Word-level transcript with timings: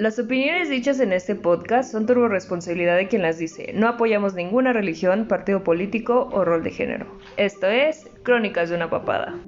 Las 0.00 0.18
opiniones 0.18 0.70
dichas 0.70 0.98
en 1.00 1.12
este 1.12 1.34
podcast 1.34 1.92
son 1.92 2.06
turbo 2.06 2.26
responsabilidad 2.26 2.96
de 2.96 3.06
quien 3.06 3.20
las 3.20 3.36
dice. 3.36 3.74
No 3.74 3.86
apoyamos 3.86 4.32
ninguna 4.32 4.72
religión, 4.72 5.28
partido 5.28 5.62
político 5.62 6.26
o 6.32 6.42
rol 6.42 6.62
de 6.62 6.70
género. 6.70 7.20
Esto 7.36 7.66
es 7.66 8.08
Crónicas 8.22 8.70
de 8.70 8.76
una 8.76 8.88
papada. 8.88 9.38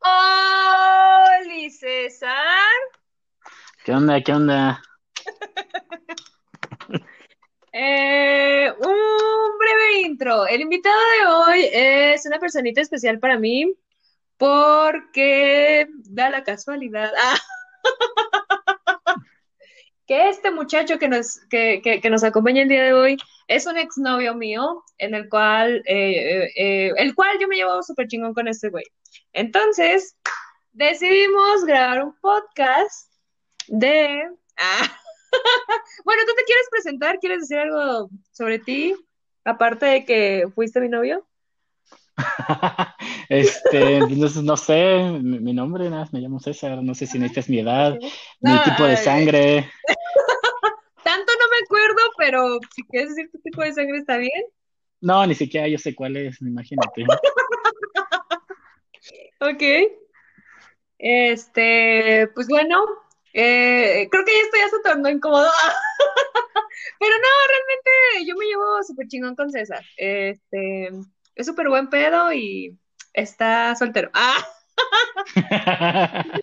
¡Hola, 0.00 1.70
César! 1.70 2.34
¿Qué 3.84 3.92
onda? 3.92 4.20
¿Qué 4.20 4.32
onda? 4.32 4.82
Eh, 7.70 8.72
un 8.72 9.58
breve 9.58 10.00
intro. 10.00 10.48
El 10.48 10.62
invitado 10.62 10.96
de 10.96 11.26
hoy 11.28 11.68
es 11.72 12.26
una 12.26 12.40
personita 12.40 12.80
especial 12.80 13.20
para 13.20 13.38
mí 13.38 13.72
porque 14.38 15.88
da 16.04 16.30
la 16.30 16.44
casualidad 16.44 17.12
ah, 17.18 17.38
que 20.08 20.30
este 20.30 20.50
muchacho 20.50 20.98
que 20.98 21.06
nos, 21.06 21.38
que, 21.50 21.82
que, 21.82 22.10
nos 22.10 22.24
acompaña 22.24 22.62
el 22.62 22.68
día 22.68 22.82
de 22.82 22.94
hoy 22.94 23.18
es 23.46 23.66
un 23.66 23.76
exnovio 23.76 24.34
mío, 24.34 24.82
en 24.96 25.14
el 25.14 25.28
cual, 25.28 25.82
eh, 25.84 26.46
eh, 26.46 26.52
eh, 26.56 26.92
el 26.96 27.14
cual 27.14 27.38
yo 27.38 27.46
me 27.46 27.56
llevo 27.56 27.82
súper 27.82 28.08
chingón 28.08 28.32
con 28.32 28.48
este 28.48 28.70
güey. 28.70 28.84
Entonces, 29.34 30.16
decidimos 30.72 31.64
grabar 31.66 32.04
un 32.04 32.18
podcast 32.20 33.12
de... 33.66 34.30
Ah, 34.56 34.98
bueno, 36.06 36.22
¿tú 36.26 36.32
te 36.34 36.44
quieres 36.44 36.68
presentar? 36.70 37.18
¿Quieres 37.18 37.40
decir 37.40 37.58
algo 37.58 38.08
sobre 38.32 38.58
ti? 38.58 38.96
Aparte 39.44 39.84
de 39.84 40.04
que 40.06 40.48
fuiste 40.54 40.80
mi 40.80 40.88
novio. 40.88 41.27
este, 43.28 44.00
no, 44.00 44.56
sé, 44.56 45.20
mi, 45.22 45.52
nombre, 45.52 45.90
nada, 45.90 46.08
me 46.12 46.20
llamo 46.20 46.40
César, 46.40 46.82
no 46.82 46.94
sé 46.94 47.06
si 47.06 47.18
necesitas 47.18 47.48
mi 47.48 47.60
edad, 47.60 47.96
mi 48.40 48.58
tipo 48.64 48.84
de 48.84 48.96
sangre. 48.96 49.70
Tanto 51.04 51.32
no 51.40 51.48
me 51.50 51.58
acuerdo, 51.64 52.02
pero 52.16 52.58
si 52.74 52.82
quieres 52.84 53.10
decir 53.10 53.30
tu 53.30 53.38
tipo 53.38 53.62
de 53.62 53.72
sangre 53.72 53.98
está 53.98 54.16
bien. 54.16 54.44
No, 55.00 55.24
ni 55.26 55.34
siquiera 55.34 55.68
yo 55.68 55.78
sé 55.78 55.94
cuál 55.94 56.16
es, 56.16 56.40
imagínate. 56.40 57.04
ok. 59.40 59.62
Este, 60.98 62.28
pues 62.34 62.48
bueno, 62.48 62.84
eh, 63.32 64.08
creo 64.10 64.24
que 64.24 64.32
ya 64.32 64.42
esto 64.42 64.56
ya 64.56 64.68
se 64.68 64.80
tornó 64.82 65.08
incómodo. 65.08 65.48
Pero 66.98 67.14
no, 67.16 67.28
realmente 67.48 68.26
yo 68.26 68.34
me 68.36 68.46
llevo 68.46 68.82
súper 68.82 69.06
chingón 69.06 69.36
con 69.36 69.50
César. 69.50 69.84
Este, 69.96 70.90
es 71.38 71.46
súper 71.46 71.68
buen 71.68 71.88
pedo 71.88 72.32
y 72.32 72.76
está 73.14 73.74
soltero. 73.76 74.10
¡Ah! 74.12 74.44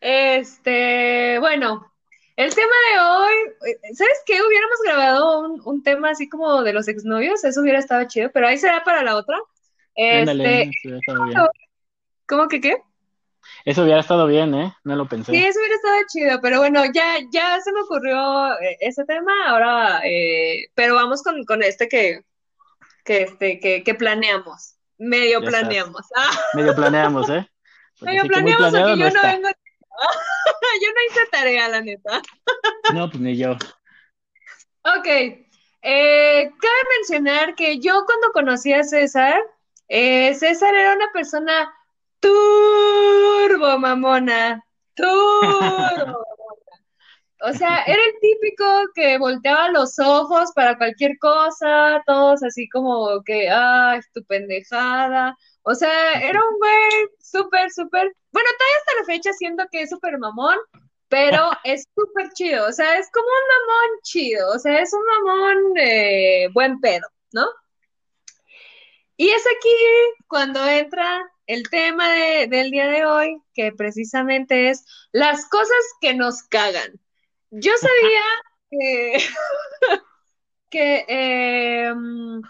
este, 0.00 1.38
bueno, 1.38 1.92
el 2.34 2.54
tema 2.54 2.72
de 2.92 3.00
hoy, 3.00 3.34
¿sabes 3.94 4.22
qué? 4.26 4.42
Hubiéramos 4.42 4.78
grabado 4.84 5.48
un, 5.64 5.82
tema 5.84 6.10
así 6.10 6.28
como 6.28 6.62
de 6.62 6.72
los 6.72 6.88
exnovios, 6.88 7.44
eso 7.44 7.60
hubiera 7.60 7.78
estado 7.78 8.04
chido, 8.08 8.30
pero 8.32 8.48
ahí 8.48 8.58
será 8.58 8.82
para 8.82 9.04
la 9.04 9.14
otra. 9.16 9.38
Este, 9.94 10.72
¿Cómo 12.26 12.48
que 12.48 12.60
qué? 12.60 12.82
Eso 13.64 13.82
hubiera 13.82 14.00
estado 14.00 14.26
bien, 14.26 14.54
¿eh? 14.54 14.72
No 14.84 14.96
lo 14.96 15.06
pensé. 15.06 15.32
Sí, 15.32 15.38
eso 15.44 15.58
hubiera 15.58 15.74
estado 15.74 15.96
chido, 16.08 16.40
pero 16.40 16.58
bueno, 16.58 16.82
ya, 16.92 17.18
ya 17.30 17.60
se 17.60 17.72
me 17.72 17.80
ocurrió 17.80 18.52
eh, 18.60 18.76
ese 18.80 19.04
tema, 19.04 19.32
ahora, 19.46 20.00
eh, 20.04 20.68
pero 20.74 20.94
vamos 20.94 21.22
con, 21.22 21.44
con 21.44 21.62
este 21.62 21.88
que, 21.88 22.22
que, 23.04 23.22
este, 23.22 23.60
que, 23.60 23.82
que 23.84 23.94
planeamos, 23.94 24.76
medio 24.98 25.40
planeamos. 25.40 26.06
Medio 26.54 26.74
planeamos, 26.74 27.28
¿eh? 27.28 27.46
medio 28.00 28.24
planeamos, 28.24 28.72
porque 28.72 28.98
yo 28.98 29.10
no 29.10 29.22
vengo... 29.22 29.48
yo 30.82 30.88
no 30.88 31.10
hice 31.10 31.26
tarea, 31.30 31.68
la 31.68 31.82
neta. 31.82 32.22
no, 32.94 33.10
pues 33.10 33.20
ni 33.20 33.36
yo. 33.36 33.52
Ok, 33.52 35.06
eh, 35.06 36.50
cabe 36.60 36.82
mencionar 36.96 37.54
que 37.54 37.78
yo 37.78 38.04
cuando 38.06 38.32
conocí 38.32 38.72
a 38.72 38.82
César, 38.82 39.42
César 39.88 40.74
era 40.74 40.94
una 40.94 41.12
persona 41.12 41.70
turbo 42.20 43.78
mamona, 43.78 44.62
turbo 44.94 46.26
O 47.42 47.52
sea, 47.54 47.82
era 47.84 48.02
el 48.04 48.20
típico 48.20 48.64
que 48.94 49.16
volteaba 49.18 49.70
los 49.70 49.98
ojos 49.98 50.52
para 50.54 50.76
cualquier 50.76 51.18
cosa, 51.18 52.02
todos 52.06 52.42
así 52.42 52.68
como 52.68 53.22
que, 53.24 53.48
ay, 53.48 54.00
tu 54.12 54.22
pendejada. 54.24 55.36
O 55.62 55.74
sea, 55.74 56.20
era 56.20 56.38
un 56.38 56.58
güey 56.58 57.08
súper, 57.18 57.70
súper, 57.70 58.14
bueno, 58.32 58.48
todavía 58.58 58.76
hasta 58.78 59.00
la 59.00 59.04
fecha 59.06 59.32
siento 59.32 59.64
que 59.72 59.82
es 59.82 59.90
súper 59.90 60.18
mamón, 60.18 60.58
pero 61.08 61.50
es 61.64 61.86
súper 61.94 62.30
chido, 62.32 62.66
o 62.68 62.72
sea, 62.72 62.98
es 62.98 63.10
como 63.12 63.26
un 63.26 63.48
mamón 63.48 64.00
chido, 64.02 64.50
o 64.54 64.58
sea, 64.58 64.80
es 64.80 64.92
un 64.92 65.04
mamón 65.04 65.78
eh, 65.78 66.48
buen 66.52 66.80
pedo, 66.80 67.08
¿no? 67.32 67.46
Y 69.16 69.30
es 69.30 69.44
aquí 69.46 69.76
cuando 70.28 70.66
entra 70.66 71.30
el 71.50 71.68
tema 71.68 72.08
del 72.48 72.70
día 72.70 72.86
de 72.86 73.04
hoy, 73.04 73.42
que 73.54 73.72
precisamente 73.72 74.70
es 74.70 74.84
las 75.10 75.48
cosas 75.48 75.84
que 76.00 76.14
nos 76.14 76.44
cagan. 76.44 77.00
Yo 77.50 77.72
sabía 77.76 78.22
que, 78.70 79.18
que, 80.70 81.04
em, 81.08 82.40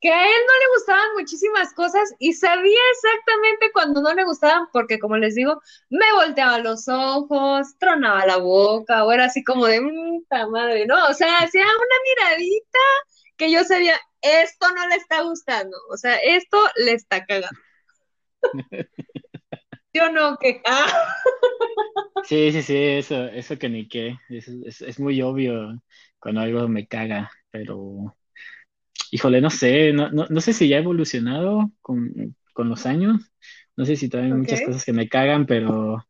que 0.00 0.12
a 0.12 0.24
él 0.24 0.40
no 0.48 0.58
le 0.58 0.74
gustaban 0.74 1.14
muchísimas 1.14 1.72
cosas 1.74 2.12
y 2.18 2.32
sabía 2.32 2.80
exactamente 2.92 3.70
cuando 3.72 4.02
no 4.02 4.12
le 4.12 4.24
gustaban, 4.24 4.66
porque 4.72 4.98
como 4.98 5.16
les 5.16 5.36
digo, 5.36 5.62
me 5.88 6.12
volteaba 6.14 6.58
los 6.58 6.88
ojos, 6.88 7.78
tronaba 7.78 8.26
la 8.26 8.38
boca, 8.38 9.04
o 9.04 9.12
era 9.12 9.26
así 9.26 9.44
como 9.44 9.66
de, 9.66 9.80
puta 9.80 10.48
madre, 10.48 10.86
¿no? 10.86 11.06
O 11.06 11.14
sea, 11.14 11.38
hacía 11.38 11.62
una 11.62 12.26
miradita 12.26 12.78
que 13.36 13.52
yo 13.52 13.62
sabía, 13.62 13.96
esto 14.22 14.70
no 14.74 14.88
le 14.88 14.96
está 14.96 15.22
gustando, 15.22 15.76
o 15.88 15.96
sea, 15.96 16.16
esto 16.16 16.58
le 16.76 16.94
está 16.94 17.24
cagando. 17.24 17.60
Yo 19.94 20.10
no, 20.10 20.36
que. 20.38 20.60
Sí, 22.24 22.50
sí, 22.52 22.62
sí, 22.62 22.76
eso, 22.76 23.26
eso 23.26 23.58
que 23.58 23.68
ni 23.68 23.86
qué. 23.86 24.18
Es, 24.28 24.48
es, 24.48 24.98
muy 24.98 25.22
obvio 25.22 25.80
cuando 26.18 26.40
algo 26.40 26.68
me 26.68 26.86
caga, 26.86 27.30
pero. 27.50 28.16
Híjole, 29.10 29.40
no 29.40 29.50
sé, 29.50 29.92
no, 29.92 30.10
no, 30.10 30.40
sé 30.40 30.52
si 30.52 30.68
ya 30.68 30.76
ha 30.76 30.80
evolucionado 30.80 31.70
con, 31.80 32.34
los 32.56 32.86
años. 32.86 33.30
No 33.76 33.84
sé 33.84 33.94
si 33.94 34.08
todavía 34.08 34.34
hay 34.34 34.40
muchas 34.40 34.62
cosas 34.62 34.84
que 34.84 34.92
me 34.92 35.08
cagan, 35.08 35.46
pero. 35.46 36.04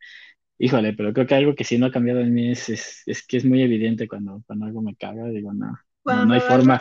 Híjole, 0.57 0.95
pero 0.95 1.13
creo 1.13 1.27
que 1.27 1.35
algo 1.35 1.55
que 1.55 1.65
sí 1.65 1.77
no 1.77 1.87
ha 1.87 1.91
cambiado 1.91 2.21
en 2.21 2.33
mí 2.33 2.53
es, 2.53 2.69
es, 2.71 3.27
que 3.27 3.37
es 3.37 3.45
muy 3.45 3.61
evidente 3.61 4.09
cuando, 4.09 4.43
cuando 4.47 4.65
algo 4.65 4.81
me 4.81 4.97
caga. 4.97 5.29
Digo, 5.29 5.53
no, 5.53 5.79
no, 6.05 6.27
no 6.27 6.33
hay 6.33 6.41
forma. 6.41 6.81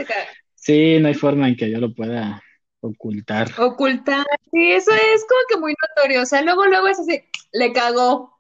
Sí, 0.54 1.00
no 1.02 1.10
hay 1.10 1.16
forma 1.16 1.50
en 1.50 1.58
que 1.58 1.70
yo 1.70 1.80
lo 1.80 1.94
pueda 1.94 2.42
Ocultar. 2.86 3.48
Ocultar, 3.58 4.26
sí, 4.52 4.74
eso 4.74 4.92
es 4.92 5.26
como 5.30 5.42
que 5.48 5.58
muy 5.58 5.74
notorio. 5.88 6.24
O 6.24 6.26
sea, 6.26 6.42
luego, 6.42 6.66
luego 6.66 6.88
es 6.88 7.00
así, 7.00 7.24
le 7.54 7.72
cagó. 7.72 8.38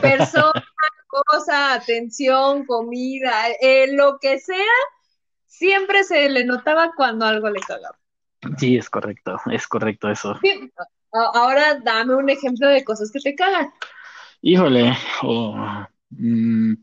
Persona, 0.00 0.52
cosa, 1.06 1.74
atención, 1.74 2.66
comida, 2.66 3.32
eh, 3.60 3.86
lo 3.92 4.18
que 4.18 4.40
sea, 4.40 4.74
siempre 5.46 6.02
se 6.02 6.28
le 6.28 6.44
notaba 6.44 6.94
cuando 6.96 7.26
algo 7.26 7.48
le 7.48 7.60
cagaba. 7.60 7.96
Sí, 8.58 8.76
es 8.76 8.90
correcto, 8.90 9.36
es 9.52 9.68
correcto 9.68 10.10
eso. 10.10 10.36
Ahora 11.12 11.78
dame 11.78 12.16
un 12.16 12.28
ejemplo 12.28 12.66
de 12.68 12.82
cosas 12.82 13.12
que 13.12 13.20
te 13.20 13.36
cagan. 13.36 13.72
Híjole, 14.42 14.96
mm, 16.10 16.74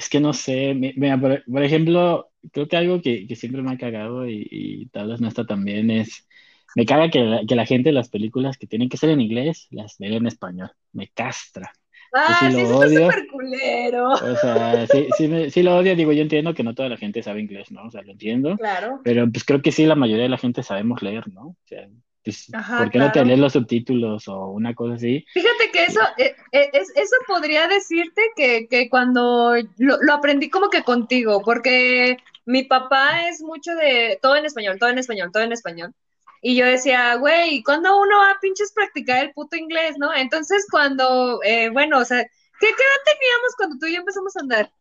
es 0.00 0.08
que 0.08 0.18
no 0.18 0.32
sé, 0.32 0.72
mira, 0.74 1.20
por 1.20 1.62
ejemplo, 1.62 2.30
creo 2.52 2.68
que 2.68 2.76
algo 2.78 3.02
que, 3.02 3.26
siempre 3.36 3.60
me 3.60 3.72
ha 3.72 3.76
cagado 3.76 4.26
y, 4.26 4.88
tal 4.92 5.10
vez 5.10 5.20
no 5.20 5.28
está 5.28 5.44
tan 5.44 5.62
bien 5.62 5.90
es, 5.90 6.26
me 6.74 6.86
caga 6.86 7.10
que 7.10 7.20
la, 7.20 7.42
que 7.46 7.54
la 7.54 7.66
gente 7.66 7.92
las 7.92 8.08
películas 8.08 8.56
que 8.56 8.66
tienen 8.66 8.88
que 8.88 8.96
ser 8.96 9.10
en 9.10 9.20
inglés 9.20 9.68
las 9.70 9.98
vea 9.98 10.16
en 10.16 10.26
español, 10.26 10.70
me 10.92 11.08
castra. 11.08 11.70
Ah, 12.14 12.50
sí, 12.50 12.62
lo 12.62 12.78
odio. 12.78 13.10
culero. 13.30 14.08
O 14.08 14.36
sea, 14.36 14.86
sí, 14.86 15.06
sí, 15.18 15.50
sí, 15.50 15.62
lo 15.62 15.76
odio, 15.76 15.94
digo, 15.94 16.12
yo 16.12 16.22
entiendo 16.22 16.54
que 16.54 16.64
no 16.64 16.74
toda 16.74 16.88
la 16.88 16.96
gente 16.96 17.22
sabe 17.22 17.42
inglés, 17.42 17.70
¿no? 17.70 17.84
O 17.84 17.90
sea, 17.90 18.00
lo 18.00 18.12
entiendo. 18.12 18.56
Claro. 18.56 19.00
Pero 19.04 19.30
pues 19.30 19.44
creo 19.44 19.60
que 19.60 19.70
sí, 19.70 19.84
la 19.84 19.96
mayoría 19.96 20.22
de 20.22 20.30
la 20.30 20.38
gente 20.38 20.62
sabemos 20.62 21.02
leer, 21.02 21.28
¿no? 21.28 21.48
O 21.48 21.56
sea, 21.66 21.86
pues, 22.24 22.50
¿por 22.78 22.90
qué 22.90 22.98
no 22.98 23.12
te 23.12 23.24
lees 23.24 23.38
los 23.38 23.52
subtítulos 23.52 24.28
o 24.28 24.48
una 24.48 24.74
cosa 24.74 24.94
así? 24.94 25.24
Fíjate 25.32 25.70
que 25.72 25.84
eso, 25.84 26.00
eh, 26.18 26.34
eh, 26.52 26.70
es, 26.72 26.90
eso 26.94 27.16
podría 27.26 27.66
decirte 27.68 28.22
que, 28.36 28.66
que 28.68 28.90
cuando 28.90 29.54
lo, 29.78 29.96
lo, 30.02 30.12
aprendí 30.12 30.50
como 30.50 30.68
que 30.68 30.82
contigo, 30.82 31.42
porque 31.42 32.16
mi 32.44 32.64
papá 32.64 33.28
es 33.28 33.42
mucho 33.42 33.74
de 33.74 34.18
todo 34.20 34.36
en 34.36 34.44
español, 34.44 34.78
todo 34.78 34.90
en 34.90 34.98
español, 34.98 35.30
todo 35.32 35.42
en 35.42 35.52
español. 35.52 35.94
Y 36.42 36.56
yo 36.56 36.64
decía, 36.64 37.16
güey, 37.16 37.62
¿cuándo 37.62 38.00
uno 38.00 38.18
va 38.18 38.30
a 38.32 38.40
pinches 38.40 38.72
practicar 38.72 39.24
el 39.24 39.32
puto 39.32 39.56
inglés, 39.56 39.96
no? 39.98 40.14
Entonces, 40.14 40.66
cuando, 40.70 41.40
eh, 41.44 41.68
bueno, 41.68 41.98
o 41.98 42.04
sea, 42.04 42.22
¿qué, 42.24 42.66
edad 42.66 42.74
teníamos 43.04 43.56
cuando 43.56 43.76
tú 43.78 43.86
y 43.86 43.92
yo 43.92 44.00
empezamos 44.00 44.34
a 44.36 44.40
andar? 44.40 44.72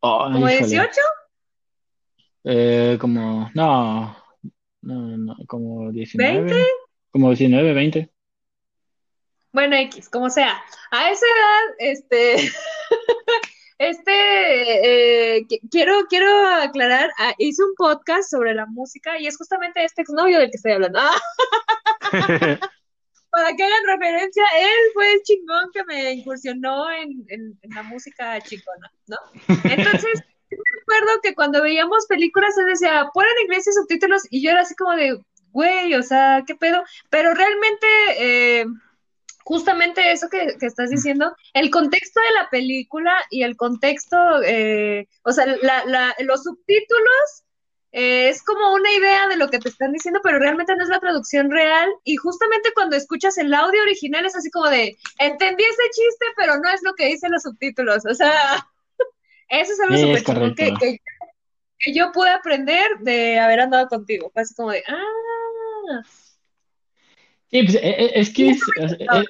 ¿Como 0.00 0.46
18? 0.46 0.90
Eh, 2.44 2.96
como, 3.00 3.50
no, 3.54 4.16
No, 4.80 5.16
no, 5.16 5.36
como 5.46 5.92
19. 5.92 6.50
¿20? 6.50 6.66
Como 7.12 7.28
19, 7.28 7.74
20. 7.74 8.10
Bueno, 9.52 9.76
X, 9.76 10.08
como 10.08 10.30
sea. 10.30 10.62
A 10.90 11.10
esa 11.10 11.26
edad, 11.26 11.74
este, 11.78 12.36
este, 13.78 15.36
eh, 15.36 15.46
quiero, 15.70 16.06
quiero 16.08 16.46
aclarar, 16.46 17.10
ah, 17.18 17.34
hice 17.36 17.62
un 17.62 17.74
podcast 17.76 18.30
sobre 18.30 18.54
la 18.54 18.64
música 18.64 19.18
y 19.18 19.26
es 19.26 19.36
justamente 19.36 19.84
este 19.84 20.00
exnovio 20.02 20.38
del 20.38 20.50
que 20.50 20.56
estoy 20.56 20.72
hablando. 20.72 21.00
Para 23.30 23.56
que 23.56 23.62
hagan 23.62 23.86
referencia, 23.86 24.44
él 24.58 24.90
fue 24.94 25.12
el 25.12 25.22
chingón 25.22 25.70
que 25.72 25.84
me 25.84 26.12
incursionó 26.12 26.90
en, 26.90 27.24
en, 27.28 27.58
la 27.74 27.82
música 27.82 28.40
chingona, 28.40 28.90
¿no? 29.06 29.16
Entonces, 29.64 30.22
recuerdo 30.50 31.20
que 31.22 31.34
cuando 31.34 31.62
veíamos 31.62 32.06
películas, 32.06 32.56
él 32.58 32.66
decía, 32.66 33.10
ponen 33.12 33.32
inglés 33.44 33.66
y 33.66 33.72
subtítulos, 33.72 34.22
y 34.30 34.42
yo 34.42 34.50
era 34.50 34.60
así 34.60 34.74
como 34.74 34.92
de, 34.92 35.18
güey, 35.52 35.94
o 35.94 36.02
sea, 36.02 36.44
¿qué 36.46 36.54
pedo? 36.54 36.82
Pero 37.10 37.34
realmente... 37.34 37.86
Eh, 38.18 38.66
justamente 39.44 40.12
eso 40.12 40.28
que, 40.28 40.56
estás 40.60 40.90
diciendo, 40.90 41.34
el 41.52 41.70
contexto 41.70 42.20
de 42.20 42.40
la 42.40 42.48
película 42.48 43.12
y 43.30 43.42
el 43.42 43.56
contexto, 43.56 44.16
eh, 44.44 45.08
o 45.24 45.32
sea, 45.32 45.46
los 45.46 46.42
subtítulos 46.44 47.44
eh, 47.92 48.30
es 48.30 48.42
como 48.42 48.72
una 48.72 48.90
idea 48.90 49.28
de 49.28 49.36
lo 49.36 49.48
que 49.48 49.58
te 49.58 49.68
están 49.68 49.92
diciendo, 49.92 50.20
pero 50.22 50.38
realmente 50.38 50.74
no 50.74 50.82
es 50.82 50.88
la 50.88 51.00
traducción 51.00 51.50
real. 51.50 51.90
Y 52.04 52.16
justamente 52.16 52.72
cuando 52.74 52.96
escuchas 52.96 53.36
el 53.38 53.52
audio 53.52 53.82
original 53.82 54.24
es 54.24 54.34
así 54.34 54.50
como 54.50 54.68
de, 54.68 54.96
entendí 55.18 55.64
ese 55.64 55.90
chiste, 55.90 56.26
pero 56.36 56.56
no 56.56 56.70
es 56.70 56.80
lo 56.82 56.94
que 56.94 57.06
dicen 57.06 57.32
los 57.32 57.42
subtítulos. 57.42 58.06
O 58.06 58.14
sea, 58.14 58.32
eso 59.48 59.72
es 59.72 59.80
algo 59.80 59.96
súper 59.96 60.54
que, 60.54 60.74
que, 60.80 60.98
que, 61.78 61.92
yo 61.92 62.12
pude 62.12 62.30
aprender 62.30 62.98
de 63.00 63.38
haber 63.38 63.60
andado 63.60 63.88
contigo. 63.88 64.30
Fue 64.32 64.42
así 64.42 64.54
como 64.54 64.70
de, 64.70 64.82
ah. 64.88 65.31
Sí, 67.50 67.62
pues, 67.64 67.74
e, 67.74 67.88
e, 67.88 68.20
es 68.20 68.32
que 68.32 68.50
es, 68.50 68.62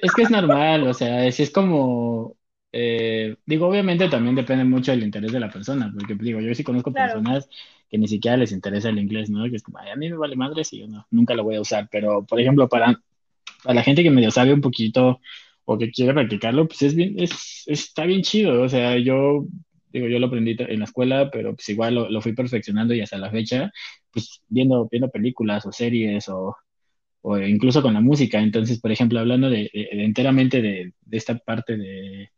es 0.01 0.13
que 0.13 0.21
es 0.21 0.29
normal, 0.31 0.87
o 0.87 0.93
sea, 0.93 1.25
es, 1.25 1.39
es 1.41 1.51
como, 1.51 2.37
eh, 2.71 3.35
digo, 3.45 3.67
obviamente 3.67 4.07
también 4.07 4.35
depende 4.35 4.63
mucho 4.63 4.91
del 4.91 5.03
interés 5.03 5.31
de 5.33 5.41
la 5.41 5.49
persona, 5.49 5.91
porque 5.93 6.15
digo, 6.15 6.39
yo 6.39 6.55
sí 6.55 6.63
conozco 6.63 6.93
personas 6.93 7.49
que 7.89 7.97
ni 7.97 8.07
siquiera 8.07 8.37
les 8.37 8.53
interesa 8.53 8.89
el 8.89 8.97
inglés, 8.97 9.29
¿no? 9.29 9.43
Que 9.49 9.57
es 9.57 9.63
como, 9.63 9.77
a 9.77 9.95
mí 9.97 10.09
me 10.09 10.15
vale 10.15 10.35
madre 10.37 10.63
si 10.63 10.79
yo 10.79 10.87
no, 10.87 11.05
nunca 11.11 11.35
lo 11.35 11.43
voy 11.43 11.55
a 11.55 11.61
usar, 11.61 11.89
pero 11.91 12.25
por 12.25 12.39
ejemplo, 12.39 12.69
para, 12.69 12.99
para 13.63 13.75
la 13.75 13.83
gente 13.83 14.03
que 14.03 14.09
medio 14.09 14.31
sabe 14.31 14.53
un 14.53 14.61
poquito 14.61 15.19
o 15.65 15.77
que 15.77 15.91
quiere 15.91 16.13
practicarlo, 16.13 16.67
pues 16.67 16.81
es 16.81 16.95
bien, 16.95 17.15
es, 17.19 17.63
está 17.67 18.05
bien 18.05 18.21
chido, 18.21 18.61
o 18.61 18.69
sea, 18.69 18.97
yo 18.97 19.45
digo, 19.91 20.07
yo 20.07 20.19
lo 20.19 20.27
aprendí 20.27 20.55
en 20.57 20.79
la 20.79 20.85
escuela, 20.85 21.29
pero 21.29 21.55
pues 21.55 21.69
igual 21.69 21.95
lo, 21.95 22.09
lo 22.09 22.21
fui 22.21 22.33
perfeccionando 22.33 22.93
y 22.93 23.01
hasta 23.01 23.17
la 23.17 23.29
fecha, 23.31 23.71
pues 24.13 24.41
viendo, 24.47 24.87
viendo 24.89 25.09
películas 25.09 25.65
o 25.65 25.71
series 25.71 26.29
o 26.29 26.55
o 27.23 27.37
incluso 27.39 27.81
con 27.81 27.93
la 27.93 28.01
música. 28.01 28.39
Entonces, 28.39 28.79
por 28.79 28.91
ejemplo, 28.91 29.19
hablando 29.19 29.49
de, 29.49 29.69
enteramente 29.73 30.61
de, 30.61 30.93
esta 31.11 31.37
parte 31.37 31.77
de, 31.77 32.29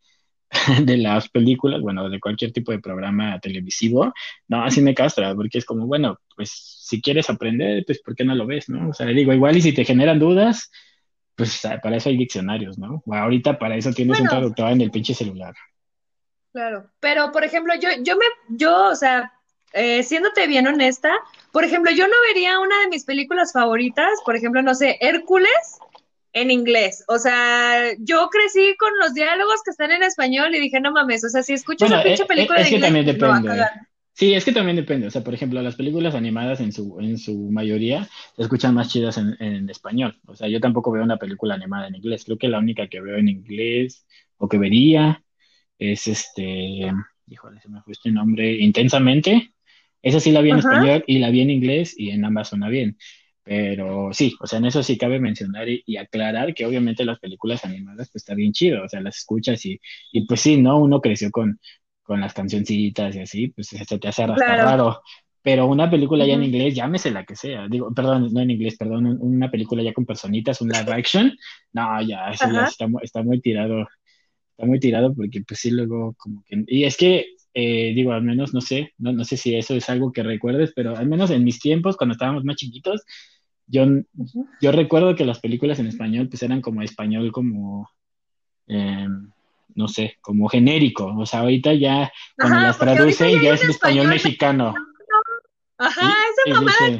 de 0.83 0.97
las 0.97 1.27
películas, 1.29 1.81
bueno, 1.81 2.09
de 2.09 2.19
cualquier 2.19 2.51
tipo 2.51 2.71
de 2.71 2.79
programa 2.79 3.39
televisivo, 3.39 4.13
no, 4.47 4.63
así 4.63 4.81
me 4.81 4.93
castra, 4.93 5.33
porque 5.35 5.57
es 5.57 5.65
como, 5.65 5.87
bueno, 5.87 6.19
pues 6.35 6.51
si 6.51 7.01
quieres 7.01 7.29
aprender, 7.29 7.83
pues 7.85 7.99
¿por 8.01 8.15
qué 8.15 8.23
no 8.23 8.35
lo 8.35 8.45
ves, 8.45 8.69
no? 8.69 8.89
O 8.89 8.93
sea, 8.93 9.07
le 9.07 9.13
digo, 9.13 9.33
igual 9.33 9.57
y 9.57 9.61
si 9.61 9.73
te 9.73 9.85
generan 9.85 10.19
dudas, 10.19 10.71
pues 11.33 11.61
para 11.81 11.97
eso 11.97 12.09
hay 12.09 12.17
diccionarios, 12.17 12.77
¿no? 12.77 13.03
Ahorita 13.11 13.57
para 13.57 13.75
eso 13.75 13.91
tienes 13.91 14.19
un 14.19 14.27
traductor 14.27 14.71
en 14.71 14.81
el 14.81 14.91
pinche 14.91 15.15
celular. 15.15 15.55
Claro, 16.53 16.91
pero 16.99 17.31
por 17.31 17.43
ejemplo, 17.43 17.73
yo, 17.81 17.89
yo 18.03 18.15
me, 18.15 18.25
yo, 18.55 18.89
o 18.89 18.95
sea, 18.95 19.33
eh, 19.75 20.03
siéndote 20.03 20.47
bien 20.47 20.67
honesta, 20.67 21.11
por 21.51 21.63
ejemplo, 21.63 21.91
yo 21.91 22.07
no 22.07 22.13
vería 22.29 22.59
una 22.59 22.79
de 22.79 22.87
mis 22.87 23.03
películas 23.03 23.51
favoritas, 23.51 24.09
por 24.25 24.35
ejemplo, 24.35 24.61
no 24.61 24.73
sé, 24.73 24.97
Hércules 25.01 25.79
en 26.33 26.49
inglés. 26.49 27.03
O 27.07 27.17
sea, 27.17 27.93
yo 27.99 28.29
crecí 28.29 28.75
con 28.77 28.91
los 28.99 29.13
diálogos 29.13 29.61
que 29.63 29.71
están 29.71 29.91
en 29.91 30.03
español 30.03 30.55
y 30.55 30.59
dije, 30.59 30.79
no 30.79 30.91
mames, 30.91 31.23
o 31.25 31.29
sea, 31.29 31.43
si 31.43 31.53
escucho 31.53 31.85
esa 31.85 32.01
pinche 32.01 32.25
película 32.25 32.61
es, 32.61 32.69
que 32.69 32.79
también 32.79 33.05
depende. 33.05 33.63
Sí, 34.13 34.33
es 34.33 34.45
que 34.45 34.53
también 34.53 34.77
depende. 34.77 35.07
O 35.07 35.11
sea, 35.11 35.25
por 35.25 35.33
ejemplo, 35.33 35.61
las 35.61 35.75
películas 35.75 36.15
animadas 36.15 36.61
en 36.61 36.71
su, 36.71 36.97
en 37.01 37.17
su 37.17 37.35
mayoría 37.51 38.07
se 38.37 38.43
escuchan 38.43 38.73
más 38.73 38.87
chidas 38.87 39.17
en, 39.17 39.35
en 39.41 39.69
español. 39.69 40.17
O 40.25 40.35
sea, 40.35 40.47
yo 40.47 40.61
tampoco 40.61 40.89
veo 40.91 41.03
una 41.03 41.17
película 41.17 41.53
animada 41.53 41.87
en 41.87 41.95
inglés. 41.95 42.23
Creo 42.23 42.37
que 42.37 42.47
la 42.47 42.59
única 42.59 42.87
que 42.87 43.01
veo 43.01 43.17
en 43.17 43.27
inglés 43.27 44.05
o 44.37 44.47
que 44.47 44.57
vería 44.57 45.21
es 45.77 46.07
este, 46.07 46.91
híjole, 47.27 47.59
se 47.59 47.69
me 47.69 47.81
fue 47.81 47.93
este 47.93 48.11
nombre, 48.11 48.53
Intensamente, 48.53 49.51
esa 50.05 50.19
sí 50.19 50.31
la 50.31 50.41
vi 50.41 50.51
en 50.51 50.59
español 50.59 51.03
y 51.07 51.17
la 51.17 51.31
vi 51.31 51.41
en 51.41 51.49
inglés 51.49 51.95
y 51.97 52.11
en 52.11 52.23
ambas 52.23 52.49
suena 52.49 52.69
bien. 52.69 52.95
Pero 53.43 54.09
sí, 54.13 54.35
o 54.39 54.45
sea, 54.45 54.59
en 54.59 54.65
eso 54.65 54.83
sí 54.83 54.99
cabe 54.99 55.19
mencionar 55.19 55.67
y, 55.67 55.97
aclarar 55.97 56.53
que 56.53 56.65
obviamente 56.65 57.03
las 57.05 57.19
películas 57.19 57.65
animadas 57.65 58.09
pues 58.11 58.21
está 58.21 58.35
bien 58.35 58.53
chido, 58.53 58.83
o 58.83 58.87
sea, 58.87 59.01
las 59.01 59.17
escuchas 59.17 59.65
y, 59.65 59.79
y 60.11 60.27
pues 60.27 60.41
sí, 60.41 60.57
¿no? 60.57 60.79
Uno 60.79 61.01
creció 61.01 61.31
con, 61.31 61.59
con 62.03 62.21
las 62.21 62.35
cancioncitas 62.35 63.15
y 63.15 63.19
así, 63.19 63.47
pues 63.47 63.67
se 63.69 63.97
te 63.97 64.07
hace 64.07 64.23
hasta 64.23 64.55
raro. 64.55 65.01
Pero 65.41 65.65
una 65.67 65.89
película 65.89 66.25
ya 66.25 66.35
en 66.35 66.43
inglés, 66.43 66.75
llámese 66.75 67.09
la 67.09 67.25
que 67.25 67.35
sea, 67.35 67.67
digo, 67.67 67.91
perdón, 67.93 68.31
no 68.31 68.41
en 68.41 68.51
inglés, 68.51 68.77
perdón, 68.77 69.17
una 69.19 69.49
película 69.49 69.81
ya 69.81 69.93
con 69.93 70.05
personitas, 70.05 70.61
un 70.61 70.69
live 70.69 70.91
action, 70.91 71.31
no, 71.73 72.01
ya, 72.03 72.29
eso 72.29 72.45
ya 72.51 72.65
está, 72.65 72.87
está 73.01 73.23
muy 73.23 73.41
tirado, 73.41 73.87
está 74.51 74.65
muy 74.67 74.79
tirado 74.79 75.15
porque 75.15 75.41
pues 75.47 75.59
sí, 75.59 75.71
luego 75.71 76.13
como 76.17 76.43
que, 76.45 76.63
y 76.67 76.83
es 76.83 76.95
que 76.95 77.34
eh, 77.57 77.93
digo, 77.95 78.11
al 78.11 78.21
menos 78.21 78.53
no 78.53 78.59
sé, 78.59 78.93
no, 78.97 79.13
no 79.13 79.23
sé 79.23 79.37
si 79.37 79.55
eso 79.55 79.75
es 79.75 79.89
algo 79.89 80.11
que 80.11 80.23
recuerdes, 80.23 80.73
pero 80.75 80.95
al 80.97 81.07
menos 81.07 81.31
en 81.31 81.45
mis 81.45 81.59
tiempos, 81.59 81.95
cuando 81.95 82.11
estábamos 82.11 82.43
más 82.43 82.57
chiquitos, 82.57 83.03
yo, 83.65 83.85
yo 84.61 84.71
recuerdo 84.73 85.15
que 85.15 85.23
las 85.23 85.39
películas 85.39 85.79
en 85.79 85.87
español 85.87 86.27
pues 86.27 86.43
eran 86.43 86.61
como 86.61 86.81
español 86.81 87.31
como, 87.31 87.89
em, 88.67 89.31
no 89.73 89.87
sé, 89.87 90.17
como 90.19 90.49
genérico. 90.49 91.05
O 91.17 91.25
sea, 91.25 91.39
ahorita 91.39 91.73
ya 91.73 92.11
cuando 92.37 92.59
las 92.59 92.77
traducen 92.77 93.41
ya, 93.41 93.53
es 93.53 93.63
español, 93.63 94.09
mexicano. 94.09 94.73
Ajá, 95.77 96.13
esa 96.45 96.59
mamada 96.59 96.99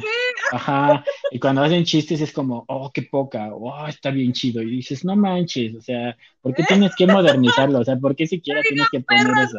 Ajá, 0.52 1.04
y 1.30 1.38
cuando 1.38 1.62
hacen 1.62 1.84
chistes 1.84 2.20
es 2.20 2.32
como, 2.32 2.64
oh, 2.68 2.90
qué 2.92 3.02
poca, 3.02 3.50
oh, 3.52 3.86
está 3.86 4.10
bien 4.10 4.32
chido. 4.32 4.62
Y 4.62 4.70
dices, 4.70 5.04
no 5.04 5.16
manches, 5.16 5.74
o 5.74 5.80
sea, 5.82 6.16
¿por 6.40 6.54
qué 6.54 6.62
tienes 6.68 6.94
que 6.96 7.06
modernizarlo? 7.06 7.80
O 7.80 7.84
sea, 7.84 7.96
¿por 7.96 8.16
qué 8.16 8.26
siquiera 8.26 8.62
tienes 8.62 8.88
que 8.90 9.00
poner 9.00 9.26
eso? 9.44 9.58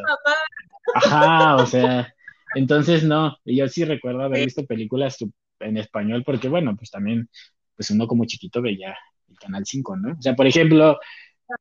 Ajá, 0.95 1.55
o 1.57 1.65
sea, 1.65 2.13
entonces 2.55 3.03
no, 3.03 3.37
yo 3.45 3.67
sí 3.67 3.85
recuerdo 3.85 4.23
haber 4.23 4.45
visto 4.45 4.65
películas 4.65 5.17
en 5.59 5.77
español 5.77 6.23
porque, 6.25 6.47
bueno, 6.47 6.75
pues 6.75 6.91
también, 6.91 7.29
pues 7.75 7.91
uno 7.91 8.07
como 8.07 8.25
chiquito 8.25 8.61
veía 8.61 8.95
el 9.29 9.37
Canal 9.37 9.65
5, 9.65 9.97
¿no? 9.97 10.13
O 10.17 10.21
sea, 10.21 10.35
por 10.35 10.47
ejemplo, 10.47 10.99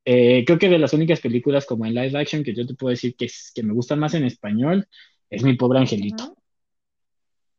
eh, 0.04 0.45
creo 0.45 0.59
que 0.59 0.68
de 0.68 0.78
las 0.78 0.92
únicas 0.92 1.21
películas 1.21 1.66
como 1.66 1.87
en 1.87 1.95
live 1.95 2.18
action 2.18 2.42
que 2.42 2.54
yo 2.54 2.66
te 2.66 2.75
puedo 2.75 2.90
decir 2.90 3.14
que, 3.16 3.28
que 3.54 3.62
me 3.62 3.73
gustan 3.73 3.99
más 3.99 4.14
en 4.14 4.25
español 4.25 4.87
es 5.30 5.42
Mi 5.42 5.54
Pobre 5.54 5.80
Angelito. 5.80 6.37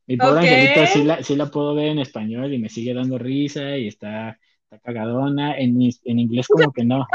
Mi 0.06 0.16
Pobre 0.18 0.40
Angelito 0.40 0.86
sí 0.88 1.04
la, 1.04 1.24
sí 1.24 1.36
la 1.36 1.48
puedo 1.48 1.76
ver 1.76 1.90
en 1.90 2.00
español 2.00 2.54
y 2.54 2.60
me 2.60 2.70
sigue 2.70 2.94
dando 2.94 3.18
risa 3.18 3.78
y 3.78 3.88
está, 3.88 4.40
está 4.64 4.80
cagadona. 4.80 5.58
En, 5.58 5.78
en 5.82 6.20
inglés 6.20 6.48
como 6.48 6.72
que 6.72 6.86
no 6.86 7.06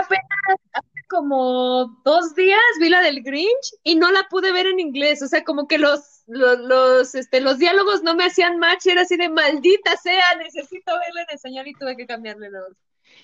como 1.13 2.01
dos 2.05 2.35
días 2.35 2.59
vi 2.81 2.89
la 2.89 3.03
del 3.03 3.23
Grinch 3.23 3.75
y 3.85 3.97
no 3.97 4.11
la 4.11 4.27
pude 4.31 4.51
ver 4.51 4.67
en 4.67 4.81
inglés, 4.81 5.23
o 5.23 5.29
sea, 5.29 5.45
como 5.45 5.69
que 5.69 5.77
los, 5.77 6.25
los, 6.27 7.15
este, 7.15 7.43
los 7.43 7.59
diálogos 7.59 8.03
no 8.03 8.17
me 8.17 8.25
hacían 8.25 8.59
match, 8.59 8.87
era 8.87 9.03
así 9.03 9.17
de 9.17 9.29
maldita 9.29 9.95
sea, 9.99 10.35
necesito 10.39 10.93
verla 10.99 11.27
en 11.29 11.35
español 11.35 11.69
y 11.69 11.75
tuve 11.75 11.97
que 11.97 12.07
cambiarle 12.07 12.49
los... 12.51 12.73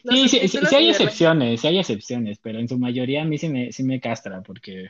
sí, 0.05 0.29
sí, 0.29 0.49
sí, 0.49 0.75
hay 0.75 0.91
excepciones, 0.91 1.63
sí 1.63 1.67
hay 1.67 1.79
excepciones, 1.79 2.39
pero 2.43 2.59
en 2.59 2.69
su 2.69 2.79
mayoría 2.79 3.23
a 3.23 3.25
mí 3.25 3.39
sí 3.39 3.49
me, 3.49 3.73
sí 3.73 3.83
me 3.83 4.01
castra 4.01 4.43
porque, 4.43 4.89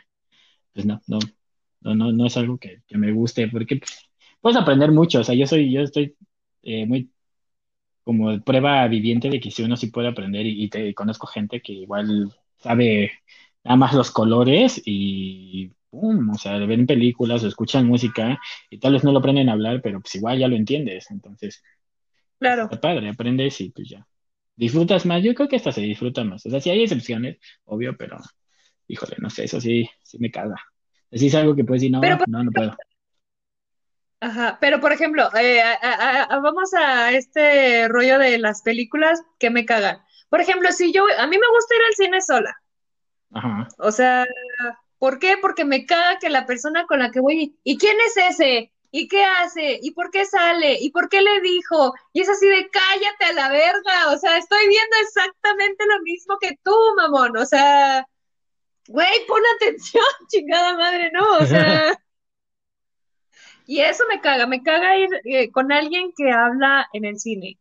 pues 0.74 0.84
no, 0.84 1.00
no, 1.06 1.20
no, 1.80 1.94
no, 1.94 2.12
no 2.12 2.26
es 2.26 2.36
algo 2.36 2.58
que, 2.58 2.82
me 2.90 3.12
guste, 3.12 3.46
porque 3.46 3.76
pues, 3.76 4.10
puedes 4.40 4.58
aprender 4.58 4.90
mucho, 4.90 5.20
o 5.20 5.24
sea, 5.24 5.36
yo 5.36 5.46
soy, 5.46 5.72
yo 5.72 5.82
estoy 5.82 6.16
eh, 6.62 6.84
muy 6.84 7.12
como 8.02 8.40
prueba 8.40 8.88
viviente 8.88 9.30
de 9.30 9.38
que 9.38 9.52
si 9.52 9.62
uno 9.62 9.76
sí 9.76 9.88
puede 9.88 10.08
aprender 10.08 10.46
y, 10.46 10.64
y 10.64 10.68
te 10.68 10.94
conozco 10.94 11.26
gente 11.26 11.60
que 11.60 11.74
igual 11.74 12.34
sabe 12.58 13.12
nada 13.64 13.76
más 13.76 13.94
los 13.94 14.10
colores 14.10 14.80
y 14.84 15.72
¡pum! 15.90 16.30
O 16.30 16.38
sea, 16.38 16.58
ven 16.58 16.86
películas 16.86 17.42
o 17.44 17.48
escuchan 17.48 17.86
música 17.86 18.38
y 18.70 18.78
tal 18.78 18.92
vez 18.92 19.04
no 19.04 19.12
lo 19.12 19.18
aprenden 19.18 19.48
a 19.48 19.52
hablar, 19.52 19.80
pero 19.82 20.00
pues 20.00 20.14
igual 20.14 20.38
ya 20.38 20.48
lo 20.48 20.56
entiendes. 20.56 21.10
Entonces, 21.10 21.62
claro. 22.38 22.64
Está 22.64 22.80
padre, 22.80 23.08
aprendes 23.08 23.60
y 23.60 23.70
pues 23.70 23.88
ya. 23.88 24.06
Disfrutas 24.56 25.06
más, 25.06 25.22
yo 25.22 25.34
creo 25.34 25.48
que 25.48 25.56
hasta 25.56 25.72
se 25.72 25.82
disfruta 25.82 26.24
más. 26.24 26.44
O 26.44 26.50
sea, 26.50 26.60
sí 26.60 26.70
hay 26.70 26.82
excepciones, 26.82 27.38
obvio, 27.64 27.96
pero 27.96 28.18
híjole, 28.88 29.16
no 29.18 29.30
sé, 29.30 29.44
eso 29.44 29.60
sí, 29.60 29.88
sí 30.02 30.18
me 30.18 30.30
caga. 30.30 30.56
Si 31.12 31.26
es 31.26 31.34
algo 31.34 31.54
que 31.54 31.64
puedes 31.64 31.82
decir, 31.82 31.92
no, 31.92 32.00
no, 32.26 32.44
no 32.44 32.50
puedo. 32.50 32.76
Ajá, 34.20 34.58
pero 34.60 34.80
por 34.80 34.92
ejemplo, 34.92 35.30
eh, 35.38 35.62
vamos 36.42 36.74
a 36.74 37.12
este 37.12 37.86
rollo 37.86 38.18
de 38.18 38.38
las 38.38 38.62
películas 38.62 39.22
que 39.38 39.50
me 39.50 39.64
cagan. 39.64 40.00
Por 40.28 40.40
ejemplo, 40.40 40.70
si 40.72 40.92
yo, 40.92 41.04
a 41.18 41.26
mí 41.26 41.38
me 41.38 41.48
gusta 41.48 41.74
ir 41.74 41.82
al 41.82 41.94
cine 41.94 42.20
sola. 42.20 42.60
Ajá. 43.32 43.68
O 43.78 43.92
sea, 43.92 44.26
¿por 44.98 45.18
qué? 45.18 45.36
Porque 45.40 45.64
me 45.64 45.86
caga 45.86 46.18
que 46.18 46.28
la 46.28 46.46
persona 46.46 46.86
con 46.86 46.98
la 46.98 47.10
que 47.10 47.20
voy, 47.20 47.56
¿y 47.64 47.78
quién 47.78 47.96
es 48.06 48.16
ese? 48.16 48.72
¿Y 48.90 49.08
qué 49.08 49.22
hace? 49.22 49.78
¿Y 49.82 49.90
por 49.90 50.10
qué 50.10 50.24
sale? 50.24 50.78
¿Y 50.80 50.90
por 50.90 51.08
qué 51.08 51.20
le 51.20 51.40
dijo? 51.42 51.94
Y 52.12 52.22
es 52.22 52.28
así 52.28 52.46
de 52.46 52.70
cállate 52.70 53.24
a 53.26 53.32
la 53.34 53.48
verga. 53.50 54.12
O 54.12 54.18
sea, 54.18 54.38
estoy 54.38 54.66
viendo 54.66 54.96
exactamente 55.02 55.84
lo 55.86 56.00
mismo 56.02 56.38
que 56.40 56.58
tú, 56.64 56.74
mamón. 56.96 57.36
O 57.36 57.44
sea, 57.44 58.06
güey, 58.88 59.26
pon 59.26 59.42
atención, 59.56 60.04
chingada 60.28 60.76
madre, 60.76 61.10
¿no? 61.12 61.38
O 61.38 61.46
sea. 61.46 61.98
y 63.66 63.80
eso 63.80 64.04
me 64.08 64.20
caga, 64.20 64.46
me 64.46 64.62
caga 64.62 64.96
ir 64.96 65.10
eh, 65.24 65.50
con 65.52 65.70
alguien 65.70 66.12
que 66.16 66.30
habla 66.32 66.88
en 66.92 67.04
el 67.04 67.18
cine. 67.18 67.58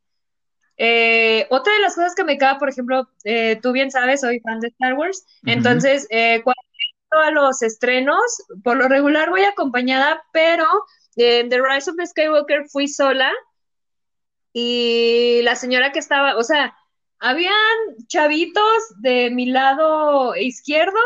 Eh, 0.78 1.48
otra 1.50 1.74
de 1.74 1.80
las 1.80 1.96
cosas 1.96 2.14
que 2.16 2.24
me 2.24 2.38
caga, 2.38 2.60
por 2.60 2.70
ejemplo, 2.70 3.10
eh, 3.24 3.60
tú 3.62 3.72
bien 3.72 3.92
sabes, 3.92 4.22
soy 4.22 4.40
fan 4.40 4.60
de 4.60 4.68
Star 4.68 4.94
Wars, 4.94 5.26
entonces 5.46 6.08
eh, 6.12 6.42
cuando 6.44 6.62
a 7.12 7.32
los 7.32 7.62
estrenos, 7.62 8.22
por 8.64 8.78
lo 8.78 8.88
regular 8.88 9.30
voy 9.30 9.44
acompañada, 9.44 10.24
pero 10.32 10.66
en 11.16 11.50
The 11.50 11.60
Rise 11.62 11.90
of 11.90 11.98
the 11.98 12.06
Skywalker 12.06 12.68
fui 12.70 12.88
sola 12.88 13.32
y 14.54 15.42
la 15.44 15.56
señora 15.56 15.92
que 15.92 16.00
estaba, 16.00 16.38
o 16.38 16.44
sea, 16.44 16.76
habían 17.20 17.54
chavitos 18.08 19.02
de 19.02 19.32
mi 19.32 19.48
lado 19.48 20.36
izquierdo 20.36 21.00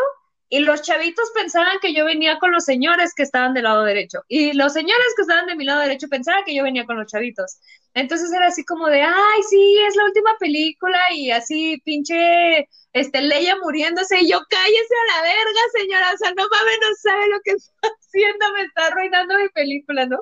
y 0.50 0.60
los 0.60 0.82
chavitos 0.82 1.32
pensaban 1.34 1.78
que 1.82 1.94
yo 1.94 2.04
venía 2.04 2.38
con 2.38 2.52
los 2.52 2.66
señores 2.66 3.14
que 3.16 3.24
estaban 3.24 3.54
del 3.54 3.64
lado 3.64 3.84
derecho. 3.84 4.20
Y 4.28 4.52
los 4.52 4.74
señores 4.74 5.08
que 5.16 5.22
estaban 5.22 5.48
de 5.48 5.56
mi 5.56 5.64
lado 5.64 5.80
derecho 5.80 6.10
pensaban 6.10 6.44
que 6.44 6.54
yo 6.54 6.64
venía 6.64 6.86
con 6.86 6.98
los 6.98 7.10
chavitos. 7.10 7.58
Entonces 7.94 8.32
era 8.34 8.48
así 8.48 8.64
como 8.64 8.88
de, 8.88 9.02
ay, 9.02 9.44
sí, 9.50 9.78
es 9.88 9.96
la 9.96 10.06
última 10.06 10.32
película 10.40 10.98
y 11.12 11.32
así 11.32 11.82
pinche, 11.84 12.68
este, 12.94 13.22
Leia 13.22 13.58
muriéndose 13.58 14.20
y 14.20 14.30
yo 14.32 14.40
cállese 14.50 14.94
a 14.96 15.18
la 15.18 15.22
verga, 15.24 15.62
señora, 15.74 16.14
o 16.14 16.18
sea, 16.18 16.32
no 16.32 16.44
mames, 16.50 16.80
no 16.82 16.96
sabe 17.02 17.28
lo 17.30 17.40
que 17.44 17.52
está 17.52 17.72
haciendo, 18.00 18.54
me 18.54 18.64
está 18.64 18.88
arruinando 18.88 19.38
mi 19.38 19.50
película, 19.50 20.06
¿no? 20.06 20.20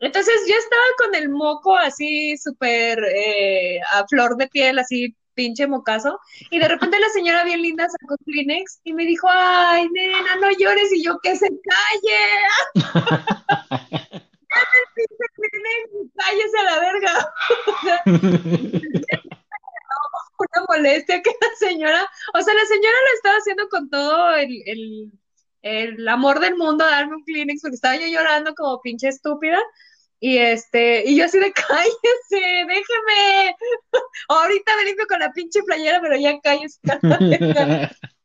Entonces 0.00 0.34
yo 0.48 0.54
estaba 0.56 0.82
con 0.98 1.14
el 1.14 1.28
moco 1.28 1.76
así 1.76 2.36
súper 2.38 2.98
eh, 3.04 3.80
a 3.92 4.06
flor 4.08 4.36
de 4.36 4.48
piel, 4.48 4.78
así 4.78 5.14
pinche 5.34 5.66
mocazo. 5.66 6.18
Y 6.50 6.58
de 6.58 6.68
repente 6.68 6.98
la 6.98 7.08
señora 7.10 7.44
bien 7.44 7.62
linda 7.62 7.86
sacó 7.88 8.16
Kleenex 8.24 8.80
y 8.84 8.94
me 8.94 9.04
dijo, 9.04 9.28
ay, 9.30 9.88
nena, 9.90 10.36
no 10.36 10.50
llores. 10.50 10.92
Y 10.92 11.04
yo, 11.04 11.18
que 11.22 11.36
se 11.36 11.48
calle. 11.48 12.18
Cállese 16.16 16.58
a 16.58 16.62
la 16.62 16.80
verga. 16.80 17.32
una 20.38 20.66
molestia 20.68 21.22
que 21.22 21.30
la 21.40 21.48
señora, 21.58 22.08
o 22.34 22.42
sea, 22.42 22.54
la 22.54 22.64
señora 22.64 22.96
lo 23.08 23.14
estaba 23.14 23.36
haciendo 23.36 23.68
con 23.68 23.90
todo 23.90 24.34
el, 24.36 24.62
el, 24.66 25.12
el 25.62 26.08
amor 26.08 26.40
del 26.40 26.56
mundo 26.56 26.84
a 26.84 26.90
darme 26.90 27.16
un 27.16 27.24
Kleenex 27.24 27.62
porque 27.62 27.74
estaba 27.74 27.96
yo 27.96 28.06
llorando 28.06 28.54
como 28.54 28.80
pinche 28.80 29.08
estúpida. 29.08 29.60
Y 30.22 30.36
este, 30.36 31.02
y 31.06 31.16
yo 31.16 31.24
así 31.24 31.38
de 31.38 31.52
cállese, 31.52 32.66
déjeme. 32.68 33.56
Ahorita 34.28 34.72
me 34.76 35.06
con 35.06 35.18
la 35.20 35.32
pinche 35.32 35.62
playera, 35.62 36.00
pero 36.02 36.16
ya 36.16 36.38
cállese. 36.40 36.78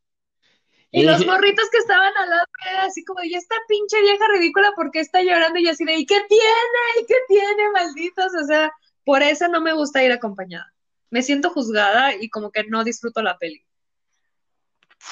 y 0.95 1.03
los 1.03 1.25
morritos 1.25 1.69
que 1.71 1.77
estaban 1.79 2.11
al 2.17 2.29
lado, 2.29 2.45
así 2.81 3.03
como, 3.03 3.23
y 3.23 3.35
esta 3.35 3.55
pinche 3.67 4.01
vieja 4.01 4.25
ridícula, 4.33 4.71
¿por 4.75 4.91
qué 4.91 5.01
está 5.01 5.21
llorando? 5.21 5.59
Y 5.59 5.67
así 5.67 5.83
de, 5.83 5.95
¿y 5.95 6.05
qué 6.05 6.19
tiene? 6.27 7.01
¿Y 7.01 7.05
qué 7.05 7.15
tiene, 7.27 7.69
malditos? 7.73 8.31
O 8.41 8.45
sea, 8.45 8.71
por 9.03 9.21
eso 9.21 9.47
no 9.47 9.61
me 9.61 9.73
gusta 9.73 10.03
ir 10.03 10.11
acompañada. 10.11 10.73
Me 11.09 11.21
siento 11.21 11.49
juzgada 11.49 12.15
y 12.15 12.29
como 12.29 12.51
que 12.51 12.63
no 12.63 12.83
disfruto 12.83 13.21
la 13.21 13.37
peli. 13.37 13.61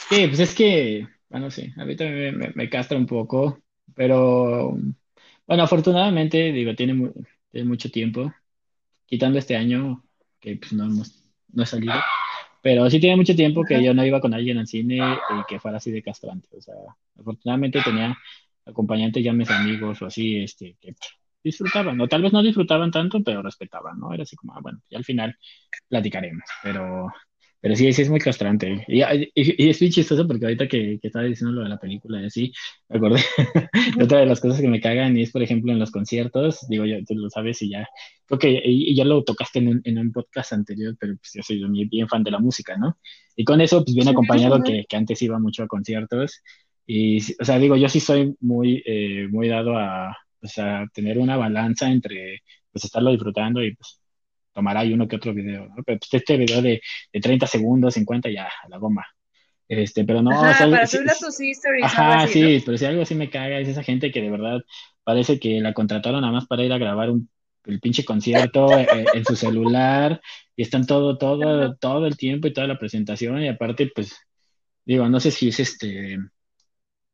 Sí, 0.10 0.28
pues 0.28 0.40
es 0.40 0.56
que, 0.56 1.08
bueno, 1.30 1.52
sí, 1.52 1.72
a 1.78 1.86
mí 1.86 1.96
también 1.96 2.38
me, 2.38 2.52
me 2.56 2.70
castra 2.70 2.98
un 2.98 3.06
poco, 3.06 3.62
pero 3.94 4.76
bueno, 5.46 5.64
afortunadamente, 5.64 6.52
digo, 6.52 6.74
tiene, 6.76 7.12
tiene 7.52 7.68
mucho 7.68 7.92
tiempo, 7.92 8.34
quitando 9.06 9.38
este 9.38 9.56
año, 9.56 10.04
que 10.40 10.56
pues 10.56 10.74
no 10.74 10.86
hemos, 10.86 11.24
no 11.52 11.64
he 11.64 11.66
salido, 11.66 11.94
pero 12.64 12.90
sí 12.90 12.98
tiene 12.98 13.18
mucho 13.18 13.36
tiempo 13.36 13.66
que 13.66 13.84
yo 13.84 13.94
no 13.94 14.06
iba 14.06 14.22
con 14.22 14.34
alguien 14.34 14.58
al 14.58 14.68
cine 14.68 14.96
y 14.96 15.44
que 15.50 15.60
fuera 15.60 15.78
así 15.78 15.92
de 15.92 16.02
castrante. 16.02 16.48
O 16.56 16.62
sea, 16.62 16.76
afortunadamente 17.20 17.82
tenía 17.84 18.18
acompañantes 18.66 19.22
ya 19.22 19.34
mis 19.34 19.52
amigos 19.52 20.02
o 20.02 20.06
así, 20.06 20.38
este, 20.38 20.78
que 20.80 20.96
disfrutaban, 21.44 22.00
o 22.00 22.08
tal 22.08 22.22
vez 22.22 22.32
no 22.32 22.42
disfrutaban 22.42 22.90
tanto, 22.90 23.22
pero 23.22 23.42
respetaban, 23.42 24.00
¿no? 24.00 24.14
Era 24.14 24.24
así 24.24 24.38
como, 24.38 24.54
ah, 24.56 24.62
bueno, 24.62 24.80
y 24.90 24.96
al 24.96 25.04
final 25.04 25.38
platicaremos, 25.90 26.46
pero 26.64 27.08
pero 27.64 27.78
sí, 27.78 27.94
sí 27.94 28.02
es 28.02 28.10
muy 28.10 28.20
castrante. 28.20 28.84
Y, 28.90 29.04
y, 29.36 29.70
es 29.70 29.82
muy 29.82 29.90
chistoso 29.90 30.28
porque 30.28 30.44
ahorita 30.44 30.68
que, 30.68 31.00
que, 31.02 31.08
estaba 31.08 31.24
diciendo 31.24 31.56
lo 31.56 31.64
de 31.64 31.70
la 31.70 31.80
película 31.80 32.22
y 32.22 32.26
así, 32.26 32.52
me 32.90 32.98
acordé 32.98 33.22
otra 34.04 34.20
de 34.20 34.26
las 34.26 34.42
cosas 34.42 34.60
que 34.60 34.68
me 34.68 34.82
cagan 34.82 35.16
y 35.16 35.22
es, 35.22 35.32
por 35.32 35.42
ejemplo, 35.42 35.72
en 35.72 35.80
los 35.80 35.90
conciertos, 35.90 36.68
digo, 36.68 36.84
yo, 36.84 36.98
tú 37.08 37.16
lo 37.16 37.30
sabes 37.30 37.62
y 37.62 37.70
ya, 37.70 37.88
creo 38.26 38.38
que 38.38 38.62
y, 38.66 38.94
ya 38.94 39.06
lo 39.06 39.24
tocaste 39.24 39.60
en 39.60 39.70
un, 39.70 39.82
en 39.86 39.98
un 39.98 40.12
podcast 40.12 40.52
anterior, 40.52 40.98
pero 41.00 41.16
pues 41.16 41.32
yo 41.36 41.42
soy 41.42 41.88
bien 41.88 42.10
fan 42.10 42.26
de 42.26 42.32
la 42.32 42.40
música, 42.40 42.76
¿no? 42.76 42.98
Y 43.38 43.46
con 43.46 43.62
eso, 43.62 43.82
pues 43.82 43.96
bien 43.96 44.10
acompañado 44.10 44.62
que, 44.62 44.84
que 44.84 44.98
antes 44.98 45.22
iba 45.22 45.40
mucho 45.40 45.64
a 45.64 45.68
conciertos. 45.68 46.42
Y, 46.86 47.20
o 47.42 47.46
sea, 47.46 47.60
digo, 47.60 47.78
yo 47.78 47.88
sí 47.88 48.02
soy 48.02 48.36
muy, 48.42 48.84
eh, 48.86 49.30
muy 49.32 49.48
dado 49.48 49.78
a, 49.78 50.18
pues, 50.42 50.58
a 50.58 50.86
tener 50.94 51.18
una 51.18 51.38
balanza 51.38 51.90
entre, 51.90 52.44
pues, 52.74 52.84
estarlo 52.84 53.12
disfrutando 53.12 53.64
y, 53.64 53.74
pues, 53.74 54.02
tomar 54.54 54.78
ahí 54.78 54.94
uno 54.94 55.08
que 55.08 55.16
otro 55.16 55.34
video, 55.34 55.68
¿no? 55.68 55.84
Pero 55.84 56.00
pues, 56.00 56.14
este 56.14 56.38
video 56.38 56.62
de, 56.62 56.82
de 57.12 57.20
30 57.20 57.48
segundos, 57.48 57.96
50 57.96 58.30
ya, 58.30 58.50
a 58.64 58.70
la 58.70 58.78
goma. 58.78 59.06
Este, 59.68 60.04
pero 60.04 60.22
no, 60.22 60.32
ajá, 60.32 60.70
para 60.70 60.88
subir 60.88 61.10
a 61.10 61.16
tus 61.16 61.40
stories. 61.40 61.84
Ajá, 61.84 62.28
sí, 62.28 62.62
pero 62.66 62.78
si 62.78 62.86
algo 62.86 63.02
así 63.02 63.16
me 63.16 63.30
caga 63.30 63.60
es 63.60 63.68
esa 63.68 63.84
gente 63.84 64.12
que 64.12 64.22
de 64.22 64.30
verdad 64.30 64.62
parece 65.04 65.40
que 65.40 65.60
la 65.62 65.74
contrataron 65.74 66.22
nada 66.22 66.34
más 66.34 66.46
para 66.48 66.64
ir 66.64 66.74
a 66.74 66.78
grabar 66.78 67.10
un, 67.10 67.30
el 67.66 67.80
pinche 67.80 68.06
concierto 68.06 68.68
eh, 68.78 68.88
eh, 68.94 69.06
en, 69.14 69.26
su 69.26 69.36
celular 69.36 70.22
y 70.56 70.62
están 70.62 70.86
todo, 70.86 71.18
todo, 71.18 71.76
todo 71.76 72.06
el 72.06 72.18
tiempo 72.18 72.48
y 72.48 72.54
toda 72.54 72.68
la 72.68 72.78
presentación 72.78 73.42
y 73.42 73.48
aparte, 73.48 73.92
pues, 73.94 74.16
digo, 74.86 75.08
no 75.10 75.20
sé 75.20 75.32
si 75.32 75.50
es 75.50 75.60
este, 75.60 76.20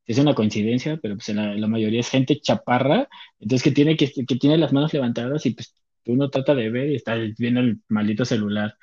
es 0.06 0.18
una 0.18 0.34
coincidencia, 0.34 0.98
pero 1.02 1.16
pues 1.16 1.30
la, 1.30 1.54
la 1.54 1.68
mayoría 1.68 2.00
es 2.00 2.10
gente 2.10 2.40
chaparra, 2.42 3.08
entonces 3.40 3.64
que 3.64 3.72
tiene 3.72 3.96
que, 3.96 4.12
que 4.12 4.36
tiene 4.36 4.58
las 4.58 4.74
manos 4.74 4.94
levantadas 4.94 5.46
y 5.46 5.52
pues 5.52 5.76
uno 6.06 6.30
trata 6.30 6.56
de 6.56 6.70
ver 6.70 6.90
y 6.90 6.96
está 6.96 7.16
viendo 7.38 7.60
el 7.60 7.82
maldito 7.88 8.26
celular. 8.26 8.76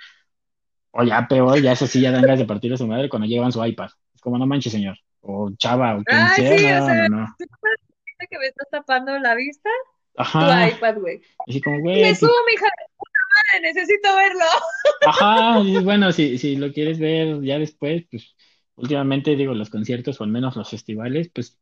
O 0.91 1.03
ya 1.03 1.27
peor, 1.29 1.61
ya 1.61 1.73
eso 1.73 1.87
sí, 1.87 2.01
ya 2.01 2.11
dan 2.11 2.23
ganas 2.23 2.39
de 2.39 2.47
partir 2.47 2.73
a 2.73 2.77
su 2.77 2.87
madre 2.87 3.09
cuando 3.09 3.29
llevan 3.29 3.53
su 3.53 3.65
iPad. 3.65 3.91
Es 4.15 4.21
como, 4.21 4.39
no 4.39 4.47
manches, 4.47 4.73
señor. 4.73 4.97
O 5.21 5.51
chava, 5.59 5.97
o 5.97 6.05
quien 6.05 6.29
sea, 6.29 6.81
no, 6.81 7.09
no, 7.09 7.21
no. 7.21 7.37
que 7.39 8.39
me 8.39 8.47
estás 8.47 8.69
tapando 8.71 9.19
la 9.19 9.35
vista? 9.35 9.69
Ajá. 10.17 10.69
Tu 10.69 10.77
iPad, 10.77 10.99
güey. 10.99 11.21
Así 11.47 11.61
como, 11.61 11.81
güey. 11.81 11.97
Me 11.97 12.09
pues 12.09 12.21
subo, 12.21 12.33
mija, 12.51 12.67
madre, 12.67 13.75
necesito 13.75 14.15
verlo. 14.15 14.45
Ajá, 15.07 15.61
y 15.61 15.79
bueno, 15.83 16.13
si, 16.13 16.39
si 16.39 16.57
lo 16.57 16.73
quieres 16.73 16.99
ver 16.99 17.43
ya 17.43 17.59
después, 17.59 18.05
pues 18.11 18.35
últimamente 18.77 19.37
digo, 19.37 19.55
los 19.55 19.71
conciertos 19.71 20.21
o 20.21 20.25
al 20.25 20.31
menos 20.31 20.57
los 20.57 20.71
festivales, 20.71 21.31
pues 21.35 21.59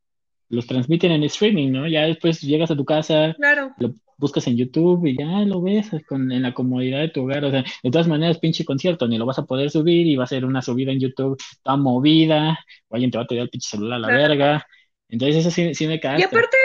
los 0.49 0.67
transmiten 0.67 1.13
en 1.13 1.25
streaming, 1.25 1.73
¿no? 1.73 1.89
Ya 1.89 2.03
después 2.03 2.41
llegas 2.41 2.71
a 2.71 2.77
tu 2.77 2.85
casa, 2.85 3.35
claro. 3.37 3.75
lo 3.79 3.95
buscas 4.19 4.47
en 4.47 4.57
YouTube 4.57 5.07
y 5.07 5.17
ya 5.17 5.41
lo 5.41 5.61
ves 5.63 5.91
con, 6.07 6.31
en 6.33 6.43
la 6.43 6.55
comodidad 6.55 7.01
de 7.01 7.09
tu 7.09 7.23
hogar. 7.23 7.45
O 7.45 7.51
sea, 7.51 7.65
de 7.83 7.91
todas 7.91 8.09
maneras, 8.09 8.39
pinche 8.39 8.65
concierto, 8.65 9.07
ni 9.07 9.19
lo 9.19 9.27
vas 9.27 9.39
a 9.39 9.45
poder 9.45 9.71
subir 9.71 10.07
y 10.07 10.17
va 10.17 10.25
a 10.25 10.29
ser 10.29 10.45
una 10.45 10.63
subida 10.63 10.93
en 10.93 11.01
YouTube 11.01 11.41
toda 11.63 11.77
movida, 11.77 12.59
o 12.89 12.95
alguien 12.95 13.11
te 13.11 13.19
va 13.19 13.25
a 13.25 13.27
tirar 13.27 13.45
el 13.45 13.51
pinche 13.51 13.69
celular 13.71 13.97
a 13.97 14.01
la 14.01 14.09
verga. 14.09 14.67
Entonces, 15.09 15.37
eso 15.37 15.51
sí, 15.51 15.75
sí 15.75 15.87
me 15.87 16.01
cae. 16.01 16.21
Y 16.21 16.23
aparte, 16.23 16.57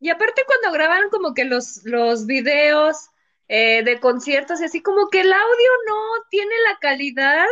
y 0.00 0.10
aparte 0.10 0.42
cuando 0.46 0.76
graban 0.76 1.08
como 1.10 1.34
que 1.34 1.44
los, 1.44 1.82
los 1.84 2.26
videos 2.26 2.96
eh, 3.48 3.82
de 3.84 4.00
conciertos 4.00 4.60
y 4.60 4.64
así, 4.64 4.82
como 4.82 5.08
que 5.08 5.20
el 5.20 5.32
audio 5.32 5.70
no 5.88 6.24
tiene 6.30 6.54
la 6.68 6.78
calidad 6.80 7.46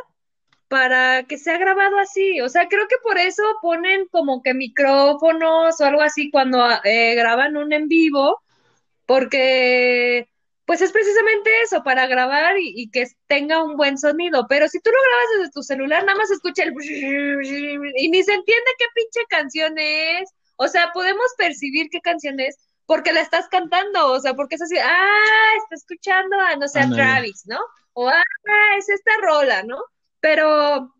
para 0.68 1.22
que 1.24 1.38
sea 1.38 1.58
grabado 1.58 1.98
así. 1.98 2.40
O 2.40 2.48
sea, 2.48 2.68
creo 2.68 2.88
que 2.88 2.96
por 3.02 3.18
eso 3.18 3.42
ponen 3.62 4.06
como 4.08 4.42
que 4.42 4.54
micrófonos 4.54 5.80
o 5.80 5.84
algo 5.84 6.02
así 6.02 6.30
cuando 6.30 6.66
eh, 6.84 7.14
graban 7.14 7.56
un 7.56 7.72
en 7.72 7.88
vivo, 7.88 8.42
porque 9.06 10.28
pues 10.66 10.80
es 10.80 10.92
precisamente 10.92 11.50
eso, 11.62 11.82
para 11.82 12.06
grabar 12.06 12.56
y, 12.58 12.90
que 12.90 13.06
tenga 13.26 13.62
un 13.62 13.76
buen 13.76 13.98
sonido. 13.98 14.46
Pero 14.48 14.66
si 14.68 14.80
tú 14.80 14.90
lo 14.90 14.96
grabas 14.96 15.26
desde 15.38 15.52
tu 15.52 15.62
celular, 15.62 16.04
nada 16.04 16.16
más 16.16 16.30
escucha 16.30 16.62
el... 16.62 16.72
y 16.72 18.08
ni 18.08 18.22
se 18.22 18.32
entiende 18.32 18.70
qué 18.78 18.86
pinche 18.94 19.20
canción 19.28 19.74
es. 19.76 20.30
O 20.56 20.68
sea, 20.68 20.90
podemos 20.94 21.26
percibir 21.36 21.88
qué 21.90 22.00
canción 22.00 22.40
es 22.40 22.56
porque 22.86 23.12
la 23.12 23.20
estás 23.20 23.48
cantando, 23.48 24.12
o 24.12 24.20
sea, 24.20 24.34
porque 24.34 24.56
es 24.56 24.62
así, 24.62 24.76
ah, 24.78 25.52
está 25.62 25.74
escuchando 25.74 26.38
a, 26.38 26.56
no 26.56 26.68
sé, 26.68 26.80
a 26.80 26.90
Travis, 26.90 27.44
¿no? 27.46 27.58
O, 27.94 28.08
ah, 28.08 28.22
es 28.78 28.88
esta 28.88 29.12
rola, 29.22 29.62
¿no? 29.62 29.78
Pero 30.20 30.94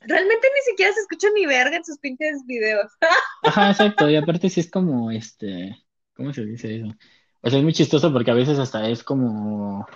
realmente 0.00 0.48
ni 0.54 0.62
siquiera 0.70 0.92
se 0.92 1.00
escucha 1.00 1.28
ni 1.34 1.46
verga 1.46 1.76
en 1.76 1.84
sus 1.84 1.98
pinches 1.98 2.44
videos. 2.46 2.90
Ajá, 3.44 3.70
exacto, 3.70 4.08
y 4.10 4.16
aparte 4.16 4.48
sí 4.48 4.60
es 4.60 4.70
como, 4.70 5.10
este, 5.10 5.76
¿cómo 6.14 6.32
se 6.32 6.44
dice 6.44 6.76
eso? 6.76 6.88
O 7.42 7.50
sea, 7.50 7.58
es 7.58 7.64
muy 7.64 7.72
chistoso 7.72 8.12
porque 8.12 8.30
a 8.30 8.34
veces 8.34 8.58
hasta 8.58 8.88
es 8.88 9.02
como 9.02 9.86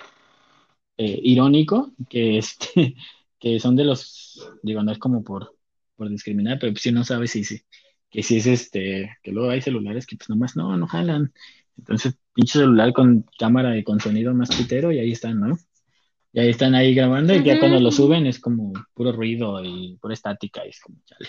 eh, 0.96 1.20
irónico 1.22 1.92
que 2.08 2.38
este 2.38 2.96
que 3.38 3.60
son 3.60 3.76
de 3.76 3.84
los, 3.84 4.50
digo, 4.62 4.82
no 4.82 4.92
es 4.92 4.98
como 4.98 5.22
por, 5.22 5.54
por 5.94 6.08
discriminar, 6.08 6.58
pero 6.58 6.74
si 6.76 6.90
no 6.90 7.04
sabes 7.04 7.30
si, 7.32 7.44
si, 7.44 7.62
que 8.10 8.22
si 8.22 8.38
es 8.38 8.46
este, 8.46 9.16
que 9.22 9.32
luego 9.32 9.50
hay 9.50 9.60
celulares 9.60 10.06
que 10.06 10.16
pues 10.16 10.28
nomás 10.28 10.56
no, 10.56 10.76
no 10.76 10.86
jalan. 10.86 11.32
Entonces, 11.76 12.18
pinche 12.32 12.58
celular 12.58 12.92
con 12.92 13.26
cámara 13.38 13.76
y 13.76 13.84
con 13.84 14.00
sonido 14.00 14.34
más 14.34 14.54
pitero 14.56 14.90
y 14.90 14.98
ahí 14.98 15.12
están, 15.12 15.40
¿no? 15.40 15.58
Y 16.32 16.40
ahí 16.40 16.48
están 16.48 16.74
ahí 16.74 16.94
grabando 16.94 17.34
y 17.34 17.42
ya 17.42 17.58
cuando 17.58 17.78
lo 17.80 17.90
suben 17.90 18.26
es 18.26 18.40
como 18.40 18.72
puro 18.94 19.12
ruido 19.12 19.62
y 19.64 19.96
pura 20.00 20.14
estática 20.14 20.64
y 20.66 20.70
es 20.70 20.80
como 20.80 20.98
chale. 21.04 21.28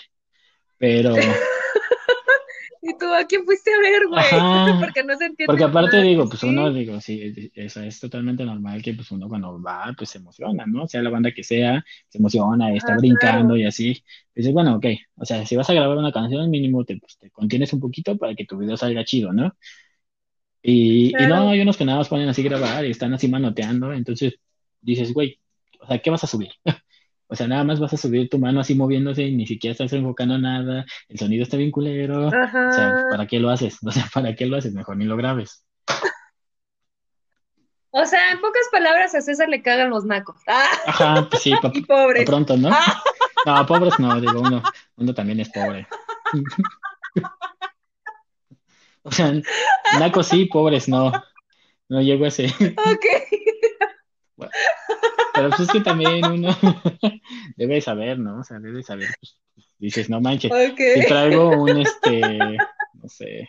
Pero... 0.78 1.14
¿Y 2.88 2.96
tú 2.96 3.06
a 3.12 3.24
quién 3.26 3.44
fuiste 3.44 3.70
a 3.72 3.80
ver, 3.80 4.06
güey? 4.08 4.20
porque 4.80 5.04
no 5.04 5.16
se 5.16 5.26
entiende. 5.26 5.46
Porque 5.46 5.64
aparte 5.64 6.00
digo, 6.00 6.28
pues 6.28 6.42
uno, 6.42 6.72
digo, 6.72 7.00
sí, 7.00 7.50
eso 7.54 7.82
es 7.82 8.00
totalmente 8.00 8.44
normal 8.44 8.82
que 8.82 8.94
pues 8.94 9.10
uno 9.10 9.28
cuando 9.28 9.60
va, 9.60 9.94
pues 9.96 10.10
se 10.10 10.18
emociona, 10.18 10.64
¿no? 10.66 10.86
Sea 10.88 11.02
la 11.02 11.10
banda 11.10 11.32
que 11.32 11.44
sea, 11.44 11.84
se 12.08 12.18
emociona, 12.18 12.72
está 12.74 12.94
ah, 12.94 12.96
brincando 12.96 13.56
y 13.56 13.64
así. 13.64 14.02
Dices, 14.34 14.52
bueno, 14.52 14.76
ok, 14.76 14.86
o 15.16 15.24
sea, 15.24 15.44
si 15.44 15.56
vas 15.56 15.68
a 15.68 15.74
grabar 15.74 15.98
una 15.98 16.12
canción, 16.12 16.48
mínimo 16.50 16.84
te, 16.84 16.96
pues, 16.96 17.18
te 17.18 17.30
contienes 17.30 17.72
un 17.72 17.80
poquito 17.80 18.16
para 18.16 18.34
que 18.34 18.46
tu 18.46 18.56
video 18.56 18.76
salga 18.76 19.04
chido, 19.04 19.32
¿no? 19.32 19.54
Y, 20.62 21.08
y 21.08 21.26
no, 21.26 21.50
hay 21.50 21.60
unos 21.60 21.76
que 21.76 21.84
nada 21.84 21.98
más 21.98 22.08
ponen 22.08 22.28
así 22.28 22.42
grabar 22.42 22.84
y 22.84 22.90
están 22.90 23.12
así 23.12 23.28
manoteando, 23.28 23.92
entonces 23.92 24.40
dices, 24.80 25.12
güey, 25.12 25.40
o 25.80 25.86
sea, 25.86 25.98
¿qué 25.98 26.10
vas 26.10 26.24
a 26.24 26.26
subir? 26.26 26.50
O 27.28 27.36
sea, 27.36 27.46
nada 27.46 27.62
más 27.62 27.78
vas 27.78 27.92
a 27.92 27.98
subir 27.98 28.30
tu 28.30 28.38
mano 28.38 28.60
así 28.60 28.74
moviéndose 28.74 29.22
y 29.22 29.36
ni 29.36 29.46
siquiera 29.46 29.72
estás 29.72 29.92
enfocando 29.92 30.38
nada, 30.38 30.86
el 31.08 31.18
sonido 31.18 31.42
está 31.42 31.58
bien 31.58 31.70
culero. 31.70 32.28
O 32.28 32.72
sea, 32.72 33.04
¿para 33.10 33.26
qué 33.26 33.38
lo 33.38 33.50
haces? 33.50 33.78
O 33.86 33.92
sea, 33.92 34.06
¿para 34.12 34.34
qué 34.34 34.46
lo 34.46 34.56
haces? 34.56 34.72
Mejor 34.72 34.96
ni 34.96 35.04
lo 35.04 35.16
grabes. 35.16 35.64
O 37.90 38.04
sea, 38.04 38.30
en 38.32 38.40
pocas 38.40 38.66
palabras 38.70 39.14
a 39.14 39.20
César 39.20 39.48
le 39.48 39.62
cagan 39.62 39.90
los 39.90 40.04
nacos. 40.04 40.40
Ajá, 40.46 41.26
pues 41.30 41.42
sí, 41.42 41.52
y 41.74 41.82
pobres. 41.82 42.24
pronto, 42.24 42.56
¿no? 42.56 42.70
No, 43.46 43.66
pobres 43.66 43.98
no, 43.98 44.20
digo, 44.20 44.40
uno, 44.40 44.62
uno 44.96 45.14
también 45.14 45.40
es 45.40 45.50
pobre. 45.50 45.86
O 49.04 49.10
sea, 49.10 49.32
nacos 49.98 50.26
sí, 50.26 50.44
pobres 50.44 50.86
no. 50.86 51.10
No 51.88 52.02
llego 52.02 52.26
a 52.26 52.28
ese. 52.28 52.46
Ok. 52.76 53.06
Pero 55.38 55.50
pues 55.50 55.60
es 55.60 55.68
que 55.70 55.80
también 55.80 56.24
uno 56.24 56.48
debe 57.56 57.80
saber, 57.80 58.18
¿no? 58.18 58.40
O 58.40 58.44
sea, 58.44 58.58
debe 58.58 58.82
saber, 58.82 59.08
pues, 59.20 59.38
dices, 59.78 60.10
no 60.10 60.20
manches, 60.20 60.52
si 60.76 61.06
traigo 61.06 61.50
un, 61.50 61.78
este, 61.78 62.38
no 62.94 63.08
sé, 63.08 63.48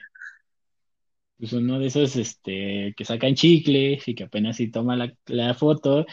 pues 1.39 1.53
uno 1.53 1.79
de 1.79 1.87
esos, 1.87 2.15
este, 2.15 2.93
que 2.95 3.05
sacan 3.05 3.33
chicles 3.33 4.07
y 4.07 4.13
que 4.13 4.25
apenas 4.25 4.57
si 4.57 4.69
toma 4.69 4.95
la, 5.25 5.53
foto 5.55 6.05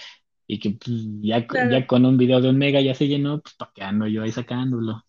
y 0.46 0.58
que 0.60 0.70
pues, 0.70 0.96
ya, 1.20 1.46
ya 1.70 1.86
con 1.86 2.06
un 2.06 2.16
video 2.16 2.40
de 2.40 2.48
un 2.48 2.58
mega 2.58 2.80
ya 2.80 2.94
se 2.94 3.08
llenó, 3.08 3.40
pues 3.40 3.54
para 3.54 3.72
qué 3.74 3.82
ando 3.82 4.06
yo 4.06 4.22
ahí 4.22 4.32
sacándolo. 4.32 5.04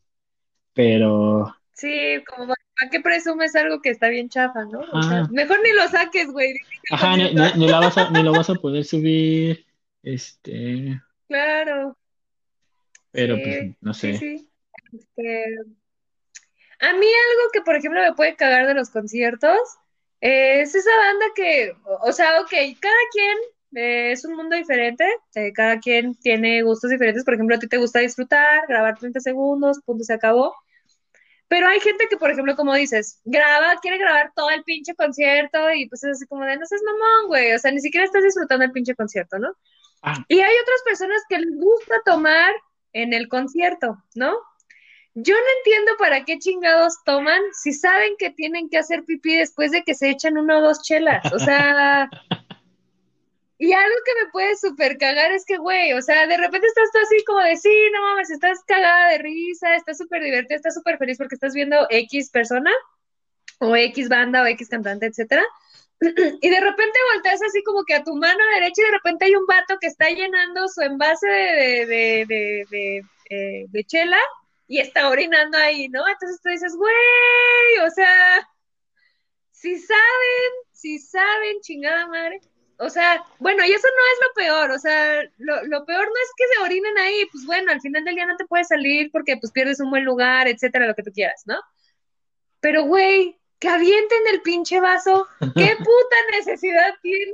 Pero... 0.74 1.56
Sí, 1.74 2.24
como 2.28 2.48
¿para 2.48 2.90
qué 2.92 3.00
presumes 3.00 3.56
algo 3.56 3.82
que 3.82 3.92
está 3.92 4.10
bien 4.10 4.30
chafa, 4.30 4.66
no? 4.66 4.80
O 4.92 5.04
sea, 5.04 5.28
mejor 5.32 5.60
ni 5.64 5.72
lo 5.74 5.88
saques, 5.88 6.32
güey. 6.32 6.56
Ajá, 6.92 7.16
ni, 7.16 7.32
ni, 7.34 7.68
la 7.68 7.80
vas 7.80 7.98
a, 8.00 8.10
ni 8.10 8.24
lo 8.24 8.32
vas 8.32 8.50
a 8.50 8.56
poder 8.56 8.84
subir 8.84 9.67
este. 10.14 11.02
Claro. 11.28 11.98
Pero 13.12 13.36
pues, 13.36 13.76
no 13.82 13.94
sé. 13.94 14.12
Este, 14.12 15.56
a 16.80 16.94
mí 16.94 17.08
algo 17.08 17.52
que, 17.52 17.62
por 17.62 17.76
ejemplo, 17.76 18.02
me 18.02 18.14
puede 18.14 18.36
cagar 18.36 18.68
de 18.68 18.74
los 18.74 18.90
conciertos 18.90 19.60
es 20.22 20.74
esa 20.76 20.96
banda 20.98 21.26
que, 21.36 21.74
o 22.02 22.12
sea, 22.12 22.42
ok, 22.42 22.52
cada 22.80 22.96
quien 23.12 23.38
eh, 23.76 24.12
es 24.12 24.26
un 24.26 24.36
mundo 24.36 24.56
diferente, 24.56 25.06
eh, 25.36 25.52
cada 25.54 25.80
quien 25.80 26.16
tiene 26.16 26.62
gustos 26.64 26.90
diferentes. 26.90 27.24
Por 27.24 27.34
ejemplo, 27.36 27.56
a 27.56 27.60
ti 27.60 27.68
te 27.68 27.78
gusta 27.78 28.00
disfrutar, 28.00 28.66
grabar 28.68 28.98
30 28.98 29.20
segundos, 29.20 29.80
punto, 29.86 30.04
se 30.04 30.14
acabó. 30.14 30.56
Pero 31.48 31.68
hay 31.68 31.80
gente 31.80 32.08
que, 32.10 32.18
por 32.18 32.30
ejemplo, 32.32 32.56
como 32.56 32.74
dices, 32.76 33.22
graba, 33.24 33.78
quiere 33.82 33.98
grabar 33.98 34.34
todo 34.36 34.50
el 34.50 34.64
pinche 34.64 34.96
concierto 34.96 35.72
y 35.74 35.88
pues 35.88 36.04
es 36.04 36.12
así 36.12 36.28
como 36.28 36.44
de, 36.44 36.58
no 36.58 36.66
seas 36.66 36.82
mamón, 36.84 37.28
güey, 37.28 37.54
o 37.54 37.60
sea, 37.60 37.72
ni 37.72 37.80
siquiera 37.80 38.06
estás 38.06 38.24
disfrutando 38.24 38.66
el 38.66 38.72
pinche 38.72 38.96
concierto, 38.96 39.40
¿no? 39.40 39.54
Ah. 40.08 40.26
Y 40.28 40.40
hay 40.40 40.56
otras 40.62 40.82
personas 40.86 41.22
que 41.28 41.40
les 41.40 41.56
gusta 41.58 41.96
tomar 42.06 42.54
en 42.94 43.14
el 43.14 43.28
concierto, 43.28 43.98
¿no? 44.16 44.38
Yo 45.14 45.34
no 45.34 45.48
entiendo 45.58 45.92
para 45.98 46.24
qué 46.26 46.38
chingados 46.38 47.04
toman 47.04 47.42
si 47.52 47.74
saben 47.74 48.16
que 48.18 48.30
tienen 48.30 48.70
que 48.70 48.78
hacer 48.78 49.04
pipí 49.04 49.36
después 49.36 49.72
de 49.72 49.84
que 49.84 49.96
se 49.96 50.10
echan 50.10 50.38
una 50.38 50.60
o 50.60 50.62
dos 50.62 50.82
chelas. 50.84 51.34
O 51.34 51.40
sea, 51.40 52.08
y 53.58 53.74
algo 53.74 53.96
que 54.06 54.24
me 54.24 54.32
puede 54.32 54.56
súper 54.56 54.98
cagar 54.98 55.32
es 55.32 55.44
que, 55.46 55.58
güey, 55.58 55.94
o 55.94 56.02
sea, 56.02 56.28
de 56.28 56.38
repente 56.38 56.68
estás 56.68 56.92
tú 56.94 57.00
así 57.00 57.24
como 57.26 57.40
de, 57.40 57.58
sí, 57.58 57.76
no 57.94 58.04
mames, 58.04 58.30
estás 58.30 58.64
cagada 58.68 59.10
de 59.10 59.18
risa, 59.18 59.76
estás 59.76 59.98
súper 59.98 60.24
divertida, 60.24 60.56
estás 60.56 60.76
súper 60.76 60.98
feliz 61.00 61.18
porque 61.18 61.36
estás 61.36 61.54
viendo 61.54 61.88
X 61.90 62.30
persona, 62.30 62.72
o 63.60 63.76
X 63.76 64.10
banda, 64.10 64.44
o 64.44 64.46
X 64.46 64.70
cantante, 64.70 65.08
etcétera. 65.08 65.44
Y 66.42 66.50
de 66.50 66.60
repente 66.60 67.00
volteas 67.14 67.42
así 67.42 67.64
como 67.64 67.84
que 67.84 67.96
a 67.96 68.04
tu 68.04 68.16
mano 68.16 68.44
derecha 68.54 68.82
y 68.82 68.86
de 68.86 68.92
repente 68.92 69.26
hay 69.26 69.36
un 69.36 69.46
vato 69.46 69.78
que 69.80 69.88
está 69.88 70.10
llenando 70.10 70.68
su 70.68 70.82
envase 70.82 71.28
de, 71.28 71.86
de, 71.86 72.66
de, 72.70 73.02
eh, 73.30 73.66
de 73.68 73.84
chela 73.84 74.20
y 74.68 74.80
está 74.80 75.10
orinando 75.10 75.58
ahí, 75.58 75.88
¿no? 75.90 76.08
Entonces 76.08 76.40
tú 76.42 76.50
dices, 76.50 76.76
güey, 76.76 77.88
o 77.88 77.90
sea, 77.90 78.48
si 79.52 79.78
saben, 79.80 80.52
si 80.72 81.00
saben, 81.00 81.62
chingada 81.62 82.08
madre. 82.08 82.42
O 82.80 82.90
sea, 82.90 83.24
bueno, 83.40 83.66
y 83.66 83.72
eso 83.72 83.88
no 83.88 84.04
es 84.14 84.20
lo 84.28 84.34
peor, 84.36 84.72
o 84.72 84.78
sea, 84.78 85.24
lo, 85.38 85.64
lo 85.66 85.84
peor 85.86 86.06
no 86.06 86.14
es 86.14 86.32
que 86.38 86.44
se 86.54 86.64
orinen 86.64 86.96
ahí, 87.00 87.26
pues 87.32 87.44
bueno, 87.48 87.72
al 87.72 87.82
final 87.82 88.04
del 88.06 88.14
día 88.14 88.28
no 88.28 88.38
te 88.38 88.46
puedes 88.46 88.68
salir 88.68 89.10
porque 89.12 89.36
pues 89.38 89.52
pierdes 89.52 89.80
un 89.80 89.90
buen 89.90 90.06
lugar, 90.06 90.48
etcétera, 90.48 90.86
lo 90.86 90.94
que 90.94 91.02
tú 91.02 91.12
quieras, 91.12 91.42
¿no? 91.48 91.56
Pero, 92.60 92.84
güey, 92.84 93.40
que 93.60 93.70
avienten 93.70 94.20
el 94.32 94.42
pinche 94.42 94.80
vaso. 94.80 95.28
¿Qué 95.40 95.76
puta 95.78 96.16
necesidad 96.32 96.94
tiene 97.02 97.32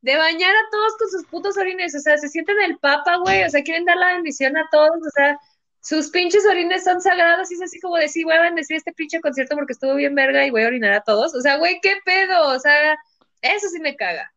de 0.00 0.16
bañar 0.16 0.54
a 0.54 0.70
todos 0.70 0.96
con 0.98 1.10
sus 1.10 1.26
putos 1.26 1.56
orines? 1.56 1.94
O 1.94 2.00
sea, 2.00 2.18
se 2.18 2.28
sienten 2.28 2.60
el 2.60 2.78
papa, 2.78 3.16
güey. 3.16 3.44
O 3.44 3.50
sea, 3.50 3.62
quieren 3.62 3.84
dar 3.84 3.96
la 3.96 4.14
bendición 4.14 4.56
a 4.56 4.68
todos. 4.70 5.06
O 5.06 5.10
sea, 5.14 5.38
sus 5.80 6.10
pinches 6.10 6.46
orines 6.46 6.84
son 6.84 7.00
sagrados 7.00 7.50
y 7.50 7.54
es 7.54 7.62
así 7.62 7.80
como 7.80 7.96
decir, 7.96 8.24
voy 8.24 8.34
a 8.34 8.42
bendecir 8.42 8.76
este 8.76 8.92
pinche 8.92 9.20
concierto 9.20 9.56
porque 9.56 9.72
estuvo 9.72 9.94
bien 9.94 10.14
verga 10.14 10.46
y 10.46 10.50
voy 10.50 10.62
a 10.62 10.68
orinar 10.68 10.92
a 10.92 11.02
todos. 11.02 11.34
O 11.34 11.40
sea, 11.40 11.56
güey, 11.56 11.80
¿qué 11.82 11.94
pedo? 12.04 12.48
O 12.48 12.58
sea, 12.58 12.98
eso 13.40 13.68
sí 13.68 13.80
me 13.80 13.96
caga. 13.96 14.32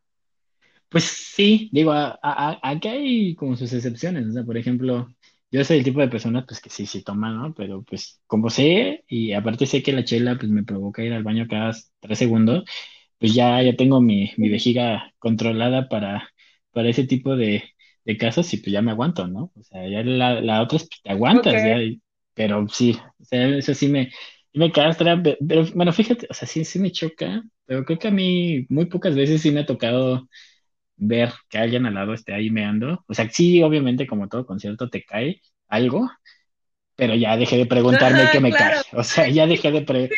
Pues 0.88 1.04
sí, 1.04 1.68
digo, 1.72 1.92
aquí 1.92 2.88
hay 2.88 3.34
como 3.34 3.56
sus 3.56 3.72
excepciones. 3.72 4.26
O 4.26 4.32
sea, 4.32 4.44
por 4.44 4.56
ejemplo, 4.56 5.08
yo 5.50 5.64
soy 5.64 5.78
el 5.78 5.84
tipo 5.84 6.00
de 6.00 6.08
persona 6.08 6.44
pues 6.46 6.60
que 6.60 6.70
sí, 6.70 6.86
sí 6.86 7.02
toma, 7.02 7.30
¿no? 7.32 7.54
Pero 7.54 7.82
pues 7.84 8.20
como 8.26 8.50
sé, 8.50 9.04
y 9.08 9.32
aparte 9.32 9.66
sé 9.66 9.82
que 9.82 9.92
la 9.92 10.04
chela 10.04 10.36
pues 10.38 10.50
me 10.50 10.64
provoca 10.64 11.02
ir 11.04 11.12
al 11.12 11.22
baño 11.24 11.46
cada 11.48 11.72
tres 12.00 12.18
segundos, 12.18 12.64
pues 13.18 13.34
ya, 13.34 13.62
ya 13.62 13.76
tengo 13.76 14.00
mi, 14.00 14.32
mi 14.36 14.48
vejiga 14.50 15.12
controlada 15.18 15.88
para, 15.88 16.28
para 16.72 16.88
ese 16.90 17.06
tipo 17.06 17.36
de, 17.36 17.64
de 18.04 18.16
casos 18.18 18.52
y 18.54 18.58
pues 18.58 18.72
ya 18.72 18.82
me 18.82 18.90
aguanto, 18.92 19.26
¿no? 19.28 19.52
O 19.56 19.62
sea, 19.64 19.88
ya 19.88 20.02
la, 20.04 20.40
la 20.40 20.62
otra 20.62 20.76
es 20.78 20.84
pues, 20.88 21.02
te 21.02 21.10
aguantas, 21.10 21.62
ya, 21.62 21.78
pero 22.34 22.66
sí, 22.68 22.98
o 23.20 23.24
sea, 23.24 23.48
eso 23.56 23.74
sí 23.74 23.88
me, 23.88 24.10
me 24.54 24.72
castra, 24.72 25.20
pero 25.46 25.64
bueno, 25.74 25.92
fíjate, 25.92 26.26
o 26.30 26.34
sea, 26.34 26.46
sí, 26.48 26.64
sí 26.64 26.78
me 26.78 26.92
choca, 26.92 27.42
pero 27.64 27.84
creo 27.84 27.98
que 27.98 28.08
a 28.08 28.10
mí 28.10 28.66
muy 28.68 28.86
pocas 28.86 29.14
veces 29.14 29.40
sí 29.42 29.50
me 29.50 29.60
ha 29.60 29.66
tocado 29.66 30.28
ver 30.96 31.32
que 31.48 31.58
alguien 31.58 31.86
al 31.86 31.94
lado 31.94 32.14
esté 32.14 32.34
ahí 32.34 32.50
meando. 32.50 33.04
O 33.08 33.14
sea, 33.14 33.28
sí, 33.30 33.62
obviamente, 33.62 34.06
como 34.06 34.28
todo 34.28 34.46
concierto, 34.46 34.88
te 34.88 35.04
cae 35.04 35.40
algo, 35.68 36.10
pero 36.96 37.14
ya 37.14 37.36
dejé 37.36 37.58
de 37.58 37.66
preguntarme 37.66 38.28
qué 38.32 38.40
me 38.40 38.52
cae. 38.52 38.80
O 38.92 39.04
sea, 39.04 39.28
ya 39.28 39.46
dejé 39.46 39.70
de 39.70 40.10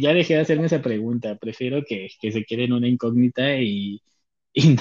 ya 0.00 0.12
dejé 0.12 0.34
de 0.34 0.40
hacerme 0.40 0.66
esa 0.66 0.82
pregunta. 0.82 1.36
Prefiero 1.36 1.82
que, 1.84 2.10
se 2.20 2.44
quede 2.44 2.64
en 2.64 2.74
una 2.74 2.88
incógnita 2.88 3.56
y, 3.56 4.02
y, 4.52 4.76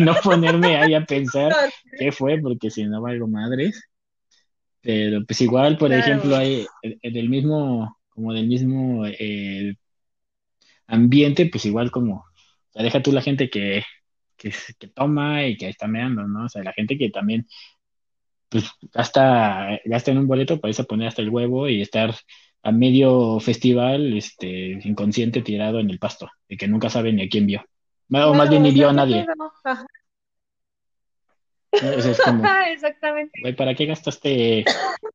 no, 0.00 0.14
ponerme 0.24 0.76
ahí 0.76 0.94
a 0.94 1.04
pensar 1.04 1.52
qué 1.98 2.12
fue, 2.12 2.38
porque 2.40 2.70
si 2.70 2.84
no 2.84 3.00
valgo 3.00 3.28
madres. 3.28 3.82
Pero 4.80 5.24
pues 5.26 5.40
igual, 5.40 5.78
por 5.78 5.92
ejemplo, 5.92 6.36
hay 6.36 6.64
en 6.82 7.16
el 7.16 7.28
mismo, 7.28 7.98
como 8.08 8.32
del 8.32 8.46
mismo 8.46 9.04
eh, 9.06 9.74
ambiente, 10.86 11.46
pues 11.46 11.64
igual 11.66 11.90
como, 11.90 12.18
o 12.18 12.72
sea, 12.72 12.82
deja 12.82 13.02
tú 13.02 13.12
la 13.12 13.22
gente 13.22 13.50
que, 13.50 13.82
que, 14.36 14.52
toma 14.94 15.46
y 15.46 15.56
que 15.56 15.68
está 15.68 15.86
meando, 15.86 16.26
¿no? 16.26 16.44
O 16.44 16.48
sea, 16.48 16.62
la 16.62 16.72
gente 16.72 16.96
que 16.98 17.10
también 17.10 17.46
pues 18.48 18.70
gasta, 18.92 19.80
gasta 19.84 20.10
en 20.10 20.18
un 20.18 20.26
boleto 20.26 20.60
para 20.60 20.70
irse 20.70 20.82
a 20.82 20.86
poner 20.86 21.08
hasta 21.08 21.22
el 21.22 21.30
huevo 21.30 21.68
y 21.68 21.82
estar 21.82 22.14
a 22.62 22.72
medio 22.72 23.38
festival 23.40 24.16
este, 24.16 24.80
inconsciente 24.84 25.42
tirado 25.42 25.78
en 25.78 25.90
el 25.90 25.98
pasto, 25.98 26.28
y 26.48 26.56
que 26.56 26.68
nunca 26.68 26.90
sabe 26.90 27.12
ni 27.12 27.22
a 27.22 27.28
quién 27.28 27.46
vio. 27.46 27.64
O 28.10 28.34
más 28.34 28.50
bien 28.50 28.62
ni 28.62 28.70
vio 28.70 28.88
a 28.88 28.92
nadie. 28.92 29.24
es 31.70 32.20
como, 32.20 32.42
Exactamente. 32.72 33.54
¿para 33.56 33.74
qué 33.74 33.86
gastaste 33.86 34.64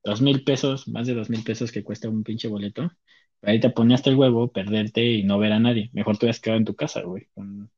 dos 0.04 0.22
mil 0.22 0.44
pesos, 0.44 0.88
más 0.88 1.08
de 1.08 1.14
dos 1.14 1.30
mil 1.30 1.44
pesos 1.44 1.72
que 1.72 1.84
cuesta 1.84 2.10
un 2.10 2.24
pinche 2.24 2.48
boleto? 2.48 2.92
Ahí 3.42 3.60
te 3.60 3.70
ponías 3.70 4.00
hasta 4.00 4.12
el 4.12 4.18
huevo, 4.18 4.52
perderte 4.52 5.04
y 5.04 5.24
no 5.24 5.40
ver 5.40 5.54
a 5.54 5.60
nadie. 5.60 5.90
Mejor 5.94 6.18
te 6.18 6.26
hubieras 6.26 6.40
quedado 6.40 6.60
en 6.60 6.66
tu 6.66 6.76
casa, 6.76 7.02
güey, 7.02 7.28
con 7.34 7.72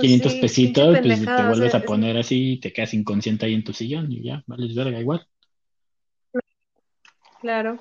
500 0.00 0.32
pues 0.32 0.40
pesitos, 0.40 0.98
pues 1.00 1.24
te 1.24 1.42
vuelves 1.42 1.74
a 1.74 1.80
poner 1.80 2.16
así 2.16 2.52
y 2.52 2.60
te 2.60 2.72
quedas 2.72 2.94
inconsciente 2.94 3.46
ahí 3.46 3.54
en 3.54 3.64
tu 3.64 3.72
sillón 3.72 4.10
y 4.10 4.22
ya, 4.22 4.42
vale, 4.46 4.72
verga 4.74 5.00
igual. 5.00 5.26
Claro. 7.40 7.78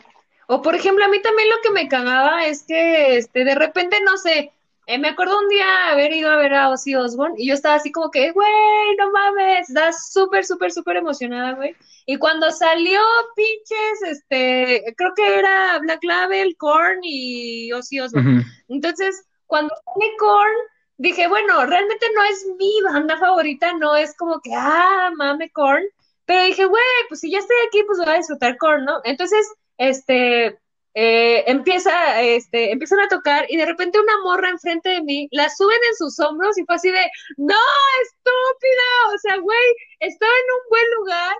O 0.47 0.61
por 0.61 0.75
ejemplo, 0.75 1.05
a 1.05 1.07
mí 1.07 1.21
también 1.21 1.49
lo 1.49 1.55
que 1.63 1.71
me 1.71 1.87
cagaba 1.87 2.45
es 2.45 2.63
que 2.63 3.17
este, 3.17 3.45
de 3.45 3.55
repente, 3.55 3.97
no 4.03 4.17
sé, 4.17 4.51
eh, 4.85 4.99
me 4.99 5.07
acuerdo 5.07 5.39
un 5.39 5.47
día 5.47 5.91
haber 5.91 6.11
ido 6.11 6.29
a 6.29 6.35
ver 6.35 6.53
a 6.53 6.69
Ozzy 6.69 6.95
Osbourne 6.95 7.35
y 7.37 7.47
yo 7.47 7.53
estaba 7.53 7.75
así 7.75 7.91
como 7.91 8.11
que, 8.11 8.31
güey, 8.31 8.95
no 8.97 9.11
mames, 9.11 9.69
estás 9.69 10.11
súper, 10.11 10.43
súper, 10.45 10.73
súper 10.73 10.97
emocionada, 10.97 11.53
güey. 11.53 11.73
Y 12.05 12.17
cuando 12.17 12.51
salió 12.51 12.99
pinches, 13.35 14.17
este, 14.17 14.93
creo 14.97 15.13
que 15.15 15.39
era 15.39 15.79
Black 15.79 16.03
Label, 16.03 16.57
Korn 16.57 16.99
y 17.03 17.71
Ozzy 17.71 18.01
Osbourne. 18.01 18.43
Entonces, 18.67 19.25
cuando 19.47 19.73
sale 19.85 20.11
Korn, 20.19 20.55
dije, 20.97 21.27
bueno, 21.27 21.65
realmente 21.65 22.05
no 22.15 22.23
es 22.23 22.45
mi 22.57 22.81
banda 22.83 23.17
favorita, 23.17 23.73
no 23.73 23.95
es 23.95 24.15
como 24.15 24.39
que, 24.41 24.51
ah, 24.55 25.11
mame 25.15 25.49
Korn. 25.51 25.83
Pero 26.25 26.43
dije, 26.45 26.65
güey, 26.65 26.83
pues 27.09 27.21
si 27.21 27.31
ya 27.31 27.39
estoy 27.39 27.57
aquí, 27.67 27.83
pues 27.85 27.99
voy 27.99 28.09
a 28.09 28.17
disfrutar 28.17 28.57
Korn, 28.57 28.85
¿no? 28.85 29.01
Entonces, 29.03 29.45
este, 29.77 30.57
eh, 30.95 31.43
empieza, 31.47 32.21
este, 32.21 32.71
empiezan 32.71 32.99
a 32.99 33.07
tocar 33.07 33.45
y 33.49 33.57
de 33.57 33.65
repente 33.65 33.99
una 33.99 34.21
morra 34.23 34.49
enfrente 34.49 34.89
de 34.89 35.01
mí 35.01 35.27
la 35.31 35.49
suben 35.49 35.79
en 35.89 35.95
sus 35.95 36.19
hombros 36.19 36.57
y 36.57 36.65
fue 36.65 36.75
así 36.75 36.91
de, 36.91 37.03
no, 37.37 37.55
estúpida, 38.03 39.13
o 39.13 39.17
sea, 39.17 39.37
güey, 39.37 39.75
estaba 39.99 40.31
en 40.31 40.53
un 40.53 40.69
buen 40.69 40.91
lugar 40.97 41.35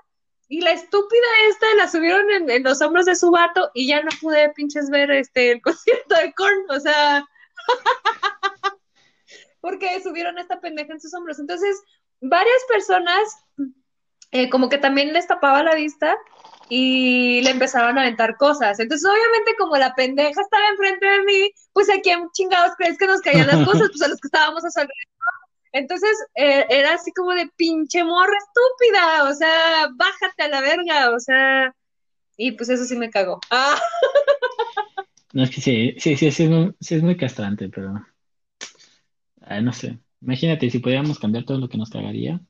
y 0.48 0.62
la 0.62 0.72
estúpida 0.72 1.28
esta 1.50 1.76
la 1.76 1.88
subieron 1.88 2.50
en, 2.50 2.64
los 2.64 2.82
hombros 2.82 3.06
de 3.06 3.16
su 3.16 3.30
vato 3.30 3.70
y 3.76 3.88
ya 3.88 4.02
no 4.02 4.10
pude 4.22 4.50
pinches 4.50 4.90
ver 4.90 5.12
este 5.12 5.52
el 5.52 5.62
concierto 5.64 6.16
de 6.16 6.34
Korn, 6.34 6.66
o 6.70 6.80
sea, 6.80 7.24
porque 9.64 10.04
subieron 10.04 10.38
a 10.38 10.42
esta 10.42 10.60
pendeja 10.60 10.92
en 10.92 11.00
sus 11.00 11.14
hombros. 11.14 11.40
Entonces, 11.40 11.82
varias 12.20 12.62
personas 12.68 13.18
eh, 14.32 14.50
como 14.50 14.68
que 14.68 14.78
también 14.78 15.14
les 15.14 15.26
tapaba 15.26 15.64
la 15.64 15.74
vista 15.74 16.18
y 16.68 17.40
le 17.44 17.52
empezaron 17.52 17.98
a 17.98 18.02
aventar 18.02 18.36
cosas. 18.36 18.78
Entonces, 18.82 19.10
obviamente, 19.10 19.56
como 19.58 19.78
la 19.78 19.96
pendeja 19.96 20.42
estaba 20.42 20.68
enfrente 20.68 21.06
de 21.06 21.24
mí, 21.24 21.52
pues 21.72 21.90
a 21.90 22.02
quién 22.02 22.30
chingados 22.34 22.74
crees 22.78 22.98
que 22.98 23.08
nos 23.08 23.22
caían 23.22 23.48
las 23.48 23.66
cosas, 23.66 23.88
pues 23.88 24.02
a 24.02 24.10
los 24.10 24.20
que 24.20 24.28
estábamos 24.28 24.66
a 24.66 24.70
su 24.70 24.82
alrededor. 24.82 25.34
Entonces, 25.72 26.12
eh, 26.36 26.66
era 26.68 26.96
así 26.96 27.14
como 27.14 27.32
de 27.32 27.50
pinche 27.56 28.04
morra 28.04 28.38
estúpida, 28.38 29.24
o 29.30 29.34
sea, 29.34 29.88
bájate 29.96 30.44
a 30.44 30.50
la 30.50 30.60
verga, 30.60 31.12
o 31.12 31.20
sea, 31.22 31.74
y 32.36 32.52
pues 32.52 32.68
eso 32.68 32.84
sí 32.84 32.98
me 32.98 33.10
cagó. 33.10 33.40
No, 35.36 35.42
es 35.42 35.50
que 35.50 35.62
sí, 35.62 35.96
sí, 35.98 36.16
sí, 36.16 36.30
sí 36.30 36.96
es 36.96 37.02
muy 37.02 37.18
castrante, 37.18 37.68
pero 37.68 38.06
no 39.62 39.74
sé. 39.74 40.00
Imagínate, 40.22 40.70
si 40.70 40.80
pudiéramos 40.80 41.20
cambiar 41.20 41.46
todo 41.46 41.58
lo 41.60 41.70
que 41.70 41.78
nos 41.78 41.90
cagaría, 41.90 42.42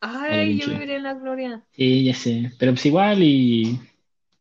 Ay, 0.00 0.58
yo 0.58 0.68
viviría 0.68 0.96
en 0.96 1.02
la 1.04 1.14
gloria. 1.14 1.66
Sí, 1.72 2.04
ya 2.04 2.14
sé. 2.14 2.52
Pero 2.58 2.72
pues 2.72 2.84
igual 2.86 3.22
y, 3.22 3.78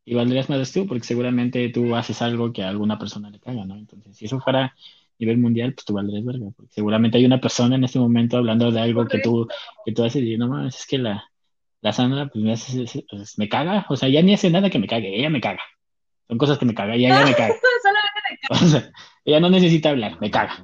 y 0.06 0.16
valdrías 0.16 0.50
más 0.50 0.72
tú, 0.74 0.88
porque 0.88 1.06
seguramente 1.06 1.70
tú 1.70 1.96
haces 1.96 2.22
algo 2.22 2.52
que 2.54 2.64
a 2.64 2.70
alguna 2.70 3.00
persona 3.00 3.30
le 3.30 3.40
caga, 3.40 3.66
¿no? 3.66 3.76
Entonces, 3.78 4.18
si 4.18 4.26
eso 4.26 4.40
fuera 4.42 4.66
a 4.66 4.76
nivel 5.20 5.38
mundial, 5.38 5.74
pues 5.74 5.86
tú 5.86 5.94
valdrías 5.94 6.26
verga, 6.26 6.48
porque 6.56 6.72
seguramente 6.74 7.18
hay 7.18 7.26
una 7.26 7.42
persona 7.42 7.76
en 7.76 7.84
este 7.84 8.00
momento 8.00 8.38
hablando 8.38 8.72
de 8.72 8.80
algo 8.82 9.08
que 9.08 9.20
tú, 9.20 9.48
que 9.86 9.94
tú 9.94 10.04
haces 10.04 10.24
y 10.24 10.38
no 10.38 10.48
más, 10.50 10.80
es 10.80 10.88
que 10.88 10.98
la, 10.98 11.24
la 11.82 11.94
Sandra, 11.94 12.28
pues 12.30 12.44
me, 12.44 12.54
hace, 12.54 12.86
pues, 13.10 13.38
me 13.40 13.50
caga, 13.50 13.86
o 13.90 13.96
sea, 13.98 14.10
ya 14.10 14.22
ni 14.24 14.34
hace 14.36 14.50
nada 14.52 14.70
que 14.70 14.80
me 14.80 14.88
cague, 14.88 15.18
ella 15.18 15.30
me 15.30 15.42
caga. 15.42 15.62
Son 16.30 16.38
cosas 16.38 16.60
que 16.60 16.65
me 16.65 16.76
caga, 16.76 16.96
ella 16.96 17.10
ya 17.10 17.26
me 17.26 17.36
caga. 17.36 17.56
O 18.52 18.56
sea, 18.56 18.92
ella 19.26 19.39
no 19.39 19.50
necesita 19.50 19.89
hablar, 19.89 20.22
me 20.22 20.30
caga. 20.30 20.63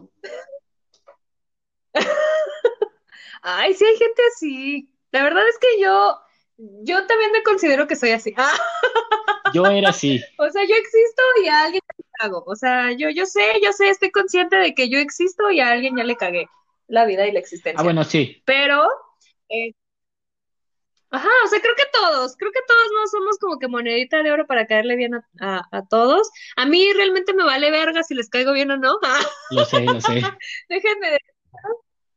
Ay, 3.41 3.73
sí 3.73 3.84
hay 3.84 3.97
gente 3.97 4.21
así. 4.34 4.89
La 5.12 5.23
verdad 5.23 5.47
es 5.47 5.58
que 5.60 5.82
yo, 5.82 6.17
yo 6.58 7.06
también 7.08 7.32
me 7.32 7.43
considero 7.43 7.88
que 7.88 7.95
soy 7.95 8.12
así. 8.12 8.34
Yo 9.54 9.65
era 9.67 9.89
así. 9.89 10.21
O 10.38 10.49
sea, 10.49 10.63
yo 10.65 10.75
existo 10.75 11.21
y 11.43 11.47
a 11.47 11.63
alguien 11.63 11.82
le 11.97 12.06
cago. 12.19 12.43
O 12.45 12.56
sea, 12.56 12.91
yo, 12.91 13.10
yo 13.10 13.25
sé, 13.25 13.62
yo 13.63 13.71
sé, 13.71 13.89
estoy 13.89 14.12
consciente 14.12 14.58
de 14.58 14.73
que 14.73 14.89
yo 14.89 14.97
existo 14.97 15.49
y 15.51 15.62
a 15.62 15.71
alguien 15.71 15.95
ya 15.95 16.04
le 16.04 16.17
cagué 16.17 16.49
la 16.88 17.06
vida 17.06 17.25
y 17.25 17.32
la 17.32 17.39
existencia. 17.39 17.80
Ah, 17.80 17.84
bueno, 17.84 18.04
sí. 18.04 18.41
Pero, 18.43 18.86
eh, 19.47 19.73
ajá, 21.12 21.30
o 21.46 21.48
sea, 21.48 21.62
creo 21.62 21.76
que 21.76 21.86
todos, 21.94 22.36
creo 22.38 22.52
que 22.52 22.62
todos 22.68 22.88
no 22.94 23.08
somos 23.08 23.38
como 23.39 23.58
que 23.60 23.68
monedita 23.68 24.24
de 24.24 24.32
oro 24.32 24.46
para 24.46 24.68
caerle 24.68 24.96
bien 24.96 25.15
a, 25.15 25.68
a, 25.72 25.86
todos. 25.89 26.30
A 26.56 26.65
mí 26.65 26.91
realmente 26.94 27.34
me 27.34 27.44
vale 27.44 27.72
verga 27.72 28.04
si 28.04 28.15
les 28.15 28.30
caigo 28.30 28.54
bien 28.54 28.72
o 28.72 28.78
no. 28.78 28.98
Lo 29.52 29.65
sé, 29.65 29.82
lo 29.82 30.02
sé. 30.02 30.22
Déjenme 30.70 31.18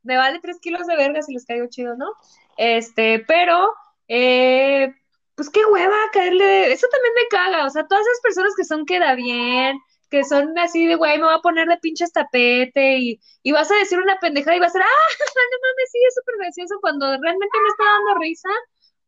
me 0.03 0.17
vale 0.17 0.39
tres 0.41 0.59
kilos 0.59 0.87
de 0.87 0.95
verga 0.95 1.21
si 1.21 1.33
les 1.33 1.45
caigo 1.45 1.67
chido, 1.67 1.95
¿no? 1.95 2.13
Este, 2.57 3.23
pero, 3.27 3.73
eh, 4.07 4.93
pues 5.35 5.49
qué 5.49 5.65
hueva 5.65 5.97
caerle, 6.11 6.71
eso 6.71 6.87
también 6.91 7.13
me 7.15 7.27
caga, 7.29 7.65
o 7.65 7.69
sea, 7.69 7.87
todas 7.87 8.05
esas 8.05 8.21
personas 8.21 8.53
que 8.55 8.65
son 8.65 8.85
queda 8.85 9.15
bien, 9.15 9.79
que 10.09 10.23
son 10.23 10.57
así 10.57 10.85
de, 10.87 10.95
güey, 10.95 11.17
me 11.17 11.25
voy 11.25 11.35
a 11.35 11.39
poner 11.39 11.67
de 11.67 11.77
pinches 11.77 12.11
tapete 12.11 12.97
y, 12.97 13.19
y 13.43 13.51
vas 13.51 13.69
a 13.71 13.75
decir 13.75 13.99
una 13.99 14.19
pendejada 14.19 14.57
y 14.57 14.59
vas 14.59 14.71
a 14.71 14.79
ser, 14.79 14.81
ah, 14.81 15.09
no 15.51 15.57
mames, 15.61 15.91
sí, 15.91 15.99
es 16.07 16.15
súper 16.15 16.35
gracioso 16.39 16.79
cuando 16.81 17.05
realmente 17.05 17.59
me 17.61 17.69
está 17.69 17.83
dando 17.85 18.19
risa. 18.19 18.49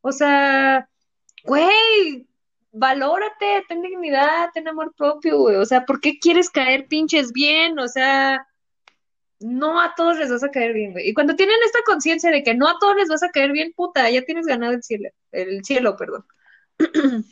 O 0.02 0.12
sea, 0.12 0.88
güey, 1.44 2.28
valórate, 2.72 3.64
ten 3.68 3.82
dignidad, 3.82 4.50
ten 4.54 4.68
amor 4.68 4.94
propio, 4.96 5.40
güey. 5.40 5.56
O 5.58 5.66
sea, 5.66 5.86
¿por 5.86 6.02
qué 6.02 6.20
quieres 6.20 6.50
caer 6.50 6.88
pinches 6.88 7.32
bien? 7.32 7.80
O 7.80 7.88
sea, 7.88 8.48
no 9.40 9.82
a 9.82 9.94
todos 9.96 10.18
les 10.20 10.30
vas 10.30 10.44
a 10.44 10.52
caer 10.52 10.74
bien, 10.74 10.92
güey. 10.94 11.10
Y 11.10 11.14
cuando 11.14 11.36
tienen 11.36 11.58
esta 11.66 11.80
conciencia 11.86 12.32
de 12.32 12.44
que 12.44 12.54
no 12.54 12.68
a 12.68 12.78
todos 12.80 12.96
les 12.96 13.10
vas 13.10 13.24
a 13.24 13.30
caer 13.30 13.52
bien, 13.52 13.74
puta, 13.76 14.10
ya 14.10 14.24
tienes 14.24 14.46
ganado 14.46 14.74
el 14.74 14.84
cielo, 14.84 15.10
el 15.32 15.64
cielo, 15.66 15.96
perdón. 15.98 16.26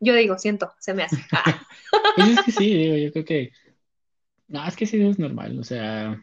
yo 0.00 0.14
digo, 0.14 0.38
siento, 0.38 0.72
se 0.78 0.94
me 0.94 1.04
hace. 1.04 1.16
pues 2.16 2.28
es 2.28 2.42
que 2.42 2.52
sí, 2.52 2.74
digo, 2.74 2.96
yo 2.96 3.12
creo 3.12 3.24
que, 3.24 3.52
no, 4.48 4.66
es 4.66 4.76
que 4.76 4.86
sí 4.86 5.00
es 5.02 5.18
normal, 5.18 5.58
o 5.58 5.64
sea, 5.64 6.22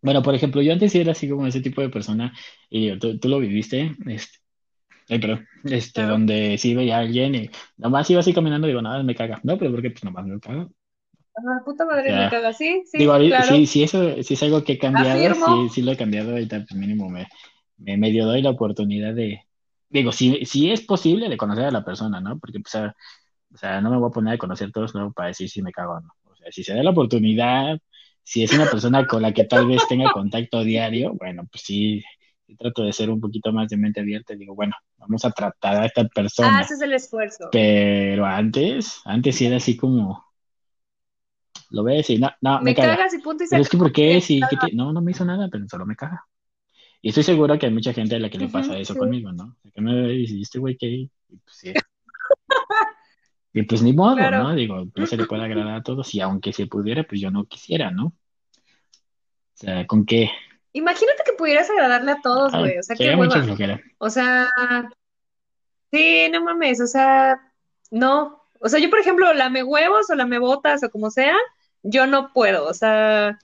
bueno, 0.00 0.22
por 0.22 0.34
ejemplo, 0.34 0.62
yo 0.62 0.72
antes 0.72 0.92
sí 0.92 1.00
era 1.00 1.12
así 1.12 1.28
como 1.28 1.46
ese 1.46 1.60
tipo 1.60 1.80
de 1.80 1.90
persona, 1.90 2.32
y 2.70 2.90
digo, 2.90 3.18
tú, 3.18 3.28
lo 3.28 3.38
viviste, 3.38 3.94
este, 4.06 4.38
ay, 5.12 5.20
pero, 5.20 5.40
este, 5.64 6.02
donde 6.02 6.58
sí 6.58 6.74
veía 6.74 6.96
a 6.96 7.00
alguien 7.00 7.34
y 7.34 7.50
nomás 7.76 8.08
iba 8.10 8.20
así 8.20 8.32
caminando, 8.32 8.66
digo, 8.66 8.82
nada, 8.82 9.02
me 9.02 9.14
caga, 9.14 9.40
no, 9.42 9.58
pero 9.58 9.70
porque 9.70 9.90
pues 9.90 10.04
nomás 10.04 10.26
me 10.26 10.40
caga, 10.40 10.68
Ah, 11.34 11.62
puta 11.64 11.86
madre, 11.86 12.14
me 12.14 12.28
caga, 12.28 12.52
sí, 12.52 12.82
sí, 12.84 12.98
Digo, 12.98 13.16
sí, 13.48 13.66
sí, 13.66 13.82
eso 13.82 14.22
sí 14.22 14.34
es 14.34 14.42
algo 14.42 14.62
que 14.64 14.74
he 14.74 14.78
cambiado, 14.78 15.34
sí, 15.34 15.68
sí 15.74 15.82
lo 15.82 15.92
he 15.92 15.96
cambiado, 15.96 16.32
ahorita 16.32 16.64
pues 16.68 16.74
mínimo 16.74 17.08
me, 17.08 17.26
me 17.78 17.96
medio 17.96 18.26
doy 18.26 18.42
la 18.42 18.50
oportunidad 18.50 19.14
de, 19.14 19.40
digo, 19.88 20.12
si, 20.12 20.44
si 20.44 20.70
es 20.70 20.82
posible 20.82 21.28
de 21.28 21.36
conocer 21.36 21.64
a 21.64 21.70
la 21.70 21.84
persona, 21.84 22.20
¿no? 22.20 22.38
Porque, 22.38 22.60
pues, 22.60 22.74
o 22.74 23.56
sea, 23.56 23.80
no 23.80 23.90
me 23.90 23.98
voy 23.98 24.08
a 24.08 24.12
poner 24.12 24.34
a 24.34 24.38
conocer 24.38 24.72
todos 24.72 24.94
nuevo 24.94 25.12
para 25.12 25.28
decir 25.28 25.48
si 25.48 25.62
me 25.62 25.72
cago 25.72 25.94
o 25.94 26.00
no. 26.00 26.12
O 26.24 26.34
sea, 26.34 26.50
si 26.50 26.64
se 26.64 26.74
da 26.74 26.82
la 26.82 26.90
oportunidad, 26.90 27.78
si 28.22 28.42
es 28.42 28.52
una 28.52 28.66
persona 28.66 29.06
con 29.06 29.22
la 29.22 29.32
que 29.32 29.44
tal 29.44 29.66
vez 29.66 29.86
tenga 29.88 30.10
contacto 30.12 30.64
diario, 30.64 31.14
bueno, 31.14 31.46
pues 31.50 31.62
sí, 31.62 32.02
trato 32.56 32.82
de 32.82 32.92
ser 32.92 33.10
un 33.10 33.20
poquito 33.20 33.52
más 33.52 33.68
de 33.68 33.76
mente 33.76 34.00
abierta 34.00 34.34
y 34.34 34.38
digo, 34.38 34.54
bueno, 34.54 34.74
vamos 34.96 35.24
a 35.24 35.30
tratar 35.30 35.82
a 35.82 35.86
esta 35.86 36.04
persona. 36.08 36.60
Haces 36.60 36.80
el 36.80 36.92
esfuerzo. 36.92 37.48
Pero 37.50 38.24
antes, 38.26 39.00
antes 39.04 39.36
sí 39.36 39.46
era 39.46 39.56
así 39.56 39.76
como, 39.76 40.24
lo 41.72 41.82
ves 41.82 42.10
y 42.10 42.18
no, 42.18 42.30
no, 42.40 42.58
me, 42.58 42.64
me 42.66 42.74
cagas 42.74 43.14
y 43.14 43.18
punto 43.18 43.44
y 43.44 43.48
Pero 43.48 43.62
es 43.62 43.68
que, 43.68 43.78
¿por 43.78 43.92
qué? 43.92 44.20
Si, 44.20 44.40
No, 44.74 44.92
no 44.92 45.00
me 45.00 45.12
hizo 45.12 45.24
nada, 45.24 45.48
pero 45.50 45.66
solo 45.68 45.86
me 45.86 45.96
caga. 45.96 46.26
Y 47.00 47.08
estoy 47.08 47.24
seguro 47.24 47.58
que 47.58 47.66
hay 47.66 47.72
mucha 47.72 47.92
gente 47.92 48.14
a 48.14 48.18
la 48.20 48.30
que 48.30 48.38
le 48.38 48.48
pasa 48.48 48.78
eso 48.78 48.94
conmigo, 48.94 49.32
¿no? 49.32 49.56
Que 49.74 49.80
me 49.80 50.22
este 50.22 50.58
güey 50.60 50.76
que. 50.76 50.86
Y 50.86 51.10
pues, 51.28 51.56
sí. 51.56 51.72
y 53.54 53.62
pues 53.62 53.82
ni 53.82 53.92
modo, 53.92 54.30
¿no? 54.30 54.54
Digo, 54.54 54.84
no 54.94 55.06
se 55.06 55.16
le 55.16 55.26
puede 55.26 55.44
agradar 55.44 55.74
a 55.74 55.82
todos 55.82 56.14
y 56.14 56.20
aunque 56.20 56.52
se 56.52 56.66
pudiera, 56.66 57.02
pues 57.02 57.20
yo 57.20 57.30
no 57.30 57.46
quisiera, 57.46 57.90
¿no? 57.90 58.06
O 58.06 58.14
sea, 59.54 59.86
¿con 59.86 60.06
qué? 60.06 60.30
Imagínate 60.72 61.22
que 61.24 61.32
pudieras 61.34 61.68
agradarle 61.68 62.12
a 62.12 62.20
todos, 62.22 62.52
güey. 62.52 62.78
O 62.78 62.82
sea, 62.82 62.96
qué. 62.96 63.14
O 63.98 64.10
sea, 64.10 64.48
sí, 65.90 66.28
no 66.30 66.42
mames, 66.42 66.80
o 66.80 66.86
sea, 66.86 67.40
no. 67.90 68.42
O 68.60 68.68
sea, 68.68 68.78
yo, 68.80 68.88
por 68.90 69.00
ejemplo, 69.00 69.32
lame 69.34 69.62
huevos 69.62 70.08
o 70.08 70.14
lame 70.14 70.38
botas 70.38 70.82
o 70.84 70.90
como 70.90 71.10
sea, 71.10 71.36
yo 71.82 72.06
no 72.06 72.32
puedo, 72.32 72.66
o 72.66 72.74
sea, 72.74 73.38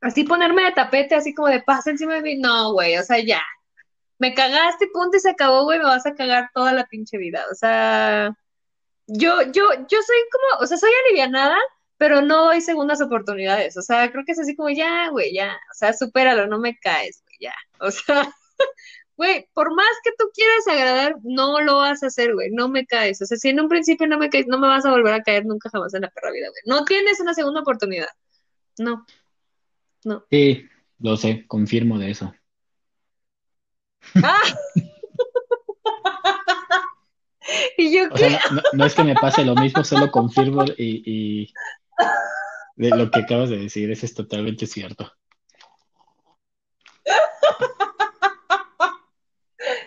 así 0.00 0.24
ponerme 0.24 0.62
de 0.64 0.72
tapete, 0.72 1.14
así 1.14 1.34
como 1.34 1.48
de 1.48 1.62
paz 1.62 1.86
encima 1.86 2.14
de 2.14 2.22
mí, 2.22 2.36
no, 2.36 2.72
güey, 2.72 2.96
o 2.96 3.02
sea, 3.02 3.18
ya, 3.18 3.42
me 4.18 4.34
cagaste, 4.34 4.88
punto 4.92 5.16
y 5.16 5.20
se 5.20 5.30
acabó, 5.30 5.64
güey, 5.64 5.78
me 5.78 5.84
vas 5.84 6.06
a 6.06 6.14
cagar 6.14 6.50
toda 6.54 6.72
la 6.72 6.86
pinche 6.86 7.18
vida, 7.18 7.44
o 7.50 7.54
sea, 7.54 8.36
yo, 9.06 9.42
yo, 9.42 9.64
yo 9.88 9.98
soy 10.02 10.16
como, 10.32 10.62
o 10.62 10.66
sea, 10.66 10.76
soy 10.76 10.90
alivianada, 11.06 11.58
pero 11.98 12.22
no 12.22 12.46
doy 12.46 12.60
segundas 12.60 13.02
oportunidades, 13.02 13.76
o 13.76 13.82
sea, 13.82 14.10
creo 14.10 14.24
que 14.24 14.32
es 14.32 14.38
así 14.38 14.56
como, 14.56 14.70
ya, 14.70 15.10
güey, 15.10 15.34
ya, 15.34 15.58
o 15.70 15.74
sea, 15.74 15.92
supéralo, 15.92 16.46
no 16.46 16.58
me 16.58 16.78
caes, 16.78 17.22
güey, 17.26 17.36
ya, 17.40 17.54
o 17.80 17.90
sea, 17.90 18.32
güey, 19.18 19.46
por 19.52 19.74
más 19.74 19.90
que 20.04 20.12
tú 20.16 20.30
quieras 20.32 20.68
agradar, 20.68 21.16
no 21.24 21.60
lo 21.60 21.78
vas 21.78 22.04
a 22.04 22.06
hacer, 22.06 22.34
güey, 22.34 22.50
no 22.52 22.68
me 22.68 22.86
caes. 22.86 23.20
O 23.20 23.26
sea, 23.26 23.36
si 23.36 23.48
en 23.48 23.60
un 23.60 23.68
principio 23.68 24.06
no 24.06 24.16
me 24.16 24.30
caes, 24.30 24.46
no 24.46 24.58
me 24.58 24.68
vas 24.68 24.86
a 24.86 24.92
volver 24.92 25.12
a 25.12 25.22
caer 25.22 25.44
nunca 25.44 25.68
jamás 25.70 25.92
en 25.94 26.02
la 26.02 26.10
perra 26.10 26.30
vida, 26.30 26.48
güey. 26.48 26.62
No 26.66 26.84
tienes 26.84 27.18
una 27.18 27.34
segunda 27.34 27.60
oportunidad. 27.60 28.06
No. 28.78 29.04
No. 30.04 30.24
Sí, 30.30 30.68
lo 31.00 31.16
sé, 31.16 31.44
confirmo 31.48 31.98
de 31.98 32.12
eso. 32.12 32.32
¡Ah! 34.22 34.40
y 37.76 37.92
yo, 37.92 38.04
o 38.12 38.16
sea, 38.16 38.40
no, 38.72 38.86
es 38.86 38.94
que 38.94 39.02
me 39.02 39.16
pase 39.16 39.44
lo 39.44 39.56
mismo, 39.56 39.82
solo 39.82 40.12
confirmo 40.12 40.64
y, 40.76 41.02
y 41.04 41.52
de 42.76 42.90
lo 42.90 43.10
que 43.10 43.20
acabas 43.20 43.50
de 43.50 43.58
decir, 43.58 43.90
eso 43.90 44.06
es 44.06 44.14
totalmente 44.14 44.66
cierto. 44.66 45.12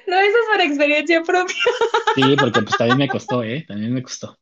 Lo 0.08 0.19
dices 0.19 0.41
por 0.52 0.62
experiencia 0.62 1.24
propia. 1.24 1.56
Sí, 2.15 2.36
porque 2.38 2.62
pues 2.62 2.78
también 2.78 2.97
me 2.97 3.08
costó, 3.08 3.43
¿eh? 3.43 3.63
También 3.67 3.93
me 3.93 4.04
costó. 4.04 4.38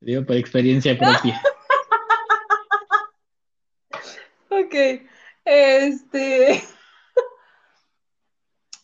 Digo, 0.00 0.24
por 0.24 0.36
experiencia 0.36 0.98
propia. 0.98 1.40
Ok. 4.50 4.74
Este. 5.44 6.62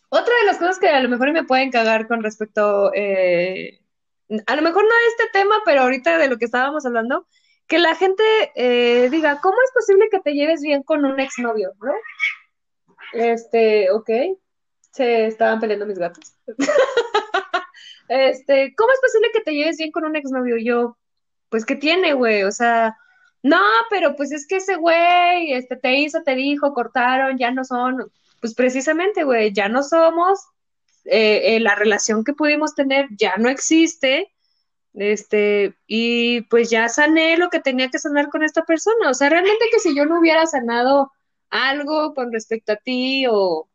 Otra 0.09 0.33
de 0.35 0.45
las 0.45 0.57
cosas 0.57 0.79
que 0.79 0.87
a 0.87 1.01
lo 1.01 1.09
mejor 1.09 1.31
me 1.33 1.43
pueden 1.43 1.69
cagar 1.71 2.07
con 2.07 2.23
respecto. 2.23 2.91
Eh, 2.93 3.81
a 4.45 4.55
lo 4.55 4.61
mejor 4.61 4.83
no 4.83 4.89
de 4.89 5.07
este 5.09 5.25
tema, 5.33 5.55
pero 5.65 5.81
ahorita 5.81 6.17
de 6.17 6.29
lo 6.29 6.37
que 6.37 6.45
estábamos 6.45 6.85
hablando, 6.85 7.27
que 7.67 7.79
la 7.79 7.95
gente 7.95 8.23
eh, 8.55 9.09
diga, 9.09 9.39
¿cómo 9.41 9.57
es 9.63 9.71
posible 9.73 10.07
que 10.09 10.19
te 10.19 10.33
lleves 10.33 10.61
bien 10.61 10.83
con 10.83 11.05
un 11.05 11.19
exnovio? 11.19 11.73
¿No? 11.81 11.93
Este, 13.13 13.91
ok. 13.91 14.09
Se 14.91 15.27
estaban 15.27 15.59
peleando 15.59 15.85
mis 15.85 15.99
gatos. 15.99 16.33
este, 18.07 18.73
¿cómo 18.75 18.91
es 18.91 19.01
posible 19.01 19.29
que 19.33 19.41
te 19.41 19.53
lleves 19.53 19.77
bien 19.77 19.91
con 19.91 20.05
un 20.05 20.15
exnovio? 20.15 20.57
Yo, 20.57 20.97
pues, 21.49 21.65
¿qué 21.65 21.75
tiene, 21.75 22.13
güey? 22.13 22.43
O 22.43 22.51
sea, 22.51 22.97
no, 23.43 23.61
pero 23.89 24.15
pues 24.15 24.31
es 24.31 24.47
que 24.47 24.57
ese 24.57 24.75
güey, 24.75 25.53
este, 25.53 25.75
te 25.75 25.93
hizo, 25.93 26.23
te 26.23 26.35
dijo, 26.35 26.73
cortaron, 26.73 27.37
ya 27.37 27.51
no 27.51 27.63
son, 27.63 28.11
pues 28.41 28.55
precisamente, 28.55 29.23
güey, 29.23 29.53
ya 29.53 29.69
no 29.69 29.83
somos, 29.83 30.39
eh, 31.05 31.55
eh, 31.55 31.59
la 31.59 31.75
relación 31.75 32.23
que 32.23 32.33
pudimos 32.33 32.75
tener 32.75 33.07
ya 33.11 33.37
no 33.37 33.49
existe, 33.49 34.33
este, 34.93 35.75
y 35.87 36.41
pues 36.43 36.69
ya 36.69 36.89
sané 36.89 37.37
lo 37.37 37.49
que 37.49 37.59
tenía 37.59 37.89
que 37.89 37.99
sanar 37.99 38.29
con 38.29 38.43
esta 38.43 38.63
persona, 38.63 39.09
o 39.09 39.13
sea, 39.13 39.29
realmente 39.29 39.65
que 39.71 39.79
si 39.79 39.95
yo 39.95 40.05
no 40.05 40.19
hubiera 40.19 40.45
sanado 40.45 41.11
algo 41.49 42.13
con 42.13 42.31
respecto 42.31 42.73
a 42.73 42.77
ti 42.77 43.25
o, 43.29 43.69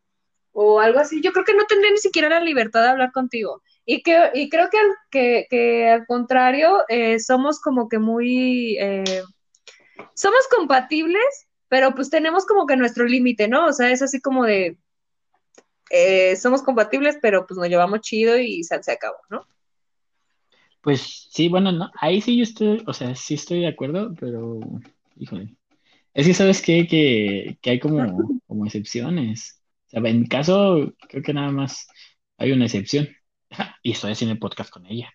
o 0.53 0.81
algo 0.81 0.99
así, 1.01 1.21
yo 1.23 1.33
creo 1.33 1.45
que 1.45 1.55
no 1.55 1.65
tendría 1.67 1.91
ni 1.91 1.99
siquiera 1.99 2.29
la 2.29 2.41
libertad 2.41 2.83
de 2.83 2.89
hablar 2.89 3.13
contigo. 3.13 3.63
Y, 3.85 4.03
que, 4.03 4.31
y 4.35 4.49
creo 4.49 4.69
que, 4.71 4.79
que, 5.11 5.47
que 5.51 5.89
al 5.91 6.07
contrario, 6.07 6.85
eh, 6.89 7.19
somos 7.19 7.61
como 7.61 7.89
que 7.89 7.99
muy, 7.99 8.77
eh, 8.79 9.23
somos 10.15 10.47
compatibles, 10.49 11.49
pero 11.69 11.95
pues 11.95 12.11
tenemos 12.11 12.47
como 12.47 12.67
que 12.67 12.77
nuestro 12.77 13.05
límite, 13.05 13.49
¿no? 13.49 13.67
O 13.67 13.73
sea, 13.73 13.91
es 13.91 14.03
así 14.03 14.21
como 14.21 14.45
de, 14.45 14.77
eh, 15.91 16.37
somos 16.37 16.63
compatibles, 16.63 17.19
pero 17.21 17.47
pues 17.47 17.59
nos 17.59 17.69
llevamos 17.69 18.01
chido 18.01 18.39
y 18.39 18.63
se, 18.65 18.83
se 18.83 18.93
acabó, 18.93 19.19
¿no? 19.31 19.47
Pues 20.83 21.29
sí, 21.31 21.49
bueno, 21.49 21.73
no, 21.73 21.91
ahí 22.01 22.21
sí 22.21 22.37
yo 22.37 22.43
estoy, 22.43 22.83
o 22.87 22.93
sea, 22.93 23.15
sí 23.15 23.35
estoy 23.35 23.61
de 23.61 23.69
acuerdo, 23.69 24.15
pero, 24.19 24.59
híjole, 25.17 25.55
es 26.13 26.27
que 26.27 26.35
sabes 26.35 26.61
qué? 26.61 26.89
que, 26.89 27.57
que 27.63 27.71
hay 27.71 27.81
como, 27.81 27.99
como 28.47 28.67
excepciones. 28.67 29.63
O 29.87 29.91
sea, 29.91 30.01
en 30.11 30.21
mi 30.21 30.29
caso, 30.29 30.93
creo 31.09 31.23
que 31.23 31.33
nada 31.33 31.51
más 31.51 31.87
hay 32.37 32.53
una 32.53 32.67
excepción. 32.67 33.09
Y 33.83 33.93
estoy 33.93 34.13
haciendo 34.13 34.33
el 34.33 34.39
podcast 34.39 34.71
con 34.71 34.87
ella. 34.87 35.13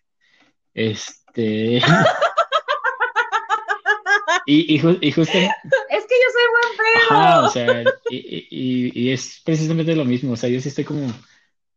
Este. 0.73 1.77
y, 4.45 4.75
y, 4.75 4.79
justo. 4.79 4.99
Es 5.01 5.11
que 5.11 5.39
yo 5.39 6.29
soy 6.33 6.47
buen 6.51 6.77
pedo. 6.77 7.09
Ajá, 7.09 7.45
o 7.45 7.49
sea, 7.49 7.83
y, 8.09 8.91
y, 8.93 9.11
es 9.11 9.41
precisamente 9.43 9.95
lo 9.95 10.05
mismo. 10.05 10.33
O 10.33 10.35
sea, 10.35 10.49
yo 10.49 10.61
sí 10.61 10.69
estoy 10.69 10.83
como, 10.83 11.11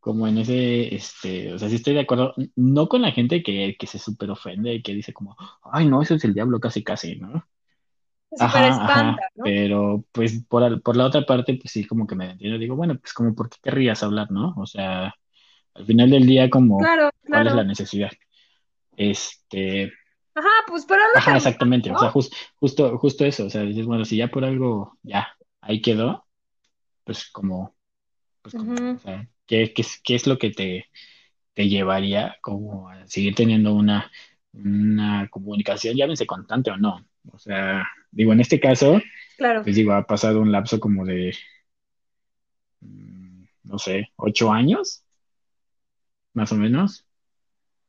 como 0.00 0.26
en 0.26 0.38
ese, 0.38 0.94
este, 0.94 1.52
o 1.52 1.58
sea, 1.58 1.68
sí 1.68 1.76
estoy 1.76 1.92
de 1.94 2.00
acuerdo, 2.00 2.34
no 2.56 2.88
con 2.88 3.02
la 3.02 3.12
gente 3.12 3.42
que, 3.42 3.76
que 3.78 3.86
se 3.86 3.98
súper 3.98 4.30
ofende 4.30 4.74
y 4.74 4.82
que 4.82 4.94
dice 4.94 5.12
como, 5.12 5.36
ay, 5.62 5.86
no, 5.86 6.00
eso 6.00 6.14
es 6.14 6.24
el 6.24 6.32
diablo 6.32 6.58
casi 6.58 6.82
casi, 6.82 7.16
¿no? 7.16 7.46
Ajá, 8.38 8.68
ajá, 8.68 9.16
pero 9.42 10.04
pues 10.12 10.44
por, 10.48 10.80
por 10.82 10.96
la 10.96 11.04
otra 11.04 11.26
parte, 11.26 11.58
pues 11.60 11.72
sí, 11.72 11.84
como 11.84 12.06
que 12.06 12.14
me 12.14 12.30
entiendo, 12.30 12.58
digo, 12.58 12.76
bueno, 12.76 12.96
pues 12.98 13.12
como, 13.12 13.34
¿por 13.34 13.50
qué 13.50 13.58
querrías 13.62 14.02
hablar, 14.02 14.30
no? 14.30 14.54
O 14.56 14.66
sea, 14.66 15.14
al 15.74 15.84
final 15.84 16.10
del 16.10 16.26
día, 16.26 16.48
como, 16.48 16.78
¿cuál 16.78 17.46
es 17.46 17.54
la 17.54 17.64
necesidad? 17.64 18.10
Este... 18.96 19.92
Ajá, 20.34 20.48
pues 20.68 20.86
pero... 20.88 21.02
Ajá, 21.14 21.36
exactamente, 21.36 21.90
o 21.90 21.98
sea, 21.98 22.10
justo, 22.10 22.98
justo 22.98 23.24
eso, 23.26 23.46
o 23.46 23.50
sea, 23.50 23.62
dices, 23.62 23.84
bueno, 23.84 24.04
si 24.04 24.16
ya 24.16 24.28
por 24.28 24.44
algo, 24.44 24.96
ya, 25.02 25.28
ahí 25.60 25.82
quedó, 25.82 26.24
pues 27.04 27.28
como, 27.30 27.74
pues 28.40 28.54
como, 28.54 28.92
o 28.92 28.98
sea, 28.98 29.28
¿qué, 29.50 29.74
qué, 30.04 30.14
es 30.14 30.26
lo 30.26 30.38
que 30.38 30.50
te, 30.50 30.86
te 31.54 31.68
llevaría 31.68 32.36
como 32.40 32.88
a 32.88 33.06
seguir 33.08 33.34
teniendo 33.34 33.74
una, 33.74 34.10
una 34.52 35.28
comunicación, 35.28 35.96
llámense 35.96 36.26
constante 36.26 36.70
o 36.70 36.76
no? 36.76 37.04
O 37.32 37.38
sea, 37.38 37.86
digo, 38.12 38.32
en 38.32 38.40
este 38.40 38.60
caso, 38.60 39.00
claro. 39.36 39.62
pues 39.62 39.74
digo, 39.74 39.92
ha 39.92 40.06
pasado 40.06 40.40
un 40.40 40.52
lapso 40.52 40.78
como 40.78 41.04
de, 41.04 41.34
mm, 42.80 43.44
no 43.64 43.78
sé, 43.78 44.10
ocho 44.16 44.52
años, 44.52 45.02
más 46.32 46.52
o 46.52 46.56
menos. 46.56 47.04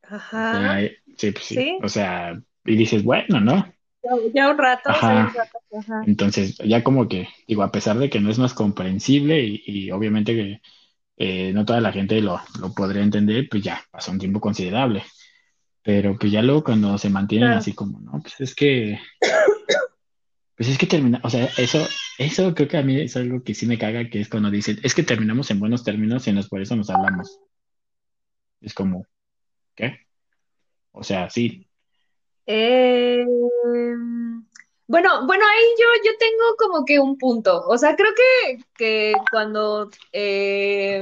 Ajá. 0.01 0.79
sí, 1.15 1.31
pues 1.31 1.45
sí. 1.45 1.77
O 1.83 1.87
sea, 1.87 2.41
y 2.65 2.75
dices, 2.75 3.03
bueno, 3.03 3.39
¿no? 3.39 3.71
Ya, 4.33 4.49
un 4.49 4.57
rato. 4.57 4.89
Ajá. 4.89 5.31
Entonces, 6.07 6.57
ya 6.57 6.83
como 6.83 7.07
que, 7.07 7.29
digo, 7.47 7.61
a 7.61 7.71
pesar 7.71 7.99
de 7.99 8.09
que 8.09 8.19
no 8.19 8.31
es 8.31 8.39
más 8.39 8.55
comprensible 8.55 9.43
y, 9.43 9.91
obviamente 9.91 10.33
que 10.33 10.61
eh, 11.23 11.53
no 11.53 11.65
toda 11.65 11.79
la 11.81 11.91
gente 11.91 12.19
lo, 12.19 12.41
lo 12.59 12.73
podría 12.73 13.03
entender, 13.03 13.47
pues 13.47 13.61
ya 13.61 13.79
pasó 13.91 14.11
un 14.11 14.17
tiempo 14.17 14.41
considerable. 14.41 15.03
Pero 15.83 16.17
pues 16.17 16.31
ya 16.31 16.41
luego 16.41 16.63
cuando 16.63 16.97
se 16.97 17.11
mantienen 17.11 17.51
así 17.51 17.73
como, 17.73 17.99
no, 17.99 18.19
pues 18.23 18.33
es 18.39 18.55
que, 18.55 18.99
pues 20.57 20.69
es 20.69 20.79
que 20.79 20.87
termina, 20.87 21.21
o 21.23 21.29
sea, 21.29 21.47
eso, 21.57 21.87
eso 22.17 22.55
creo 22.55 22.67
que 22.67 22.77
a 22.77 22.81
mí 22.81 22.99
es 22.99 23.15
algo 23.17 23.43
que 23.43 23.53
sí 23.53 23.67
me 23.67 23.77
caga, 23.77 24.09
que 24.09 24.19
es 24.19 24.29
cuando 24.29 24.49
dicen, 24.49 24.79
es 24.81 24.95
que 24.95 25.03
terminamos 25.03 25.51
en 25.51 25.59
buenos 25.59 25.83
términos 25.83 26.25
y 26.25 26.33
nos, 26.33 26.49
por 26.49 26.59
eso 26.59 26.75
nos 26.75 26.89
hablamos. 26.89 27.39
Es 28.59 28.73
como, 28.73 29.05
¿qué? 29.75 29.99
O 30.91 31.03
sea, 31.03 31.29
sí. 31.29 31.67
Eh, 32.47 33.23
bueno, 34.91 35.25
bueno, 35.25 35.45
ahí 35.45 35.63
yo, 35.79 35.87
yo 36.03 36.17
tengo 36.19 36.55
como 36.57 36.83
que 36.83 36.99
un 36.99 37.17
punto. 37.17 37.63
O 37.65 37.77
sea, 37.77 37.95
creo 37.95 38.11
que, 38.13 38.57
que 38.75 39.13
cuando, 39.31 39.89
eh, 40.11 41.01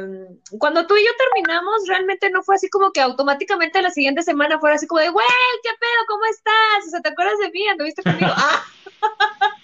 cuando 0.60 0.86
tú 0.86 0.96
y 0.96 1.04
yo 1.04 1.12
terminamos, 1.18 1.88
realmente 1.88 2.30
no 2.30 2.44
fue 2.44 2.54
así 2.54 2.70
como 2.70 2.92
que 2.92 3.02
automáticamente 3.02 3.82
la 3.82 3.90
siguiente 3.90 4.22
semana 4.22 4.60
fuera 4.60 4.76
así 4.76 4.86
como 4.86 5.02
de, 5.02 5.10
güey, 5.10 5.26
¿qué 5.64 5.72
pedo? 5.80 6.06
¿Cómo 6.08 6.24
estás? 6.26 6.86
O 6.86 6.90
sea, 6.92 7.02
¿te 7.02 7.10
acuerdas 7.10 7.40
de 7.40 7.50
mí? 7.50 7.68
¿Anduviste 7.68 8.04
conmigo? 8.04 8.32
Ah. 8.32 8.64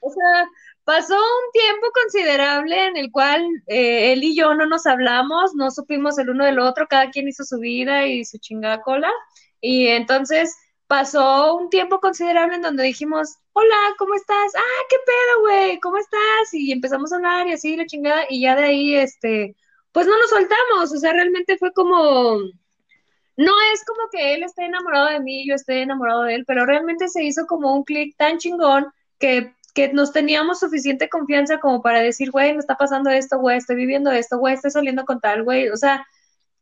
o 0.00 0.10
sea, 0.10 0.48
pasó 0.84 1.16
un 1.16 1.52
tiempo 1.52 1.88
considerable 1.92 2.86
en 2.86 2.96
el 2.96 3.10
cual 3.10 3.44
eh, 3.66 4.12
él 4.12 4.22
y 4.22 4.36
yo 4.36 4.54
no 4.54 4.66
nos 4.66 4.86
hablamos, 4.86 5.56
no 5.56 5.72
supimos 5.72 6.18
el 6.18 6.30
uno 6.30 6.44
del 6.44 6.60
otro, 6.60 6.86
cada 6.86 7.10
quien 7.10 7.26
hizo 7.26 7.42
su 7.42 7.58
vida 7.58 8.06
y 8.06 8.24
su 8.24 8.38
chingada 8.38 8.80
cola. 8.82 9.10
Y 9.60 9.88
entonces 9.88 10.56
pasó 10.86 11.56
un 11.56 11.70
tiempo 11.70 12.00
considerable 12.00 12.56
en 12.56 12.62
donde 12.62 12.84
dijimos, 12.84 13.36
hola, 13.52 13.76
¿cómo 13.98 14.14
estás? 14.14 14.54
Ah, 14.56 14.84
qué 14.88 14.96
pedo, 15.04 15.40
güey, 15.40 15.80
¿cómo 15.80 15.98
estás? 15.98 16.52
Y 16.52 16.72
empezamos 16.72 17.12
a 17.12 17.16
hablar 17.16 17.48
y 17.48 17.52
así, 17.52 17.76
la 17.76 17.86
chingada, 17.86 18.24
y 18.28 18.42
ya 18.42 18.54
de 18.56 18.64
ahí, 18.64 18.94
este, 18.94 19.56
pues 19.92 20.06
no 20.06 20.18
nos 20.18 20.30
soltamos, 20.30 20.92
o 20.92 20.98
sea, 20.98 21.12
realmente 21.12 21.58
fue 21.58 21.72
como, 21.72 22.38
no 23.36 23.52
es 23.72 23.84
como 23.84 24.08
que 24.10 24.34
él 24.34 24.42
esté 24.44 24.64
enamorado 24.66 25.06
de 25.08 25.20
mí, 25.20 25.46
yo 25.48 25.54
esté 25.54 25.82
enamorado 25.82 26.22
de 26.24 26.36
él, 26.36 26.44
pero 26.46 26.66
realmente 26.66 27.08
se 27.08 27.24
hizo 27.24 27.46
como 27.46 27.74
un 27.74 27.84
clic 27.84 28.16
tan 28.16 28.38
chingón 28.38 28.86
que, 29.18 29.54
que 29.74 29.92
nos 29.92 30.12
teníamos 30.12 30.60
suficiente 30.60 31.08
confianza 31.08 31.58
como 31.58 31.82
para 31.82 32.00
decir, 32.00 32.30
güey, 32.30 32.52
me 32.52 32.60
está 32.60 32.76
pasando 32.76 33.10
esto, 33.10 33.38
güey, 33.38 33.58
estoy 33.58 33.76
viviendo 33.76 34.12
esto, 34.12 34.38
güey, 34.38 34.54
estoy 34.54 34.70
saliendo 34.70 35.04
con 35.04 35.20
tal, 35.20 35.42
güey, 35.42 35.68
o 35.68 35.76
sea, 35.76 36.06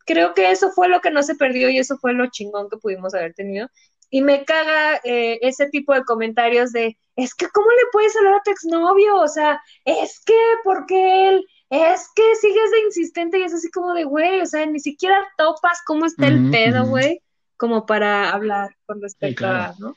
creo 0.06 0.34
que 0.34 0.50
eso 0.50 0.70
fue 0.72 0.88
lo 0.88 1.00
que 1.00 1.10
no 1.10 1.22
se 1.22 1.34
perdió 1.34 1.68
y 1.70 1.78
eso 1.78 1.98
fue 1.98 2.12
lo 2.12 2.26
chingón 2.28 2.68
que 2.68 2.76
pudimos 2.76 3.14
haber 3.14 3.34
tenido. 3.34 3.68
Y 4.14 4.22
me 4.22 4.44
caga 4.44 5.00
eh, 5.02 5.40
ese 5.42 5.68
tipo 5.70 5.92
de 5.92 6.04
comentarios 6.04 6.70
de, 6.70 6.96
es 7.16 7.34
que, 7.34 7.48
¿cómo 7.48 7.66
le 7.68 7.90
puedes 7.90 8.16
hablar 8.16 8.34
a 8.34 8.42
tu 8.44 8.52
exnovio? 8.52 9.16
O 9.16 9.26
sea, 9.26 9.60
es 9.84 10.22
que, 10.24 10.38
porque 10.62 11.30
él? 11.30 11.44
Es 11.68 12.08
que 12.14 12.22
sigues 12.40 12.70
de 12.70 12.80
insistente 12.86 13.40
y 13.40 13.42
es 13.42 13.52
así 13.52 13.72
como 13.72 13.92
de, 13.92 14.04
güey, 14.04 14.40
o 14.40 14.46
sea, 14.46 14.66
ni 14.66 14.78
siquiera 14.78 15.16
topas 15.36 15.82
cómo 15.84 16.06
está 16.06 16.28
el 16.28 16.48
pedo, 16.52 16.86
güey, 16.86 17.22
como 17.56 17.86
para 17.86 18.30
hablar 18.30 18.76
con 18.86 19.02
respecto 19.02 19.48
a, 19.48 19.74
¿no? 19.80 19.96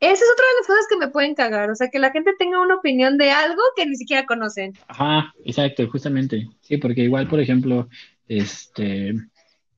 Esa 0.00 0.24
es 0.24 0.32
otra 0.32 0.46
de 0.48 0.58
las 0.58 0.66
cosas 0.66 0.86
que 0.90 0.96
me 0.96 1.08
pueden 1.08 1.36
cagar, 1.36 1.70
o 1.70 1.76
sea, 1.76 1.90
que 1.90 2.00
la 2.00 2.10
gente 2.10 2.32
tenga 2.36 2.60
una 2.60 2.74
opinión 2.74 3.16
de 3.16 3.30
algo 3.30 3.62
que 3.76 3.86
ni 3.86 3.94
siquiera 3.94 4.26
conocen. 4.26 4.72
Ajá, 4.88 5.32
exacto, 5.44 5.88
justamente. 5.88 6.48
Sí, 6.62 6.78
porque 6.78 7.02
igual, 7.02 7.28
por 7.28 7.38
ejemplo, 7.38 7.88
este, 8.26 9.14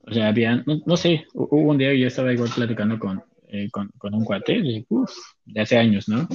o 0.09 0.15
sea, 0.15 0.29
había, 0.29 0.65
no, 0.65 0.97
sé, 0.97 1.27
hubo 1.35 1.71
un 1.71 1.79
día 1.79 1.91
que 1.91 1.99
yo 1.99 2.07
estaba 2.07 2.33
igual 2.33 2.51
platicando 2.55 2.99
con, 2.99 3.25
eh, 3.49 3.69
con, 3.71 3.91
un 4.15 4.25
cuate 4.25 4.61
de, 4.63 4.87
de 5.45 5.61
hace 5.61 5.79
años, 5.79 6.09
¿no? 6.09 6.29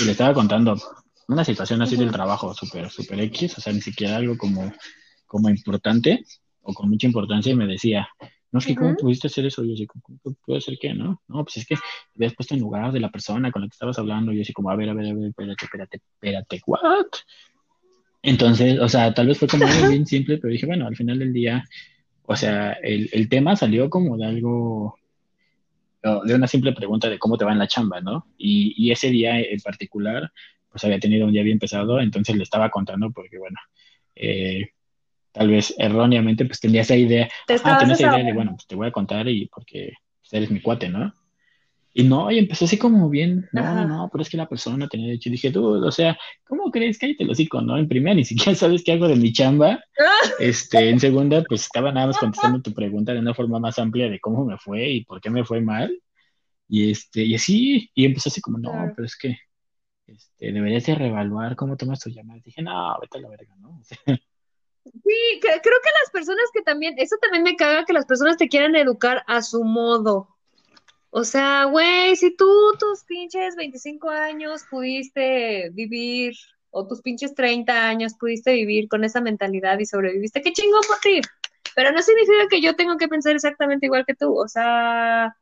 Y 0.00 0.04
le 0.04 0.12
estaba 0.12 0.34
contando 0.34 0.76
una 1.28 1.44
situación 1.44 1.82
así 1.82 1.96
del 1.96 2.12
trabajo, 2.12 2.54
súper, 2.54 2.90
súper 2.90 3.20
X, 3.20 3.58
o 3.58 3.60
sea, 3.60 3.72
ni 3.72 3.80
siquiera 3.80 4.16
algo 4.16 4.36
como, 4.36 4.72
como 5.26 5.48
importante 5.48 6.24
o 6.62 6.72
con 6.72 6.88
mucha 6.88 7.06
importancia, 7.06 7.52
y 7.52 7.56
me 7.56 7.66
decía, 7.66 8.08
no, 8.54 8.58
es 8.58 8.66
que, 8.66 8.76
¿cómo 8.76 8.94
pudiste 8.94 9.26
hacer 9.26 9.44
eso? 9.46 9.64
Y 9.64 9.70
yo 9.70 9.74
así, 9.74 9.86
¿cómo 9.88 10.36
puede 10.46 10.60
ser 10.60 10.78
que, 10.78 10.94
no? 10.94 11.20
No, 11.26 11.44
pues 11.44 11.56
es 11.56 11.66
que 11.66 11.74
habías 12.14 12.34
puesto 12.34 12.54
en 12.54 12.60
lugar 12.60 12.92
de 12.92 13.00
la 13.00 13.10
persona 13.10 13.50
con 13.50 13.62
la 13.62 13.66
que 13.66 13.72
estabas 13.72 13.98
hablando. 13.98 14.32
Y 14.32 14.36
yo 14.36 14.42
así 14.42 14.52
como, 14.52 14.70
a 14.70 14.76
ver, 14.76 14.90
a 14.90 14.94
ver, 14.94 15.10
a 15.10 15.12
ver, 15.12 15.26
espérate, 15.26 15.64
espérate, 15.64 15.96
espérate, 15.96 16.62
¿what? 16.64 17.06
Entonces, 18.22 18.78
o 18.78 18.88
sea, 18.88 19.12
tal 19.12 19.26
vez 19.26 19.38
fue 19.38 19.48
como 19.48 19.66
algo 19.66 19.88
bien 19.88 20.06
simple, 20.06 20.38
pero 20.38 20.52
dije, 20.52 20.66
bueno, 20.66 20.86
al 20.86 20.94
final 20.94 21.18
del 21.18 21.32
día, 21.32 21.64
o 22.22 22.36
sea, 22.36 22.74
el, 22.74 23.10
el 23.12 23.28
tema 23.28 23.56
salió 23.56 23.90
como 23.90 24.16
de 24.16 24.24
algo, 24.24 25.00
de 26.24 26.34
una 26.34 26.46
simple 26.46 26.72
pregunta 26.72 27.08
de 27.08 27.18
cómo 27.18 27.38
te 27.38 27.44
va 27.44 27.52
en 27.52 27.58
la 27.58 27.68
chamba, 27.68 28.00
¿no? 28.00 28.26
Y, 28.36 28.74
y 28.76 28.92
ese 28.92 29.10
día 29.10 29.40
en 29.40 29.60
particular, 29.60 30.30
pues 30.68 30.84
había 30.84 31.00
tenido 31.00 31.26
un 31.26 31.32
día 31.32 31.42
bien 31.42 31.58
pesado, 31.58 32.00
entonces 32.00 32.36
le 32.36 32.42
estaba 32.42 32.70
contando 32.70 33.10
porque, 33.10 33.38
bueno, 33.38 33.56
eh, 34.14 34.70
tal 35.32 35.48
vez 35.48 35.74
erróneamente, 35.78 36.44
pues 36.44 36.60
tenía 36.60 36.82
esa 36.82 36.96
idea, 36.96 37.28
Te 37.46 37.54
ah, 37.64 37.78
tenía 37.78 37.94
esa 37.94 38.14
idea 38.14 38.24
de, 38.24 38.32
bueno, 38.32 38.52
pues 38.56 38.66
te 38.66 38.74
voy 38.74 38.88
a 38.88 38.92
contar 38.92 39.28
y 39.28 39.46
porque 39.46 39.92
pues, 40.20 40.32
eres 40.32 40.50
mi 40.50 40.60
cuate, 40.60 40.88
¿no? 40.88 41.12
Y 41.96 42.02
no, 42.02 42.28
y 42.30 42.38
empezó 42.40 42.64
así 42.64 42.76
como 42.76 43.08
bien, 43.08 43.48
no, 43.52 43.60
Ajá. 43.60 43.84
no, 43.86 44.08
pero 44.10 44.22
es 44.22 44.28
que 44.28 44.36
la 44.36 44.48
persona 44.48 44.88
tenía 44.88 45.06
derecho. 45.06 45.28
Y 45.28 45.32
dije, 45.32 45.52
tú, 45.52 45.64
o 45.86 45.92
sea, 45.92 46.18
¿cómo 46.44 46.70
crees? 46.72 46.98
Cállate 46.98 47.22
el 47.22 47.30
hocico, 47.30 47.60
¿no? 47.60 47.78
En 47.78 47.86
primera, 47.86 48.16
ni 48.16 48.24
siquiera 48.24 48.54
sabes 48.56 48.82
qué 48.84 48.92
hago 48.92 49.06
de 49.08 49.16
mi 49.16 49.32
chamba. 49.32 49.78
Este, 50.40 50.88
en 50.90 50.98
segunda, 50.98 51.42
pues 51.48 51.62
estaba 51.62 51.92
nada 51.92 52.08
más 52.08 52.18
contestando 52.18 52.60
tu 52.60 52.72
pregunta 52.74 53.12
de 53.12 53.20
una 53.20 53.32
forma 53.34 53.60
más 53.60 53.78
amplia 53.78 54.08
de 54.10 54.18
cómo 54.18 54.44
me 54.44 54.58
fue 54.58 54.90
y 54.90 55.04
por 55.04 55.20
qué 55.20 55.30
me 55.30 55.44
fue 55.44 55.60
mal. 55.60 55.96
Y 56.68 56.90
este, 56.90 57.22
y 57.22 57.34
así, 57.36 57.90
y 57.94 58.04
empezó 58.06 58.28
así 58.30 58.40
como, 58.40 58.58
no, 58.58 58.70
Claro. 58.72 58.92
pero 58.96 59.06
es 59.06 59.16
que 59.16 59.36
este, 60.08 60.50
deberías 60.52 60.84
de 60.86 60.94
reevaluar 60.96 61.54
cómo 61.54 61.76
tomas 61.76 62.00
tus 62.00 62.12
llamadas. 62.14 62.42
Dije, 62.42 62.62
no, 62.62 62.98
vete 63.00 63.18
a 63.18 63.20
la 63.20 63.28
verga, 63.28 63.54
¿no? 63.60 63.78
O 63.80 63.84
sea, 63.84 63.98
Sí, 64.84 65.40
que- 65.40 65.60
creo 65.62 65.78
que 65.82 65.90
las 66.02 66.10
personas 66.12 66.44
que 66.52 66.62
también, 66.62 66.94
eso 66.98 67.16
también 67.22 67.42
me 67.44 67.56
caga 67.56 67.84
que 67.84 67.92
las 67.92 68.04
personas 68.06 68.36
te 68.36 68.48
quieran 68.48 68.74
educar 68.76 69.22
a 69.26 69.40
su 69.42 69.62
modo. 69.64 70.33
O 71.16 71.22
sea, 71.22 71.66
güey, 71.66 72.16
si 72.16 72.34
tú 72.36 72.44
tus 72.76 73.04
pinches 73.04 73.54
25 73.54 74.10
años 74.10 74.64
pudiste 74.68 75.70
vivir, 75.70 76.34
o 76.70 76.88
tus 76.88 77.02
pinches 77.02 77.36
30 77.36 77.86
años 77.86 78.14
pudiste 78.18 78.52
vivir 78.52 78.88
con 78.88 79.04
esa 79.04 79.20
mentalidad 79.20 79.78
y 79.78 79.86
sobreviviste, 79.86 80.42
qué 80.42 80.52
chingón 80.52 80.82
por 80.88 80.98
ti. 80.98 81.20
Pero 81.76 81.92
no 81.92 82.02
significa 82.02 82.48
que 82.50 82.60
yo 82.60 82.74
tenga 82.74 82.96
que 82.96 83.06
pensar 83.06 83.36
exactamente 83.36 83.86
igual 83.86 84.04
que 84.04 84.16
tú. 84.16 84.36
O 84.36 84.48
sea, 84.48 85.36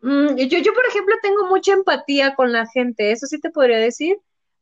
mm, 0.00 0.36
yo, 0.36 0.58
yo, 0.58 0.72
por 0.72 0.86
ejemplo, 0.88 1.16
tengo 1.22 1.46
mucha 1.48 1.74
empatía 1.74 2.34
con 2.34 2.50
la 2.52 2.66
gente, 2.66 3.12
eso 3.12 3.26
sí 3.26 3.38
te 3.40 3.50
podría 3.50 3.78
decir. 3.78 4.16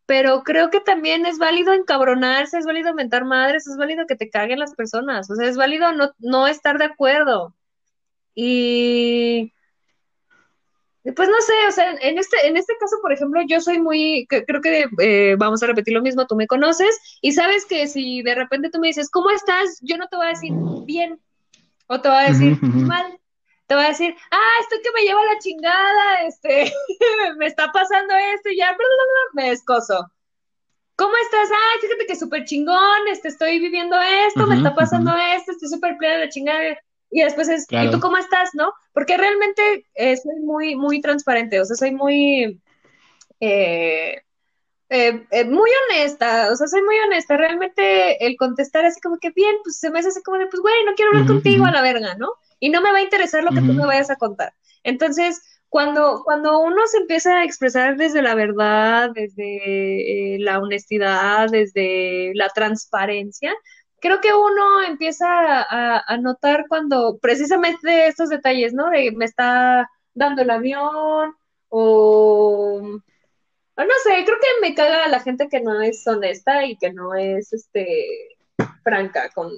Pero 0.07 0.43
creo 0.43 0.71
que 0.71 0.81
también 0.81 1.25
es 1.25 1.39
válido 1.39 1.73
encabronarse, 1.73 2.59
es 2.59 2.67
válido 2.67 2.95
mentar 2.95 3.25
madres, 3.25 3.69
es 3.69 3.77
válido 3.77 4.07
que 4.09 4.17
te 4.17 4.29
caguen 4.31 4.59
las 4.59 4.75
personas, 4.75 5.31
o 5.31 5.37
sea, 5.37 5.49
es 5.49 5.57
válido 5.57 5.93
no, 5.93 6.11
no 6.19 6.49
estar 6.49 6.79
de 6.79 6.87
acuerdo. 6.87 7.55
Y 8.35 9.53
pues 11.17 11.29
no 11.29 11.41
sé, 11.41 11.53
o 11.69 11.73
sea, 11.73 11.91
en 12.01 12.19
este, 12.19 12.47
en 12.47 12.57
este 12.57 12.75
caso, 12.79 12.97
por 13.03 13.13
ejemplo, 13.13 13.41
yo 13.49 13.61
soy 13.61 13.81
muy, 13.81 14.27
creo 14.29 14.61
que 14.61 14.87
eh, 15.01 15.35
vamos 15.37 15.63
a 15.63 15.67
repetir 15.67 15.95
lo 15.95 16.03
mismo, 16.03 16.27
tú 16.27 16.37
me 16.37 16.47
conoces 16.47 17.19
y 17.21 17.33
sabes 17.33 17.67
que 17.67 17.89
si 17.89 18.23
de 18.23 18.37
repente 18.37 18.71
tú 18.71 18.79
me 18.79 18.87
dices, 18.87 19.11
¿cómo 19.11 19.31
estás? 19.31 19.81
Yo 19.83 19.97
no 19.97 20.07
te 20.07 20.17
voy 20.17 20.27
a 20.27 20.31
decir 20.31 20.53
bien 20.87 21.21
o 21.89 22.01
te 22.01 22.09
voy 22.09 22.19
a 22.19 22.29
decir 22.29 22.57
mal. 22.63 23.19
Te 23.67 23.75
voy 23.75 23.85
a 23.85 23.89
decir, 23.89 24.15
ah, 24.31 24.61
esto 24.61 24.77
que 24.83 24.91
me 24.93 25.03
lleva 25.03 25.25
la 25.25 25.39
chingada, 25.39 26.27
este, 26.27 26.73
me 27.39 27.47
está 27.47 27.73
pasando 27.73 28.15
esto 28.35 28.51
y 28.51 28.59
ya, 28.59 28.67
bla, 28.67 28.77
bla, 28.77 28.87
bla, 28.87 29.43
me 29.43 29.51
descoso. 29.51 30.13
¿Cómo 30.95 31.13
estás? 31.17 31.49
Ay, 31.51 31.81
fíjate 31.81 32.07
que 32.07 32.17
súper 32.17 32.45
chingón, 32.45 33.09
este, 33.11 33.29
estoy 33.29 33.59
viviendo 33.59 33.97
esto, 33.99 34.47
me 34.47 34.57
está 34.57 34.75
pasando 34.75 35.13
esto, 35.37 35.53
estoy 35.53 35.69
súper 35.69 35.97
plena 35.97 36.15
de 36.17 36.25
la 36.27 36.29
chingada. 36.29 36.79
Y 37.13 37.23
después 37.23 37.49
es, 37.49 37.67
¿y 37.71 37.91
tú 37.91 38.01
cómo 38.01 38.17
estás, 38.17 38.51
no? 38.55 38.73
Porque 38.93 39.17
realmente 39.17 39.87
eh, 39.95 40.17
soy 40.17 40.41
muy, 40.41 40.75
muy 40.75 41.01
transparente, 41.01 41.61
o 41.61 41.65
sea, 41.65 41.77
soy 41.77 41.93
muy, 41.93 42.59
eh, 43.39 44.23
eh, 44.95 45.27
eh, 45.31 45.45
muy 45.45 45.71
honesta, 45.89 46.51
o 46.53 46.57
sea, 46.57 46.67
soy 46.67 46.83
muy 46.83 46.97
honesta. 47.07 47.37
Realmente 47.39 48.27
el 48.27 48.37
contestar 48.37 48.85
así 48.85 49.01
como 49.01 49.19
que 49.19 49.31
bien, 49.31 49.57
pues 49.65 49.79
se 49.79 49.91
me 49.91 49.99
hace 49.99 50.09
así 50.09 50.23
como 50.23 50.37
de, 50.37 50.47
pues 50.49 50.61
güey, 50.61 50.85
no 50.85 50.93
quiero 50.95 51.13
hablar 51.13 51.27
contigo 51.27 51.65
a 51.65 51.71
la 51.71 51.81
verga, 51.81 52.15
¿no? 52.17 52.29
Y 52.61 52.69
no 52.69 52.83
me 52.83 52.93
va 52.93 52.99
a 52.99 53.03
interesar 53.03 53.43
lo 53.43 53.53
que 53.53 53.63
tú 53.63 53.73
me 53.73 53.87
vayas 53.87 54.11
a 54.11 54.17
contar. 54.17 54.53
Entonces, 54.83 55.41
cuando, 55.71 56.21
cuando 56.25 56.59
uno 56.59 56.87
se 56.87 56.99
empieza 56.99 57.39
a 57.39 57.45
expresar 57.45 57.97
desde 57.97 58.21
la 58.21 58.35
verdad, 58.35 59.11
desde 59.15 60.35
eh, 60.35 60.39
la 60.39 60.59
honestidad, 60.59 61.49
desde 61.49 62.33
la 62.35 62.51
transparencia, 62.51 63.55
creo 64.03 64.21
que 64.21 64.35
uno 64.35 64.83
empieza 64.83 65.27
a, 65.29 66.17
notar 66.19 66.67
cuando 66.69 67.19
precisamente 67.19 68.09
estos 68.09 68.29
detalles, 68.29 68.75
¿no? 68.75 68.91
De 68.91 69.13
me 69.13 69.25
está 69.25 69.89
dando 70.15 70.43
el 70.43 70.51
avión 70.51 71.35
o 71.71 73.01
o 73.75 73.83
no 73.83 73.95
sé, 74.05 74.25
creo 74.25 74.39
que 74.39 74.69
me 74.69 74.75
caga 74.75 75.09
la 75.09 75.21
gente 75.21 75.49
que 75.49 75.61
no 75.61 75.81
es 75.81 76.07
honesta 76.07 76.67
y 76.67 76.77
que 76.77 76.93
no 76.93 77.15
es 77.15 77.53
este 77.53 78.37
franca 78.85 79.31
con, 79.31 79.51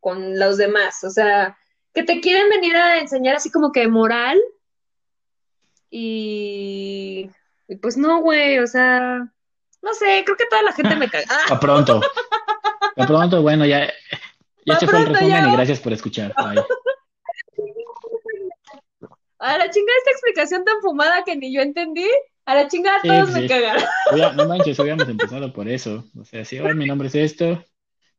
con 0.00 0.38
los 0.38 0.56
demás. 0.56 1.04
O 1.04 1.10
sea, 1.10 1.56
que 1.92 2.02
te 2.02 2.20
quieren 2.20 2.48
venir 2.50 2.76
a 2.76 2.98
enseñar 2.98 3.36
así 3.36 3.50
como 3.50 3.70
que 3.70 3.86
moral 3.86 4.40
y, 5.90 7.30
y 7.68 7.76
pues 7.76 7.96
no, 7.96 8.20
güey, 8.22 8.58
o 8.58 8.66
sea, 8.66 9.32
no 9.84 9.94
sé, 9.94 10.22
creo 10.24 10.36
que 10.36 10.46
toda 10.46 10.62
la 10.62 10.72
gente 10.72 10.96
me 10.96 11.08
caga. 11.08 11.26
Pa' 11.48 11.60
pronto. 11.60 12.00
Pa' 12.96 13.06
pronto, 13.06 13.42
bueno, 13.42 13.64
ya, 13.66 13.92
ya 14.66 14.78
se 14.78 14.86
fue 14.86 15.00
el 15.00 15.06
resumen 15.06 15.30
ya. 15.30 15.48
y 15.48 15.52
gracias 15.52 15.80
por 15.80 15.92
escuchar. 15.92 16.34
Bye. 16.36 16.62
a 19.38 19.58
la 19.58 19.70
chingada 19.70 19.98
esta 19.98 20.10
explicación 20.12 20.64
tan 20.64 20.80
fumada 20.80 21.22
que 21.24 21.36
ni 21.36 21.52
yo 21.54 21.60
entendí, 21.60 22.08
a 22.46 22.54
la 22.54 22.66
chingada 22.68 23.00
Sí, 23.02 23.08
todos 23.08 23.30
me 23.30 23.40
sí. 23.42 23.48
cagan. 23.48 23.76
Hubiera- 24.12 24.32
no 24.32 24.48
manches, 24.48 24.78
hubiéramos 24.78 25.08
empezado 25.08 25.52
por 25.52 25.68
eso. 25.68 26.04
O 26.18 26.24
sea, 26.24 26.44
sí, 26.44 26.58
hola, 26.58 26.74
mi 26.74 26.86
nombre 26.86 27.08
es 27.08 27.14
esto, 27.14 27.62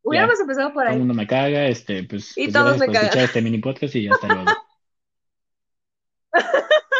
Hubiéramos 0.03 0.39
empezado 0.39 0.67
por 0.71 0.83
todo 0.83 0.89
el 0.89 0.89
ahí. 0.93 0.97
mundo 0.99 1.15
me 1.15 1.25
caga, 1.25 1.65
este, 1.65 2.03
pues, 2.03 2.37
Y 2.37 2.43
pues 2.43 2.53
todos 2.53 2.77
me 2.77 2.85
cagan. 2.87 3.03
escuchar 3.05 3.23
este 3.25 3.41
mini 3.41 3.57
podcast 3.57 3.95
y 3.95 4.07
hasta 4.07 4.27
luego. 4.27 4.43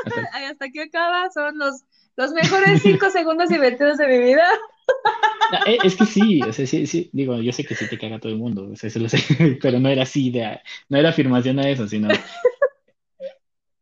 Hasta- 0.06 0.48
hasta 0.50 0.66
aquí 0.66 0.80
acaba, 0.80 1.30
son 1.32 1.58
los, 1.58 1.82
los 2.18 2.32
mejores 2.34 2.82
cinco 2.82 3.10
segundos 3.10 3.52
invertidos 3.52 3.98
de 3.98 4.08
mi 4.08 4.20
vida. 4.20 4.46
No, 5.50 5.60
eh, 5.66 5.80
es 5.84 5.96
que 5.96 6.06
sí, 6.06 6.48
o 6.48 6.54
sea, 6.54 6.66
sí, 6.66 6.88
sí, 6.88 7.10
digo, 7.14 7.40
yo 7.42 7.52
sé 7.52 7.66
que 7.66 7.76
sí 7.76 7.88
te 7.88 7.98
caga 8.00 8.20
todo 8.20 8.32
el 8.32 8.38
mundo, 8.38 8.70
o 8.72 8.76
sea, 8.76 8.88
eso 8.88 9.00
lo 9.00 9.10
sé, 9.10 9.18
pero 9.62 9.80
no 9.80 9.90
era 9.90 10.04
así, 10.04 10.32
de, 10.32 10.60
no 10.90 10.98
era 10.98 11.10
afirmación 11.10 11.60
a 11.60 11.70
eso, 11.70 11.88
sino, 11.88 12.10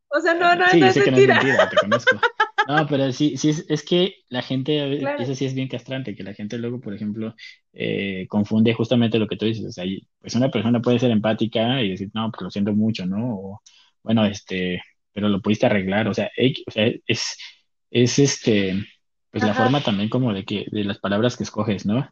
O 0.10 0.20
sea, 0.22 0.34
no, 0.34 0.56
no, 0.56 0.66
sí, 0.68 0.80
no 0.80 0.86
yo 0.86 0.92
es 0.92 0.94
sé 0.94 1.04
que 1.04 1.12
no 1.12 1.18
es 1.18 1.26
mentira. 1.26 1.36
mentira, 1.44 1.70
te 1.70 1.78
conozco. 1.78 2.20
No, 2.66 2.88
pero 2.88 3.12
sí, 3.12 3.36
sí, 3.38 3.50
es, 3.50 3.66
es 3.70 3.84
que 3.84 4.16
la 4.30 4.42
gente, 4.42 5.00
Claro. 5.00 5.22
eso 5.24 5.36
sí 5.36 5.46
es 5.46 5.54
bien 5.54 5.68
castrante, 5.68 6.16
que 6.16 6.24
la 6.24 6.34
gente 6.34 6.58
luego, 6.58 6.80
por 6.80 6.94
ejemplo, 6.94 7.36
eh, 7.74 8.26
confunde 8.30 8.74
justamente 8.74 9.20
lo 9.20 9.28
que 9.28 9.36
tú 9.38 9.46
dices, 9.46 9.66
o 9.66 9.72
sea, 9.72 9.86
pues 10.20 10.36
una 10.36 10.50
persona 10.52 10.82
puede 10.82 11.00
ser 11.00 11.12
empática 11.12 11.82
y 11.82 11.90
decir, 11.90 12.10
no, 12.14 12.32
pues 12.32 12.42
lo 12.44 12.52
siento 12.52 12.74
mucho, 12.74 13.06
¿no? 13.06 13.36
O, 13.36 13.62
bueno, 14.04 14.26
este, 14.26 14.82
pero 15.12 15.28
lo 15.30 15.42
pudiste 15.42 15.66
arreglar, 15.66 16.08
o 16.08 16.14
sea, 16.14 16.32
o 16.68 16.72
sea, 16.72 16.90
es, 17.08 17.38
es 17.94 18.20
este, 18.20 18.76
pues 19.32 19.44
la 19.46 19.56
forma 19.56 19.82
también 19.84 20.10
como 20.10 20.34
de 20.34 20.46
que, 20.46 20.68
de 20.72 20.86
las 20.86 21.00
palabras 21.00 21.38
que 21.38 21.44
escoges, 21.46 21.86
¿no? 21.88 22.10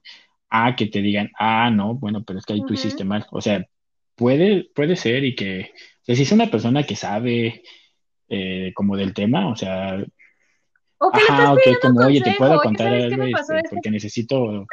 Ah, 0.50 0.76
que 0.78 0.88
te 0.88 1.02
digan, 1.02 1.32
ah, 1.40 1.72
no, 1.72 1.96
bueno, 1.96 2.24
pero 2.26 2.40
es 2.40 2.46
que 2.46 2.54
ahí 2.54 2.66
tú 2.66 2.74
Ujú. 2.74 2.76
hiciste 2.76 3.06
mal, 3.06 3.28
o 3.32 3.42
sea, 3.42 3.66
puede, 4.16 4.70
puede 4.76 4.96
ser 4.98 5.26
y 5.26 5.36
que, 5.36 5.72
o 6.04 6.06
sea, 6.06 6.16
si 6.16 6.24
es 6.24 6.34
una 6.34 6.52
persona 6.52 6.84
que 6.86 6.96
sabe 6.98 7.64
eh, 8.30 8.74
como 8.76 8.98
del 8.98 9.14
tema, 9.16 9.50
o 9.50 9.58
sea, 9.58 10.04
O 11.00 11.12
que 11.12 11.22
le 11.22 11.30
estás 11.30 11.36
Ajá, 11.36 11.54
ok, 11.54 11.62
pidiendo 11.64 11.82
como, 11.82 12.06
oye, 12.06 12.22
te 12.22 12.32
puedo 12.34 12.60
contar 12.62 12.88
¿sabes 12.88 13.06
qué 13.08 13.16
algo, 13.16 13.26
este, 13.26 13.64
porque 13.70 13.92
necesito, 13.92 14.66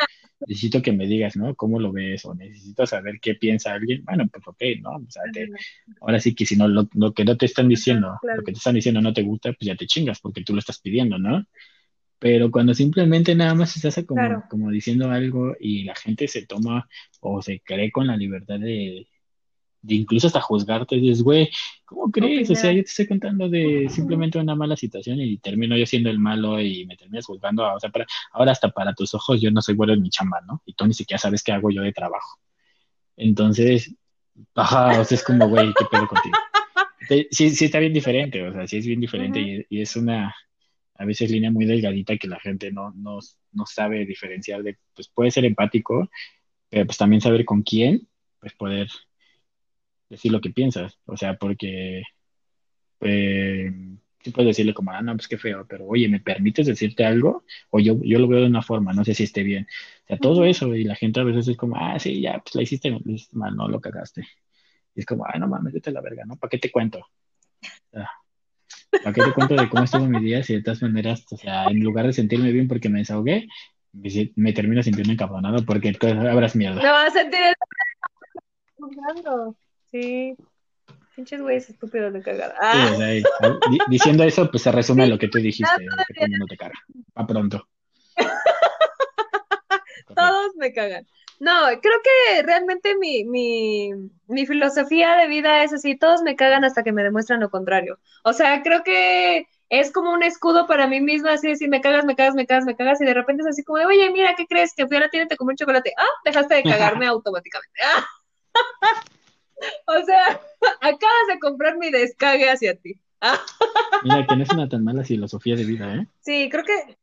necesito 0.46 0.82
que 0.82 0.92
me 0.92 1.06
digas, 1.06 1.36
¿no? 1.36 1.54
¿Cómo 1.54 1.78
lo 1.80 1.92
ves? 1.92 2.24
O 2.24 2.34
necesito 2.34 2.86
saber 2.86 3.20
qué 3.20 3.34
piensa 3.34 3.72
alguien. 3.74 4.04
Bueno, 4.04 4.26
pues 4.28 4.46
ok, 4.46 4.62
¿no? 4.82 4.90
O 4.96 5.10
sea, 5.10 5.22
ahora 6.00 6.20
sí 6.20 6.34
que 6.34 6.46
si 6.46 6.56
no, 6.56 6.68
lo, 6.68 6.88
lo 6.94 7.12
que 7.14 7.24
no 7.24 7.36
te 7.36 7.46
están 7.46 7.68
diciendo, 7.68 8.18
claro. 8.20 8.40
lo 8.40 8.44
que 8.44 8.52
te 8.52 8.58
están 8.58 8.74
diciendo 8.74 9.00
no 9.00 9.12
te 9.12 9.22
gusta, 9.22 9.52
pues 9.52 9.66
ya 9.66 9.76
te 9.76 9.86
chingas 9.86 10.20
porque 10.20 10.42
tú 10.44 10.52
lo 10.54 10.60
estás 10.60 10.80
pidiendo, 10.80 11.18
¿no? 11.18 11.44
Pero 12.18 12.50
cuando 12.50 12.74
simplemente 12.74 13.34
nada 13.34 13.54
más 13.54 13.76
estás 13.76 14.04
como, 14.06 14.20
Claro. 14.20 14.44
como 14.50 14.70
diciendo 14.70 15.10
algo 15.10 15.56
y 15.60 15.84
la 15.84 15.94
gente 15.94 16.28
se 16.28 16.46
toma 16.46 16.88
o 17.20 17.42
se 17.42 17.60
cree 17.60 17.92
con 17.92 18.06
la 18.08 18.16
libertad 18.16 18.58
de, 18.58 19.06
de 19.82 19.94
incluso 19.94 20.26
hasta 20.26 20.40
juzgarte, 20.40 20.96
dices, 20.96 21.22
güey, 21.22 21.50
¿cómo 21.84 22.10
crees? 22.10 22.50
O 22.50 22.54
sea, 22.54 22.72
yo 22.72 22.82
te 22.82 22.88
estoy 22.88 23.06
contando 23.06 23.48
de 23.48 23.88
simplemente 23.88 24.38
una 24.38 24.54
mala 24.54 24.76
situación 24.76 25.20
y 25.20 25.38
termino 25.38 25.76
yo 25.76 25.86
siendo 25.86 26.10
el 26.10 26.18
malo 26.18 26.60
y 26.60 26.84
me 26.86 26.96
terminas 26.96 27.26
juzgando. 27.26 27.72
O 27.72 27.80
sea, 27.80 27.90
para, 27.90 28.06
ahora 28.32 28.52
hasta 28.52 28.70
para 28.70 28.94
tus 28.94 29.14
ojos 29.14 29.40
yo 29.40 29.50
no 29.50 29.62
soy 29.62 29.74
bueno 29.74 29.92
en 29.94 30.02
mi 30.02 30.10
chamba, 30.10 30.40
¿no? 30.46 30.62
Y 30.66 30.74
tú 30.74 30.86
ni 30.86 30.94
siquiera 30.94 31.18
sabes 31.18 31.42
qué 31.42 31.52
hago 31.52 31.70
yo 31.70 31.82
de 31.82 31.92
trabajo. 31.92 32.40
Entonces, 33.16 33.94
ajá, 34.54 35.00
o 35.00 35.04
sea, 35.04 35.16
es 35.16 35.24
como, 35.24 35.48
güey, 35.48 35.72
¿qué 35.78 35.84
pedo 35.90 36.06
contigo? 36.06 36.36
Sí, 37.30 37.50
sí 37.50 37.64
está 37.64 37.78
bien 37.78 37.94
diferente, 37.94 38.46
o 38.46 38.52
sea, 38.52 38.66
sí 38.66 38.76
es 38.76 38.86
bien 38.86 39.00
diferente 39.00 39.40
y, 39.40 39.66
y 39.70 39.80
es 39.80 39.96
una, 39.96 40.34
a 40.98 41.04
veces 41.04 41.30
línea 41.30 41.50
muy 41.50 41.64
delgadita 41.64 42.18
que 42.18 42.28
la 42.28 42.38
gente 42.40 42.70
no, 42.72 42.92
no, 42.94 43.20
no 43.52 43.66
sabe 43.66 44.04
diferenciar 44.04 44.62
de, 44.62 44.76
pues 44.94 45.08
puede 45.08 45.30
ser 45.30 45.44
empático, 45.44 46.10
pero 46.68 46.84
pues 46.86 46.98
también 46.98 47.22
saber 47.22 47.44
con 47.44 47.62
quién, 47.62 48.08
pues 48.40 48.52
poder 48.52 48.88
decir 50.08 50.32
lo 50.32 50.40
que 50.40 50.50
piensas, 50.50 50.98
o 51.06 51.16
sea, 51.16 51.36
porque 51.36 52.02
eh, 53.00 53.70
sí 54.20 54.30
puedes 54.30 54.48
decirle 54.48 54.74
como, 54.74 54.90
ah, 54.90 55.02
no, 55.02 55.14
pues 55.14 55.28
qué 55.28 55.38
feo, 55.38 55.66
pero 55.68 55.86
oye, 55.86 56.08
¿me 56.08 56.20
permites 56.20 56.66
decirte 56.66 57.04
algo? 57.04 57.44
O 57.70 57.80
yo, 57.80 57.98
yo 58.02 58.18
lo 58.18 58.28
veo 58.28 58.40
de 58.40 58.46
una 58.46 58.62
forma, 58.62 58.92
no 58.92 59.04
sé 59.04 59.14
si 59.14 59.24
esté 59.24 59.42
bien. 59.42 59.66
O 60.04 60.06
sea, 60.08 60.18
todo 60.18 60.44
eso, 60.44 60.74
y 60.74 60.84
la 60.84 60.94
gente 60.94 61.20
a 61.20 61.24
veces 61.24 61.48
es 61.48 61.56
como, 61.56 61.76
ah, 61.76 61.98
sí, 61.98 62.20
ya, 62.20 62.38
pues 62.40 62.54
la 62.54 62.62
hiciste, 62.62 62.98
mal, 63.32 63.56
no 63.56 63.68
lo 63.68 63.80
cagaste. 63.80 64.26
Y 64.94 65.00
es 65.00 65.06
como, 65.06 65.24
ay, 65.26 65.40
no 65.40 65.48
mames, 65.48 65.72
vete 65.72 65.90
a 65.90 65.92
la 65.92 66.00
verga, 66.00 66.24
¿no? 66.24 66.36
¿Para 66.36 66.50
qué 66.50 66.58
te 66.58 66.70
cuento? 66.70 67.06
¿Para 67.90 69.14
qué 69.14 69.22
te 69.22 69.32
cuento 69.32 69.54
de 69.54 69.68
cómo 69.68 69.84
estuvo 69.84 70.06
mi 70.06 70.20
día 70.20 70.42
si 70.42 70.54
de 70.54 70.62
todas 70.62 70.82
maneras, 70.82 71.24
o 71.30 71.36
sea, 71.36 71.66
en 71.66 71.80
lugar 71.80 72.06
de 72.06 72.12
sentirme 72.12 72.52
bien 72.52 72.68
porque 72.68 72.88
me 72.88 73.00
desahogué, 73.00 73.48
me, 73.92 74.52
termino 74.52 74.82
sintiendo 74.82 75.12
encabronado 75.12 75.64
porque 75.64 75.88
entonces 75.88 76.18
habrás 76.18 76.56
mierda. 76.56 76.82
No 76.82 76.92
vas 76.92 77.14
a 77.14 77.18
sentir 77.18 77.40
el... 77.40 77.54
Sí. 79.90 80.36
Pinches 81.14 81.40
güeyes 81.40 81.68
estúpidos 81.68 82.12
de 82.12 82.22
cagada. 82.22 82.54
Ah. 82.60 82.96
diciendo 83.88 84.22
eso, 84.22 84.48
pues 84.50 84.62
se 84.62 84.70
resume 84.70 85.04
a 85.04 85.06
lo 85.08 85.18
que 85.18 85.28
tú 85.28 85.38
dijiste, 85.38 85.84
que 86.14 86.28
no 86.28 86.46
te 86.46 86.56
caga. 86.56 86.74
A 87.14 87.26
pronto. 87.26 87.68
Todos 90.14 90.54
me 90.56 90.72
cagan. 90.72 91.06
No, 91.40 91.52
creo 91.80 92.00
que 92.02 92.42
realmente 92.42 92.96
mi, 92.96 93.24
mi, 93.24 93.90
mi 94.26 94.46
filosofía 94.46 95.16
de 95.16 95.28
vida 95.28 95.62
es 95.62 95.72
así, 95.72 95.96
todos 95.96 96.22
me 96.22 96.34
cagan 96.34 96.64
hasta 96.64 96.82
que 96.82 96.92
me 96.92 97.04
demuestran 97.04 97.40
lo 97.40 97.50
contrario. 97.50 98.00
O 98.24 98.32
sea, 98.32 98.62
creo 98.62 98.82
que 98.82 99.46
es 99.68 99.92
como 99.92 100.12
un 100.12 100.22
escudo 100.24 100.66
para 100.66 100.88
mí 100.88 101.00
misma, 101.00 101.34
así 101.34 101.48
decir, 101.48 101.68
me 101.68 101.80
cagas, 101.80 102.04
me 102.04 102.16
cagas, 102.16 102.34
me 102.34 102.46
cagas, 102.46 102.64
me 102.64 102.76
cagas, 102.76 103.00
y 103.00 103.04
de 103.04 103.14
repente 103.14 103.42
es 103.42 103.48
así 103.48 103.62
como, 103.62 103.78
de, 103.78 103.86
oye, 103.86 104.10
mira, 104.10 104.34
¿qué 104.36 104.46
crees? 104.46 104.74
Que 104.74 104.86
fui 104.86 104.96
a 104.96 105.00
la 105.00 105.10
tienda 105.10 105.26
y 105.26 105.28
te 105.28 105.36
comí 105.36 105.52
un 105.52 105.56
chocolate. 105.56 105.92
Ah, 105.96 106.06
dejaste 106.24 106.56
de 106.56 106.62
cagarme 106.64 107.06
automáticamente. 107.08 107.80
Ah. 107.84 108.06
O 109.86 110.04
sea, 110.04 110.40
acabas 110.80 111.26
de 111.28 111.38
comprar 111.40 111.76
mi 111.76 111.90
descague 111.90 112.48
hacia 112.50 112.76
ti. 112.76 113.00
Mira, 114.04 114.26
que 114.26 114.36
no 114.36 114.42
es 114.42 114.50
una 114.50 114.68
tan 114.68 114.84
mala 114.84 115.04
filosofía 115.04 115.56
de 115.56 115.64
vida, 115.64 115.94
¿eh? 115.94 116.06
Sí, 116.20 116.48
creo 116.50 116.64
que. 116.64 116.96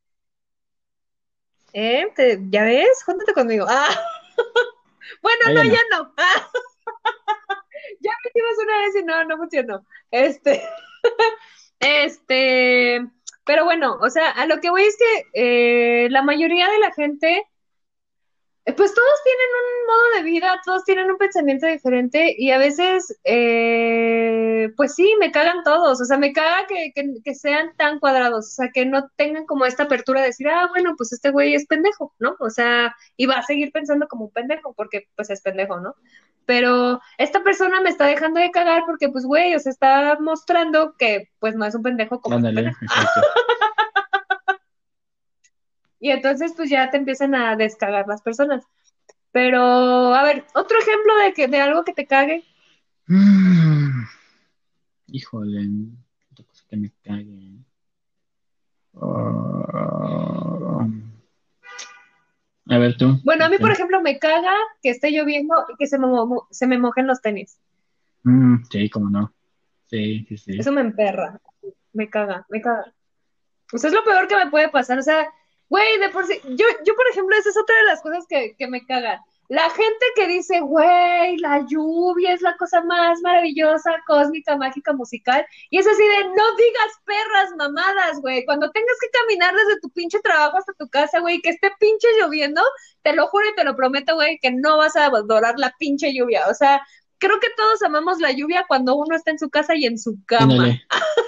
¿Eh? 1.74 2.06
¿Ya 2.48 2.64
ves? 2.64 3.02
Júntate 3.04 3.34
conmigo. 3.34 3.66
Ah. 3.68 3.88
Bueno, 5.22 5.54
no, 5.54 5.62
ya 5.64 5.80
no. 5.90 6.14
Ya 8.00 8.12
me 8.22 8.30
hicimos 8.30 8.64
una 8.64 8.78
vez 8.78 8.96
y 8.96 9.02
no, 9.04 9.24
no 9.24 9.36
funcionó. 9.36 9.86
Este. 10.10 10.62
Este. 11.80 13.06
Pero 13.44 13.64
bueno, 13.64 13.98
o 14.00 14.10
sea, 14.10 14.30
a 14.30 14.46
lo 14.46 14.60
que 14.60 14.70
voy 14.70 14.82
es 14.82 14.96
que 14.96 16.04
eh, 16.04 16.08
la 16.10 16.22
mayoría 16.22 16.68
de 16.68 16.78
la 16.78 16.92
gente 16.92 17.44
pues 18.74 18.92
todos 18.92 19.22
tienen 19.22 19.46
un 19.62 19.86
modo 19.86 20.16
de 20.16 20.22
vida, 20.24 20.60
todos 20.64 20.84
tienen 20.84 21.08
un 21.08 21.18
pensamiento 21.18 21.66
diferente 21.68 22.34
y 22.36 22.50
a 22.50 22.58
veces, 22.58 23.16
eh, 23.22 24.70
pues 24.76 24.96
sí, 24.96 25.14
me 25.20 25.30
cagan 25.30 25.62
todos, 25.62 26.00
o 26.00 26.04
sea, 26.04 26.18
me 26.18 26.32
caga 26.32 26.66
que, 26.66 26.92
que, 27.22 27.34
sean 27.36 27.76
tan 27.76 28.00
cuadrados, 28.00 28.46
o 28.46 28.50
sea, 28.50 28.70
que 28.72 28.84
no 28.84 29.08
tengan 29.14 29.46
como 29.46 29.66
esta 29.66 29.84
apertura 29.84 30.20
de 30.20 30.28
decir, 30.28 30.48
ah, 30.48 30.66
bueno, 30.68 30.94
pues 30.96 31.12
este 31.12 31.30
güey 31.30 31.54
es 31.54 31.66
pendejo, 31.66 32.12
¿no? 32.18 32.34
O 32.40 32.50
sea, 32.50 32.96
y 33.16 33.26
va 33.26 33.34
a 33.34 33.42
seguir 33.44 33.70
pensando 33.70 34.08
como 34.08 34.24
un 34.24 34.32
pendejo 34.32 34.74
porque 34.74 35.06
pues 35.14 35.30
es 35.30 35.42
pendejo, 35.42 35.78
¿no? 35.78 35.94
Pero 36.46 37.00
esta 37.18 37.42
persona 37.42 37.80
me 37.80 37.90
está 37.90 38.06
dejando 38.06 38.40
de 38.40 38.52
cagar 38.52 38.84
porque, 38.86 39.08
pues, 39.08 39.24
güey, 39.24 39.54
o 39.56 39.58
sea, 39.58 39.72
está 39.72 40.16
mostrando 40.20 40.94
que 40.96 41.28
pues 41.40 41.56
no 41.56 41.64
es 41.64 41.74
un 41.74 41.82
pendejo 41.82 42.20
como 42.20 42.36
un 42.36 42.42
pendejo. 42.42 42.76
Y 46.00 46.10
entonces 46.10 46.52
pues 46.56 46.70
ya 46.70 46.90
te 46.90 46.96
empiezan 46.96 47.34
a 47.34 47.56
descagar 47.56 48.06
las 48.06 48.22
personas. 48.22 48.64
Pero, 49.32 49.60
a 50.14 50.22
ver, 50.22 50.44
otro 50.54 50.78
ejemplo 50.78 51.14
de 51.22 51.34
que 51.34 51.48
de 51.48 51.60
algo 51.60 51.84
que 51.84 51.92
te 51.92 52.06
cague. 52.06 52.44
Mm. 53.06 54.04
híjole, 55.08 55.68
otra 56.32 56.44
cosa 56.46 56.64
que 56.68 56.76
me 56.76 56.90
cague. 57.04 57.58
Ah. 58.94 60.86
a 62.70 62.78
ver 62.78 62.96
tú. 62.96 63.20
Bueno, 63.24 63.44
a 63.44 63.48
mí, 63.48 63.58
por 63.58 63.70
ejemplo, 63.70 64.00
me 64.00 64.18
caga 64.18 64.54
que 64.82 64.90
esté 64.90 65.10
lloviendo 65.10 65.54
y 65.68 65.76
que 65.76 65.86
se 65.86 65.98
me, 65.98 66.08
se 66.50 66.66
me 66.66 66.78
mojen 66.78 67.06
los 67.06 67.20
tenis. 67.20 67.60
Mm, 68.22 68.64
sí, 68.70 68.88
cómo 68.88 69.10
no. 69.10 69.32
Sí, 69.84 70.24
sí, 70.28 70.38
sí. 70.38 70.58
Eso 70.58 70.72
me 70.72 70.80
emperra. 70.80 71.40
Me 71.92 72.08
caga, 72.08 72.46
me 72.48 72.60
caga. 72.60 72.92
O 73.72 73.78
sea, 73.78 73.88
es 73.88 73.94
lo 73.94 74.04
peor 74.04 74.28
que 74.28 74.36
me 74.36 74.50
puede 74.50 74.68
pasar. 74.68 74.98
O 74.98 75.02
sea, 75.02 75.28
Güey, 75.68 75.98
de 75.98 76.08
por 76.10 76.26
sí, 76.26 76.40
yo, 76.44 76.66
yo 76.84 76.94
por 76.94 77.08
ejemplo, 77.08 77.36
esa 77.36 77.50
es 77.50 77.56
otra 77.56 77.76
de 77.76 77.84
las 77.84 78.02
cosas 78.02 78.24
que, 78.28 78.54
que 78.56 78.68
me 78.68 78.84
cagan. 78.86 79.18
La 79.48 79.70
gente 79.70 80.06
que 80.16 80.26
dice, 80.26 80.60
güey, 80.60 81.36
la 81.36 81.64
lluvia 81.68 82.32
es 82.32 82.42
la 82.42 82.56
cosa 82.56 82.82
más 82.82 83.20
maravillosa, 83.22 84.02
cósmica, 84.06 84.56
mágica, 84.56 84.92
musical. 84.92 85.46
Y 85.70 85.78
es 85.78 85.86
así 85.86 86.02
de, 86.02 86.24
no 86.24 86.56
digas 86.56 86.92
perras 87.04 87.50
mamadas, 87.56 88.20
güey. 88.20 88.44
Cuando 88.44 88.70
tengas 88.72 88.96
que 89.00 89.08
caminar 89.10 89.54
desde 89.54 89.80
tu 89.80 89.88
pinche 89.90 90.18
trabajo 90.18 90.58
hasta 90.58 90.72
tu 90.72 90.88
casa, 90.88 91.20
güey, 91.20 91.40
que 91.40 91.50
esté 91.50 91.70
pinche 91.78 92.08
lloviendo, 92.20 92.60
te 93.02 93.12
lo 93.14 93.28
juro 93.28 93.48
y 93.48 93.54
te 93.54 93.62
lo 93.62 93.76
prometo, 93.76 94.16
güey, 94.16 94.38
que 94.38 94.50
no 94.50 94.78
vas 94.78 94.96
a 94.96 95.06
adorar 95.06 95.54
la 95.58 95.72
pinche 95.78 96.12
lluvia. 96.12 96.48
O 96.48 96.54
sea, 96.54 96.82
creo 97.18 97.38
que 97.38 97.48
todos 97.56 97.82
amamos 97.84 98.18
la 98.18 98.32
lluvia 98.32 98.64
cuando 98.66 98.96
uno 98.96 99.14
está 99.14 99.30
en 99.30 99.38
su 99.38 99.48
casa 99.48 99.76
y 99.76 99.86
en 99.86 99.98
su 99.98 100.16
cama. 100.26 100.80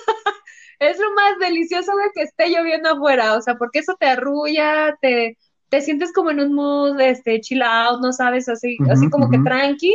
es 0.79 0.99
lo 0.99 1.13
más 1.15 1.39
delicioso, 1.41 1.93
de 1.97 2.11
que 2.15 2.23
esté 2.23 2.49
lloviendo 2.49 2.91
afuera, 2.91 3.35
o 3.35 3.43
sea, 3.43 3.57
porque 3.57 3.81
eso 3.81 3.97
te 3.99 4.07
arrulla, 4.07 4.97
te, 5.01 5.37
te 5.69 5.81
sientes 5.81 6.13
como 6.13 6.31
en 6.31 6.41
un 6.41 6.55
mood, 6.55 7.01
este, 7.01 7.41
chill 7.41 7.63
out, 7.63 8.01
no 8.01 8.13
sabes, 8.13 8.49
así, 8.49 8.77
así 8.91 9.11
como 9.11 9.31
que 9.31 9.39
tranqui. 9.39 9.95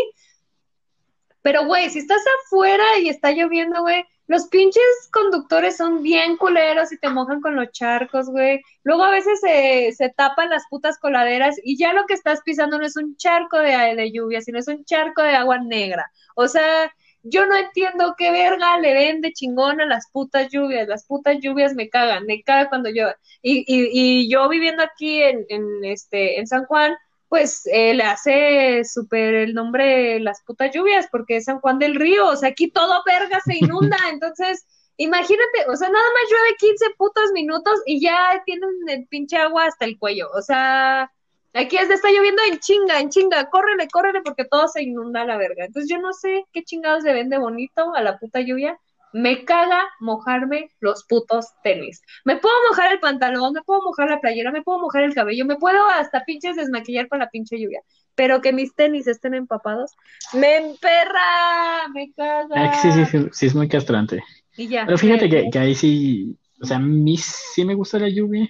Pero, 1.41 1.65
güey, 1.65 1.89
si 1.89 1.99
estás 1.99 2.21
afuera 2.45 2.83
y 2.99 3.09
está 3.09 3.31
lloviendo, 3.31 3.81
güey, 3.81 4.03
los 4.27 4.47
pinches 4.47 4.83
conductores 5.11 5.75
son 5.75 6.01
bien 6.01 6.37
culeros 6.37 6.91
y 6.93 6.97
te 6.97 7.09
mojan 7.09 7.41
con 7.41 7.55
los 7.55 7.71
charcos, 7.71 8.29
güey. 8.29 8.61
Luego 8.83 9.03
a 9.03 9.11
veces 9.11 9.41
se, 9.41 9.91
se 9.91 10.09
tapan 10.09 10.49
las 10.49 10.63
putas 10.69 10.97
coladeras 10.97 11.57
y 11.61 11.77
ya 11.77 11.91
lo 11.91 12.05
que 12.05 12.13
estás 12.13 12.41
pisando 12.45 12.77
no 12.77 12.85
es 12.85 12.95
un 12.95 13.17
charco 13.17 13.59
de, 13.59 13.95
de 13.95 14.11
lluvia, 14.11 14.39
sino 14.39 14.59
es 14.59 14.67
un 14.69 14.85
charco 14.85 15.21
de 15.21 15.35
agua 15.35 15.59
negra. 15.59 16.09
O 16.35 16.47
sea, 16.47 16.93
yo 17.23 17.45
no 17.45 17.55
entiendo 17.55 18.15
qué 18.17 18.31
verga 18.31 18.77
le 18.79 18.93
ven 18.93 19.21
de 19.21 19.31
chingón 19.31 19.79
a 19.81 19.85
las 19.85 20.09
putas 20.11 20.49
lluvias. 20.51 20.87
Las 20.87 21.05
putas 21.05 21.37
lluvias 21.39 21.73
me 21.73 21.89
cagan, 21.89 22.25
me 22.25 22.43
cagan 22.43 22.67
cuando 22.67 22.89
llueve. 22.89 23.15
Y, 23.41 23.59
y, 23.67 23.89
y 23.93 24.29
yo 24.29 24.49
viviendo 24.49 24.83
aquí 24.83 25.21
en, 25.21 25.45
en, 25.49 25.85
este, 25.85 26.39
en 26.39 26.47
San 26.47 26.65
Juan, 26.65 26.95
pues 27.29 27.65
eh, 27.65 27.93
le 27.93 28.03
hace 28.03 28.83
súper 28.83 29.33
el 29.35 29.53
nombre 29.53 30.19
las 30.19 30.43
putas 30.43 30.71
lluvias, 30.73 31.07
porque 31.11 31.37
es 31.37 31.45
San 31.45 31.61
Juan 31.61 31.79
del 31.79 31.95
Río. 31.95 32.27
O 32.27 32.35
sea, 32.35 32.49
aquí 32.49 32.69
todo 32.69 33.01
verga 33.05 33.39
se 33.45 33.55
inunda. 33.57 33.97
Entonces, 34.11 34.67
imagínate, 34.97 35.65
o 35.69 35.75
sea, 35.77 35.89
nada 35.89 36.05
más 36.05 36.29
llueve 36.29 36.55
15 36.59 36.85
putos 36.97 37.31
minutos 37.33 37.79
y 37.85 38.01
ya 38.01 38.43
tienen 38.45 38.69
el 38.87 39.07
pinche 39.07 39.37
agua 39.37 39.65
hasta 39.65 39.85
el 39.85 39.97
cuello. 39.97 40.27
O 40.35 40.41
sea, 40.41 41.09
Aquí 41.53 41.77
es 41.77 41.87
de 41.87 41.93
está 41.93 42.09
lloviendo 42.09 42.41
en 42.49 42.57
chinga, 42.59 42.99
en 42.99 43.09
chinga, 43.09 43.47
córrele, 43.49 43.87
córrele 43.87 44.21
porque 44.21 44.45
todo 44.45 44.67
se 44.67 44.81
inunda 44.81 45.21
a 45.21 45.25
la 45.25 45.37
verga. 45.37 45.65
Entonces 45.65 45.89
yo 45.89 45.99
no 45.99 46.11
sé 46.11 46.45
qué 46.51 46.63
chingados 46.63 47.03
le 47.03 47.13
vende 47.13 47.37
bonito 47.37 47.93
a 47.95 48.01
la 48.01 48.17
puta 48.17 48.41
lluvia. 48.41 48.79
Me 49.13 49.45
caga 49.45 49.87
mojarme 49.99 50.71
los 50.79 51.03
putos 51.03 51.45
tenis. 51.63 52.01
Me 52.25 52.37
puedo 52.37 52.55
mojar 52.69 52.91
el 52.91 52.99
pantalón, 52.99 53.53
me 53.53 53.61
puedo 53.61 53.83
mojar 53.83 54.09
la 54.09 54.19
playera, 54.19 54.51
me 54.51 54.63
puedo 54.63 54.79
mojar 54.79 55.03
el 55.03 55.13
cabello, 55.13 55.45
me 55.45 55.57
puedo 55.57 55.87
hasta 55.87 56.25
pinches 56.25 56.55
desmaquillar 56.55 57.07
con 57.07 57.19
la 57.19 57.29
pinche 57.29 57.59
lluvia. 57.59 57.83
Pero 58.15 58.41
que 58.41 58.51
mis 58.51 58.73
tenis 58.73 59.05
estén 59.05 59.35
empapados, 59.35 59.91
me 60.33 60.57
emperra, 60.57 61.87
me 61.93 62.11
caga. 62.13 62.55
Ah, 62.55 62.73
sí, 62.81 62.91
sí, 62.91 63.05
sí, 63.05 63.27
sí, 63.31 63.45
es 63.45 63.53
muy 63.53 63.67
castrante. 63.67 64.23
Y 64.57 64.67
ya. 64.67 64.85
Pero 64.87 64.97
fíjate 64.97 65.29
que, 65.29 65.49
que 65.51 65.59
ahí 65.59 65.75
sí, 65.75 66.35
o 66.59 66.65
sea, 66.65 66.77
a 66.77 66.79
mí 66.79 67.15
sí 67.17 67.63
me 67.63 67.75
gusta 67.75 67.99
la 67.99 68.09
lluvia, 68.09 68.49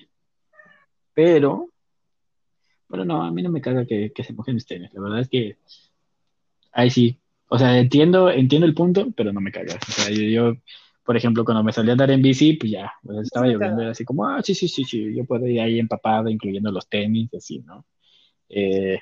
pero 1.14 1.72
pero 2.94 3.06
no, 3.06 3.24
a 3.24 3.32
mí 3.32 3.41
no 3.41 3.50
me 3.50 3.60
caga 3.60 3.88
que, 3.88 4.12
se 4.16 4.34
mojen 4.34 4.58
ustedes. 4.58 4.94
La 4.94 5.02
verdad 5.02 5.22
es 5.22 5.28
que 5.28 5.58
ahí 6.72 6.91
sí. 6.91 7.20
O 7.48 7.58
sea, 7.58 7.80
entiendo, 7.80 8.30
entiendo 8.30 8.68
el 8.68 8.76
punto, 8.76 9.08
pero 9.18 9.34
no 9.34 9.41
me 9.41 9.52
caga. 9.52 9.80
O 9.82 9.91
sea, 9.91 10.12
yo, 10.12 10.54
por 11.04 11.18
ejemplo, 11.18 11.44
cuando 11.44 11.64
me 11.64 11.74
salí 11.74 11.89
a 11.89 11.94
andar 11.94 12.12
en 12.12 12.22
bici, 12.22 12.54
pues 12.54 12.72
ya, 12.72 12.94
pues 13.02 13.18
estaba 13.24 13.48
lloviendo 13.48 13.82
y 13.82 13.88
así 13.88 14.06
como, 14.06 14.28
ah, 14.28 14.44
sí, 14.44 14.54
sí, 14.54 14.68
sí, 14.68 14.84
sí, 14.84 15.12
yo 15.12 15.26
puedo 15.26 15.48
ir 15.48 15.60
ahí 15.60 15.80
empapado, 15.80 16.30
incluyendo 16.30 16.72
los 16.72 16.88
tenis, 16.88 17.34
así, 17.34 17.64
¿no? 17.66 17.84
Eh... 18.48 19.00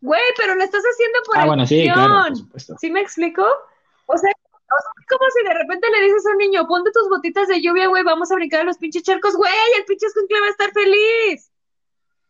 Güey, 0.00 0.22
pero 0.36 0.54
lo 0.54 0.62
estás 0.62 0.84
haciendo 0.84 1.18
por 1.26 1.36
Ah, 1.36 1.46
bueno, 1.46 1.66
sí, 1.66 1.82
claro, 1.82 2.28
por 2.28 2.36
supuesto. 2.36 2.76
¿Sí 2.78 2.92
me 2.92 3.00
explico? 3.00 3.44
O 4.06 4.16
sea, 4.16 4.30
es 4.30 5.06
como 5.08 5.24
si 5.36 5.48
de 5.48 5.54
repente 5.54 5.88
le 5.90 6.04
dices 6.04 6.24
a 6.26 6.30
un 6.30 6.38
niño, 6.38 6.68
ponte 6.68 6.92
tus 6.92 7.08
botitas 7.08 7.48
de 7.48 7.60
lluvia, 7.60 7.88
güey, 7.88 8.04
vamos 8.04 8.30
a 8.30 8.36
brincar 8.36 8.60
a 8.60 8.64
los 8.64 8.78
pinches 8.78 9.02
charcos, 9.02 9.34
güey, 9.34 9.50
el 9.76 9.84
pinche 9.84 10.06
escuincle 10.06 10.40
va 10.40 10.46
a 10.46 10.50
estar 10.50 10.70
feliz. 10.70 11.50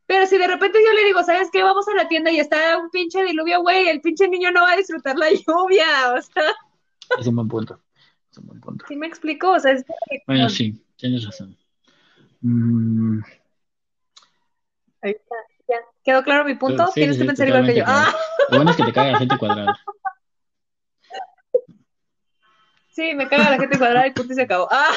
Pero 0.08 0.26
si 0.26 0.38
de 0.38 0.46
repente 0.46 0.78
yo 0.82 0.94
le 0.94 1.04
digo, 1.04 1.22
¿sabes 1.22 1.50
qué? 1.52 1.62
Vamos 1.62 1.86
a 1.86 1.94
la 1.94 2.08
tienda 2.08 2.32
y 2.32 2.40
está 2.40 2.78
un 2.78 2.88
pinche 2.88 3.22
diluvio, 3.24 3.60
güey, 3.60 3.88
el 3.88 4.00
pinche 4.00 4.26
niño 4.26 4.50
no 4.50 4.62
va 4.62 4.72
a 4.72 4.76
disfrutar 4.76 5.18
la 5.18 5.30
lluvia, 5.46 6.14
o 6.16 6.22
sea. 6.22 6.54
Es 7.20 7.26
un 7.26 7.36
buen 7.36 7.46
punto. 7.46 7.78
Es 8.32 8.38
un 8.38 8.46
buen 8.46 8.58
punto. 8.58 8.86
¿Sí 8.88 8.96
me 8.96 9.06
explico? 9.06 9.50
O 9.50 9.60
sea, 9.60 9.72
es... 9.72 9.84
Bueno, 10.26 10.48
sí, 10.48 10.82
tienes 10.96 11.26
razón. 11.26 11.54
Mm. 12.40 13.20
Ahí 15.02 15.10
está. 15.10 15.36
¿Ya? 15.68 15.76
¿Quedó 16.02 16.24
claro 16.24 16.46
mi 16.46 16.54
punto? 16.54 16.88
Tienes 16.94 17.18
que 17.18 17.26
pensar 17.26 17.46
igual 17.46 17.66
que 17.66 17.76
yo. 17.76 17.84
Ah. 17.86 18.10
Lo 18.48 18.56
bueno 18.56 18.70
es 18.70 18.78
que 18.78 18.84
te 18.84 18.92
cae 18.94 19.12
la 19.12 19.18
gente 19.18 19.36
cuadrada. 19.36 19.78
Sí, 22.88 23.12
me 23.14 23.28
caga 23.28 23.50
la 23.50 23.58
gente 23.58 23.76
cuadrada 23.76 24.06
y 24.06 24.12
punto 24.12 24.32
y 24.32 24.36
se 24.36 24.42
acabó. 24.42 24.68
¡Ah! 24.70 24.90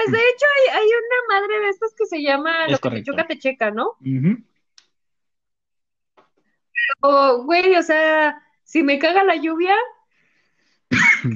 Pues 0.00 0.12
de 0.12 0.18
hecho 0.18 0.46
hay, 0.56 0.80
hay 0.80 0.88
una 0.88 1.40
madre 1.40 1.60
de 1.60 1.68
estas 1.68 1.94
que 1.94 2.06
se 2.06 2.22
llama 2.22 2.64
Es 2.64 2.72
lo 2.72 2.78
que 2.78 2.82
te 2.82 2.88
correcto. 2.88 3.12
choca 3.12 3.26
te 3.26 3.38
checa, 3.38 3.70
¿no? 3.70 3.96
Ujú. 4.00 4.42
O, 7.02 7.42
güey, 7.44 7.76
o 7.76 7.82
sea, 7.82 8.42
si 8.64 8.82
me 8.82 8.98
caga 8.98 9.24
la 9.24 9.36
lluvia, 9.36 9.76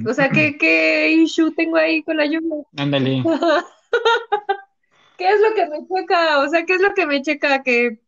o 0.07 0.13
sea, 0.13 0.29
¿qué, 0.31 0.57
qué 0.57 1.11
issue 1.11 1.53
tengo 1.53 1.77
ahí 1.77 2.03
con 2.03 2.17
la 2.17 2.25
lluvia? 2.25 2.63
Ándale. 2.77 3.23
¿Qué 5.17 5.29
es 5.29 5.39
lo 5.39 5.53
que 5.53 5.67
me 5.67 5.87
checa? 5.87 6.39
O 6.39 6.49
sea, 6.49 6.65
¿qué 6.65 6.73
es 6.73 6.81
lo 6.81 6.93
que 6.93 7.05
me 7.05 7.21
checa? 7.21 7.61
¿Que, 7.61 7.99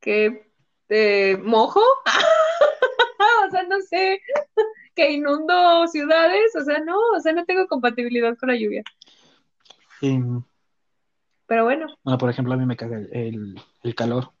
que 0.00 0.50
eh, 0.88 1.38
mojo? 1.42 1.82
O 3.46 3.50
sea, 3.50 3.62
no 3.64 3.80
sé, 3.80 4.20
que 4.94 5.10
inundo 5.10 5.86
ciudades, 5.88 6.54
o 6.54 6.64
sea, 6.64 6.80
no, 6.80 6.98
o 7.16 7.20
sea, 7.20 7.32
no 7.32 7.44
tengo 7.44 7.66
compatibilidad 7.66 8.36
con 8.36 8.50
la 8.50 8.56
lluvia. 8.56 8.82
Sí. 10.00 10.18
Pero 11.46 11.64
bueno, 11.64 11.86
Bueno, 12.02 12.18
por 12.18 12.30
ejemplo, 12.30 12.54
a 12.54 12.56
mí 12.56 12.66
me 12.66 12.76
caga 12.76 12.96
el, 12.98 13.08
el- 13.14 13.62
el 13.82 13.94
calor. 13.94 14.32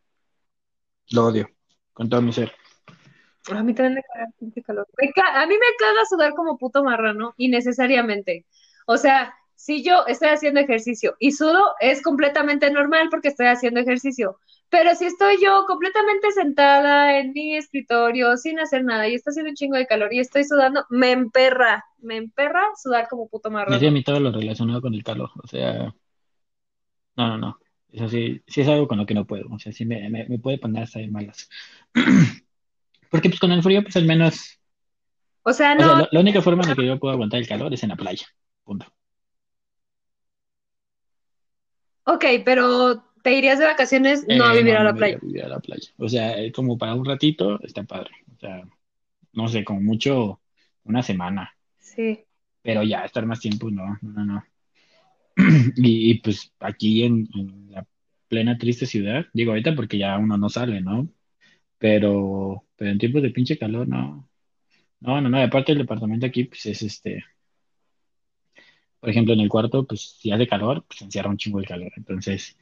Lo 1.10 1.26
odio 1.26 1.50
con 1.92 2.08
todo 2.08 2.22
mi 2.22 2.32
ser. 2.32 2.52
a 3.50 3.62
mí 3.62 3.74
también 3.74 3.94
me 3.94 4.02
caga 4.02 4.28
el 4.56 4.62
calor. 4.64 4.86
Me 4.98 5.12
a 5.34 5.46
mí 5.46 5.54
me 5.54 5.76
caga 5.78 6.04
sudar 6.08 6.34
como 6.34 6.58
puto 6.58 6.84
marrano, 6.84 7.34
innecesariamente. 7.36 8.46
O 8.86 8.96
sea, 8.96 9.34
si 9.54 9.82
yo 9.82 10.06
estoy 10.06 10.28
haciendo 10.28 10.60
ejercicio 10.60 11.16
y 11.18 11.32
sudo, 11.32 11.74
es 11.80 12.02
completamente 12.02 12.70
normal 12.70 13.08
porque 13.10 13.28
estoy 13.28 13.46
haciendo 13.46 13.80
ejercicio. 13.80 14.38
Pero 14.70 14.94
si 14.94 15.06
estoy 15.06 15.36
yo 15.42 15.64
completamente 15.66 16.30
sentada 16.32 17.18
en 17.18 17.32
mi 17.32 17.56
escritorio 17.56 18.36
sin 18.36 18.60
hacer 18.60 18.84
nada 18.84 19.08
y 19.08 19.14
está 19.14 19.30
haciendo 19.30 19.50
un 19.50 19.56
chingo 19.56 19.76
de 19.76 19.86
calor 19.86 20.12
y 20.12 20.20
estoy 20.20 20.44
sudando, 20.44 20.84
me 20.90 21.10
emperra, 21.12 21.84
me 21.98 22.16
emperra 22.16 22.62
sudar 22.76 23.08
como 23.08 23.28
puto 23.28 23.50
Me 23.66 23.76
hace 23.76 23.86
a 23.88 23.90
marrano. 23.90 23.92
mí 23.92 24.02
todo 24.02 24.18
lo 24.20 24.32
relacionado 24.32 24.80
con 24.82 24.94
el 24.94 25.04
calor. 25.04 25.30
O 25.42 25.46
sea, 25.46 25.94
no, 27.16 27.28
no, 27.28 27.38
no. 27.38 27.58
Eso 27.90 28.08
sí, 28.08 28.42
sí 28.46 28.60
es 28.60 28.68
algo 28.68 28.86
con 28.88 28.98
lo 28.98 29.06
que 29.06 29.14
no 29.14 29.26
puedo. 29.26 29.48
O 29.50 29.58
sea, 29.58 29.72
sí 29.72 29.84
me, 29.86 30.08
me, 30.10 30.26
me 30.28 30.38
puede 30.38 30.58
poner 30.58 30.82
hasta 30.84 30.98
de 31.00 31.08
malas. 31.08 31.48
Porque 33.10 33.28
pues 33.28 33.40
con 33.40 33.52
el 33.52 33.62
frío, 33.62 33.82
pues 33.82 33.96
al 33.96 34.06
menos. 34.06 34.60
O 35.42 35.52
sea, 35.52 35.74
O 35.78 35.82
sea, 35.82 35.94
no, 35.94 35.94
la, 35.94 36.08
la 36.12 36.20
única 36.20 36.42
forma 36.42 36.62
en 36.64 36.68
la 36.70 36.76
que 36.76 36.86
yo 36.86 36.98
puedo 36.98 37.12
aguantar 37.14 37.40
el 37.40 37.48
calor 37.48 37.72
es 37.72 37.82
en 37.82 37.88
la 37.90 37.96
playa. 37.96 38.26
Punto. 38.64 38.86
ok, 42.04 42.24
pero 42.44 43.04
te 43.22 43.32
irías 43.34 43.58
de 43.58 43.66
vacaciones 43.66 44.26
no 44.28 44.44
a 44.44 44.52
Eh, 44.52 44.54
vivir 44.54 44.74
no, 44.74 44.76
a 44.76 44.84
la 44.84 44.94
playa. 44.94 45.18
a 45.20 45.26
vivir 45.26 45.44
a 45.44 45.48
la 45.48 45.60
playa. 45.60 45.90
O 45.98 46.08
sea, 46.08 46.38
eh, 46.38 46.52
como 46.52 46.76
para 46.78 46.94
un 46.94 47.04
ratito 47.04 47.60
está 47.62 47.84
padre. 47.84 48.10
O 48.36 48.38
sea, 48.38 48.62
no 49.34 49.48
sé, 49.48 49.64
como 49.64 49.80
mucho 49.82 50.42
una 50.84 51.02
semana. 51.04 51.57
Sí. 51.94 52.24
Pero 52.62 52.82
ya, 52.82 53.04
estar 53.04 53.24
más 53.26 53.40
tiempo, 53.40 53.70
no, 53.70 53.98
no, 54.02 54.24
no. 54.24 54.44
Y, 55.76 56.10
y, 56.10 56.20
pues 56.20 56.52
aquí 56.60 57.04
en, 57.04 57.28
la 57.70 57.86
plena 58.28 58.58
triste 58.58 58.86
ciudad, 58.86 59.26
digo 59.32 59.52
ahorita 59.52 59.74
porque 59.74 59.98
ya 59.98 60.18
uno 60.18 60.36
no 60.38 60.48
sale, 60.48 60.80
¿no? 60.80 61.08
Pero, 61.78 62.64
pero 62.76 62.90
en 62.92 62.98
tiempos 62.98 63.22
de 63.22 63.30
pinche 63.30 63.58
calor, 63.58 63.88
no. 63.88 64.28
No, 65.00 65.20
no, 65.20 65.28
no. 65.30 65.38
Aparte 65.42 65.72
el 65.72 65.78
departamento 65.78 66.26
aquí, 66.26 66.44
pues 66.44 66.66
es 66.66 66.82
este, 66.82 67.24
por 69.00 69.10
ejemplo, 69.10 69.32
en 69.34 69.40
el 69.40 69.48
cuarto, 69.48 69.86
pues 69.86 70.16
si 70.20 70.30
hace 70.32 70.46
calor, 70.48 70.84
pues 70.86 71.02
encierra 71.02 71.30
un 71.30 71.36
chingo 71.36 71.60
el 71.60 71.66
calor. 71.66 71.92
Entonces, 71.96 72.56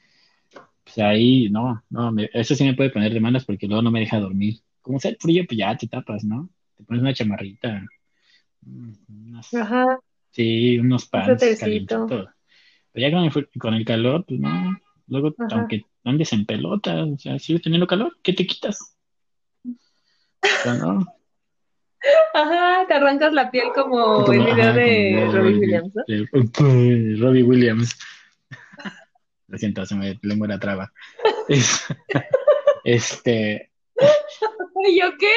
pues 0.85 0.99
ahí, 0.99 1.49
no, 1.51 1.85
no, 1.91 2.13
me- 2.13 2.31
eso 2.35 2.55
sí 2.55 2.65
me 2.65 2.75
puede 2.75 2.91
poner 2.91 3.13
de 3.15 3.21
malas 3.21 3.45
porque 3.45 3.67
luego 3.69 3.83
no 3.83 3.91
me 3.91 4.01
deja 4.01 4.21
dormir. 4.21 4.61
Como 4.83 5.01
sea 5.01 5.13
el 5.13 5.19
frío, 5.21 5.45
pues 5.49 5.59
ya 5.59 5.77
te 5.77 5.89
tapas, 5.89 6.25
¿no? 6.25 6.51
Te 6.77 6.85
pones 6.85 7.03
una 7.03 7.15
chamarrita, 7.15 7.85
unas- 8.67 9.55
Ajá, 9.55 9.99
sí, 10.31 10.79
unos 10.79 11.05
un 11.05 11.11
pants 11.11 11.61
calientitos. 11.61 12.29
Pero 12.93 13.09
ya 13.09 13.11
con 13.11 13.25
el, 13.25 13.49
con 13.59 13.75
el 13.75 13.85
calor, 13.85 14.25
pues 14.27 14.41
no. 14.41 14.79
Luego, 15.09 15.35
Ajá. 15.39 15.57
aunque 15.57 15.85
andes 16.05 16.33
en 16.33 16.47
pelota, 16.47 17.05
o 17.05 17.19
sea, 17.19 17.39
sigues 17.39 17.63
teniendo 17.63 17.87
calor, 17.87 18.17
¿qué 18.23 18.33
te 18.33 18.47
quitas? 18.47 18.97
O 19.65 20.63
sea, 20.63 20.75
no. 20.75 21.05
Aja, 22.35 22.87
te 22.87 22.95
arrancas 22.95 23.33
la 23.33 23.51
piel 23.51 23.69
como 23.75 24.25
Como, 24.25 24.33
el 24.33 24.41
video 24.45 24.53
ajá, 24.71 24.73
de 24.75 25.29
Robbie 25.33 25.59
Williams, 25.59 25.93
¿no? 25.95 27.23
Robbie 27.27 27.43
Williams. 27.43 27.99
Lo 29.49 29.59
siento, 29.59 29.85
se 29.87 29.95
me 29.95 30.19
lengua 30.23 30.49
la 30.49 30.59
traba. 30.59 30.93
Es- 31.49 31.85
Este, 32.85 33.71
¿Y 34.85 35.01
yo 35.01 35.07
qué? 35.19 35.33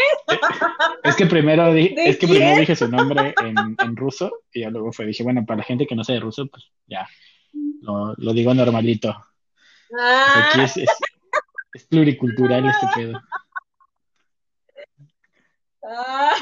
es 1.03 1.15
que 1.15 1.25
primero 1.25 1.73
di- 1.73 1.95
¿De 1.95 2.09
es 2.09 2.17
que 2.17 2.27
primero 2.27 2.59
dije 2.59 2.75
su 2.75 2.87
nombre 2.89 3.35
en, 3.39 3.75
en 3.79 3.95
ruso 3.95 4.41
y 4.53 4.61
ya 4.61 4.69
luego 4.69 4.91
fue, 4.91 5.05
dije, 5.05 5.23
bueno, 5.23 5.45
para 5.45 5.57
la 5.59 5.63
gente 5.63 5.87
que 5.87 5.95
no 5.95 6.03
sabe 6.03 6.19
ruso, 6.19 6.47
pues 6.47 6.71
ya, 6.87 7.07
lo, 7.81 8.13
lo 8.17 8.33
digo 8.33 8.53
normalito. 8.53 9.15
Pues 9.89 9.99
aquí 9.99 10.59
Ah, 10.59 10.63
es, 10.63 10.77
es, 10.77 10.89
es 11.73 11.83
pluricultural 11.85 12.65
este 12.65 12.87
pedo. 12.95 13.19
ah. 15.83 16.35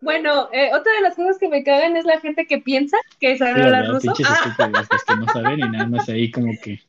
Bueno, 0.00 0.50
eh, 0.52 0.70
otra 0.74 0.92
de 0.92 1.00
las 1.00 1.14
cosas 1.16 1.38
que 1.38 1.48
me 1.48 1.64
cagan 1.64 1.96
es 1.96 2.04
la 2.04 2.20
gente 2.20 2.46
que 2.46 2.58
piensa 2.58 2.98
que 3.18 3.38
sabe 3.38 3.54
Sí, 3.54 3.60
hablar 3.60 3.88
ruso. 3.88 4.00
Pinches 4.02 4.26
Ah, 4.30 4.34
estúpidos, 4.44 4.92
los 4.92 5.04
que 5.04 5.16
no 5.16 5.28
saben 5.28 5.58
y 5.60 5.68
nada 5.70 5.86
más 5.86 6.08
ahí 6.10 6.30
como 6.30 6.52
que 6.62 6.80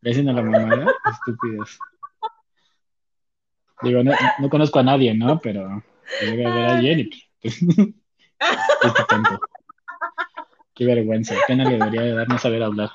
le 0.00 0.10
hacen 0.10 0.28
a 0.28 0.32
la 0.32 0.42
mamada, 0.42 0.86
estúpidos. 1.10 1.78
Digo, 3.82 4.02
no, 4.02 4.12
no 4.40 4.48
conozco 4.50 4.78
a 4.78 4.82
nadie, 4.82 5.14
¿no? 5.14 5.40
Pero 5.40 5.82
debe 6.20 6.46
haber 6.46 6.70
alguien 6.70 7.00
y 7.00 7.10
pues, 7.40 7.60
este 8.40 9.04
tonto. 9.08 9.40
Qué 10.74 10.84
vergüenza, 10.84 11.34
pena 11.48 11.64
le 11.64 11.78
debería 11.78 12.02
de 12.02 12.12
dar 12.14 12.28
no 12.28 12.38
saber 12.38 12.62
hablar. 12.62 12.90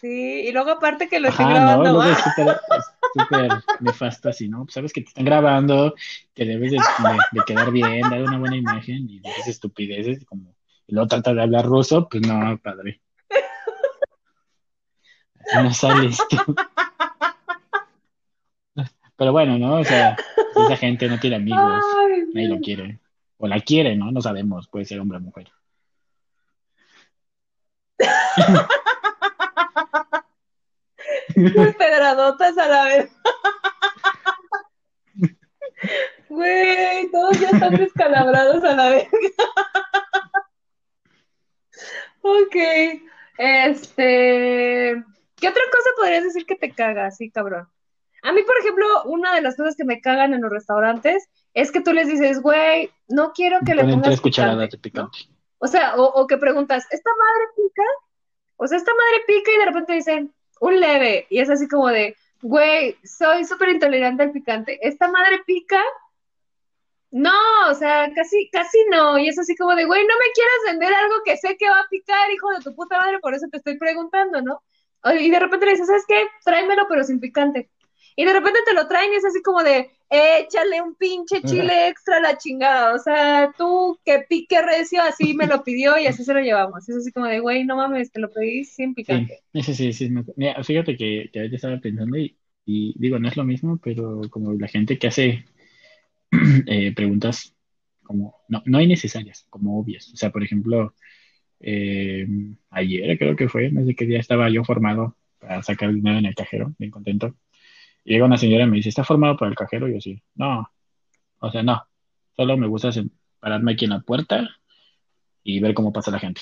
sí, 0.00 0.44
y 0.46 0.52
luego 0.52 0.70
aparte 0.70 1.08
que 1.08 1.20
lo 1.20 1.28
estoy 1.28 1.46
Ajá, 1.46 1.60
no, 1.60 1.64
grabando. 1.64 2.00
luego 2.00 2.02
es 2.02 2.18
ah, 2.18 2.34
súper, 2.34 2.48
es 2.78 2.84
súper 3.12 3.52
nefasto 3.80 4.28
así, 4.28 4.48
¿no? 4.48 4.64
Pues 4.64 4.74
sabes 4.74 4.92
que 4.92 5.02
te 5.02 5.08
están 5.08 5.24
grabando, 5.24 5.94
que 6.34 6.44
debes 6.44 6.72
de, 6.72 6.78
de- 6.78 6.84
de 7.32 7.44
quedar 7.46 7.70
bien, 7.70 8.08
dar 8.10 8.22
una 8.22 8.38
buena 8.38 8.56
imagen 8.56 9.08
y 9.08 9.20
dices 9.20 9.48
estupideces 9.48 10.24
como, 10.24 10.54
y 10.86 10.94
luego 10.94 11.08
tratas 11.08 11.34
de 11.34 11.42
hablar 11.42 11.66
ruso, 11.66 12.08
pues 12.08 12.26
no, 12.26 12.58
padre. 12.62 13.00
Así 15.40 15.56
no 15.62 15.72
sales 15.74 16.18
tú. 16.30 16.54
Pero 19.20 19.32
bueno, 19.32 19.58
¿no? 19.58 19.80
O 19.80 19.84
sea, 19.84 20.16
esa 20.64 20.76
gente 20.78 21.06
no 21.06 21.20
tiene 21.20 21.36
amigos, 21.36 21.84
Ay, 21.98 22.22
nadie 22.32 22.48
lo 22.48 22.58
quiere. 22.58 22.98
O 23.36 23.46
la 23.46 23.60
quiere, 23.60 23.94
¿no? 23.94 24.10
No 24.10 24.22
sabemos, 24.22 24.66
puede 24.66 24.86
ser 24.86 24.98
hombre 24.98 25.18
o 25.18 25.20
mujer. 25.20 25.52
pedradotas 31.78 32.56
a 32.56 32.66
la 32.66 32.84
vez. 32.84 33.10
Güey, 36.30 37.10
todos 37.10 37.38
ya 37.40 37.50
están 37.50 37.74
descalabrados 37.74 38.64
a 38.64 38.74
la 38.74 38.88
vez. 38.88 39.06
Ok, 42.22 42.56
este, 43.36 45.04
¿qué 45.36 45.48
otra 45.48 45.62
cosa 45.72 45.90
podrías 45.98 46.24
decir 46.24 46.46
que 46.46 46.54
te 46.54 46.72
caga 46.72 47.04
así, 47.06 47.30
cabrón? 47.30 47.68
A 48.22 48.32
mí, 48.32 48.42
por 48.42 48.56
ejemplo, 48.58 48.86
una 49.04 49.34
de 49.34 49.42
las 49.42 49.56
cosas 49.56 49.76
que 49.76 49.84
me 49.84 50.00
cagan 50.00 50.34
en 50.34 50.42
los 50.42 50.50
restaurantes 50.50 51.28
es 51.54 51.72
que 51.72 51.80
tú 51.80 51.92
les 51.92 52.08
dices, 52.08 52.40
güey, 52.40 52.90
no 53.08 53.32
quiero 53.32 53.58
que 53.64 53.74
le 53.74 53.82
pongas 53.82 54.02
tres 54.02 54.20
cucharadas 54.20 54.56
picante, 54.56 54.76
de 54.76 54.80
picante. 54.82 55.18
¿no? 55.28 55.36
O 55.58 55.66
sea, 55.66 55.96
o, 55.96 56.04
o 56.04 56.26
que 56.26 56.36
preguntas, 56.36 56.86
¿esta 56.90 57.10
madre 57.10 57.44
pica? 57.56 57.82
O 58.56 58.66
sea, 58.66 58.78
esta 58.78 58.92
madre 58.92 59.24
pica 59.26 59.50
y 59.52 59.58
de 59.58 59.64
repente 59.66 59.92
dicen, 59.94 60.34
un 60.60 60.78
leve. 60.78 61.26
Y 61.30 61.40
es 61.40 61.50
así 61.50 61.66
como 61.66 61.88
de, 61.88 62.16
güey, 62.42 62.96
soy 63.04 63.44
súper 63.44 63.70
intolerante 63.70 64.22
al 64.22 64.32
picante. 64.32 64.78
¿Esta 64.86 65.10
madre 65.10 65.42
pica? 65.44 65.82
No, 67.10 67.32
o 67.68 67.74
sea, 67.74 68.10
casi, 68.14 68.48
casi 68.50 68.78
no. 68.90 69.18
Y 69.18 69.28
es 69.28 69.38
así 69.38 69.56
como 69.56 69.74
de, 69.74 69.84
güey, 69.84 70.02
no 70.02 70.14
me 70.14 70.32
quieras 70.32 70.58
vender 70.66 70.94
algo 70.94 71.16
que 71.24 71.36
sé 71.36 71.56
que 71.56 71.68
va 71.68 71.80
a 71.80 71.88
picar, 71.88 72.30
hijo 72.30 72.50
de 72.50 72.60
tu 72.60 72.74
puta 72.74 72.98
madre, 72.98 73.18
por 73.18 73.34
eso 73.34 73.46
te 73.50 73.56
estoy 73.56 73.78
preguntando, 73.78 74.40
¿no? 74.42 74.62
Y 75.18 75.30
de 75.30 75.40
repente 75.40 75.66
le 75.66 75.72
dices, 75.72 75.86
¿sabes 75.86 76.04
qué? 76.06 76.28
Tráemelo, 76.44 76.86
pero 76.88 77.02
sin 77.04 77.20
picante. 77.20 77.70
Y 78.16 78.24
de 78.24 78.32
repente 78.32 78.60
te 78.64 78.74
lo 78.74 78.86
traen 78.88 79.12
y 79.12 79.16
es 79.16 79.24
así 79.24 79.42
como 79.42 79.62
de, 79.62 79.90
échale 80.10 80.80
un 80.82 80.94
pinche 80.96 81.42
chile 81.44 81.88
extra 81.88 82.18
a 82.18 82.20
la 82.20 82.38
chingada. 82.38 82.94
O 82.94 82.98
sea, 82.98 83.52
tú 83.56 83.98
que 84.04 84.20
pique 84.28 84.60
recio, 84.62 85.02
así 85.02 85.34
me 85.34 85.46
lo 85.46 85.62
pidió 85.64 85.98
y 85.98 86.06
así 86.06 86.24
se 86.24 86.34
lo 86.34 86.40
llevamos. 86.40 86.88
Es 86.88 86.96
así 86.96 87.12
como 87.12 87.26
de, 87.26 87.40
güey, 87.40 87.64
no 87.64 87.76
mames, 87.76 88.12
te 88.12 88.20
lo 88.20 88.30
pedí 88.32 88.64
sin 88.64 88.94
Sí, 89.02 89.26
picante. 89.26 89.42
ese 89.52 89.74
sí, 89.74 89.92
sí. 89.92 90.10
me- 90.10 90.24
Mira, 90.36 90.62
fíjate 90.62 90.96
que, 90.96 91.30
que 91.32 91.38
ahorita 91.40 91.56
estaba 91.56 91.80
pensando 91.80 92.16
y, 92.18 92.38
y 92.64 92.94
digo, 92.98 93.18
no 93.18 93.28
es 93.28 93.36
lo 93.36 93.44
mismo, 93.44 93.78
pero 93.82 94.20
como 94.30 94.52
la 94.52 94.68
gente 94.68 94.98
que 94.98 95.08
hace 95.08 95.44
eh, 96.66 96.94
preguntas 96.94 97.54
como 98.02 98.36
no, 98.48 98.62
no 98.66 98.80
innecesarias, 98.82 99.46
como 99.50 99.78
obvias. 99.80 100.12
O 100.12 100.16
sea, 100.16 100.30
por 100.32 100.42
ejemplo, 100.44 100.94
eh, 101.60 102.26
ayer 102.70 103.18
creo 103.18 103.36
que 103.36 103.48
fue, 103.48 103.70
no 103.72 103.86
sé 103.86 103.94
qué 103.96 104.06
día 104.06 104.20
estaba 104.20 104.50
yo 104.50 104.64
formado 104.64 105.16
para 105.40 105.62
sacar 105.62 105.92
dinero 105.94 106.18
en 106.18 106.26
el 106.26 106.34
cajero, 106.36 106.74
bien 106.78 106.90
contento. 106.92 107.36
Y 108.04 108.14
llega 108.14 108.24
una 108.26 108.38
señora 108.38 108.64
y 108.64 108.66
me 108.66 108.76
dice, 108.76 108.88
¿está 108.88 109.04
formado 109.04 109.36
para 109.36 109.50
el 109.50 109.56
cajero? 109.56 109.88
Y 109.88 109.94
yo 109.94 110.00
sí, 110.00 110.22
no, 110.34 110.70
o 111.38 111.50
sea, 111.50 111.62
no, 111.62 111.86
Solo 112.40 112.56
me 112.56 112.68
gusta 112.68 112.90
pararme 113.38 113.72
aquí 113.72 113.84
en 113.84 113.90
la 113.90 114.00
puerta 114.00 114.48
y 115.42 115.60
ver 115.60 115.74
cómo 115.74 115.92
pasa 115.92 116.10
la 116.10 116.18
gente. 116.18 116.40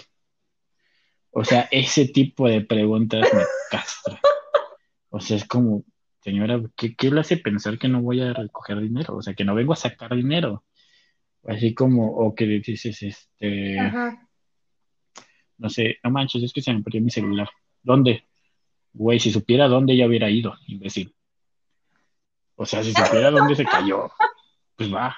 O 1.33 1.45
sea, 1.45 1.69
ese 1.73 2.07
tipo 2.07 2.47
de 2.49 2.61
preguntas 2.61 3.29
me 3.35 3.43
castra. 3.71 4.21
O 5.11 5.19
sea, 5.19 5.39
es 5.39 5.45
como, 5.49 5.85
señora, 6.21 6.63
¿qué, 6.77 6.95
¿qué, 6.95 7.11
le 7.11 7.19
hace 7.19 7.37
pensar 7.37 7.81
que 7.81 7.89
no 7.89 8.01
voy 8.01 8.21
a 8.21 8.33
recoger 8.33 8.81
dinero? 8.81 9.17
O 9.17 9.23
sea, 9.23 9.35
que 9.35 9.45
no 9.45 9.57
vengo 9.57 9.73
a 9.73 9.77
sacar 9.77 10.15
dinero. 10.15 10.65
Así 11.45 11.75
como, 11.75 12.13
o 12.13 12.33
que 12.33 12.47
dices, 12.47 13.03
este, 13.03 13.77
no 15.57 15.69
sé, 15.69 15.97
no 16.05 16.11
manches, 16.11 16.45
es 16.45 16.53
que 16.53 16.63
se 16.63 16.73
me 16.73 16.83
perdió 16.85 17.01
mi 17.01 17.11
celular. 17.11 17.49
¿Dónde? 17.83 18.25
Güey, 18.93 19.19
si 19.19 19.33
supiera 19.33 19.67
dónde 19.67 19.97
ya 19.97 20.07
hubiera 20.07 20.31
ido, 20.31 20.55
imbécil. 20.69 21.13
O 22.61 22.67
sea, 22.67 22.83
si 22.83 22.93
supiera 22.93 23.31
dónde 23.31 23.55
se 23.55 23.65
cayó, 23.65 24.11
pues 24.77 24.93
va. 24.93 25.17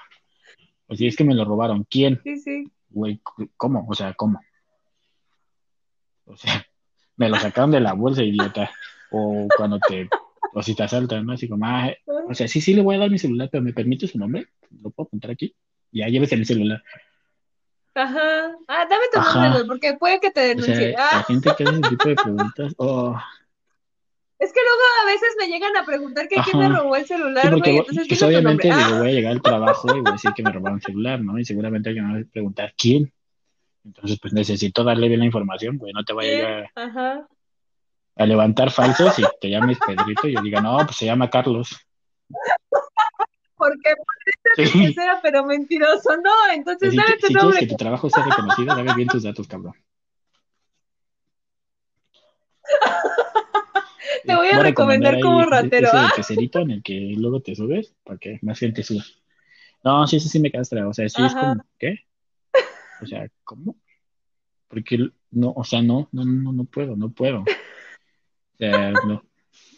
O 0.86 0.95
si 0.95 1.07
es 1.07 1.16
que 1.16 1.24
me 1.24 1.34
lo 1.34 1.47
robaron. 1.47 1.84
¿Quién? 1.84 2.20
Sí, 2.22 2.36
sí. 2.36 2.70
Güey, 2.91 3.22
¿cómo? 3.57 3.86
O 3.88 3.95
sea, 3.95 4.12
¿cómo? 4.12 4.38
O 6.26 6.36
sea, 6.36 6.66
me 7.16 7.30
lo 7.30 7.36
sacaron 7.36 7.70
de 7.70 7.80
la 7.80 7.95
bolsa, 7.95 8.22
idiota. 8.22 8.70
O 9.11 9.49
cuando 9.57 9.78
te, 9.78 10.07
o 10.53 10.62
si 10.62 10.74
te 10.74 10.82
asaltan, 10.82 11.24
¿no? 11.24 11.32
Así 11.32 11.49
como, 11.49 11.64
ah, 11.64 11.91
o 12.28 12.34
sea, 12.34 12.47
sí, 12.47 12.61
sí 12.61 12.74
le 12.74 12.82
voy 12.82 12.97
a 12.97 12.99
dar 12.99 13.11
mi 13.11 13.18
celular, 13.18 13.49
pero 13.51 13.64
¿me 13.64 13.72
permite 13.72 14.07
su 14.07 14.18
nombre? 14.18 14.49
¿Lo 14.82 14.91
puedo 14.91 15.07
apuntar 15.07 15.30
aquí? 15.30 15.57
Ya, 15.93 16.09
llévese 16.09 16.36
mi 16.36 16.45
celular. 16.45 16.82
Ajá. 17.95 18.55
Ah, 18.68 18.86
dame 18.88 19.05
tu 19.11 19.18
nombre, 19.18 19.64
porque 19.64 19.95
puede 19.95 20.20
que 20.20 20.30
te 20.30 20.41
denuncie. 20.41 20.93
La 20.93 21.09
ah. 21.11 21.24
gente 21.26 21.51
que 21.57 21.64
hace 21.64 21.72
ese 21.72 21.88
tipo 21.88 22.09
de 22.09 22.16
preguntas, 22.16 22.74
oh. 22.76 23.18
Es 24.41 24.55
que 24.55 24.61
luego 24.64 24.82
a 25.03 25.05
veces 25.05 25.36
me 25.38 25.49
llegan 25.49 25.76
a 25.76 25.84
preguntar 25.84 26.26
que 26.26 26.36
quién 26.43 26.59
me 26.59 26.68
robó 26.70 26.97
el 26.97 27.05
celular, 27.05 27.59
güey. 27.59 27.76
entonces 27.76 28.09
pues 28.09 28.22
obviamente 28.22 28.68
digo, 28.68 28.80
ah. 28.80 28.99
voy 28.99 29.09
a 29.09 29.12
llegar 29.12 29.32
al 29.32 29.43
trabajo 29.43 29.95
y 29.95 30.01
voy 30.01 30.09
a 30.09 30.12
decir 30.12 30.32
que 30.34 30.43
me 30.43 30.51
robaron 30.51 30.78
el 30.78 30.82
celular, 30.82 31.20
¿no? 31.20 31.38
Y 31.38 31.45
seguramente 31.45 31.91
alguien 31.91 32.09
me 32.09 32.14
va 32.14 32.20
a 32.20 32.32
preguntar 32.32 32.72
quién. 32.74 33.12
Entonces, 33.84 34.18
pues 34.18 34.32
necesito 34.32 34.82
darle 34.82 35.09
bien 35.09 35.20
la 35.20 35.26
información, 35.26 35.76
güey, 35.76 35.93
no 35.93 36.05
te 36.05 36.14
vaya 36.14 36.70
a, 36.74 37.26
a 38.16 38.26
levantar 38.26 38.70
falsos 38.70 39.18
y 39.18 39.24
te 39.41 39.51
llames 39.51 39.78
Pedrito 39.86 40.26
y 40.26 40.34
yo 40.34 40.41
diga, 40.41 40.62
no, 40.62 40.78
pues 40.78 40.97
se 40.97 41.05
llama 41.05 41.28
Carlos. 41.28 41.78
Porque 43.57 43.95
parece 44.57 44.72
sí. 44.72 44.97
pero 45.22 45.45
mentiroso, 45.45 46.16
no, 46.16 46.32
entonces 46.55 46.97
dame 46.97 47.18
tu 47.18 47.26
si 47.26 47.34
nombre. 47.34 47.59
quieres 47.59 47.68
que 47.68 47.74
tu 47.74 47.76
trabajo 47.76 48.09
sea 48.09 48.24
reconocido, 48.24 48.74
dame 48.74 48.95
bien 48.95 49.09
tus 49.09 49.22
datos, 49.22 49.47
cabrón. 49.47 49.74
Te 54.24 54.34
voy 54.34 54.48
a, 54.48 54.62
recomendar 54.62 55.20
como 55.20 55.42
ratero. 55.44 55.88
Ese 55.88 55.96
¿ah? 55.96 56.12
queserito 56.14 56.61
en 56.61 56.70
el 56.70 56.82
que 56.82 57.14
luego 57.16 57.40
te 57.40 57.54
subes 57.54 57.94
para 58.04 58.18
que 58.18 58.38
más 58.42 58.58
gente 58.58 58.82
suba. 58.82 59.04
No, 59.84 60.06
sí, 60.06 60.16
eso 60.16 60.28
sí 60.28 60.40
me 60.40 60.50
castra. 60.50 60.88
O 60.88 60.92
sea, 60.92 61.08
sí 61.08 61.22
es 61.22 61.34
como, 61.34 61.64
¿qué? 61.78 62.00
O 63.00 63.06
sea, 63.06 63.28
¿cómo? 63.44 63.76
Porque 64.68 65.11
no, 65.30 65.52
o 65.56 65.64
sea, 65.64 65.82
no, 65.82 66.08
no, 66.12 66.24
no, 66.24 66.52
no 66.52 66.64
puedo, 66.64 66.96
no 66.96 67.11
puedo. 67.11 67.40
O 67.40 68.56
sea, 68.58 68.92
no. 68.92 69.24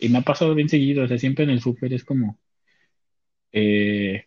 Y 0.00 0.08
me 0.08 0.18
ha 0.18 0.22
pasado 0.22 0.54
bien 0.54 0.68
seguido, 0.68 1.04
o 1.04 1.08
sea, 1.08 1.18
siempre 1.18 1.44
en 1.44 1.50
el 1.50 1.60
súper 1.60 1.92
es 1.92 2.04
como, 2.04 2.38
eh, 3.52 4.26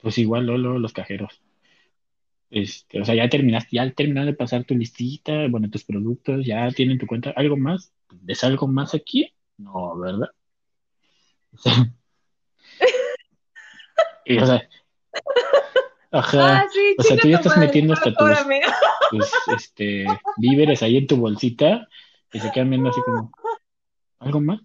pues 0.00 0.18
igual, 0.18 0.46
Lolo, 0.46 0.78
los 0.78 0.92
cajeros. 0.92 1.40
Este, 2.50 3.00
o 3.00 3.04
sea, 3.04 3.14
ya 3.14 3.28
terminaste, 3.28 3.76
ya 3.76 3.90
terminaste 3.92 4.32
de 4.32 4.36
pasar 4.36 4.64
tu 4.64 4.74
listita, 4.74 5.46
bueno, 5.48 5.70
tus 5.70 5.84
productos, 5.84 6.44
ya 6.44 6.70
tienen 6.72 6.98
tu 6.98 7.06
cuenta, 7.06 7.30
¿algo 7.30 7.56
más? 7.56 7.94
¿Es 8.26 8.44
algo 8.44 8.66
más 8.68 8.94
aquí? 8.94 9.32
No, 9.62 9.98
¿verdad? 9.98 10.28
Y, 14.24 14.38
o 14.38 14.46
sea, 14.46 14.68
ajá, 16.12 16.60
Ah, 16.60 16.66
sí, 16.72 16.94
o 16.96 17.02
sea, 17.02 17.16
tú 17.16 17.28
ya 17.28 17.36
estás 17.36 17.56
madre, 17.56 17.66
metiendo 17.66 17.94
hasta 17.94 18.14
tus, 18.14 19.32
este, 19.56 20.06
víveres 20.36 20.80
ahí 20.82 20.96
en 20.96 21.08
tu 21.08 21.16
bolsita 21.16 21.88
y 22.32 22.38
se 22.38 22.50
quedan 22.52 22.70
viendo 22.70 22.90
así 22.90 23.00
como, 23.04 23.32
¿algo 24.20 24.40
más? 24.40 24.60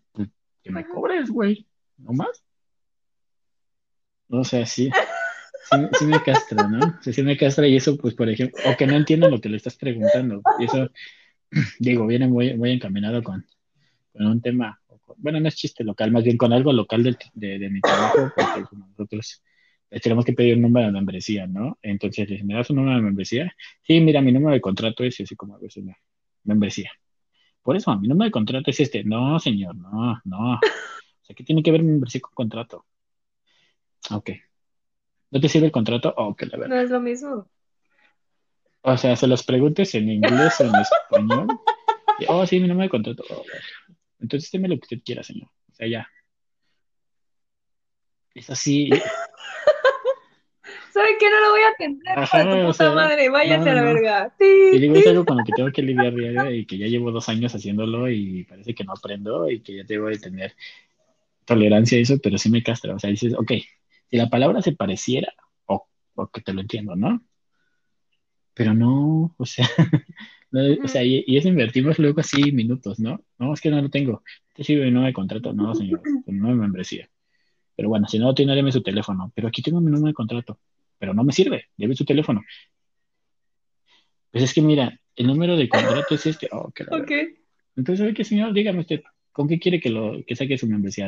Que 0.62 0.72
me 0.72 0.88
cobres, 0.88 1.32
güey, 1.32 1.66
¿no 1.98 2.14
más? 2.14 2.44
O 4.30 4.44
sea, 4.44 4.66
sí, 4.66 4.92
sí, 5.72 5.78
sí 5.98 6.06
me 6.06 6.22
castra, 6.22 6.68
¿no? 6.68 7.02
Sea, 7.02 7.14
sí 7.14 7.24
me 7.24 7.38
castra 7.38 7.68
y 7.68 7.78
eso, 7.78 7.98
pues, 7.98 8.14
por 8.14 8.30
ejemplo, 8.30 8.62
o 8.66 8.78
que 8.78 8.86
no 8.86 8.96
entiendo 8.96 9.28
lo 9.30 9.42
que 9.42 9.50
le 9.50 9.58
estás 9.58 9.76
preguntando. 9.76 10.42
Y 10.60 10.66
eso, 10.66 10.90
digo, 11.80 12.06
viene 12.06 12.28
muy, 12.28 12.54
muy 12.56 12.72
encaminado 12.72 13.24
con, 13.24 13.46
con 14.14 14.28
un 14.28 14.42
tema, 14.42 14.80
bueno, 15.18 15.40
no 15.40 15.48
es 15.48 15.56
chiste 15.56 15.84
local, 15.84 16.12
más 16.12 16.24
bien 16.24 16.38
con 16.38 16.52
algo 16.54 16.74
local 16.74 17.04
del- 17.04 17.18
de, 17.34 17.60
de 17.60 17.70
mi 17.70 17.80
trabajo, 17.82 18.32
porque 18.36 18.64
como 18.70 18.88
nosotros 18.88 19.42
les 19.90 20.02
tenemos 20.02 20.26
que 20.26 20.34
pedir 20.34 20.56
un 20.56 20.64
número 20.64 20.88
de 20.88 20.92
membresía, 20.94 21.48
¿no? 21.48 21.78
Entonces, 21.82 22.44
¿me 22.44 22.56
das 22.56 22.70
un 22.70 22.78
número 22.78 22.98
de 22.98 23.04
membresía? 23.04 23.56
Sí, 23.84 24.00
mira, 24.02 24.22
mi 24.22 24.32
número 24.32 24.54
de 24.54 24.62
contrato 24.62 25.04
es 25.04 25.20
así 25.22 25.36
como 25.36 25.56
a 25.56 25.60
veces, 25.60 25.84
me- 25.84 25.96
membresía. 26.44 26.92
Por 27.64 27.76
eso, 27.78 27.98
mi 28.00 28.08
número 28.08 28.26
de 28.28 28.32
contrato 28.32 28.70
es 28.72 28.80
este. 28.80 29.04
No, 29.04 29.40
señor, 29.40 29.76
no, 29.76 30.20
no. 30.26 30.54
O 30.56 30.60
sea, 31.22 31.36
¿qué 31.36 31.44
tiene 31.44 31.62
que 31.64 31.72
ver 31.72 31.84
membresía 31.84 32.22
con 32.22 32.34
contrato? 32.34 32.86
Ok. 34.12 34.30
¿No 35.32 35.40
te 35.42 35.50
sirve 35.50 35.66
el 35.68 35.72
contrato? 35.74 36.14
Ok, 36.16 36.44
la 36.44 36.58
verdad. 36.58 36.76
No 36.76 36.82
es 36.82 36.90
lo 36.90 37.00
mismo. 37.02 37.48
O 38.82 38.96
sea, 38.98 39.16
se 39.18 39.28
los 39.28 39.44
preguntes 39.44 39.94
en 39.96 40.10
inglés 40.10 40.54
o 40.62 40.64
en 40.66 40.76
español. 40.76 41.48
Oh, 42.30 42.44
sí, 42.48 42.60
mi 42.60 42.68
número 42.68 42.86
de 42.86 42.90
contrato. 42.90 43.24
Oh, 43.30 43.36
bueno. 43.36 43.66
Entonces, 44.20 44.52
deme 44.52 44.68
lo 44.68 44.76
que 44.76 44.84
usted 44.84 45.02
quiera, 45.04 45.24
señor. 45.24 45.50
O 45.72 45.76
sea, 45.76 45.88
ya. 45.88 46.08
Es 48.34 48.50
así. 48.50 48.90
¿Sabe 50.94 51.10
qué? 51.20 51.30
No 51.30 51.40
lo 51.42 51.52
voy 51.52 51.62
a 51.62 51.70
atender, 51.70 52.20
Ajá, 52.20 52.40
de 52.40 52.44
tu 52.46 52.58
o 52.58 52.62
puta 52.72 52.74
sea, 52.74 52.92
madre. 52.92 53.30
Váyase 53.30 53.66
no, 53.66 53.72
a 53.72 53.74
la 53.76 53.82
no. 53.82 53.94
verga. 53.94 54.34
Y 54.40 54.72
Sí, 54.72 54.80
digo, 54.80 54.96
es 54.96 55.08
algo 55.08 55.26
con 55.26 55.38
lo 55.38 55.44
que 55.44 55.54
tengo 55.54 55.72
que 55.72 55.82
lidiar 55.84 56.14
diario 56.14 56.52
y 56.52 56.66
que 56.66 56.78
ya 56.78 56.88
llevo 56.88 57.12
dos 57.12 57.30
años 57.30 57.54
haciéndolo 57.54 58.10
y 58.10 58.44
parece 58.46 58.74
que 58.74 58.84
no 58.84 58.94
aprendo 58.94 59.50
y 59.50 59.62
que 59.62 59.78
ya 59.78 59.84
debo 59.84 60.08
de 60.08 60.18
tener 60.18 60.56
tolerancia 61.46 61.98
a 61.98 62.02
eso, 62.02 62.18
pero 62.22 62.38
sí 62.38 62.50
me 62.50 62.64
castra. 62.64 62.96
O 62.96 63.00
sea, 63.00 63.10
dices, 63.10 63.34
ok, 63.36 63.52
si 64.10 64.18
la 64.18 64.30
palabra 64.30 64.62
se 64.62 64.72
pareciera, 64.72 65.32
o, 65.68 65.88
o 66.16 66.28
que 66.28 66.42
te 66.42 66.54
lo 66.54 66.62
entiendo, 66.62 66.96
¿no? 66.96 67.22
Pero 68.54 68.74
no, 68.74 69.36
o 69.38 69.46
sea, 69.46 69.70
no, 69.78 69.78
o 70.52 70.88
sea, 70.88 71.04
y, 71.04 71.24
y 71.28 71.38
eso 71.38 71.48
invertimos 71.50 72.00
luego 72.00 72.20
así 72.20 72.52
minutos, 72.52 73.00
¿no? 73.00 73.22
No, 73.38 73.54
es 73.54 73.62
que 73.62 73.70
no 73.70 73.82
lo 73.82 73.90
tengo. 73.90 74.24
¿Te 74.54 74.64
sirve 74.64 74.90
no 74.92 75.04
de 75.04 75.14
contrato? 75.14 75.54
No, 75.54 75.76
señor, 75.76 76.02
no 76.26 76.50
de 76.50 76.56
membresía. 76.56 77.10
Pero 77.76 77.90
bueno, 77.90 78.08
si 78.08 78.18
no 78.18 78.26
lo 78.26 78.36
tiene, 78.36 78.56
deme 78.56 78.72
su 78.72 78.82
teléfono. 78.82 79.32
Pero 79.36 79.48
aquí 79.48 79.62
tengo 79.62 79.80
mi 79.80 79.92
número 79.92 80.08
de 80.08 80.14
contrato. 80.14 80.60
Pero 80.98 81.14
no 81.14 81.24
me 81.24 81.32
sirve, 81.32 81.66
deme 81.78 81.96
su 81.96 82.06
teléfono. 82.06 82.42
Pues 84.32 84.44
es 84.44 84.54
que 84.54 84.62
mira, 84.62 85.00
el 85.16 85.28
número 85.28 85.56
de 85.56 85.70
contrato 85.70 86.16
es 86.16 86.26
este. 86.26 86.50
Oh, 86.52 86.72
qué. 86.72 86.86
Entonces, 87.76 88.08
oye, 88.08 88.24
señor, 88.24 88.54
dígame 88.54 88.80
usted, 88.80 89.04
¿con 89.32 89.48
qué 89.48 89.60
quiere 89.60 89.80
que 89.80 89.90
lo 89.90 90.24
que 90.26 90.36
saque 90.36 90.58
su 90.58 90.66
membresía? 90.68 91.08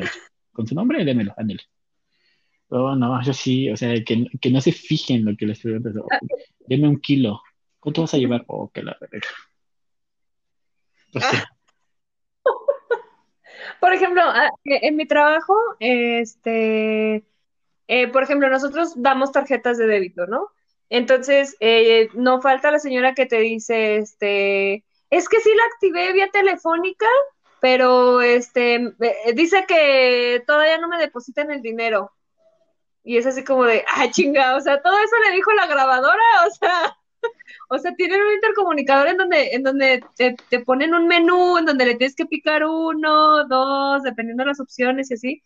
¿Con 0.51 0.67
su 0.67 0.75
nombre? 0.75 1.03
Démelo, 1.03 1.33
ándele. 1.35 1.61
Oh, 2.69 2.95
no, 2.95 3.19
yo 3.23 3.33
sí, 3.33 3.69
o 3.71 3.75
sea, 3.75 3.91
que, 4.03 4.27
que 4.39 4.51
no 4.51 4.61
se 4.61 4.71
fijen 4.71 5.25
lo 5.25 5.35
que 5.35 5.47
les 5.47 5.59
pregunto. 5.59 5.89
Oh, 6.03 6.07
deme 6.67 6.87
un 6.87 6.99
kilo. 6.99 7.41
¿Cuánto 7.80 8.01
vas 8.01 8.13
a 8.13 8.17
llevar? 8.17 8.43
Oh, 8.47 8.69
que 8.69 8.84
la 8.84 8.97
verga. 8.99 9.27
O 11.15 11.19
sea, 11.19 11.49
Por 13.80 13.93
ejemplo, 13.93 14.21
ah, 14.23 14.49
en 14.63 14.95
mi 14.95 15.05
trabajo, 15.07 15.55
este, 15.80 17.23
eh, 17.88 18.07
por 18.07 18.23
ejemplo, 18.23 18.49
nosotros 18.49 18.93
damos 18.97 19.32
tarjetas 19.32 19.77
de 19.77 19.88
débito, 19.88 20.27
¿no? 20.27 20.49
Entonces, 20.89 21.55
eh, 21.59 22.09
no 22.13 22.41
falta 22.41 22.71
la 22.71 22.80
señora 22.80 23.13
que 23.13 23.25
te 23.25 23.39
dice, 23.39 23.97
este, 23.97 24.86
es 25.09 25.30
que 25.30 25.39
sí 25.39 25.49
la 25.55 25.63
activé 25.65 26.13
vía 26.13 26.30
telefónica, 26.32 27.07
pero 27.61 28.21
este, 28.21 28.75
eh, 28.75 29.34
dice 29.36 29.65
que 29.67 30.43
todavía 30.47 30.77
no 30.80 30.88
me 30.88 30.99
depositan 30.99 31.51
el 31.51 31.61
dinero. 31.61 32.11
Y 33.03 33.17
es 33.17 33.25
así 33.25 33.43
como 33.43 33.63
de, 33.65 33.86
ah, 33.88 34.09
chinga, 34.11 34.55
o 34.55 34.61
sea, 34.61 34.82
todo 34.82 34.97
eso 34.99 35.15
le 35.27 35.36
dijo 35.36 35.51
la 35.53 35.67
grabadora, 35.67 36.23
o 36.47 36.51
sea, 36.51 36.97
o 37.70 37.78
sea, 37.80 37.93
tienen 37.95 38.22
un 38.22 38.34
intercomunicador 38.34 39.07
en 39.07 39.17
donde, 39.17 39.49
en 39.53 39.63
donde 39.63 40.03
te, 40.15 40.36
te 40.49 40.59
ponen 40.61 40.93
un 40.93 41.07
menú, 41.07 41.57
en 41.57 41.65
donde 41.65 41.86
le 41.86 41.95
tienes 41.95 42.15
que 42.15 42.26
picar 42.26 42.63
uno, 42.65 43.45
dos, 43.47 44.03
dependiendo 44.03 44.43
de 44.43 44.47
las 44.49 44.59
opciones 44.59 45.11
y 45.11 45.13
así. 45.15 45.43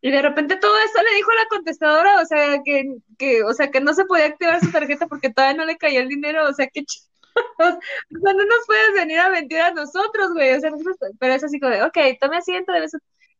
Y 0.00 0.10
de 0.10 0.22
repente 0.22 0.56
todo 0.56 0.72
esto 0.84 1.02
le 1.02 1.16
dijo 1.16 1.32
la 1.32 1.46
contestadora, 1.48 2.20
o 2.20 2.26
sea, 2.26 2.60
que, 2.64 2.84
que, 3.18 3.42
o 3.42 3.52
sea, 3.54 3.70
que 3.70 3.80
no 3.80 3.94
se 3.94 4.04
podía 4.04 4.26
activar 4.26 4.60
su 4.60 4.70
tarjeta 4.70 5.06
porque 5.06 5.30
todavía 5.30 5.56
no 5.58 5.64
le 5.66 5.78
caía 5.78 6.00
el 6.02 6.08
dinero, 6.08 6.48
o 6.48 6.52
sea, 6.52 6.66
que 6.68 6.82
ch- 6.82 7.08
o 7.58 7.64
sea, 7.64 7.78
no 8.34 8.44
nos 8.44 8.66
puedes 8.66 8.92
venir 8.94 9.18
a 9.20 9.30
mentir 9.30 9.60
a 9.60 9.72
nosotros, 9.72 10.32
güey, 10.34 10.52
o 10.54 10.60
sea, 10.60 10.70
nosotros- 10.70 10.96
pero 11.18 11.34
es 11.34 11.44
así 11.44 11.58
como 11.60 11.72
de, 11.72 11.82
ok, 11.82 11.98
tome 12.20 12.36
asiento, 12.38 12.72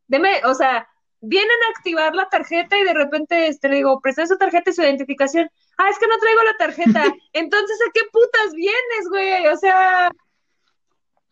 deme, 0.07 0.41
o 0.45 0.53
sea, 0.53 0.87
vienen 1.21 1.57
a 1.67 1.77
activar 1.77 2.15
la 2.15 2.29
tarjeta 2.29 2.77
y 2.77 2.83
de 2.83 2.93
repente 2.93 3.47
este, 3.47 3.69
le 3.69 3.77
digo, 3.77 3.99
presta 4.01 4.25
su 4.27 4.37
tarjeta 4.37 4.69
y 4.69 4.73
su 4.73 4.81
identificación. 4.81 5.49
Ah, 5.77 5.89
es 5.89 5.99
que 5.99 6.07
no 6.07 6.17
traigo 6.19 6.43
la 6.43 6.57
tarjeta. 6.57 7.03
Entonces, 7.33 7.77
¿a 7.87 7.91
qué 7.93 8.01
putas 8.11 8.53
vienes, 8.53 9.09
güey? 9.09 9.47
O 9.47 9.57
sea, 9.57 10.11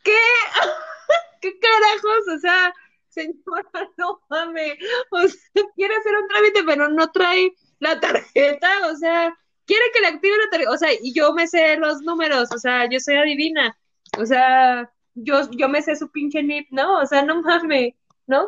¿qué? 0.03 0.19
¿Qué 1.41 1.59
carajos? 1.59 2.27
O 2.35 2.39
sea, 2.39 2.73
señora, 3.09 3.69
no 3.97 4.21
mames. 4.29 4.77
O 5.11 5.21
sea, 5.27 5.63
quiere 5.75 5.95
hacer 5.95 6.15
un 6.17 6.27
trámite, 6.27 6.63
pero 6.63 6.89
no 6.89 7.11
trae 7.11 7.53
la 7.79 7.99
tarjeta, 7.99 8.87
o 8.87 8.95
sea, 8.95 9.37
quiere 9.65 9.83
que 9.93 10.01
le 10.01 10.07
active 10.07 10.37
la 10.37 10.49
tarjeta, 10.49 10.71
o 10.71 10.77
sea, 10.77 10.89
y 11.01 11.13
yo 11.13 11.33
me 11.33 11.47
sé 11.47 11.77
los 11.77 12.01
números, 12.01 12.49
o 12.53 12.57
sea, 12.57 12.89
yo 12.89 12.99
soy 12.99 13.15
adivina, 13.15 13.77
o 14.17 14.25
sea, 14.25 14.89
yo, 15.15 15.49
yo 15.51 15.69
me 15.69 15.81
sé 15.81 15.95
su 15.95 16.09
pinche 16.09 16.41
nip, 16.41 16.67
¿no? 16.71 16.99
O 16.99 17.05
sea, 17.05 17.23
no 17.23 17.41
mames, 17.41 17.93
¿no? 18.25 18.47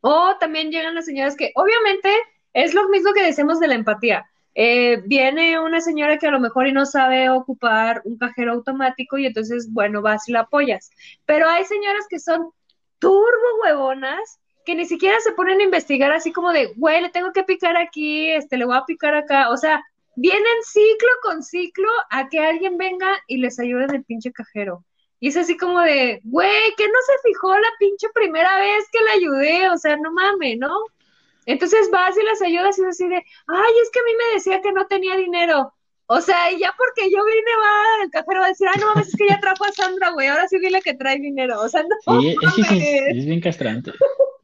O 0.00 0.36
también 0.38 0.70
llegan 0.70 0.94
las 0.94 1.06
señoras 1.06 1.36
que, 1.36 1.52
obviamente, 1.54 2.12
es 2.52 2.74
lo 2.74 2.88
mismo 2.88 3.12
que 3.12 3.22
decimos 3.22 3.60
de 3.60 3.68
la 3.68 3.74
empatía. 3.74 4.28
Eh, 4.62 5.00
viene 5.06 5.58
una 5.58 5.80
señora 5.80 6.18
que 6.18 6.26
a 6.26 6.30
lo 6.30 6.38
mejor 6.38 6.66
y 6.66 6.72
no 6.72 6.84
sabe 6.84 7.30
ocupar 7.30 8.02
un 8.04 8.18
cajero 8.18 8.52
automático 8.52 9.16
y 9.16 9.24
entonces, 9.24 9.72
bueno, 9.72 10.02
vas 10.02 10.28
y 10.28 10.32
la 10.32 10.40
apoyas. 10.40 10.90
Pero 11.24 11.48
hay 11.48 11.64
señoras 11.64 12.04
que 12.10 12.18
son 12.18 12.50
turbo 12.98 13.48
huevonas 13.62 14.38
que 14.66 14.74
ni 14.74 14.84
siquiera 14.84 15.18
se 15.20 15.32
ponen 15.32 15.60
a 15.60 15.64
investigar 15.64 16.12
así 16.12 16.30
como 16.30 16.52
de, 16.52 16.74
güey, 16.76 17.00
le 17.00 17.08
tengo 17.08 17.32
que 17.32 17.42
picar 17.42 17.78
aquí, 17.78 18.30
este, 18.32 18.58
le 18.58 18.66
voy 18.66 18.76
a 18.76 18.84
picar 18.84 19.14
acá. 19.14 19.48
O 19.48 19.56
sea, 19.56 19.82
vienen 20.14 20.62
ciclo 20.62 21.10
con 21.22 21.42
ciclo 21.42 21.88
a 22.10 22.28
que 22.28 22.40
alguien 22.40 22.76
venga 22.76 23.16
y 23.28 23.38
les 23.38 23.58
ayude 23.58 23.84
en 23.84 23.94
el 23.94 24.04
pinche 24.04 24.30
cajero. 24.30 24.84
Y 25.20 25.28
es 25.28 25.38
así 25.38 25.56
como 25.56 25.80
de, 25.80 26.20
güey, 26.24 26.74
que 26.76 26.86
no 26.86 26.98
se 27.06 27.28
fijó 27.28 27.58
la 27.58 27.68
pinche 27.78 28.08
primera 28.12 28.58
vez 28.58 28.84
que 28.92 29.00
le 29.04 29.10
ayudé, 29.12 29.70
o 29.70 29.78
sea, 29.78 29.96
no 29.96 30.12
mames, 30.12 30.58
¿no? 30.58 30.70
Entonces 31.50 31.88
vas 31.90 32.16
y 32.16 32.24
las 32.24 32.42
ayudas 32.42 32.78
y 32.78 32.82
es 32.82 32.88
así 32.88 33.08
de, 33.08 33.16
ay, 33.16 33.72
es 33.82 33.90
que 33.90 34.00
a 34.00 34.04
mí 34.04 34.10
me 34.16 34.34
decía 34.34 34.60
que 34.60 34.72
no 34.72 34.86
tenía 34.86 35.16
dinero. 35.16 35.72
O 36.06 36.20
sea, 36.20 36.50
y 36.52 36.58
ya 36.58 36.74
porque 36.76 37.10
yo 37.10 37.24
vine, 37.24 37.52
va, 37.62 38.04
el 38.04 38.10
cajero 38.10 38.40
va 38.40 38.46
a 38.46 38.48
decir, 38.48 38.66
ay, 38.72 38.80
no 38.80 38.86
mames, 38.88 39.08
es 39.08 39.16
que 39.16 39.28
ya 39.28 39.40
trajo 39.40 39.64
a 39.64 39.72
Sandra, 39.72 40.10
güey, 40.10 40.28
ahora 40.28 40.48
sí 40.48 40.58
dile 40.58 40.80
que 40.82 40.94
trae 40.94 41.18
dinero. 41.20 41.60
O 41.60 41.68
sea, 41.68 41.82
no. 41.82 42.20
Sí, 42.20 42.36
es, 42.42 42.58
es, 42.58 43.16
es, 43.16 43.26
bien 43.26 43.40
castrante. 43.40 43.92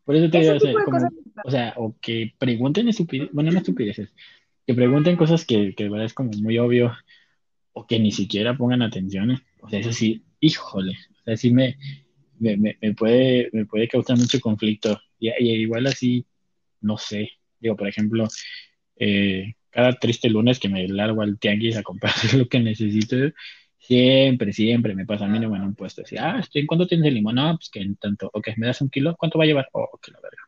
Por 0.05 0.15
eso 0.15 0.31
te 0.31 0.39
digo, 0.39 0.55
o 0.55 0.61
sea, 0.61 0.73
como, 0.85 1.09
o 1.45 1.51
sea, 1.51 1.75
o 1.77 1.95
que 2.01 2.33
pregunten 2.39 2.89
estupideces, 2.89 3.35
bueno, 3.35 3.51
no 3.51 3.59
estupideces, 3.59 4.15
que 4.65 4.75
pregunten 4.75 5.17
cosas 5.17 5.45
que, 5.45 5.75
que 5.75 5.85
de 5.85 5.91
verdad 5.91 6.07
es 6.07 6.15
como 6.15 6.31
muy 6.41 6.59
obvio, 6.59 6.93
o 7.73 7.87
que 7.87 7.99
ni 7.99 8.13
siquiera 8.13 8.57
pongan 8.57 8.83
atención. 8.83 9.43
O 9.61 9.69
sea, 9.69 9.81
eso 9.81 9.93
sí, 9.93 10.25
híjole, 10.39 10.93
o 10.93 11.25
sea, 11.25 11.37
sí 11.37 11.51
me, 11.51 11.77
me, 12.39 12.57
me, 12.57 12.95
puede, 12.95 13.51
me 13.53 13.67
puede 13.67 13.89
causar 13.89 14.17
mucho 14.17 14.41
conflicto. 14.41 15.01
Y, 15.19 15.31
y, 15.31 15.63
igual 15.63 15.89
así, 15.89 16.25
no 16.87 16.97
sé, 16.99 17.33
digo, 17.59 17.77
por 17.77 17.89
ejemplo, 17.89 18.27
eh, 18.97 19.55
cada 19.71 19.93
triste 19.93 20.31
lunes 20.31 20.59
que 20.59 20.69
me 20.69 20.89
largo 20.89 21.23
al 21.23 21.39
tianguis 21.39 21.77
a 21.77 21.83
comprar 21.83 22.13
lo 22.35 22.49
que 22.49 22.61
necesito, 22.61 23.17
siempre, 23.79 24.53
siempre 24.53 24.95
me 24.95 25.07
pasa 25.07 25.27
a 25.27 25.29
mí 25.29 25.39
en 25.39 25.47
un 25.47 25.75
puesto. 25.75 26.03
Así, 26.03 26.17
ah, 26.19 26.41
¿en 26.55 26.67
cuánto 26.67 26.87
tienes 26.87 27.07
el 27.07 27.15
limón? 27.15 27.35
No, 27.35 27.57
pues 27.57 27.69
que 27.71 27.81
en 27.81 27.97
tanto, 27.97 28.31
ok, 28.33 28.49
¿me 28.57 28.67
das 28.67 28.81
un 28.81 28.91
kilo? 28.91 29.17
¿Cuánto 29.19 29.39
va 29.39 29.45
a 29.45 29.47
llevar? 29.47 29.69
Oh, 29.73 29.99
que 30.01 30.13
la 30.13 30.21
verga. 30.21 30.43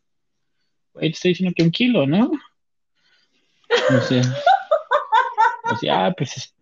Te 0.95 1.07
estoy 1.07 1.30
diciendo 1.30 1.55
que 1.55 1.62
un 1.62 1.70
kilo, 1.70 2.07
¿no? 2.07 2.30
No 3.91 4.01
sé. 4.01 4.22
Ah, 5.91 6.14
pues 6.16 6.55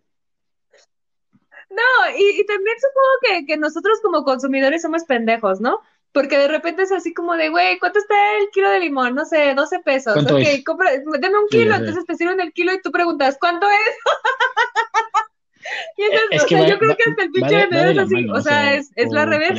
no, 1.69 2.17
y, 2.17 2.41
y 2.41 2.45
también 2.45 2.75
supongo 2.79 3.07
que, 3.21 3.45
que, 3.45 3.57
nosotros 3.57 3.99
como 4.01 4.23
consumidores 4.23 4.81
somos 4.81 5.03
pendejos, 5.03 5.61
¿no? 5.61 5.81
Porque 6.17 6.39
de 6.39 6.47
repente 6.47 6.81
es 6.81 6.91
así 6.91 7.13
como 7.13 7.35
de, 7.35 7.49
güey, 7.49 7.77
¿cuánto 7.77 7.99
está 7.99 8.15
el 8.41 8.49
kilo 8.51 8.71
de 8.71 8.79
limón? 8.79 9.13
No 9.13 9.23
sé, 9.23 9.53
12 9.53 9.81
pesos. 9.81 10.17
Ok, 10.17 10.39
es? 10.39 10.63
compra, 10.63 10.89
dame 11.21 11.37
un 11.37 11.47
kilo, 11.47 11.75
entonces 11.75 12.07
te 12.07 12.15
sirven 12.15 12.39
el 12.39 12.53
kilo 12.53 12.73
y 12.73 12.81
tú 12.81 12.89
preguntas, 12.91 13.37
¿cuánto 13.39 13.67
es? 13.69 13.95
y 15.97 16.01
entonces, 16.01 16.27
es 16.31 16.43
o 16.43 16.47
sea, 16.47 16.61
va, 16.61 16.69
yo 16.69 16.79
creo 16.79 16.97
que 16.97 17.03
hasta 17.07 17.21
el 17.21 17.31
pinche 17.31 17.53
va 17.53 17.61
vendedor 17.61 17.91
es 17.91 17.97
así, 17.99 18.15
mano, 18.15 18.33
o, 18.33 18.41
sea, 18.41 18.73
es, 18.73 18.91
es 18.95 19.11
la 19.11 19.27
reversa. 19.27 19.53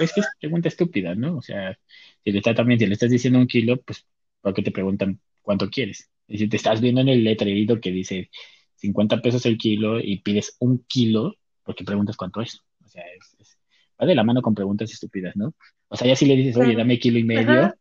Es 0.00 0.12
que 0.14 0.20
es 0.20 0.26
pregunta 0.40 0.68
estúpida, 0.68 1.14
¿no? 1.14 1.36
O 1.36 1.42
sea, 1.42 1.78
si 2.24 2.32
le 2.32 2.38
está 2.38 2.54
también, 2.54 2.80
si 2.80 2.86
le 2.86 2.94
estás 2.94 3.10
diciendo 3.10 3.38
un 3.38 3.46
kilo, 3.46 3.76
pues, 3.82 4.06
¿por 4.40 4.54
qué 4.54 4.62
te 4.62 4.70
preguntan 4.70 5.20
cuánto 5.42 5.68
quieres? 5.68 6.08
Y 6.28 6.38
si 6.38 6.48
te 6.48 6.56
estás 6.56 6.80
viendo 6.80 7.02
en 7.02 7.10
el 7.10 7.24
letrerito 7.24 7.78
que 7.78 7.90
dice 7.90 8.30
50 8.76 9.20
pesos 9.20 9.44
el 9.44 9.58
kilo 9.58 10.00
y 10.00 10.22
pides 10.22 10.56
un 10.60 10.82
kilo, 10.88 11.36
porque 11.62 11.84
preguntas 11.84 12.16
cuánto 12.16 12.40
es. 12.40 12.58
O 12.82 12.88
sea, 12.88 13.04
es, 13.18 13.36
es, 13.38 13.58
va 14.02 14.06
de 14.06 14.14
la 14.14 14.24
mano 14.24 14.42
con 14.42 14.54
preguntas 14.54 14.90
estúpidas, 14.90 15.36
¿no? 15.36 15.54
O 15.88 15.96
sea, 15.96 16.08
ya 16.08 16.16
si 16.16 16.26
le 16.26 16.36
dices, 16.36 16.56
oye, 16.56 16.74
dame 16.74 16.98
kilo 16.98 17.18
y 17.18 17.24
medio. 17.24 17.50
Ajá, 17.50 17.76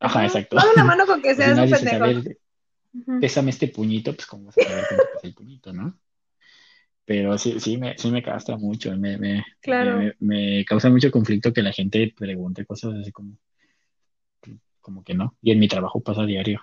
Ajá 0.00 0.24
exacto. 0.24 0.56
Va 0.56 0.64
de 0.64 0.76
la 0.76 0.84
mano 0.84 1.06
con 1.06 1.20
que 1.20 1.34
seas 1.36 1.58
un 1.58 1.70
pendejo. 1.70 2.30
Pésame 3.20 3.50
este 3.50 3.68
puñito, 3.68 4.14
pues 4.14 4.26
cómo 4.26 4.46
vas 4.46 4.58
a 4.58 4.62
saber 4.62 4.84
cuánto 4.88 5.04
pesa 5.14 5.26
el 5.26 5.34
puñito, 5.34 5.72
¿no? 5.72 5.98
Pero 7.04 7.36
sí, 7.36 7.60
sí 7.60 7.76
me, 7.76 7.98
sí 7.98 8.10
me 8.10 8.22
castra 8.22 8.56
mucho, 8.56 8.96
me, 8.96 9.18
me, 9.18 9.44
claro. 9.60 9.98
me, 9.98 10.14
me, 10.20 10.64
causa 10.64 10.88
mucho 10.88 11.10
conflicto 11.10 11.52
que 11.52 11.60
la 11.60 11.72
gente 11.72 12.14
pregunte 12.16 12.64
cosas 12.64 12.94
así 12.94 13.12
como, 13.12 13.36
como 14.80 15.04
que 15.04 15.12
no. 15.12 15.36
Y 15.42 15.50
en 15.50 15.58
mi 15.58 15.68
trabajo 15.68 16.00
pasa 16.00 16.22
a 16.22 16.26
diario 16.26 16.62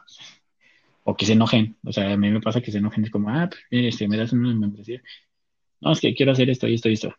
o 1.03 1.15
que 1.15 1.25
se 1.25 1.33
enojen. 1.33 1.77
O 1.83 1.91
sea, 1.91 2.13
a 2.13 2.17
mí 2.17 2.29
me 2.29 2.41
pasa 2.41 2.61
que 2.61 2.71
se 2.71 2.77
enojen, 2.77 3.03
es 3.03 3.11
como, 3.11 3.29
ah, 3.29 3.49
pues, 3.49 3.61
este, 3.69 4.07
me 4.07 4.17
das 4.17 4.33
una 4.33 4.53
membresía. 4.53 5.01
No, 5.81 5.91
es 5.91 5.99
que 5.99 6.15
quiero 6.15 6.31
hacer 6.31 6.49
esto 6.49 6.67
y 6.67 6.75
esto 6.75 6.89
y 6.89 6.93
esto. 6.93 7.13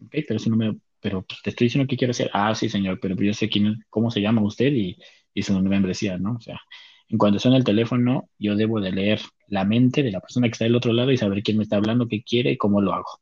Ok, 0.00 0.10
pero 0.26 0.36
eso 0.36 0.50
no 0.50 0.56
me, 0.56 0.78
pero 1.00 1.22
pues, 1.22 1.40
te 1.42 1.50
estoy 1.50 1.66
diciendo 1.66 1.88
que 1.88 1.96
quiero 1.96 2.10
hacer. 2.12 2.30
Ah, 2.32 2.54
sí, 2.54 2.68
señor, 2.68 2.98
pero 3.00 3.14
yo 3.16 3.34
sé 3.34 3.48
quién, 3.48 3.84
cómo 3.90 4.10
se 4.10 4.20
llama 4.20 4.42
usted 4.42 4.72
y, 4.72 4.96
y 5.34 5.42
su 5.42 5.58
membresía, 5.60 6.18
¿no? 6.18 6.34
O 6.36 6.40
sea, 6.40 6.60
en 7.08 7.18
cuanto 7.18 7.38
suena 7.38 7.56
el 7.58 7.64
teléfono, 7.64 8.28
yo 8.38 8.56
debo 8.56 8.80
de 8.80 8.92
leer 8.92 9.20
la 9.48 9.64
mente 9.64 10.02
de 10.02 10.10
la 10.12 10.20
persona 10.20 10.48
que 10.48 10.52
está 10.52 10.64
del 10.64 10.76
otro 10.76 10.92
lado 10.92 11.10
y 11.12 11.16
saber 11.18 11.42
quién 11.42 11.58
me 11.58 11.62
está 11.64 11.76
hablando, 11.76 12.08
qué 12.08 12.22
quiere 12.22 12.52
y 12.52 12.56
cómo 12.56 12.80
lo 12.80 12.94
hago. 12.94 13.20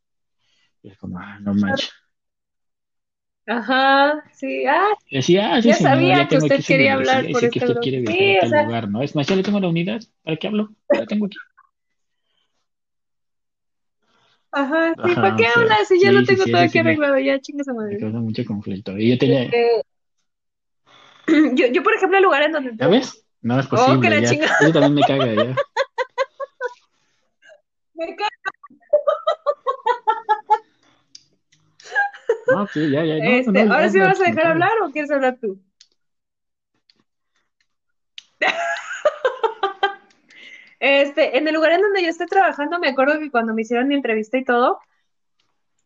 Y 0.83 0.91
es 0.91 0.99
como, 0.99 1.19
ah, 1.19 1.39
no 1.41 1.55
manches. 1.55 1.91
Ajá, 3.47 4.23
sí, 4.33 4.65
ah, 4.67 4.87
Decía, 5.11 5.55
ah, 5.55 5.63
sí, 5.63 5.73
ya 5.73 5.75
señor, 5.75 6.15
sabía 6.15 6.15
ya 6.15 6.29
que 6.29 6.37
tengo 6.39 6.47
usted 6.47 6.65
quería 6.65 6.95
hablar 6.95 7.31
por 7.31 7.45
que 7.51 7.59
este 7.59 7.59
usted 7.59 7.79
quiere 7.79 7.99
lugar. 7.99 8.01
viajar 8.01 8.29
Sí, 8.29 8.31
a 8.31 8.39
o 8.39 8.41
tal 8.41 8.49
sea, 8.49 8.63
lugar, 8.63 8.89
¿no? 8.89 9.03
Es 9.03 9.15
más, 9.17 9.27
ya 9.29 9.37
le 9.37 9.43
tengo 9.43 9.61
la 9.61 9.69
unidad, 9.69 10.01
¿para 10.23 10.37
qué 10.37 10.47
hablo? 10.49 10.75
Ya 10.91 11.01
la 11.01 11.07
tengo 11.07 11.27
aquí. 11.27 11.39
Ajá, 14.53 14.95
sí, 15.03 15.15
¿para 15.17 15.35
qué 15.37 15.47
sea, 15.47 15.63
hablas 15.63 15.89
si 15.89 16.01
ya 16.01 16.13
lo 16.13 16.21
sí, 16.21 16.27
sí, 16.27 16.37
tengo 16.37 16.45
sí, 16.45 16.51
todo 16.53 16.63
aquí 16.63 16.79
sí 16.79 16.83
me, 16.83 16.91
arreglado? 16.91 17.19
Ya, 17.19 17.41
chingas 17.41 17.69
a 17.69 17.73
me 17.73 17.79
madre. 17.79 17.99
causa 17.99 18.19
mucho 18.19 18.45
conflicto. 18.45 18.99
Y 18.99 19.11
yo 19.11 19.19
tenía, 19.19 19.45
Este, 19.45 19.83
yo, 21.55 21.67
yo, 21.69 21.83
por 21.83 21.95
ejemplo, 21.95 22.19
el 22.19 22.25
lugar 22.25 22.43
en 22.43 22.53
donde 22.53 22.73
¿ya 22.77 22.89
ves? 22.89 23.25
No 23.43 23.59
es 23.59 23.67
Oh, 23.67 23.99
que 24.01 24.09
posible, 24.09 24.11
la 24.11 24.23
ya. 24.23 24.31
chingada. 24.31 24.55
Eso 24.61 24.73
también 24.73 24.95
me 24.95 25.05
caga, 25.05 25.35
ya. 25.35 25.57
Me 27.95 28.17
cae. 28.17 28.29
No, 32.47 32.67
sí, 32.67 32.91
ya, 32.91 33.05
ya, 33.05 33.17
no, 33.21 33.31
no, 33.47 33.53
Este, 33.53 33.61
no, 33.65 33.67
¿ahora 33.73 33.89
ya, 33.89 33.91
sí 33.91 33.99
me 33.99 34.05
vas 34.05 34.21
a 34.21 34.25
me 34.25 34.31
dejar 34.31 34.43
caga. 34.43 34.53
hablar 34.53 34.73
o 34.83 34.91
quieres 34.91 35.11
hablar 35.11 35.39
tú? 35.41 35.61
Este, 40.81 41.37
en 41.37 41.47
el 41.47 41.55
lugar 41.55 41.73
en 41.73 41.83
donde 41.83 42.03
yo 42.03 42.09
estoy 42.09 42.27
trabajando, 42.27 42.79
me 42.79 42.89
acuerdo 42.89 43.19
que 43.21 43.31
cuando 43.31 43.55
me 43.55 43.63
hicieron 43.63 43.87
mi 43.87 43.95
entrevista 43.95 44.39
y 44.39 44.45
todo, 44.45 44.81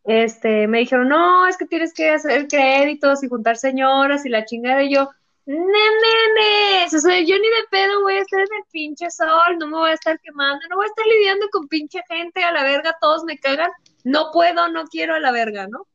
este, 0.05 0.67
me 0.67 0.79
dijeron, 0.79 1.09
no, 1.09 1.47
es 1.47 1.57
que 1.57 1.65
tienes 1.65 1.93
que 1.93 2.11
hacer 2.11 2.47
créditos 2.47 3.23
y 3.23 3.27
juntar 3.27 3.57
señoras 3.57 4.25
y 4.25 4.29
la 4.29 4.45
chingada. 4.45 4.83
Y 4.83 4.93
yo, 4.93 5.09
nenes, 5.45 6.93
o 6.93 6.99
sea, 6.99 7.19
yo 7.19 7.35
ni 7.35 7.47
de 7.47 7.67
pedo 7.69 8.01
voy 8.01 8.15
a 8.15 8.21
estar 8.21 8.39
en 8.39 8.47
el 8.57 8.63
pinche 8.71 9.09
sol, 9.11 9.57
no 9.59 9.67
me 9.67 9.77
voy 9.77 9.89
a 9.91 9.95
estar 9.95 10.19
quemando, 10.21 10.65
no 10.69 10.77
voy 10.77 10.85
a 10.85 10.89
estar 10.89 11.05
lidiando 11.05 11.47
con 11.51 11.67
pinche 11.67 12.01
gente, 12.07 12.43
a 12.43 12.51
la 12.51 12.63
verga, 12.63 12.95
todos 13.01 13.23
me 13.25 13.37
cagan, 13.37 13.71
no 14.03 14.31
puedo, 14.31 14.69
no 14.69 14.85
quiero 14.85 15.13
a 15.15 15.19
la 15.19 15.31
verga, 15.31 15.67
¿no? 15.67 15.87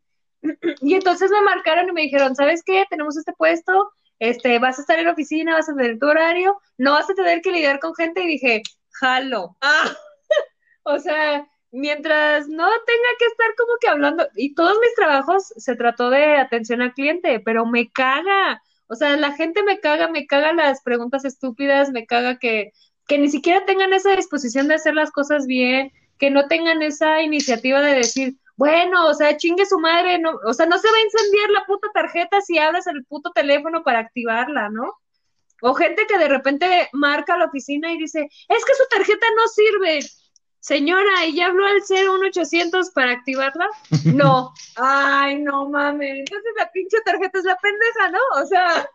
Y 0.82 0.94
entonces 0.94 1.30
me 1.30 1.40
marcaron 1.42 1.88
y 1.88 1.92
me 1.92 2.02
dijeron, 2.02 2.34
¿sabes 2.34 2.62
qué? 2.64 2.84
Tenemos 2.90 3.16
este 3.16 3.32
puesto, 3.32 3.92
este, 4.18 4.58
vas 4.58 4.78
a 4.78 4.82
estar 4.82 4.98
en 4.98 5.06
la 5.06 5.12
oficina, 5.12 5.54
vas 5.54 5.68
a 5.68 5.74
tener 5.74 5.98
tu 5.98 6.06
horario, 6.06 6.60
no 6.78 6.92
vas 6.92 7.08
a 7.08 7.14
tener 7.14 7.40
que 7.40 7.52
lidiar 7.52 7.80
con 7.80 7.94
gente. 7.94 8.22
Y 8.22 8.26
dije, 8.26 8.62
jalo. 8.92 9.56
Ah, 9.60 9.92
o 10.82 10.98
sea, 10.98 11.46
mientras 11.72 12.48
no 12.48 12.68
tenga 12.68 13.08
que 13.18 13.26
estar 13.26 13.54
como 13.56 13.72
que 13.80 13.88
hablando, 13.88 14.28
y 14.36 14.54
todos 14.54 14.78
mis 14.80 14.94
trabajos 14.94 15.52
se 15.56 15.76
trató 15.76 16.10
de 16.10 16.36
atención 16.36 16.82
al 16.82 16.94
cliente, 16.94 17.40
pero 17.40 17.66
me 17.66 17.90
caga. 17.90 18.62
O 18.88 18.94
sea, 18.94 19.16
la 19.16 19.32
gente 19.32 19.62
me 19.62 19.78
caga, 19.80 20.08
me 20.08 20.26
caga 20.26 20.52
las 20.52 20.82
preguntas 20.82 21.24
estúpidas, 21.24 21.90
me 21.90 22.06
caga 22.06 22.38
que, 22.38 22.72
que 23.06 23.18
ni 23.18 23.28
siquiera 23.28 23.64
tengan 23.64 23.92
esa 23.92 24.16
disposición 24.16 24.68
de 24.68 24.74
hacer 24.74 24.94
las 24.94 25.12
cosas 25.12 25.46
bien, 25.46 25.92
que 26.18 26.30
no 26.30 26.48
tengan 26.48 26.82
esa 26.82 27.22
iniciativa 27.22 27.80
de 27.80 27.94
decir, 27.94 28.36
bueno, 28.56 29.06
o 29.06 29.14
sea, 29.14 29.36
chingue 29.38 29.64
su 29.64 29.78
madre, 29.78 30.18
no, 30.18 30.32
o 30.44 30.52
sea, 30.52 30.66
no 30.66 30.76
se 30.78 30.90
va 30.90 30.96
a 30.96 31.02
incendiar 31.02 31.50
la 31.50 31.64
puta 31.64 31.88
tarjeta 31.94 32.40
si 32.42 32.58
abres 32.58 32.86
el 32.88 33.04
puto 33.06 33.30
teléfono 33.32 33.82
para 33.82 34.00
activarla, 34.00 34.68
¿no? 34.68 34.92
O 35.62 35.74
gente 35.74 36.06
que 36.06 36.18
de 36.18 36.28
repente 36.28 36.88
marca 36.92 37.36
la 37.36 37.46
oficina 37.46 37.92
y 37.92 37.98
dice, 37.98 38.20
es 38.48 38.64
que 38.64 38.74
su 38.74 38.84
tarjeta 38.90 39.26
no 39.36 39.48
sirve. 39.48 40.00
Señora, 40.58 41.24
¿y 41.26 41.34
ya 41.36 41.46
habló 41.46 41.64
al 41.66 41.80
01800 41.88 42.90
para 42.90 43.12
activarla? 43.12 43.66
No. 44.14 44.52
Ay, 44.76 45.40
no 45.40 45.68
mames. 45.68 46.18
Entonces 46.20 46.52
la 46.56 46.70
pinche 46.70 46.98
tarjeta 47.04 47.38
es 47.38 47.44
la 47.44 47.56
pendeja, 47.56 48.10
¿no? 48.10 48.42
O 48.42 48.46
sea, 48.46 48.88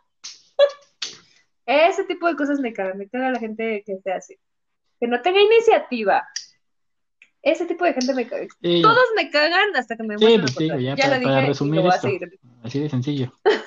ese 1.66 2.04
tipo 2.06 2.28
de 2.28 2.36
cosas 2.36 2.60
me 2.60 2.74
cagan. 2.74 2.98
Me 2.98 3.10
caga 3.10 3.32
la 3.32 3.40
gente 3.40 3.84
que 3.86 3.98
sea 4.04 4.18
así. 4.18 4.38
Que 5.00 5.08
no 5.08 5.22
tenga 5.22 5.42
iniciativa. 5.42 6.28
Ese 7.42 7.66
tipo 7.66 7.86
de 7.86 7.94
gente 7.94 8.14
me 8.14 8.28
caga. 8.28 8.48
Sí, 8.62 8.82
Todos 8.82 9.06
me 9.16 9.30
cagan 9.30 9.76
hasta 9.76 9.96
que 9.96 10.04
me 10.04 10.18
sí, 10.18 10.26
pues 10.40 10.56
contrario. 10.56 10.80
ya 10.82 10.96
Ya 10.96 11.04
para, 11.04 11.18
lo 11.18 11.24
para 11.24 11.36
dije 11.36 11.46
y 11.46 11.48
resumir 11.50 11.76
lo 11.76 11.82
voy 11.84 11.92
a 11.92 11.96
esto, 11.96 12.08
seguir. 12.08 12.40
así 12.64 12.80
de 12.80 12.90
sencillo. 12.90 13.34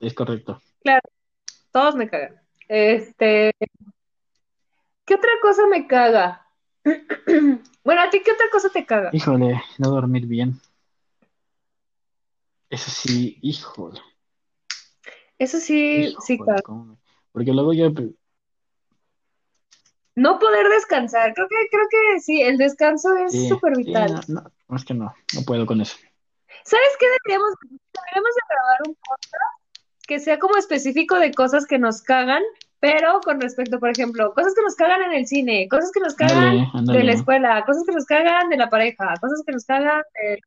Es 0.00 0.14
correcto. 0.14 0.60
Claro, 0.88 1.10
todos 1.70 1.96
me 1.96 2.08
cagan. 2.08 2.40
Este, 2.66 3.52
¿qué 5.04 5.14
otra 5.16 5.32
cosa 5.42 5.66
me 5.66 5.86
caga? 5.86 6.46
bueno, 7.84 8.00
¿a 8.00 8.08
ti 8.08 8.22
qué 8.24 8.32
otra 8.32 8.46
cosa 8.50 8.70
te 8.70 8.86
caga? 8.86 9.10
Híjole, 9.12 9.62
no 9.76 9.90
dormir 9.90 10.24
bien. 10.24 10.58
Eso 12.70 12.90
sí, 12.90 13.38
híjole. 13.42 14.00
Eso 15.38 15.58
sí, 15.58 16.16
sí 16.24 16.38
caga. 16.38 16.62
Porque 17.32 17.52
luego 17.52 17.74
yo 17.74 17.92
no 20.14 20.38
poder 20.38 20.68
descansar. 20.70 21.34
Creo 21.34 21.48
que, 21.48 21.68
creo 21.70 21.86
que 21.90 22.20
sí, 22.20 22.40
el 22.40 22.56
descanso 22.56 23.14
es 23.14 23.46
súper 23.46 23.76
vital. 23.76 24.24
no, 24.26 24.42
no, 24.68 24.76
es 24.76 24.86
que 24.86 24.94
no, 24.94 25.14
no 25.34 25.42
puedo 25.42 25.66
con 25.66 25.82
eso. 25.82 25.98
¿Sabes 26.64 26.96
qué 26.98 27.06
deberíamos, 27.06 27.50
deberíamos 27.60 28.34
de 28.34 28.40
grabar 28.48 28.78
un 28.86 28.94
podcast 28.94 29.57
que 30.08 30.18
sea 30.18 30.38
como 30.38 30.56
específico 30.56 31.20
de 31.20 31.32
cosas 31.32 31.66
que 31.66 31.78
nos 31.78 32.02
cagan, 32.02 32.42
pero 32.80 33.20
con 33.20 33.40
respecto, 33.40 33.78
por 33.78 33.90
ejemplo, 33.90 34.32
cosas 34.34 34.54
que 34.54 34.62
nos 34.62 34.74
cagan 34.74 35.02
en 35.02 35.12
el 35.12 35.26
cine, 35.26 35.68
cosas 35.68 35.92
que 35.92 36.00
nos 36.00 36.14
cagan 36.14 36.66
de 36.86 37.04
la 37.04 37.12
escuela, 37.12 37.62
cosas 37.66 37.84
que 37.86 37.92
nos 37.92 38.06
cagan 38.06 38.48
de 38.48 38.56
la 38.56 38.70
pareja, 38.70 39.14
cosas 39.20 39.42
que 39.46 39.52
nos 39.52 39.64
cagan 39.64 40.02
de... 40.14 40.40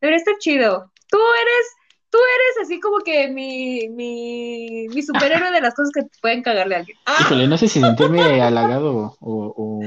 Debería 0.00 0.18
estar 0.18 0.34
chido. 0.38 0.90
Tú 1.08 1.18
eres 1.18 1.66
tú 2.10 2.18
eres 2.18 2.66
así 2.66 2.80
como 2.80 2.98
que 2.98 3.28
mi, 3.28 3.88
mi, 3.90 4.88
mi 4.88 5.02
superhéroe 5.02 5.52
de 5.52 5.60
las 5.60 5.74
cosas 5.74 5.92
que 5.94 6.02
pueden 6.20 6.42
cagarle 6.42 6.74
a 6.74 6.78
alguien. 6.78 6.98
Híjole, 7.20 7.46
no 7.46 7.56
sé 7.56 7.68
si 7.68 7.80
sentirme 7.80 8.42
halagado 8.42 9.16
o, 9.20 9.54
o... 9.56 9.80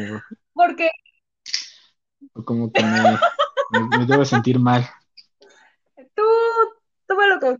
¿Por 0.53 0.75
qué? 0.77 0.89
O 2.33 2.45
como 2.45 2.71
que 2.71 2.81
me, 2.81 3.19
me, 3.97 4.05
debo 4.05 4.23
sentir 4.23 4.59
mal. 4.59 4.87
Tú, 6.15 6.23
tómalo 7.05 7.39
con... 7.41 7.59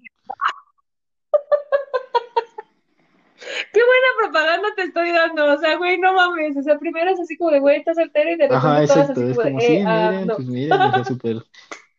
Qué 3.72 3.80
buena 3.80 4.08
propaganda 4.20 4.70
te 4.76 4.84
estoy 4.84 5.12
dando, 5.12 5.54
o 5.54 5.58
sea, 5.58 5.78
güey, 5.78 5.98
no 6.00 6.14
mames, 6.14 6.58
o 6.58 6.64
sea, 6.64 6.78
primero 6.78 7.12
es 7.12 7.20
así 7.20 7.38
como 7.38 7.52
de 7.52 7.60
güey, 7.60 7.78
estás 7.78 7.98
soltero 7.98 8.30
y 8.32 8.36
de 8.36 8.48
repente 8.48 8.56
Ajá, 8.56 8.82
exacto, 8.84 9.22
así 9.22 9.32
es 9.32 9.38
como, 9.38 9.60
sí, 9.60 9.74
eh, 9.74 9.84
ah, 9.86 10.12
miren, 10.12 10.28
pues 10.36 10.48
miren, 10.48 10.82
está 10.82 11.04
súper 11.06 11.44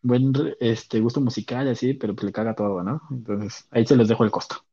buen 0.01 0.33
este, 0.59 0.99
gusto 0.99 1.21
musical, 1.21 1.67
así, 1.67 1.93
pero 1.93 2.15
pues 2.15 2.25
le 2.25 2.31
caga 2.31 2.55
todo, 2.55 2.83
¿no? 2.83 3.01
Entonces, 3.09 3.67
ahí 3.71 3.85
se 3.85 3.95
les 3.95 4.07
dejo 4.07 4.23
el 4.23 4.31
costo. 4.31 4.63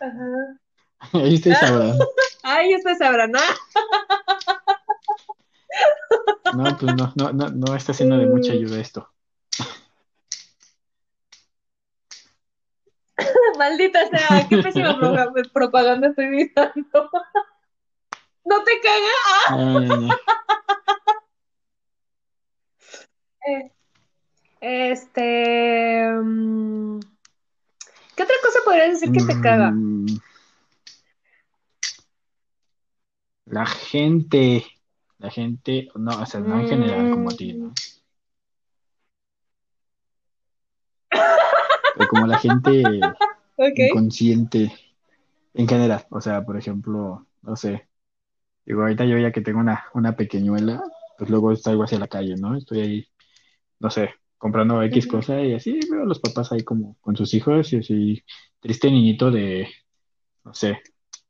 Ajá. 0.00 0.60
Ahí 1.12 1.34
ustedes 1.34 1.58
sabrán. 1.58 1.98
Ahí 2.42 2.74
ustedes 2.74 2.98
sabrán, 2.98 3.32
¿no? 3.32 3.40
No, 6.54 6.76
pues 6.78 6.94
no, 6.96 7.12
no, 7.16 7.32
no, 7.32 7.48
no 7.50 7.76
está 7.76 7.92
siendo 7.92 8.16
de 8.16 8.26
mucha 8.26 8.52
ayuda 8.52 8.80
esto. 8.80 9.10
Maldita 13.56 14.06
sea, 14.08 14.46
qué 14.48 14.58
pésima 14.58 14.98
propaganda 15.52 16.08
estoy 16.08 16.28
viendo. 16.28 16.54
¿No 18.44 18.62
te 18.62 18.72
caga? 18.80 20.16
Este. 24.60 26.08
Mm, 26.10 26.98
¿Qué 28.16 28.22
otra 28.22 28.34
cosa 28.42 28.58
podrías 28.64 29.00
decir 29.00 29.12
que 29.12 29.22
te 29.22 29.40
caga? 29.40 29.70
Mm, 29.70 30.06
la 33.46 33.66
gente. 33.66 34.64
La 35.18 35.30
gente. 35.30 35.88
No, 35.94 36.20
o 36.20 36.26
sea, 36.26 36.40
no 36.40 36.58
en 36.58 36.68
general 36.68 37.10
como 37.10 37.30
a 37.30 37.36
ti, 37.36 37.52
¿no? 37.52 37.72
Pero 41.96 42.08
como 42.08 42.26
la 42.26 42.38
gente 42.38 43.00
inconsciente 43.74 44.72
en 45.54 45.68
general. 45.68 46.06
O 46.10 46.20
sea, 46.20 46.44
por 46.44 46.56
ejemplo, 46.56 47.26
no 47.42 47.56
sé. 47.56 47.88
Digo, 48.64 48.82
ahorita 48.82 49.04
yo 49.04 49.18
ya 49.18 49.32
que 49.32 49.40
tengo 49.42 49.60
una, 49.60 49.84
una 49.94 50.16
pequeñuela, 50.16 50.82
pues 51.18 51.30
luego 51.30 51.54
salgo 51.56 51.84
hacia 51.84 51.98
la 51.98 52.08
calle, 52.08 52.36
¿no? 52.36 52.56
Estoy 52.56 52.80
ahí 52.80 53.06
no 53.78 53.90
sé, 53.90 54.10
comprando 54.38 54.82
X 54.82 55.06
cosa 55.06 55.42
y 55.42 55.54
así 55.54 55.78
veo 55.90 56.02
a 56.02 56.06
los 56.06 56.20
papás 56.20 56.52
ahí 56.52 56.62
como 56.62 56.96
con 57.00 57.16
sus 57.16 57.32
hijos 57.34 57.72
y 57.72 57.78
así, 57.78 58.22
triste 58.60 58.90
niñito 58.90 59.30
de, 59.30 59.68
no 60.44 60.54
sé, 60.54 60.78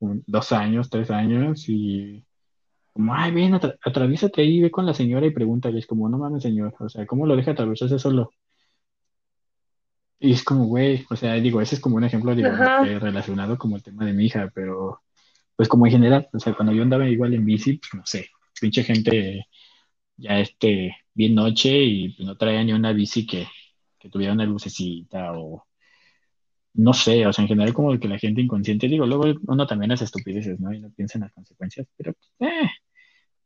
dos 0.01 0.53
años, 0.53 0.91
tres 0.91 1.11
años 1.11 1.69
y 1.69 2.25
como, 2.93 3.15
ay, 3.15 3.33
ven, 3.33 3.55
atra 3.55 3.77
atraviésate 3.85 4.43
ahí, 4.43 4.61
ve 4.63 4.71
con 4.71 4.87
la 4.87 4.95
señora 4.95 5.27
y 5.27 5.31
pregúntale, 5.31 5.79
es 5.79 5.87
como, 5.87 6.09
no 6.09 6.19
mames, 6.19 6.43
señor, 6.43 6.75
o 6.79 6.89
sea, 6.89 7.07
¿cómo 7.07 7.27
lo 7.27 7.37
deja 7.37 7.53
atravesarse 7.53 7.99
solo? 7.99 8.31
Y 10.19 10.33
es 10.33 10.45
como, 10.45 10.65
güey, 10.67 11.05
o 11.11 11.17
sea, 11.17 11.35
digo, 11.35 11.61
ese 11.61 11.75
es 11.77 11.81
como 11.81 11.97
un 11.97 12.05
ejemplo, 12.05 12.35
digo, 12.35 12.49
relacionado 12.49 13.59
como 13.59 13.77
el 13.77 13.83
tema 13.83 14.05
de 14.05 14.13
mi 14.13 14.27
hija, 14.27 14.51
pero 14.55 15.03
pues 15.57 15.69
como 15.69 15.87
en 15.87 15.93
general, 15.93 16.29
o 16.33 16.39
sea, 16.39 16.55
cuando 16.55 16.73
yo 16.73 16.83
andaba 16.83 17.09
igual 17.09 17.35
en 17.35 17.45
bici, 17.45 17.79
pues 17.79 17.95
no 17.95 18.03
sé, 18.07 18.29
pinche 18.61 18.85
gente 18.85 19.47
ya 20.17 20.41
este, 20.41 20.97
bien 21.15 21.35
noche 21.35 21.71
y 21.83 22.11
pues, 22.11 22.27
no 22.27 22.37
traía 22.37 22.65
ni 22.65 22.73
una 22.73 22.93
bici 22.93 23.27
que, 23.27 23.47
que 23.99 24.09
tuviera 24.11 24.33
una 24.33 24.45
lucecita 24.45 25.33
o 25.33 25.67
no 26.75 26.93
sé, 26.93 27.27
o 27.27 27.33
sea, 27.33 27.43
en 27.43 27.49
general 27.49 27.73
como 27.75 27.99
que 27.99 28.09
la 28.09 28.19
gente 28.19 28.43
inconsciente, 28.43 28.89
digo, 28.89 29.07
luego 29.07 29.25
uno 29.47 29.67
también 29.67 29.93
hace 29.93 30.05
estupideces, 30.05 30.61
¿no? 30.61 30.73
Y 30.73 30.81
no 30.81 30.91
piensa 30.91 31.19
en 31.19 31.23
las 31.23 31.33
consecuencias, 31.33 31.87
pero 31.97 32.15
eh, 32.41 32.69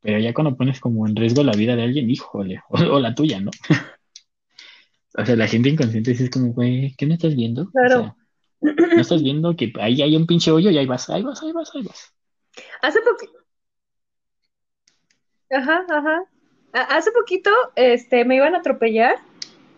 pero 0.01 0.19
ya 0.19 0.33
cuando 0.33 0.57
pones 0.57 0.81
como 0.81 1.07
en 1.07 1.15
riesgo 1.15 1.43
la 1.43 1.53
vida 1.53 1.77
de 1.77 1.83
alguien, 1.83 2.11
híjole, 2.11 2.63
o, 2.69 2.99
la 2.99 3.15
tuya, 3.15 3.41
¿no? 3.41 3.51
O 5.17 5.27
sea, 5.27 5.37
la 5.37 5.49
gente 5.49 5.69
inconsciente 5.69 6.13
dice 6.13 6.31
como, 6.31 6.53
güey, 6.53 6.95
¿qué 6.97 7.07
me 7.07 7.15
estás 7.15 7.35
viendo? 7.35 7.71
Claro. 7.71 8.17
no 8.61 9.01
estás 9.01 9.23
viendo 9.23 9.57
que 9.57 9.73
ahí 9.81 10.03
hay 10.03 10.17
un 10.17 10.27
pinche 10.27 10.51
hoyo 10.51 10.71
y 10.71 10.79
ahí 10.79 10.87
vas, 10.87 11.09
ahí 11.11 11.23
vas, 11.23 11.43
ahí 11.43 11.53
vas, 11.53 11.71
ahí 11.75 11.83
vas. 11.83 12.15
Hace 12.83 13.01
poco. 13.01 13.27
Ajá, 15.51 15.85
ajá. 15.89 16.23
Hace 16.73 17.11
poquito 17.11 17.51
este, 17.75 18.25
me 18.25 18.37
iban 18.37 18.55
a 18.55 18.59
atropellar. 18.59 19.17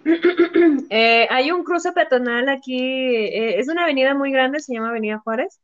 Eh, 0.94 1.26
hay 1.30 1.50
un 1.52 1.64
cruce 1.64 1.90
peatonal 1.92 2.48
aquí, 2.48 2.76
eh, 2.78 3.58
es 3.58 3.68
una 3.68 3.84
avenida 3.84 4.14
muy 4.14 4.30
grande, 4.30 4.60
se 4.60 4.74
llama 4.74 4.90
Avenida 4.90 5.18
Juárez. 5.18 5.58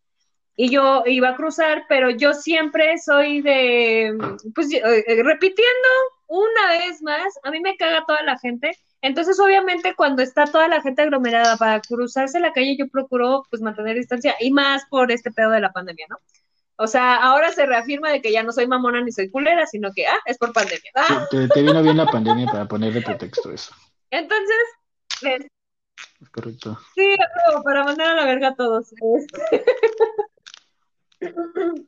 Y 0.56 0.70
yo 0.70 1.02
iba 1.06 1.30
a 1.30 1.36
cruzar, 1.36 1.84
pero 1.88 2.10
yo 2.10 2.32
siempre 2.32 2.96
soy 2.98 3.42
de, 3.42 4.16
pues 4.54 4.72
eh, 4.72 5.22
repitiendo 5.22 5.88
una 6.28 6.68
vez 6.70 7.02
más, 7.02 7.38
a 7.42 7.50
mí 7.50 7.60
me 7.60 7.76
caga 7.76 8.04
toda 8.06 8.22
la 8.22 8.38
gente. 8.38 8.70
Entonces, 9.00 9.38
obviamente, 9.38 9.94
cuando 9.94 10.22
está 10.22 10.44
toda 10.46 10.66
la 10.68 10.80
gente 10.82 11.02
aglomerada 11.02 11.56
para 11.56 11.80
cruzarse 11.80 12.40
la 12.40 12.52
calle, 12.52 12.76
yo 12.76 12.88
procuro 12.88 13.44
pues 13.48 13.62
mantener 13.62 13.96
distancia 13.96 14.34
y 14.40 14.50
más 14.50 14.84
por 14.90 15.12
este 15.12 15.30
pedo 15.30 15.50
de 15.50 15.60
la 15.60 15.72
pandemia, 15.72 16.06
¿no? 16.08 16.18
O 16.80 16.86
sea, 16.86 17.16
ahora 17.16 17.52
se 17.52 17.66
reafirma 17.66 18.10
de 18.10 18.22
que 18.22 18.30
ya 18.30 18.42
no 18.42 18.52
soy 18.52 18.66
mamona 18.68 19.00
ni 19.00 19.10
soy 19.10 19.30
culera, 19.30 19.66
sino 19.66 19.92
que, 19.92 20.06
ah, 20.06 20.18
es 20.26 20.38
por 20.38 20.52
pandemia. 20.52 20.90
Ah. 20.94 21.26
Te, 21.30 21.62
vino 21.62 21.82
bien 21.82 21.96
la 21.96 22.06
pandemia 22.06 22.46
para 22.52 22.66
poner 22.66 22.92
de 22.92 23.02
pretexto 23.02 23.52
eso. 23.52 23.74
Entonces, 24.10 24.56
es 26.20 26.30
correcto. 26.30 26.78
Sí, 26.94 27.16
para 27.64 27.84
mandar 27.84 28.08
a 28.08 28.14
la 28.14 28.24
verga 28.24 28.48
a 28.48 28.54
todos. 28.54 28.92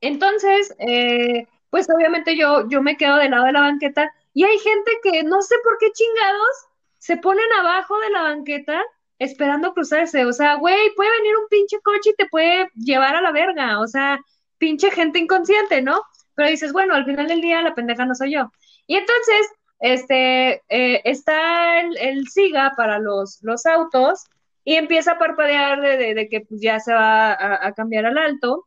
Entonces, 0.00 0.74
eh, 0.78 1.46
pues 1.70 1.88
obviamente 1.90 2.36
yo, 2.36 2.68
yo 2.68 2.82
me 2.82 2.96
quedo 2.96 3.16
del 3.16 3.30
lado 3.30 3.46
de 3.46 3.52
la 3.52 3.60
banqueta 3.60 4.12
y 4.34 4.44
hay 4.44 4.58
gente 4.58 4.90
que 5.02 5.22
no 5.22 5.40
sé 5.40 5.54
por 5.62 5.78
qué 5.78 5.92
chingados 5.92 6.66
se 6.98 7.16
ponen 7.16 7.50
abajo 7.60 7.98
de 8.00 8.10
la 8.10 8.22
banqueta 8.22 8.82
esperando 9.18 9.72
cruzarse. 9.72 10.24
O 10.26 10.32
sea, 10.32 10.56
güey, 10.56 10.92
puede 10.96 11.10
venir 11.18 11.36
un 11.36 11.48
pinche 11.48 11.80
coche 11.80 12.10
y 12.10 12.14
te 12.14 12.26
puede 12.26 12.68
llevar 12.74 13.14
a 13.14 13.20
la 13.20 13.30
verga. 13.30 13.80
O 13.80 13.86
sea, 13.86 14.20
pinche 14.58 14.90
gente 14.90 15.20
inconsciente, 15.20 15.82
¿no? 15.82 16.02
Pero 16.34 16.50
dices, 16.50 16.72
bueno, 16.72 16.94
al 16.94 17.04
final 17.04 17.28
del 17.28 17.40
día 17.40 17.62
la 17.62 17.74
pendeja 17.74 18.04
no 18.06 18.14
soy 18.14 18.34
yo. 18.34 18.50
Y 18.86 18.96
entonces, 18.96 19.46
este, 19.78 20.62
eh, 20.68 21.00
está 21.04 21.80
el, 21.80 22.26
SIGA 22.28 22.72
para 22.76 22.98
los, 22.98 23.38
los 23.42 23.66
autos 23.66 24.24
y 24.64 24.74
empieza 24.74 25.12
a 25.12 25.18
parpadear 25.18 25.80
de, 25.80 26.28
que 26.28 26.40
pues, 26.40 26.60
ya 26.60 26.80
se 26.80 26.92
va 26.92 27.32
a, 27.32 27.66
a, 27.68 27.72
cambiar 27.72 28.06
al 28.06 28.18
alto. 28.18 28.66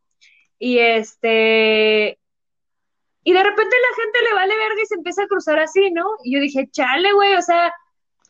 Y 0.59 0.80
este, 0.80 2.20
y 3.28 3.34
de 3.34 3.43
repente 3.43 3.75
la 3.75 4.03
gente 4.03 4.21
le 4.21 4.36
vale 4.36 4.55
verga 4.55 4.82
y 4.82 4.86
se 4.86 4.95
empieza 4.95 5.23
a 5.23 5.28
cruzar 5.28 5.59
así, 5.59 5.91
¿no? 5.91 6.05
Y 6.23 6.34
yo 6.34 6.39
dije, 6.39 6.69
chale, 6.71 7.11
güey, 7.11 7.36
o 7.36 7.41
sea, 7.41 7.73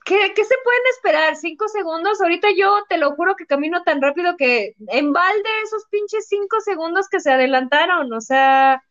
¿Qué, 0.03 0.15
se 0.17 0.55
pueden 0.63 0.81
esperar? 0.89 1.35
¿Cinco 1.35 1.67
segundos? 1.67 2.19
Ahorita 2.19 2.47
yo 2.57 2.83
te 2.89 2.97
lo 2.97 3.11
juro 3.11 3.35
que 3.35 3.45
camino 3.45 3.83
tan 3.83 4.01
rápido 4.01 4.35
que 4.37 4.73
en 4.87 5.13
balde 5.13 5.49
esos 5.63 5.83
pinches 5.91 6.25
cinco 6.27 6.61
segundos 6.61 7.09
que 7.09 7.19
se 7.19 7.29
adelantaron. 7.29 8.11
O 8.11 8.21
sea, 8.21 8.81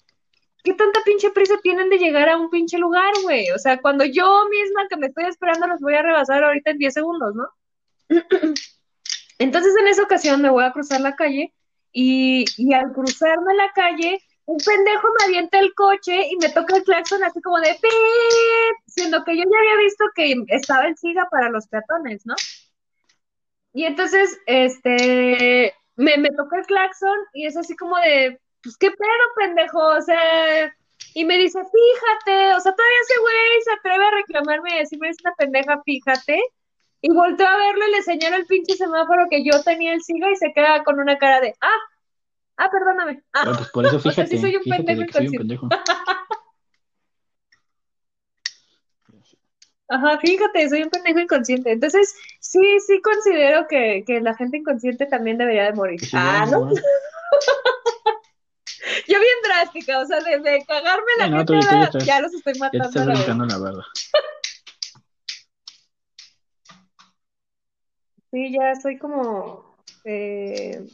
¿qué 0.62 0.74
tanta 0.74 1.00
pinche 1.04 1.30
prisa 1.30 1.54
tienen 1.60 1.90
de 1.90 1.98
llegar 1.98 2.28
a 2.28 2.36
un 2.36 2.50
pinche 2.50 2.78
lugar, 2.78 3.12
güey? 3.24 3.50
O 3.50 3.58
sea, 3.58 3.80
cuando 3.80 4.04
yo 4.04 4.46
misma 4.48 4.86
que 4.88 4.98
me 4.98 5.08
estoy 5.08 5.24
esperando 5.24 5.66
los 5.66 5.80
voy 5.80 5.94
a 5.94 6.02
rebasar 6.02 6.44
ahorita 6.44 6.70
en 6.70 6.78
diez 6.78 6.94
segundos, 6.94 7.34
¿no? 7.34 7.48
Entonces 9.40 9.74
en 9.80 9.88
esa 9.88 10.04
ocasión 10.04 10.40
me 10.40 10.50
voy 10.50 10.62
a 10.62 10.72
cruzar 10.72 11.00
la 11.00 11.16
calle 11.16 11.52
y 11.90 12.74
al 12.74 12.92
cruzarme 12.92 13.54
la 13.54 13.72
calle 13.72 14.20
un 14.46 14.58
pendejo 14.58 15.08
me 15.18 15.24
avienta 15.26 15.58
el 15.58 15.74
coche 15.74 16.28
y 16.30 16.36
me 16.36 16.48
toca 16.48 16.76
el 16.76 16.84
claxon 16.84 17.22
así 17.24 17.40
como 17.42 17.58
de 17.58 17.74
¡Pip! 17.80 18.76
siendo 18.86 19.24
que 19.24 19.36
yo 19.36 19.42
ya 19.42 19.58
había 19.58 19.84
visto 19.84 20.04
que 20.14 20.34
estaba 20.48 20.86
el 20.86 20.96
SIGA 20.96 21.28
para 21.30 21.50
los 21.50 21.66
peatones, 21.68 22.24
¿no? 22.24 22.34
Y 23.72 23.84
entonces, 23.84 24.38
este, 24.46 25.74
me, 25.96 26.16
me 26.16 26.30
tocó 26.30 26.56
el 26.56 26.66
claxon 26.66 27.18
y 27.34 27.46
es 27.46 27.56
así 27.56 27.76
como 27.76 27.96
de, 27.98 28.40
pues 28.62 28.76
qué 28.78 28.90
pedo, 28.90 29.34
pendejo, 29.36 29.78
o 29.78 30.00
sea, 30.00 30.74
y 31.14 31.24
me 31.24 31.38
dice, 31.38 31.58
fíjate, 31.58 32.54
o 32.54 32.60
sea, 32.60 32.74
todavía 32.74 32.98
ese 33.02 33.20
güey 33.20 33.62
se 33.64 33.72
atreve 33.72 34.06
a 34.06 34.10
reclamarme 34.10 34.76
y 34.76 34.78
decirme, 34.78 35.08
es 35.08 35.16
una 35.24 35.34
pendeja, 35.34 35.82
fíjate. 35.82 36.40
Y 37.00 37.12
volteo 37.12 37.46
a 37.46 37.56
verlo 37.56 37.86
y 37.86 37.90
le 37.92 38.02
señalo 38.02 38.36
el 38.36 38.46
pinche 38.46 38.74
semáforo 38.76 39.26
que 39.30 39.44
yo 39.44 39.62
tenía 39.62 39.92
el 39.92 40.02
siga 40.02 40.30
y 40.30 40.36
se 40.36 40.52
queda 40.52 40.84
con 40.84 40.98
una 41.00 41.18
cara 41.18 41.40
de, 41.40 41.54
ah, 41.60 41.80
ah, 42.56 42.70
perdóname. 42.70 43.22
Ah. 43.32 43.44
pues 43.56 43.68
por 43.70 43.86
eso 43.86 43.98
fíjate, 44.00 44.22
o 44.22 44.26
sea, 44.26 44.26
sí 44.26 44.38
soy 44.38 44.56
un 44.56 44.62
fíjate 44.62 44.84
pendejo 44.84 45.00
de 45.00 45.06
que 45.06 45.12
soy 45.12 45.28
un 45.28 45.34
inconsciente. 45.34 45.68
pendejo. 45.68 45.68
Ajá, 49.88 50.18
fíjate, 50.18 50.68
soy 50.68 50.82
un 50.82 50.90
pendejo 50.90 51.20
inconsciente. 51.20 51.70
Entonces, 51.70 52.12
sí, 52.40 52.58
sí 52.84 53.00
considero 53.02 53.68
que, 53.68 54.02
que 54.04 54.20
la 54.20 54.34
gente 54.34 54.56
inconsciente 54.56 55.06
también 55.06 55.38
debería 55.38 55.64
de 55.66 55.74
morir. 55.74 56.00
Sí, 56.00 56.10
Ah, 56.14 56.44
¿no? 56.50 56.70
Yo 59.08 59.18
bien 59.20 59.36
drástica, 59.44 60.00
o 60.00 60.06
sea, 60.06 60.20
de, 60.20 60.38
de 60.40 60.64
cagarme 60.66 61.06
la 61.18 61.28
no, 61.28 61.36
gente, 61.38 61.54
ya 61.54 61.70
ya, 61.70 61.84
estás- 61.84 62.04
ya 62.04 62.20
los 62.20 62.34
estoy 62.34 62.54
Ya 62.54 62.70
te 62.70 62.78
matando. 62.78 62.88
estás 62.88 63.02
a 63.02 63.06
la 63.06 63.14
brincando 63.14 63.44
verdad. 63.44 63.58
la 63.58 63.64
verdad. 63.64 63.84
Sí, 68.30 68.52
ya 68.52 68.74
soy 68.80 68.98
como, 68.98 69.76
eh, 70.04 70.84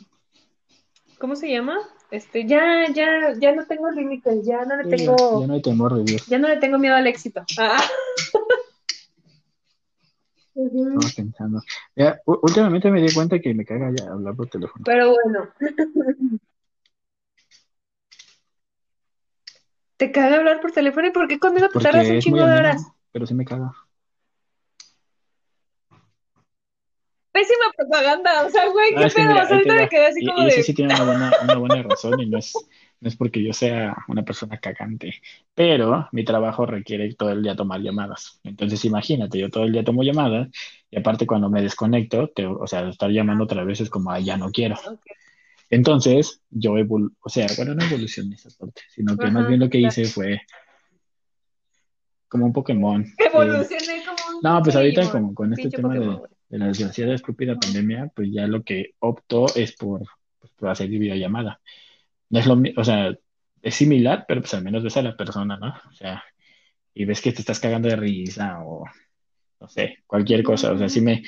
¿cómo 1.23 1.37
se 1.37 1.49
llama? 1.49 1.79
Este, 2.11 2.47
ya, 2.49 2.85
ya, 2.93 3.33
ya 3.39 3.55
no 3.55 3.65
tengo 3.65 3.89
límites, 3.93 4.45
ya 4.45 4.65
no 4.65 4.77
le 4.77 4.91
ya, 4.91 4.97
tengo, 4.97 5.41
ya 5.41 5.47
no 5.47 5.55
hay 5.55 5.63
temor 5.63 5.95
de 5.95 6.03
Dios. 6.03 6.27
ya 6.27 6.37
no 6.41 6.49
le 6.49 6.57
tengo 6.57 6.81
miedo 6.81 6.97
al 6.97 7.07
éxito. 7.07 7.45
Ah. 7.61 7.81
Estamos 10.55 11.15
pensando. 11.15 11.63
Ya, 11.95 12.21
últimamente 12.27 12.91
me 12.91 13.01
di 13.01 13.15
cuenta 13.15 13.39
que 13.39 13.55
me 13.55 13.65
caga 13.65 13.93
ya 13.97 14.11
hablar 14.11 14.35
por 14.35 14.49
teléfono. 14.49 14.83
Pero 14.85 15.13
bueno. 15.13 15.49
¿Te 19.97 20.11
caga 20.11 20.39
hablar 20.39 20.61
por 20.61 20.73
teléfono? 20.73 21.07
¿Y 21.07 21.13
por 21.13 21.29
qué 21.29 21.39
conmigo 21.39 21.69
te 21.69 21.79
tardas 21.79 22.09
un 22.09 22.19
chingo 22.19 22.45
de 22.45 22.53
horas? 22.53 22.85
pero 23.13 23.27
sí 23.27 23.35
me 23.35 23.45
caga. 23.45 23.73
Pésima 27.43 27.73
propaganda, 27.77 28.47
o 28.47 28.51
sea, 28.51 28.69
güey, 28.69 28.91
qué 28.91 29.09
pedo. 29.15 29.31
ahorita 29.41 29.75
me 29.75 29.89
quedé 29.89 30.07
así 30.07 30.21
Y, 30.23 30.27
como 30.27 30.43
y 30.43 30.51
de. 30.51 30.63
sí 30.63 30.75
tiene 30.75 30.95
una 30.95 31.05
buena, 31.05 31.33
una 31.43 31.55
buena 31.57 31.83
razón 31.83 32.21
y 32.21 32.27
no 32.27 32.39
es, 32.39 32.53
no 33.01 33.09
es 33.09 33.17
porque 33.17 33.43
yo 33.43 33.53
sea 33.53 33.97
una 34.07 34.23
persona 34.23 34.59
cagante, 34.59 35.15
pero 35.55 36.09
mi 36.13 36.25
trabajo 36.25 36.67
requiere 36.67 37.13
todo 37.15 37.31
el 37.31 37.43
día 37.43 37.57
tomar 37.57 37.81
llamadas. 37.81 38.39
Entonces 38.45 38.85
imagínate, 38.85 39.39
yo 39.41 39.51
todo 39.51 39.65
el 39.65 39.73
día 39.73 39.83
tomo 39.83 40.05
llamadas 40.05 40.49
y 40.89 40.99
aparte 40.99 41.27
cuando 41.27 41.51
me 41.51 41.63
desconecto, 41.63 42.29
te- 42.29 42.47
o 42.47 42.67
sea, 42.69 42.89
estar 42.89 43.11
llamando 43.11 43.43
otra 43.45 43.65
vez 43.65 43.81
es 43.81 43.91
como, 43.91 44.13
"Ay, 44.13 44.25
ya 44.25 44.37
no 44.37 44.51
quiero. 44.53 44.77
Entonces 45.69 46.41
yo 46.51 46.79
evolu 46.79 47.11
o 47.23 47.29
sea, 47.29 47.49
bueno, 47.57 47.75
no 47.75 47.83
evolucioné 47.85 48.37
esa 48.37 48.51
parte, 48.57 48.83
sino 48.91 49.19
que 49.19 49.27
más 49.33 49.49
bien 49.49 49.59
lo 49.59 49.69
que 49.69 49.79
claro. 49.81 49.89
hice 49.89 50.05
fue 50.05 50.41
como 52.29 52.47
un 52.47 52.53
Pokémon. 52.53 53.03
Eh, 53.03 53.15
Evolucioné 53.33 54.05
como 54.05 54.37
un 54.37 54.43
no, 54.43 54.63
pues 54.63 54.77
ahorita 54.77 55.11
como 55.11 55.35
con 55.35 55.53
este 55.53 55.69
tema 55.71 55.95
de, 55.95 56.01
Pokémon. 56.01 56.29
De 56.53 56.59
la 56.59 56.67
desgraciada 56.67 57.15
estúpida 57.15 57.57
pandemia, 57.59 58.13
pues 58.15 58.29
ya 58.31 58.47
lo 58.47 58.63
que 58.63 58.95
opto 58.99 59.47
es 59.57 59.75
por, 59.75 60.03
pues, 60.39 60.53
por 60.53 60.69
hacer 60.69 60.89
videollamada. 60.91 61.61
No 62.29 62.39
es 62.39 62.47
lo 62.47 62.61
o 62.77 62.85
sea, 62.85 63.11
es 63.63 63.75
similar, 63.75 64.27
pero 64.29 64.43
pues 64.43 64.53
al 64.53 64.63
menos 64.63 64.83
ves 64.83 64.99
a 64.99 65.03
la 65.03 65.17
persona, 65.17 65.57
¿no? 65.57 65.69
O 65.89 65.93
sea, 65.95 66.23
y 66.93 67.07
ves 67.07 67.23
que 67.23 67.33
te 67.33 67.41
estás 67.41 67.59
cagando 67.59 67.89
de 67.89 67.97
risa 67.97 68.59
o 68.65 68.85
no 69.61 69.69
sé, 69.69 70.01
cualquier 70.07 70.43
cosa. 70.43 70.73
O 70.73 70.79
sea, 70.79 70.91
si 70.91 71.01
me, 71.01 71.23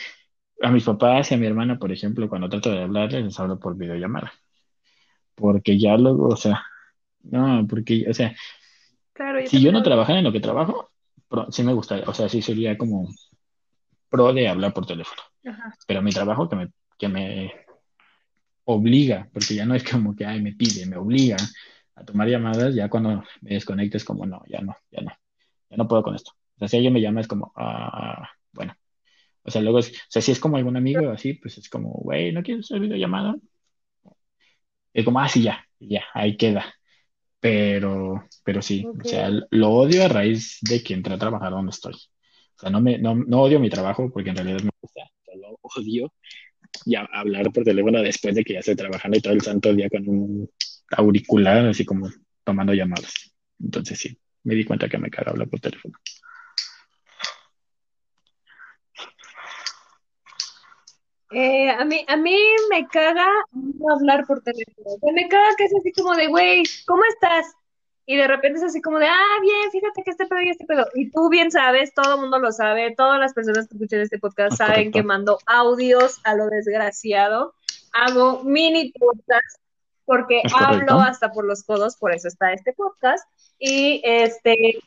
a 0.61 0.70
mis 0.70 0.85
papás 0.85 1.31
y 1.31 1.35
a 1.35 1.39
mi 1.39 1.47
hermana, 1.47 1.79
por 1.79 1.91
ejemplo, 1.91 2.29
cuando 2.29 2.51
trato 2.51 2.70
de 2.70 2.83
hablarles, 2.83 3.25
les 3.25 3.41
hablo 3.41 3.59
por 3.59 3.79
videollamada. 3.79 4.31
Porque 5.35 5.79
ya 5.79 5.97
luego, 5.97 6.29
o 6.29 6.37
sea, 6.37 6.62
no, 7.22 7.66
porque, 7.66 8.05
o 8.11 8.12
sea, 8.12 8.37
Claro, 9.14 9.41
yo 9.41 9.47
si 9.47 9.62
yo 9.62 9.72
no 9.72 9.83
trabajara 9.83 10.18
en 10.18 10.25
lo 10.25 10.33
que 10.33 10.41
trabajo, 10.41 10.91
sí 11.51 11.62
me 11.62 11.72
gustaría, 11.72 12.05
o 12.05 12.12
sea, 12.12 12.29
sí 12.29 12.43
sería 12.43 12.77
como 12.77 13.09
pro 14.14 14.32
de 14.32 14.46
hablar 14.48 14.72
por 14.72 14.86
teléfono. 14.86 15.20
Ajá. 15.44 15.74
Pero 15.88 16.02
mi 16.02 16.12
trabajo 16.12 16.48
que 16.48 16.56
me, 16.56 16.68
que 16.96 17.08
me 17.08 17.52
obliga, 18.64 19.28
porque 19.32 19.54
ya 19.54 19.66
no 19.66 19.74
es 19.74 19.84
como 19.84 20.14
que, 20.14 20.24
ay, 20.24 20.40
me 20.40 20.52
pide, 20.52 20.86
me 20.86 20.96
obliga 20.96 21.36
a 21.96 22.04
tomar 22.04 22.28
llamadas, 22.28 22.74
ya 22.74 22.88
cuando 22.88 23.24
me 23.40 23.50
desconecto 23.54 23.96
es 23.96 24.04
como, 24.04 24.24
no, 24.26 24.42
ya 24.48 24.60
no, 24.60 24.76
ya 24.90 25.02
no, 25.02 25.10
ya 25.70 25.76
no 25.76 25.88
puedo 25.88 26.02
con 26.02 26.14
esto. 26.14 26.32
O 26.56 26.58
sea, 26.60 26.68
si 26.68 26.76
alguien 26.76 26.92
me 26.92 27.00
llama 27.00 27.20
es 27.20 27.28
como, 27.28 27.52
ah, 27.56 28.28
bueno. 28.52 28.74
O 29.42 29.50
sea, 29.50 29.62
luego, 29.62 29.78
es- 29.80 29.90
o 29.92 30.06
sea, 30.08 30.22
si 30.22 30.32
es 30.32 30.40
como 30.40 30.56
algún 30.56 30.76
amigo 30.76 31.10
así, 31.10 31.34
pues 31.34 31.58
es 31.58 31.68
como, 31.68 31.90
güey, 31.90 32.32
¿no 32.32 32.42
quieres 32.42 32.66
hacer 32.66 32.80
videollamada? 32.80 33.36
Es 34.92 35.04
como, 35.04 35.20
ah, 35.20 35.28
sí, 35.28 35.42
ya, 35.42 35.64
ya, 35.80 36.04
ahí 36.14 36.36
queda. 36.36 36.64
Pero, 37.40 38.24
pero 38.44 38.62
sí, 38.62 38.86
o 38.98 39.04
sea, 39.04 39.30
lo 39.50 39.70
odio 39.70 40.04
a 40.04 40.08
raíz 40.08 40.58
de 40.62 40.82
que 40.82 40.94
entré 40.94 41.14
a 41.14 41.18
trabajar 41.18 41.50
donde 41.52 41.70
estoy. 41.70 41.94
O 42.57 42.61
sea, 42.61 42.70
no 42.70 42.80
me, 42.80 42.98
no, 42.98 43.14
no 43.14 43.42
odio 43.42 43.61
mi 43.61 43.70
trabajo 43.70 44.11
porque 44.12 44.30
en 44.30 44.36
realidad 44.36 44.62
me 44.62 44.70
gusta, 44.80 45.02
solo 45.24 45.59
odio 45.62 46.12
ya 46.86 47.09
hablar 47.12 47.52
por 47.52 47.64
teléfono 47.64 48.02
después 48.02 48.34
de 48.34 48.44
que 48.44 48.55
ya 48.55 48.59
estoy 48.61 48.76
trabajando 48.76 49.16
y 49.16 49.20
todo 49.20 49.32
el 49.32 49.40
santo 49.40 49.72
día 49.72 49.88
con 49.88 50.09
un 50.09 50.50
auricular, 50.96 51.66
así 51.66 51.84
como 51.84 52.09
tomando 52.44 52.74
llamadas. 52.74 53.34
Entonces 53.61 53.98
sí, 53.98 54.18
me 54.42 54.55
di 54.55 54.64
cuenta 54.64 54.88
que 54.88 54.98
me 54.98 55.11
caga 55.11 55.32
hablar 55.32 55.48
por 55.48 55.61
teléfono. 55.61 55.94
Eh, 61.30 61.68
a 61.68 61.84
mí, 61.84 62.05
a 62.07 62.16
mí 62.16 62.38
me 62.70 62.86
caga 62.86 63.26
no 63.52 63.92
hablar 63.92 64.24
por 64.24 64.40
teléfono. 64.42 65.12
Me 65.12 65.28
caga 65.28 65.57
que 65.57 65.64
es 65.64 65.74
así 65.74 65.90
como 65.92 66.14
de, 66.14 66.28
güey, 66.28 66.62
¿cómo 66.86 67.02
estás? 67.07 67.52
Y 68.07 68.16
de 68.16 68.28
repente 68.28 68.59
es 68.59 68.64
así 68.64 68.82
como 68.82 68.98
de, 68.98 69.07
ah, 69.07 69.38
bien, 69.40 69.70
fíjate 69.70 70.02
que 70.02 70.11
este 70.11 70.26
pedo 70.26 70.40
y 70.42 70.50
este 70.50 70.66
pedo. 70.66 70.86
Y 70.94 71.11
tú 71.11 71.30
bien 71.30 71.50
sabes, 71.50 71.94
todo 71.94 72.16
el 72.16 72.20
mundo 72.20 72.38
lo 72.38 72.52
sabe, 72.52 72.94
todas 72.94 73.18
las 73.18 73.32
personas 73.32 73.66
que 73.66 73.74
escuchan 73.76 74.00
este 74.00 74.18
podcast 74.18 74.52
Es 74.52 74.59
saben 74.59 74.74
correcto. 74.74 74.98
que 74.98 75.02
mando 75.02 75.38
audios 75.46 76.20
a 76.24 76.34
lo 76.34 76.48
desgraciado. 76.48 77.55
Hago 77.92 78.42
mini 78.44 78.92
podcast 78.92 79.59
porque 80.05 80.42
Es 80.44 80.52
correcto. 80.52 80.94
hablo 80.94 81.00
hasta 81.00 81.32
por 81.32 81.46
los 81.46 81.62
codos, 81.64 81.96
por 81.96 82.12
eso 82.12 82.28
está 82.28 82.52
este 82.52 82.74
podcast. 82.74 83.26
Y 83.59 84.02
este, 84.05 84.78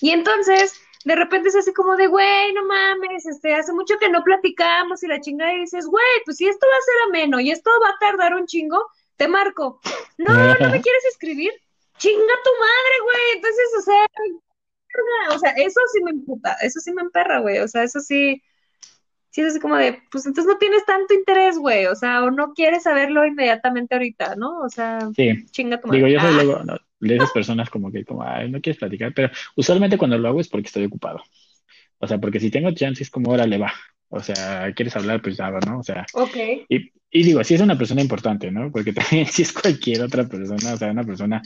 y 0.00 0.10
entonces, 0.10 0.80
de 1.04 1.16
repente 1.16 1.48
es 1.48 1.56
así 1.56 1.72
como 1.72 1.96
de, 1.96 2.06
güey, 2.06 2.52
no 2.52 2.64
mames, 2.66 3.26
este, 3.26 3.54
hace 3.54 3.72
mucho 3.72 3.98
que 3.98 4.08
no 4.10 4.22
platicamos 4.22 5.02
y 5.02 5.08
la 5.08 5.20
chingada 5.20 5.54
y 5.54 5.60
dices, 5.60 5.86
güey, 5.86 6.04
pues 6.24 6.36
si 6.36 6.46
esto 6.46 6.66
va 6.70 6.76
a 6.76 6.82
ser 6.82 6.94
ameno 7.08 7.40
y 7.40 7.50
esto 7.50 7.70
va 7.82 7.88
a 7.88 7.98
tardar 7.98 8.34
un 8.34 8.46
chingo, 8.46 8.80
te 9.16 9.26
marco. 9.26 9.80
No, 10.18 10.32
no 10.34 10.70
me 10.70 10.80
quieres 10.82 11.04
escribir. 11.10 11.52
Chinga 12.00 12.34
tu 12.44 12.50
madre, 12.58 12.96
güey. 13.04 13.36
Entonces, 13.36 13.66
o 13.78 13.82
sea, 13.82 15.36
o 15.36 15.38
sea, 15.38 15.50
eso 15.52 15.80
sí 15.92 16.02
me 16.02 16.10
emputa, 16.10 16.54
eso 16.62 16.80
sí 16.80 16.92
me 16.92 17.02
emperra, 17.02 17.38
güey. 17.40 17.58
O 17.58 17.68
sea, 17.68 17.82
eso 17.84 18.00
sí, 18.00 18.42
sí 19.30 19.40
es 19.42 19.48
así 19.48 19.60
como 19.60 19.76
de, 19.76 19.98
pues 20.10 20.26
entonces 20.26 20.52
no 20.52 20.58
tienes 20.58 20.84
tanto 20.84 21.14
interés, 21.14 21.58
güey. 21.58 21.86
O 21.86 21.94
sea, 21.94 22.24
o 22.24 22.30
no 22.30 22.52
quieres 22.54 22.82
saberlo 22.82 23.24
inmediatamente 23.24 23.94
ahorita, 23.94 24.34
¿no? 24.36 24.58
O 24.60 24.68
sea, 24.68 25.08
Sí, 25.14 25.46
chinga 25.50 25.80
tu 25.80 25.88
madre. 25.88 25.98
digo, 26.02 26.08
yo 26.12 26.20
soy 26.20 26.30
Ah. 26.30 26.42
luego 26.42 26.64
no, 26.64 26.76
de 27.00 27.16
esas 27.16 27.30
personas 27.32 27.70
como 27.70 27.92
que, 27.92 28.04
como, 28.04 28.22
ay, 28.24 28.50
no 28.50 28.60
quieres 28.60 28.78
platicar, 28.80 29.12
pero 29.14 29.30
usualmente 29.56 29.96
cuando 29.98 30.18
lo 30.18 30.28
hago 30.28 30.40
es 30.40 30.48
porque 30.48 30.66
estoy 30.66 30.84
ocupado. 30.86 31.22
O 31.98 32.06
sea, 32.06 32.18
porque 32.18 32.40
si 32.40 32.50
tengo 32.50 32.70
chance 32.72 33.02
es 33.02 33.10
como, 33.10 33.30
órale, 33.30 33.58
va. 33.58 33.72
O 34.08 34.20
sea, 34.20 34.72
¿quieres 34.74 34.96
hablar? 34.96 35.22
Pues 35.22 35.36
ya, 35.36 35.50
va, 35.50 35.60
¿no? 35.60 35.78
O 35.78 35.82
sea, 35.84 36.04
Ok. 36.14 36.36
y, 36.68 36.90
y 37.12 37.22
digo, 37.22 37.44
si 37.44 37.54
es 37.54 37.60
una 37.60 37.78
persona 37.78 38.00
importante, 38.00 38.50
¿no? 38.50 38.72
Porque 38.72 38.92
también 39.22 39.26
si 39.26 39.42
es 39.42 39.52
cualquier 39.52 40.02
otra 40.02 40.24
persona, 40.26 40.74
o 40.74 40.76
sea, 40.76 40.90
una 40.90 41.04
persona 41.04 41.40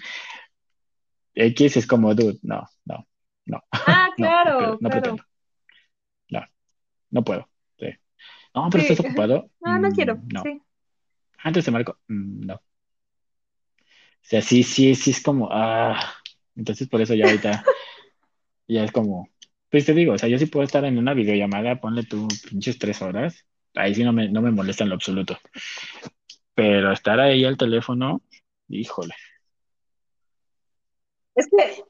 X 1.35 1.77
es 1.77 1.87
como, 1.87 2.15
dude, 2.15 2.39
no, 2.43 2.67
no, 2.85 3.07
no. 3.47 3.63
Ah, 3.87 4.09
claro, 4.17 4.59
no, 4.61 4.79
no 4.81 4.91
claro. 4.91 4.91
pretendo. 4.91 5.23
No, 6.31 6.41
no 7.11 7.25
puedo. 7.25 7.49
Sí. 7.79 7.89
No, 8.55 8.71
pero 8.71 8.83
Sí. 8.83 8.89
estás 8.89 9.01
ocupado. 9.01 9.51
No, 9.61 9.79
no 9.79 9.89
Mm, 9.89 9.95
quiero. 9.95 10.19
No. 10.33 10.43
Sí. 10.43 10.63
Antes 11.45 11.65
te 11.65 11.71
marco. 11.71 11.99
Mm, 12.09 12.47
no. 12.47 12.55
O 12.57 12.61
sea, 14.23 14.41
sí, 14.43 14.63
sí, 14.63 14.95
sí 14.95 15.11
es 15.11 15.23
como, 15.23 15.49
ah. 15.53 16.15
Entonces 16.57 16.89
por 16.89 17.01
eso 17.03 17.15
ya 17.15 17.27
ahorita 17.27 17.65
ya 18.69 18.85
es 18.85 18.93
como, 18.93 19.29
pues 19.71 19.87
te 19.87 19.95
digo, 19.95 20.15
o 20.15 20.19
sea, 20.19 20.29
yo 20.29 20.39
sí 20.39 20.47
puedo 20.47 20.65
estar 20.65 20.85
en 20.85 20.99
una 20.99 21.15
videollamada, 21.15 21.81
ponle 21.81 22.05
tú 22.05 22.29
pinches 22.49 22.79
tres 22.79 23.03
horas. 23.03 23.47
Ahí 23.75 23.95
sí 23.95 24.05
no 24.05 24.13
me, 24.13 24.29
no 24.31 24.41
me 24.43 24.51
molesta 24.53 24.85
en 24.85 24.91
lo 24.91 24.97
absoluto. 24.97 25.39
Pero 26.55 26.93
estar 26.93 27.21
ahí 27.21 27.45
al 27.45 27.57
teléfono, 27.57 28.23
híjole. 28.69 29.15
Es 31.35 31.49
que, 31.49 31.83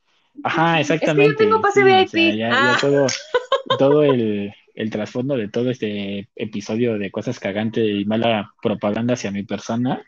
Ajá, 0.42 0.80
es 0.80 0.88
que 0.88 0.94
exactamente. 0.94 1.32
yo 1.32 1.36
tengo 1.36 1.60
pase 1.60 1.80
sí, 1.82 1.86
o 1.86 1.86
sea, 1.86 1.98
VIP. 2.20 2.38
ya, 2.38 2.50
Ah. 2.52 2.72
ya 2.74 2.80
todo, 2.80 3.06
todo 3.78 4.02
el, 4.02 4.52
el 4.74 4.90
trasfondo 4.90 5.36
de 5.36 5.48
todo 5.48 5.70
este 5.70 6.28
episodio 6.34 6.98
de 6.98 7.10
cosas 7.10 7.38
cagantes 7.38 7.84
y 7.86 8.04
mala 8.04 8.52
propaganda 8.62 9.14
hacia 9.14 9.30
mi 9.30 9.42
persona, 9.44 10.02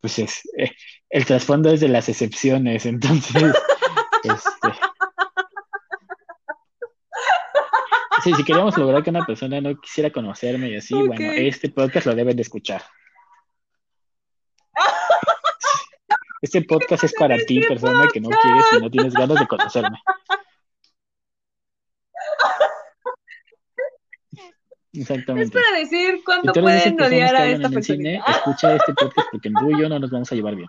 pues 0.00 0.18
es, 0.18 0.42
eh, 0.56 0.72
el 1.10 1.24
trasfondo 1.24 1.70
es 1.72 1.80
de 1.80 1.88
las 1.88 2.08
excepciones, 2.08 2.84
entonces, 2.86 3.34
este, 4.24 4.68
sí, 8.22 8.34
si 8.34 8.44
queríamos 8.44 8.76
lograr 8.76 9.02
que 9.02 9.10
una 9.10 9.24
persona 9.24 9.60
no 9.60 9.78
quisiera 9.80 10.10
conocerme 10.10 10.70
y 10.70 10.76
así, 10.76 10.94
bueno, 10.94 11.32
este 11.32 11.70
podcast 11.70 12.06
lo 12.06 12.14
deben 12.14 12.36
de 12.36 12.42
escuchar. 12.42 12.82
Este 16.40 16.62
podcast 16.62 17.04
es 17.04 17.14
para 17.14 17.36
ti, 17.36 17.60
persona 17.60 18.08
que 18.12 18.20
no 18.20 18.28
quieres 18.30 18.64
y 18.76 18.80
no 18.80 18.90
tienes 18.90 19.14
ganas 19.14 19.38
de 19.40 19.46
conocerme. 19.46 19.98
Exactamente. 24.92 25.58
Es 25.58 25.64
para 25.64 25.78
decir 25.78 26.22
cuándo 26.24 26.52
pueden 26.52 27.00
odiar 27.00 27.36
a 27.36 27.46
esta 27.46 27.68
persona. 27.68 28.22
escucha 28.26 28.76
este 28.76 28.94
podcast 28.94 29.28
porque 29.30 29.50
tú 29.50 29.70
y 29.70 29.80
yo 29.80 29.88
no 29.88 29.98
nos 29.98 30.10
vamos 30.10 30.30
a 30.32 30.34
llevar 30.34 30.56
bien. 30.56 30.68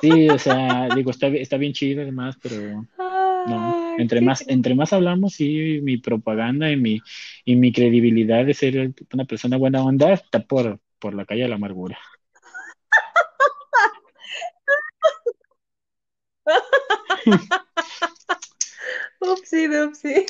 Sí, 0.00 0.28
o 0.28 0.38
sea, 0.38 0.88
digo, 0.96 1.12
está, 1.12 1.28
está 1.28 1.56
bien 1.56 1.72
chido 1.72 2.02
además, 2.02 2.36
pero 2.42 2.84
no. 3.46 3.81
Entre 3.98 4.20
más, 4.20 4.44
entre 4.48 4.74
más 4.74 4.92
hablamos, 4.92 5.34
sí, 5.34 5.80
mi 5.82 5.96
propaganda 5.96 6.70
y 6.70 6.76
mi, 6.76 7.00
y 7.44 7.56
mi 7.56 7.72
credibilidad 7.72 8.44
de 8.44 8.54
ser 8.54 8.92
una 9.12 9.24
persona 9.24 9.56
buena 9.56 9.82
onda 9.82 10.12
está 10.12 10.40
por, 10.40 10.80
por 10.98 11.14
la 11.14 11.24
calle 11.24 11.42
de 11.42 11.48
la 11.48 11.56
amargura. 11.56 11.98
upsi, 19.20 19.68
upsi. 19.68 20.08
De 20.08 20.26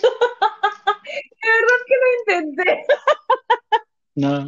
verdad 1.42 1.80
que 1.86 1.94
lo 1.96 2.06
intenté. 2.20 2.86
No. 4.14 4.40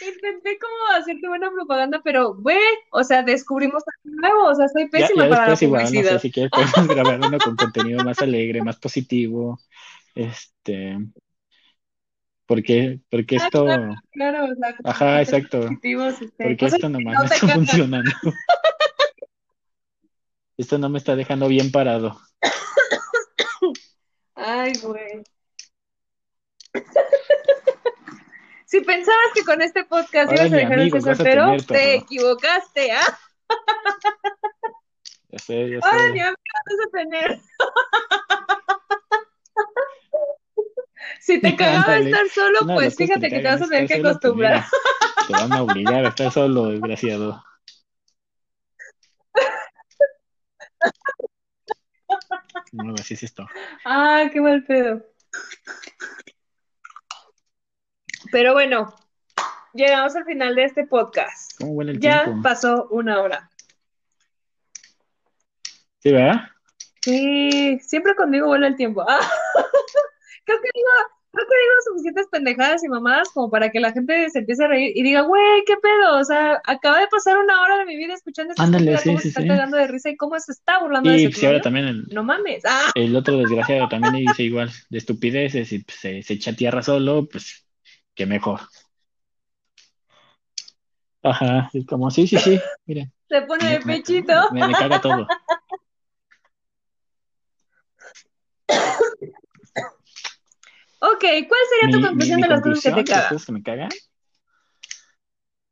Intenté 0.00 0.58
como 0.60 0.74
hacerte 0.96 1.26
buena 1.26 1.50
propaganda, 1.50 2.00
pero, 2.04 2.34
güey, 2.34 2.58
o 2.92 3.02
sea, 3.02 3.22
descubrimos 3.22 3.82
algo 3.86 4.16
nuevo, 4.20 4.44
o 4.50 4.54
sea, 4.54 4.68
soy 4.68 4.88
pésima 4.88 5.24
ya, 5.24 5.30
ya 5.30 5.36
para 5.36 5.48
la 5.48 5.58
igual, 5.60 5.82
publicidad. 5.82 6.12
no 6.12 6.18
sé, 6.18 6.22
si 6.22 6.30
quieres 6.30 6.52
podemos 6.52 6.86
grabar 6.86 7.20
uno 7.20 7.38
con 7.38 7.56
contenido 7.56 8.04
más 8.04 8.20
alegre, 8.20 8.62
más 8.62 8.78
positivo, 8.78 9.58
este, 10.14 10.98
porque, 12.46 13.00
porque 13.10 13.36
Ah, 13.36 13.44
esto, 13.44 13.64
claro, 13.64 13.94
claro, 14.12 14.44
o 14.44 14.54
sea, 14.54 14.76
ajá, 14.84 15.20
exacto, 15.22 15.68
este, 15.82 16.32
porque 16.38 16.66
esto 16.66 16.88
nomás 16.88 17.14
no 17.14 17.20
no 17.20 17.24
está 17.26 17.48
funcionando. 17.48 18.10
Esto 20.56 20.76
no 20.76 20.88
me 20.88 20.98
está 20.98 21.14
dejando 21.14 21.46
bien 21.46 21.70
parado. 21.70 22.20
Ay, 24.34 24.72
güey. 24.82 25.22
Si 28.68 28.82
pensabas 28.82 29.32
que 29.32 29.44
con 29.44 29.62
este 29.62 29.84
podcast 29.84 30.28
Ahora 30.30 30.42
ibas 30.42 30.52
a 30.52 30.56
dejar 30.56 30.76
de 30.76 30.82
amigos 30.82 31.02
ser 31.04 31.16
soltero, 31.16 31.56
te 31.68 31.94
equivocaste, 31.94 32.92
¿ah? 32.92 33.18
Ya 35.30 35.38
sé, 35.38 35.70
ya 35.70 35.78
Ahora 35.82 36.06
sé. 36.06 36.12
ni 36.12 36.20
amigos 36.20 36.38
vas 36.66 36.86
a 36.86 36.90
tener. 36.90 37.40
Si 41.20 41.40
te 41.40 41.56
cagaba 41.56 41.94
Ándale. 41.94 42.10
estar 42.10 42.28
solo, 42.28 42.58
Una 42.62 42.74
de 42.74 42.78
pues 42.80 42.94
cosas 42.94 42.96
que 42.98 43.04
fíjate 43.06 43.20
me 43.20 43.28
que 43.30 43.38
te 43.42 43.48
vas 43.48 43.62
a 43.62 43.68
tener 43.68 43.88
que 43.88 43.94
acostumbrar. 43.94 44.64
Te 45.26 45.32
van 45.32 45.52
a 45.52 45.62
obligar 45.62 46.04
a 46.04 46.08
estar 46.08 46.30
solo, 46.30 46.66
desgraciado. 46.66 47.42
No, 52.72 52.94
así 52.94 53.14
es 53.14 53.22
esto. 53.22 53.46
Ah, 53.84 54.28
qué 54.30 54.40
mal 54.40 54.62
pedo. 54.64 55.02
Pero 58.30 58.52
bueno, 58.52 58.94
llegamos 59.74 60.14
al 60.16 60.24
final 60.24 60.54
de 60.54 60.64
este 60.64 60.86
podcast. 60.86 61.52
¿Cómo 61.58 61.72
huele 61.72 61.92
el 61.92 62.00
Ya 62.00 62.24
tiempo? 62.24 62.42
pasó 62.42 62.88
una 62.90 63.20
hora. 63.20 63.50
¿Sí, 66.00 66.12
verdad? 66.12 66.40
Sí, 67.02 67.78
siempre 67.80 68.14
conmigo 68.14 68.46
vuela 68.48 68.66
el 68.68 68.76
tiempo. 68.76 69.04
Ah, 69.08 69.18
creo 70.44 70.60
que 70.60 70.70
digo, 70.74 70.88
creo 71.32 71.46
que 71.46 71.54
digo 71.54 71.72
suficientes 71.86 72.26
pendejadas 72.30 72.84
y 72.84 72.88
mamadas 72.88 73.28
como 73.30 73.50
para 73.50 73.70
que 73.70 73.80
la 73.80 73.92
gente 73.92 74.28
se 74.30 74.40
empiece 74.40 74.64
a 74.64 74.68
reír 74.68 74.92
y 74.96 75.02
diga, 75.02 75.22
güey, 75.22 75.62
qué 75.66 75.76
pedo, 75.76 76.18
o 76.18 76.24
sea, 76.24 76.60
acaba 76.64 77.00
de 77.00 77.08
pasar 77.08 77.38
una 77.38 77.60
hora 77.62 77.78
de 77.78 77.86
mi 77.86 77.96
vida 77.96 78.14
escuchando 78.14 78.52
esta 78.52 78.62
Ándale, 78.62 78.96
sí, 78.98 79.08
cómo 79.08 79.18
sí, 79.18 79.22
se 79.22 79.28
está 79.28 79.42
sí. 79.42 79.48
cagando 79.48 79.76
de 79.76 79.86
risa 79.86 80.10
y 80.10 80.16
cómo 80.16 80.38
se 80.38 80.52
está 80.52 80.80
burlando 80.80 81.10
de 81.10 81.18
su 81.18 81.30
pues, 81.30 81.42
y 81.42 81.46
ahora 81.46 81.58
novio. 81.58 81.62
también 81.62 81.86
el, 81.86 82.08
No 82.12 82.22
mames. 82.24 82.62
Ah, 82.66 82.90
el 82.94 83.16
otro 83.16 83.36
desgraciado 83.38 83.88
también 83.88 84.14
dice 84.26 84.42
igual, 84.42 84.70
de 84.90 84.98
estupideces 84.98 85.72
y 85.72 85.80
pues, 85.80 85.98
se, 85.98 86.22
se 86.22 86.34
echa 86.34 86.52
tierra 86.54 86.82
solo, 86.82 87.26
pues 87.30 87.64
que 88.18 88.26
mejor. 88.26 88.60
Ajá, 91.22 91.70
es 91.72 91.86
como, 91.86 92.10
sí, 92.10 92.26
sí, 92.26 92.36
sí, 92.38 92.60
mira, 92.86 93.10
se 93.28 93.42
pone 93.42 93.64
de 93.64 93.78
me, 93.80 93.86
me- 93.86 94.02
pechito. 94.02 94.32
me- 94.52 94.64
me 94.64 94.74
caga 94.76 95.00
todo. 95.00 95.26
Ok, 101.00 101.20
¿cuál 101.20 101.60
sería 101.70 101.90
tu 101.92 101.98
Mi, 101.98 102.02
conclusión 102.02 102.36
mi 102.38 102.42
de 102.42 102.48
las 102.48 102.60
cosas 102.60 102.82
que 102.82 102.90
te 102.90 102.96
las 102.96 103.04
cagan? 103.10 103.28
cosas 103.28 103.46
que 103.46 103.52
me 103.52 103.62
cagan, 103.62 103.88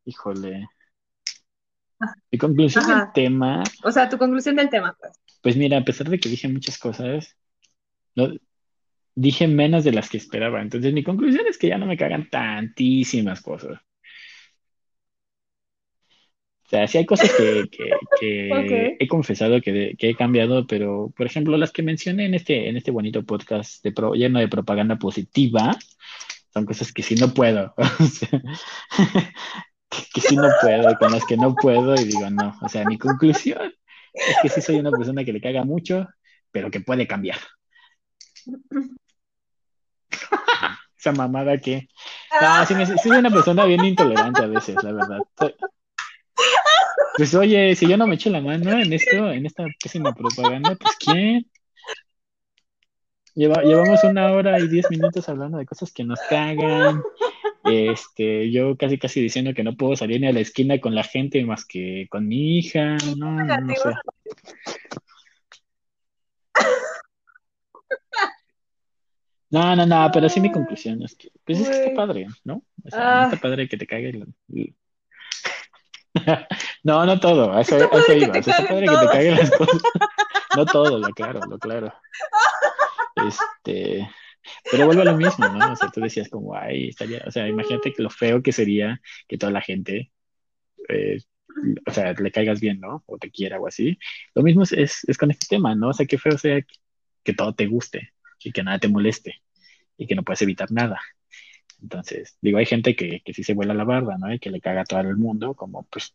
híjole. 0.05 0.69
Mi 2.31 2.39
conclusión 2.39 2.87
del 2.87 3.13
tema, 3.13 3.63
O 3.85 3.91
sea, 3.91 4.09
tu 4.09 4.19
conclusión 4.19 4.57
del 4.57 4.69
tema, 4.71 4.97
pues. 5.01 5.13
pues 5.43 5.57
mira, 5.57 5.79
a 5.79 5.85
pesar 5.85 6.09
de 6.09 6.19
que 6.19 6.29
dije 6.29 6.49
muchas 6.49 6.79
cosas, 6.79 7.37
no, 8.17 8.29
dije 9.17 9.49
menos 9.49 9.83
de 9.85 9.93
las 9.93 10.09
que 10.09 10.19
esperaba. 10.19 10.63
Entonces, 10.63 10.93
mi 10.95 11.03
conclusión 11.03 11.47
es 11.49 11.59
que 11.59 11.69
ya 11.69 11.79
no 11.79 11.87
me 11.87 11.97
cagan 11.97 12.31
tantísimas 12.31 13.41
cosas. 13.43 13.81
O 16.65 16.69
sea, 16.69 16.89
sí 16.89 16.99
hay 16.99 17.07
cosas 17.07 17.31
que, 17.33 17.65
que, 17.71 17.91
que 18.21 18.51
Ok. 18.93 18.97
he 19.01 19.09
confesado 19.09 19.61
que, 19.61 19.73
de- 19.73 19.97
que 19.97 20.11
he 20.11 20.15
cambiado, 20.17 20.67
pero, 20.67 21.13
por 21.17 21.27
ejemplo, 21.27 21.57
las 21.57 21.71
que 21.73 21.83
mencioné 21.83 22.27
en 22.27 22.35
este, 22.35 22.69
en 22.69 22.77
este 22.77 22.91
bonito 22.91 23.25
podcast 23.25 23.83
de 23.85 23.93
pro- 23.93 24.15
lleno 24.15 24.41
de 24.41 24.49
propaganda 24.49 24.97
positiva, 24.97 25.77
son 26.53 26.67
cosas 26.67 26.93
que 26.93 27.03
sí 27.03 27.15
no 27.15 27.33
puedo. 27.35 27.75
Que 30.13 30.21
sí 30.21 30.37
no 30.37 30.49
puedo, 30.61 30.95
con 30.99 31.13
las 31.13 31.25
que 31.25 31.37
no 31.37 31.55
puedo, 31.55 31.95
y 31.95 32.05
digo, 32.05 32.29
no. 32.29 32.59
O 32.61 32.69
sea, 32.69 32.85
mi 32.85 32.99
conclusión 32.99 33.73
es 34.13 34.37
que 34.43 34.49
sí 34.49 34.61
soy 34.61 34.77
una 34.77 34.91
persona 34.91 35.25
que 35.25 35.33
le 35.33 35.41
caga 35.41 35.65
mucho, 35.65 36.09
pero 36.51 36.71
que 36.71 36.81
puede 36.81 37.07
cambiar. 37.07 37.39
Esa 40.99 41.13
mamada 41.13 41.59
que. 41.59 41.89
Ah, 42.41 42.65
sí, 42.67 42.75
me- 42.75 42.87
sí 42.87 42.95
soy 42.99 43.13
una 43.13 43.31
persona 43.31 43.65
bien 43.65 43.85
intolerante 43.85 44.43
a 44.43 44.47
veces, 44.47 44.83
la 44.83 44.93
verdad. 44.93 45.23
Pues 47.17 47.35
oye, 47.35 47.75
si 47.75 47.89
yo 47.89 47.97
no 47.97 48.07
me 48.07 48.17
echo 48.17 48.29
la 48.31 48.41
mano 48.43 48.79
en 48.79 48.93
esto, 48.93 49.31
en 49.31 49.47
esta 49.47 49.67
pésima 49.83 50.15
propaganda, 50.15 50.75
pues 50.75 50.97
¿quién? 51.03 51.47
Lleva- 53.35 53.63
llevamos 53.63 54.03
una 54.05 54.33
hora 54.33 54.59
y 54.61 54.67
diez 54.69 54.91
minutos 54.91 55.29
hablando 55.29 55.59
de 55.59 55.67
cosas 55.67 55.93
que 55.93 56.05
nos 56.05 56.19
cagan. 56.21 57.03
Este, 57.65 58.51
yo 58.53 58.77
casi 58.77 58.99
casi 58.99 59.21
diciendo 59.21 59.53
que 59.55 59.65
no 59.65 59.77
puedo 59.77 59.97
salir 59.97 60.21
ni 60.21 60.29
a 60.29 60.33
la 60.33 60.41
esquina 60.41 60.81
con 60.81 60.95
la 60.95 61.03
gente 61.05 61.45
más 61.45 61.65
que 61.67 62.07
con 62.11 62.29
mi 62.29 62.59
hija. 62.59 62.97
No, 63.17 63.33
no, 63.45 63.45
no 63.45 63.75
sé. 63.75 63.91
No, 69.59 69.77
no, 69.77 69.87
no, 69.87 70.11
pero 70.13 70.29
sí 70.29 70.41
mi 70.41 70.53
conclusión 70.53 71.03
es 71.03 71.15
que, 71.15 71.31
pues 71.45 71.61
es 71.61 71.69
que 71.69 71.77
está 71.85 71.95
padre, 71.95 72.27
¿no? 72.45 72.63
O 72.85 72.91
sea, 72.91 72.99
no 73.01 73.07
Ah. 73.07 73.25
está 73.25 73.37
padre 73.41 73.69
que 73.69 73.77
te 73.77 73.87
cague 73.87 74.11
el- 74.11 74.35
el- 74.55 74.75
No, 76.83 77.05
no 77.05 77.19
todo, 77.21 77.59
eso, 77.59 77.77
Está 77.79 77.99
eso 77.99 78.13
iba. 78.15 78.39
está 78.39 78.67
padre 78.69 78.87
que 78.87 78.97
te 78.97 79.07
caguen 79.07 79.37
las 79.37 79.51
cosas. 79.51 79.83
No 80.57 80.65
todo, 80.65 80.99
lo 80.99 81.09
claro, 81.11 81.41
lo 81.51 81.59
claro. 81.59 81.93
Este, 83.29 84.09
pero 84.71 84.87
vuelve 84.87 85.03
a 85.03 85.07
lo 85.07 85.17
mismo, 85.17 85.47
¿no? 85.49 85.73
O 85.73 85.77
sea, 85.77 85.91
tú 85.91 86.01
decías 86.01 86.29
como, 86.31 86.55
ay, 86.55 86.89
estaría, 86.89 87.23
o 87.27 87.31
sea, 87.31 87.47
imagínate 87.49 87.93
lo 87.99 88.09
feo 88.09 88.43
que 88.43 88.53
sería 88.53 89.01
que 89.29 89.37
toda 89.37 89.53
la 89.53 89.61
gente, 89.61 90.13
eh, 90.89 91.19
o 91.87 91.91
sea, 91.93 92.13
le 92.15 92.31
caigas 92.31 92.61
bien, 92.61 92.81
¿no? 92.81 93.03
O 93.07 93.19
te 93.19 93.31
quiera 93.31 93.59
o 93.61 93.67
así. 93.67 93.99
Lo 94.35 94.43
mismo 94.43 94.63
es, 94.63 94.73
es, 94.73 95.05
es 95.07 95.19
con 95.19 95.31
este 95.31 95.47
tema, 95.49 95.75
¿no? 95.75 95.89
O 95.89 95.93
sea, 95.93 96.07
qué 96.07 96.17
feo 96.17 96.39
sea 96.39 96.61
que 97.23 97.33
todo 97.35 97.55
te 97.55 97.67
guste 97.67 98.13
y 98.43 98.53
que 98.53 98.63
nada 98.63 98.79
te 98.79 98.89
moleste 98.89 99.43
y 99.97 100.07
que 100.07 100.15
no 100.15 100.23
puedes 100.23 100.43
evitar 100.43 100.71
nada. 100.71 101.01
Entonces, 101.83 102.37
digo, 102.41 102.59
hay 102.59 102.67
gente 102.67 102.97
que, 102.97 103.21
que 103.25 103.35
sí 103.35 103.43
se 103.45 103.55
vuela 103.55 103.75
la 103.75 103.85
barba, 103.85 104.17
¿no? 104.19 104.33
Y 104.33 104.39
que 104.39 104.51
le 104.51 104.61
caga 104.61 104.83
a 104.83 104.85
todo 104.85 105.01
el 105.01 105.17
mundo, 105.17 105.55
como 105.55 105.85
pues, 105.85 106.15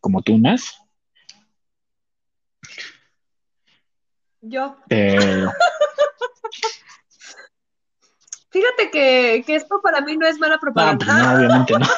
como 0.00 0.22
tunas. 0.22 0.80
Yo. 4.40 4.76
Pero, 4.88 5.52
Fíjate 8.50 8.90
que, 8.90 9.42
que 9.46 9.56
esto 9.56 9.80
para 9.82 10.00
mí 10.00 10.16
no 10.16 10.26
es 10.26 10.38
mala 10.38 10.54
no, 10.54 10.60
pues 10.60 10.74
propaganda. 10.74 11.04
no, 11.06 11.36
obviamente 11.36 11.78
no. 11.78 11.86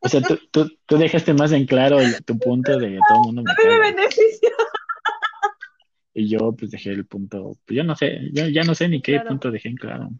O 0.00 0.08
sea, 0.08 0.20
tú, 0.22 0.38
tú, 0.52 0.70
tú 0.86 0.96
dejaste 0.96 1.34
más 1.34 1.50
en 1.52 1.66
claro 1.66 1.98
el- 1.98 2.24
tu 2.24 2.38
punto 2.38 2.78
de 2.78 3.00
todo 3.08 3.18
el 3.18 3.24
mundo 3.24 3.42
me 3.42 3.50
A 3.50 3.54
mí 3.54 3.64
me 3.64 3.94
caga. 3.94 4.08
Y 6.18 6.28
yo 6.28 6.50
pues 6.52 6.72
dejé 6.72 6.90
el 6.90 7.06
punto, 7.06 7.56
pues 7.64 7.76
yo 7.76 7.84
no 7.84 7.94
sé, 7.94 8.18
yo 8.32 8.48
ya 8.48 8.64
no 8.64 8.74
sé 8.74 8.88
ni 8.88 9.00
qué 9.00 9.12
Claro. 9.12 9.28
punto 9.28 9.52
dejé 9.52 9.68
en 9.68 9.76
claro. 9.76 10.10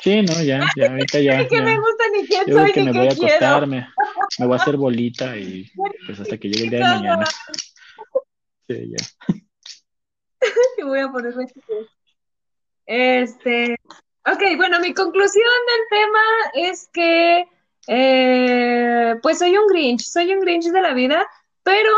Sí, 0.00 0.22
no, 0.22 0.42
ya, 0.42 0.64
ya, 0.74 0.88
ahorita 0.90 1.20
ya, 1.20 1.46
que 1.48 1.60
me 1.60 1.72
ya. 1.72 1.78
gusta, 1.78 2.04
ni 2.10 2.26
quién 2.26 2.40
Yo 2.46 2.54
creo 2.54 2.64
soy, 2.64 2.72
que 2.72 2.80
ni 2.80 2.86
me 2.86 2.98
voy 2.98 3.08
a 3.08 3.12
acostar, 3.12 3.66
me, 3.66 3.86
me 4.38 4.46
voy 4.46 4.54
a 4.54 4.62
hacer 4.62 4.78
bolita 4.78 5.36
y 5.36 5.70
pues 6.06 6.20
hasta 6.20 6.38
que 6.38 6.48
llegue 6.48 6.64
el 6.64 6.70
día 6.70 6.78
de 6.78 6.84
mañana. 6.86 7.26
Sí, 8.66 8.88
ya. 8.88 9.26
Y 10.78 10.82
voy 10.84 11.00
a 11.00 11.08
ponerme 11.10 11.44
Este, 12.86 13.76
Ok, 14.24 14.42
bueno, 14.56 14.80
mi 14.80 14.94
conclusión 14.94 15.44
del 15.68 15.98
tema 16.00 16.70
es 16.70 16.88
que, 16.92 17.44
eh, 17.88 19.16
pues 19.20 19.38
soy 19.38 19.56
un 19.58 19.66
Grinch, 19.66 20.02
soy 20.02 20.32
un 20.32 20.40
Grinch 20.40 20.66
de 20.66 20.80
la 20.80 20.94
vida, 20.94 21.26
pero 21.64 21.90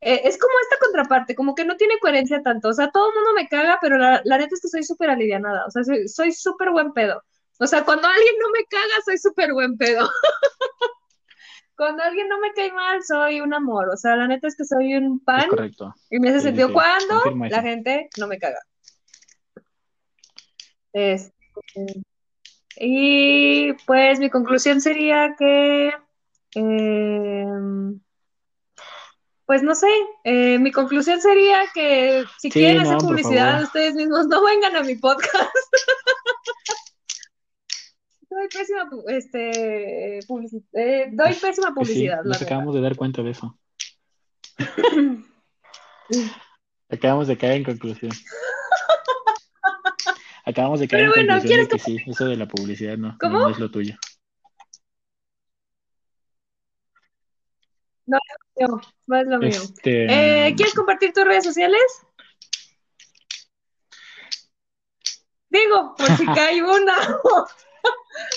eh, 0.00 0.22
es 0.24 0.38
como 0.38 0.52
esta 0.62 0.78
contraparte, 0.78 1.34
como 1.34 1.54
que 1.54 1.64
no 1.64 1.76
tiene 1.76 1.98
coherencia 2.00 2.42
tanto. 2.42 2.68
O 2.68 2.72
sea, 2.72 2.90
todo 2.90 3.08
el 3.10 3.14
mundo 3.14 3.32
me 3.34 3.48
caga, 3.48 3.78
pero 3.80 3.98
la, 3.98 4.20
la 4.24 4.38
neta 4.38 4.54
es 4.54 4.60
que 4.60 4.68
soy 4.68 4.84
súper 4.84 5.10
alivianada. 5.10 5.64
O 5.66 5.70
sea, 5.70 5.82
soy 6.06 6.32
súper 6.32 6.70
buen 6.70 6.92
pedo. 6.92 7.22
O 7.58 7.66
sea, 7.66 7.84
cuando 7.84 8.06
alguien 8.06 8.34
no 8.40 8.50
me 8.50 8.64
caga, 8.64 9.02
soy 9.04 9.18
súper 9.18 9.52
buen 9.52 9.76
pedo. 9.78 10.08
cuando 11.76 12.02
alguien 12.02 12.28
no 12.28 12.38
me 12.38 12.52
cae 12.52 12.72
mal, 12.72 13.02
soy 13.02 13.40
un 13.40 13.54
amor. 13.54 13.88
O 13.90 13.96
sea, 13.96 14.16
la 14.16 14.26
neta 14.26 14.48
es 14.48 14.56
que 14.56 14.64
soy 14.64 14.94
un 14.94 15.20
pan. 15.20 15.48
correcto. 15.48 15.94
Y 16.10 16.18
me 16.18 16.30
hace 16.30 16.40
sentido 16.40 16.72
cuando 16.72 17.22
la 17.48 17.62
gente 17.62 18.08
no 18.18 18.26
me 18.26 18.38
caga. 18.38 18.60
Este, 20.92 21.32
y 22.76 23.72
pues 23.86 24.18
mi 24.18 24.30
conclusión 24.30 24.80
sería 24.80 25.34
que, 25.38 25.92
em, 26.54 28.00
pues 29.46 29.62
no 29.62 29.74
sé, 29.76 29.88
eh, 30.24 30.58
mi 30.58 30.72
conclusión 30.72 31.20
sería 31.20 31.58
que 31.72 32.24
si 32.38 32.50
quieren 32.50 32.80
hacer 32.80 32.98
publicidad 32.98 33.62
ustedes 33.62 33.94
mismos, 33.94 34.26
no 34.26 34.44
vengan 34.44 34.74
a 34.74 34.82
mi 34.82 34.96
podcast. 34.96 35.32
doy 38.28 38.48
pésima, 38.48 38.90
este, 39.06 40.18
eh, 40.18 40.20
doy 40.26 41.26
pues, 41.28 41.38
pésima 41.38 41.72
pues 41.74 41.88
publicidad. 41.88 42.24
nos 42.24 42.42
acabamos 42.42 42.74
de 42.74 42.80
dar 42.80 42.96
cuenta 42.96 43.22
de 43.22 43.30
eso. 43.30 43.56
acabamos 46.88 47.28
de 47.28 47.38
caer 47.38 47.58
en 47.58 47.64
conclusión. 47.64 48.12
Acabamos 50.48 50.78
de 50.78 50.86
caer 50.86 51.06
en 51.06 51.26
conclusión 51.26 51.60
de 51.60 51.68
que 51.68 51.78
sí, 51.80 51.98
eso 52.06 52.26
de 52.26 52.36
la 52.36 52.46
publicidad 52.46 52.96
no, 52.96 53.18
no 53.20 53.48
es 53.48 53.58
lo 53.58 53.68
tuyo. 53.68 53.96
No, 58.06 58.18
no, 58.58 59.16
es 59.20 59.26
lo 59.26 59.38
mío. 59.38 59.50
Este, 59.50 60.46
eh, 60.48 60.54
¿Quieres 60.56 60.74
compartir 60.74 61.12
tus 61.12 61.24
redes 61.24 61.44
sociales? 61.44 61.80
Digo, 65.48 65.94
por 65.96 66.08
si 66.16 66.24
cae 66.34 66.62
una. 66.62 66.94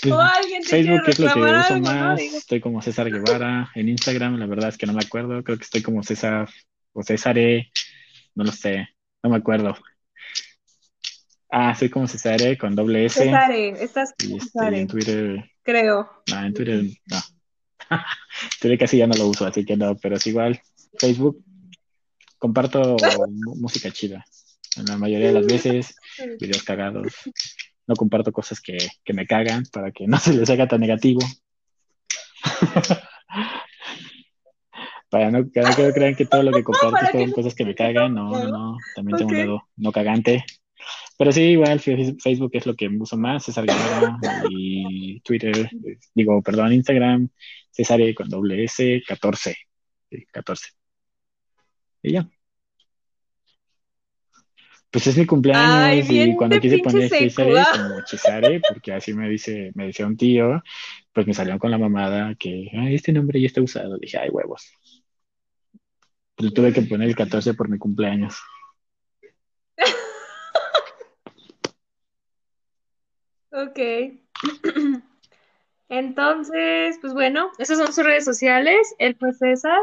Pues, 0.04 0.14
o 0.14 0.20
alguien 0.20 0.62
te 0.62 0.68
Facebook 0.68 1.02
es 1.08 1.20
lo 1.20 1.34
que 1.34 1.40
uso 1.40 1.80
más. 1.80 2.22
Estoy 2.22 2.60
como 2.60 2.82
César 2.82 3.10
Guevara. 3.10 3.72
En 3.74 3.90
Instagram, 3.90 4.38
la 4.38 4.46
verdad 4.46 4.70
es 4.70 4.78
que 4.78 4.86
no 4.86 4.94
me 4.94 5.02
acuerdo. 5.02 5.42
Creo 5.44 5.58
que 5.58 5.64
estoy 5.64 5.82
como 5.82 6.04
César 6.04 6.48
o 6.94 7.02
Césare. 7.02 7.72
No 8.36 8.44
lo 8.44 8.52
sé. 8.52 8.90
No 9.24 9.32
me 9.32 9.38
acuerdo. 9.38 9.76
Ah, 11.50 11.74
soy 11.74 11.90
como 11.90 12.08
César 12.08 12.40
con 12.60 12.76
doble 12.76 13.06
S. 13.06 13.24
Cesare, 13.24 13.70
estás 13.82 14.14
y 14.20 14.38
este, 14.38 14.80
en 14.80 14.88
Twitter. 14.88 15.52
Creo. 15.64 16.24
No, 16.30 16.46
en 16.46 16.54
Twitter 16.54 16.84
no. 17.08 17.18
Twitter 18.62 18.78
casi 18.78 18.98
ya 18.98 19.08
no 19.08 19.16
lo 19.16 19.28
uso, 19.28 19.46
así 19.46 19.66
que 19.66 19.78
no, 19.78 19.96
pero 19.98 20.16
es 20.16 20.28
igual. 20.28 20.62
Facebook, 20.98 21.44
comparto 22.38 22.96
música 23.56 23.92
chida. 23.92 24.26
En 24.78 24.86
la 24.86 24.98
mayoría 24.98 25.28
de 25.28 25.34
las 25.34 25.46
veces, 25.46 25.96
videos 26.40 26.64
cagados. 26.64 27.14
No 27.88 27.96
comparto 27.96 28.32
cosas 28.32 28.62
que, 28.62 28.78
que 29.04 29.14
me 29.14 29.26
cagan 29.26 29.64
para 29.72 29.92
que 29.92 30.08
no 30.08 30.18
se 30.20 30.34
les 30.34 30.50
haga 30.50 30.68
tan 30.68 30.82
negativo. 30.82 31.22
para 35.10 35.32
no, 35.32 35.50
que 35.52 35.62
no 35.62 35.94
crean 35.94 36.16
que 36.16 36.26
todo 36.26 36.44
lo 36.44 36.52
que 36.52 36.64
comparto 36.70 37.12
son 37.12 37.32
cosas 37.32 37.56
que 37.56 37.66
me 37.66 37.74
cagan. 37.76 38.14
No, 38.14 38.30
no, 38.30 38.48
no. 38.48 38.78
También 38.96 39.18
tengo 39.18 39.32
un 39.32 39.38
lado 39.38 39.64
no 39.76 39.92
cagante. 39.92 40.46
Pero 41.18 41.32
sí, 41.34 41.42
igual 41.42 41.82
Facebook 41.82 42.52
es 42.54 42.66
lo 42.66 42.76
que 42.76 42.88
uso 42.88 43.18
más, 43.18 43.44
César 43.44 43.66
Guevara 43.66 44.18
y 44.50 45.20
Twitter, 45.20 45.70
digo, 46.16 46.42
perdón, 46.42 46.72
Instagram, 46.72 47.30
César 47.72 48.00
con 48.16 48.30
doble 48.30 48.64
S, 48.64 49.02
14. 49.08 49.56
14. 50.32 50.70
Y 52.04 52.14
ya. 52.14 52.30
Pues 54.92 55.06
es 55.06 55.18
mi 55.18 55.26
cumpleaños 55.28 56.10
y 56.10 56.36
cuando 56.36 56.60
quise 56.60 56.80
poner 56.80 57.10
César 57.10 57.48
como 57.72 58.02
Cesare, 58.08 58.60
porque 58.68 58.92
así 58.94 59.14
me 59.14 59.30
dice, 59.30 59.72
me 59.76 59.86
decía 59.86 60.08
un 60.08 60.18
tío, 60.18 60.64
pues 61.14 61.28
me 61.28 61.34
salieron 61.34 61.60
con 61.60 61.70
la 61.70 61.78
mamada 61.78 62.34
que 62.36 62.72
ay, 62.74 62.96
este 62.96 63.12
nombre 63.12 63.40
ya 63.40 63.48
está 63.48 63.62
usado. 63.62 64.00
Dije, 64.00 64.18
ay, 64.18 64.30
huevos. 64.30 64.72
Pero 66.36 66.52
tuve 66.52 66.74
que 66.74 66.82
poner 66.82 67.10
el 67.10 67.16
14 67.16 67.54
por 67.54 67.70
mi 67.70 67.78
cumpleaños. 67.78 68.36
Ok. 73.52 73.80
Entonces, 75.90 76.98
pues 77.02 77.14
bueno, 77.14 77.50
esas 77.58 77.78
son 77.80 77.88
sus 77.88 78.06
redes 78.06 78.26
sociales. 78.26 78.96
Él 79.00 79.16
fue 79.20 79.34
César. 79.34 79.80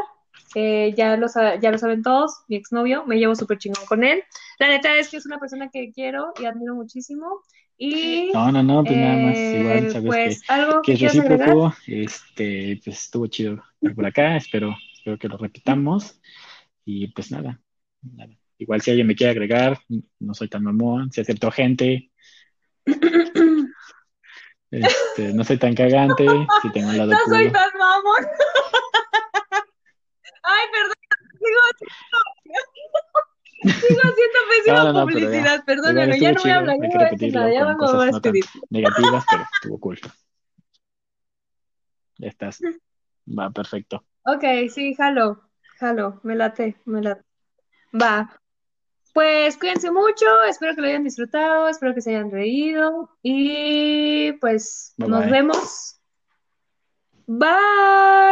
Eh, 0.55 0.93
ya, 0.95 1.17
lo, 1.17 1.27
ya 1.61 1.71
lo 1.71 1.77
saben 1.77 2.03
todos, 2.03 2.31
mi 2.47 2.55
exnovio, 2.55 3.05
me 3.05 3.17
llevo 3.17 3.35
súper 3.35 3.57
chingón 3.57 3.85
con 3.85 4.03
él. 4.03 4.23
La 4.59 4.69
neta 4.69 4.97
es 4.97 5.09
que 5.09 5.17
es 5.17 5.25
una 5.25 5.39
persona 5.39 5.69
que 5.69 5.91
quiero 5.91 6.33
y 6.39 6.45
admiro 6.45 6.73
muchísimo. 6.73 7.41
Y, 7.77 8.31
no, 8.33 8.51
no, 8.51 8.63
no, 8.63 8.83
pues 8.83 8.97
nada 8.97 9.17
más, 9.17 9.37
igual, 9.37 9.85
eh, 9.85 9.91
sabes 9.91 10.07
pues, 10.07 10.41
que, 10.41 10.53
algo 10.53 10.81
que, 10.81 10.93
es 10.93 11.01
recíproco, 11.01 11.75
este, 11.85 12.81
pues 12.83 13.01
estuvo 13.03 13.27
chido 13.27 13.63
por 13.95 14.05
acá, 14.05 14.35
espero, 14.35 14.75
espero 14.95 15.19
que 15.19 15.27
lo 15.27 15.37
repitamos. 15.37 16.19
Y 16.85 17.07
pues 17.09 17.31
nada, 17.31 17.59
nada. 18.01 18.33
Igual 18.57 18.81
si 18.81 18.89
alguien 18.89 19.05
me 19.05 19.15
quiere 19.15 19.31
agregar, 19.31 19.79
no 20.19 20.33
soy 20.33 20.47
tan 20.47 20.63
mamón, 20.63 21.11
si 21.11 21.21
acepto 21.21 21.51
gente, 21.51 22.09
este, 24.71 25.33
no 25.33 25.43
soy 25.43 25.57
tan 25.57 25.75
cagante, 25.75 26.25
si 26.61 26.71
tengo 26.71 26.89
un 26.89 26.97
lado 26.97 27.11
No 27.11 27.19
soy 27.25 27.51
tan 27.51 27.69
mamón. 27.77 28.27
Ay, 30.43 30.65
perdón, 30.71 30.95
sigo 31.33 31.59
haciendo, 31.71 32.17
sigo 33.81 34.01
haciendo 34.01 34.39
pésima 34.49 34.93
publicidad, 35.05 35.65
perdóname, 35.65 36.19
ya 36.19 36.31
no 36.31 36.41
voy 36.41 36.51
a 36.51 36.55
hablar, 36.57 36.75
hay 36.81 36.89
que 36.89 36.97
repetirlo 36.97 37.49
ya 37.49 37.65
con 37.65 37.75
cosas 37.77 38.11
no 38.11 38.21
tan 38.21 38.33
negativas, 38.69 39.25
pero 39.29 39.43
estuvo 39.53 39.79
cool. 39.79 39.99
Ya 42.17 42.29
estás. 42.29 42.61
Va, 43.27 43.49
perfecto. 43.51 44.03
Ok, 44.25 44.43
sí, 44.73 44.95
jalo, 44.95 45.49
jalo, 45.79 46.19
me 46.23 46.35
late, 46.35 46.77
me 46.85 47.01
late. 47.01 47.21
Va, 47.93 48.41
pues 49.17 49.57
cuídense 49.57 49.89
mucho, 49.89 50.43
espero 50.47 50.75
que 50.75 50.81
lo 50.81 50.87
hayan 50.89 51.03
disfrutado, 51.03 51.67
espero 51.67 51.95
que 51.95 52.01
se 52.01 52.11
hayan 52.11 52.29
reído 52.29 53.09
y 53.23 54.31
pues 54.33 54.93
nos 54.97 55.27
vemos. 55.27 55.99
Bye. 57.25 58.27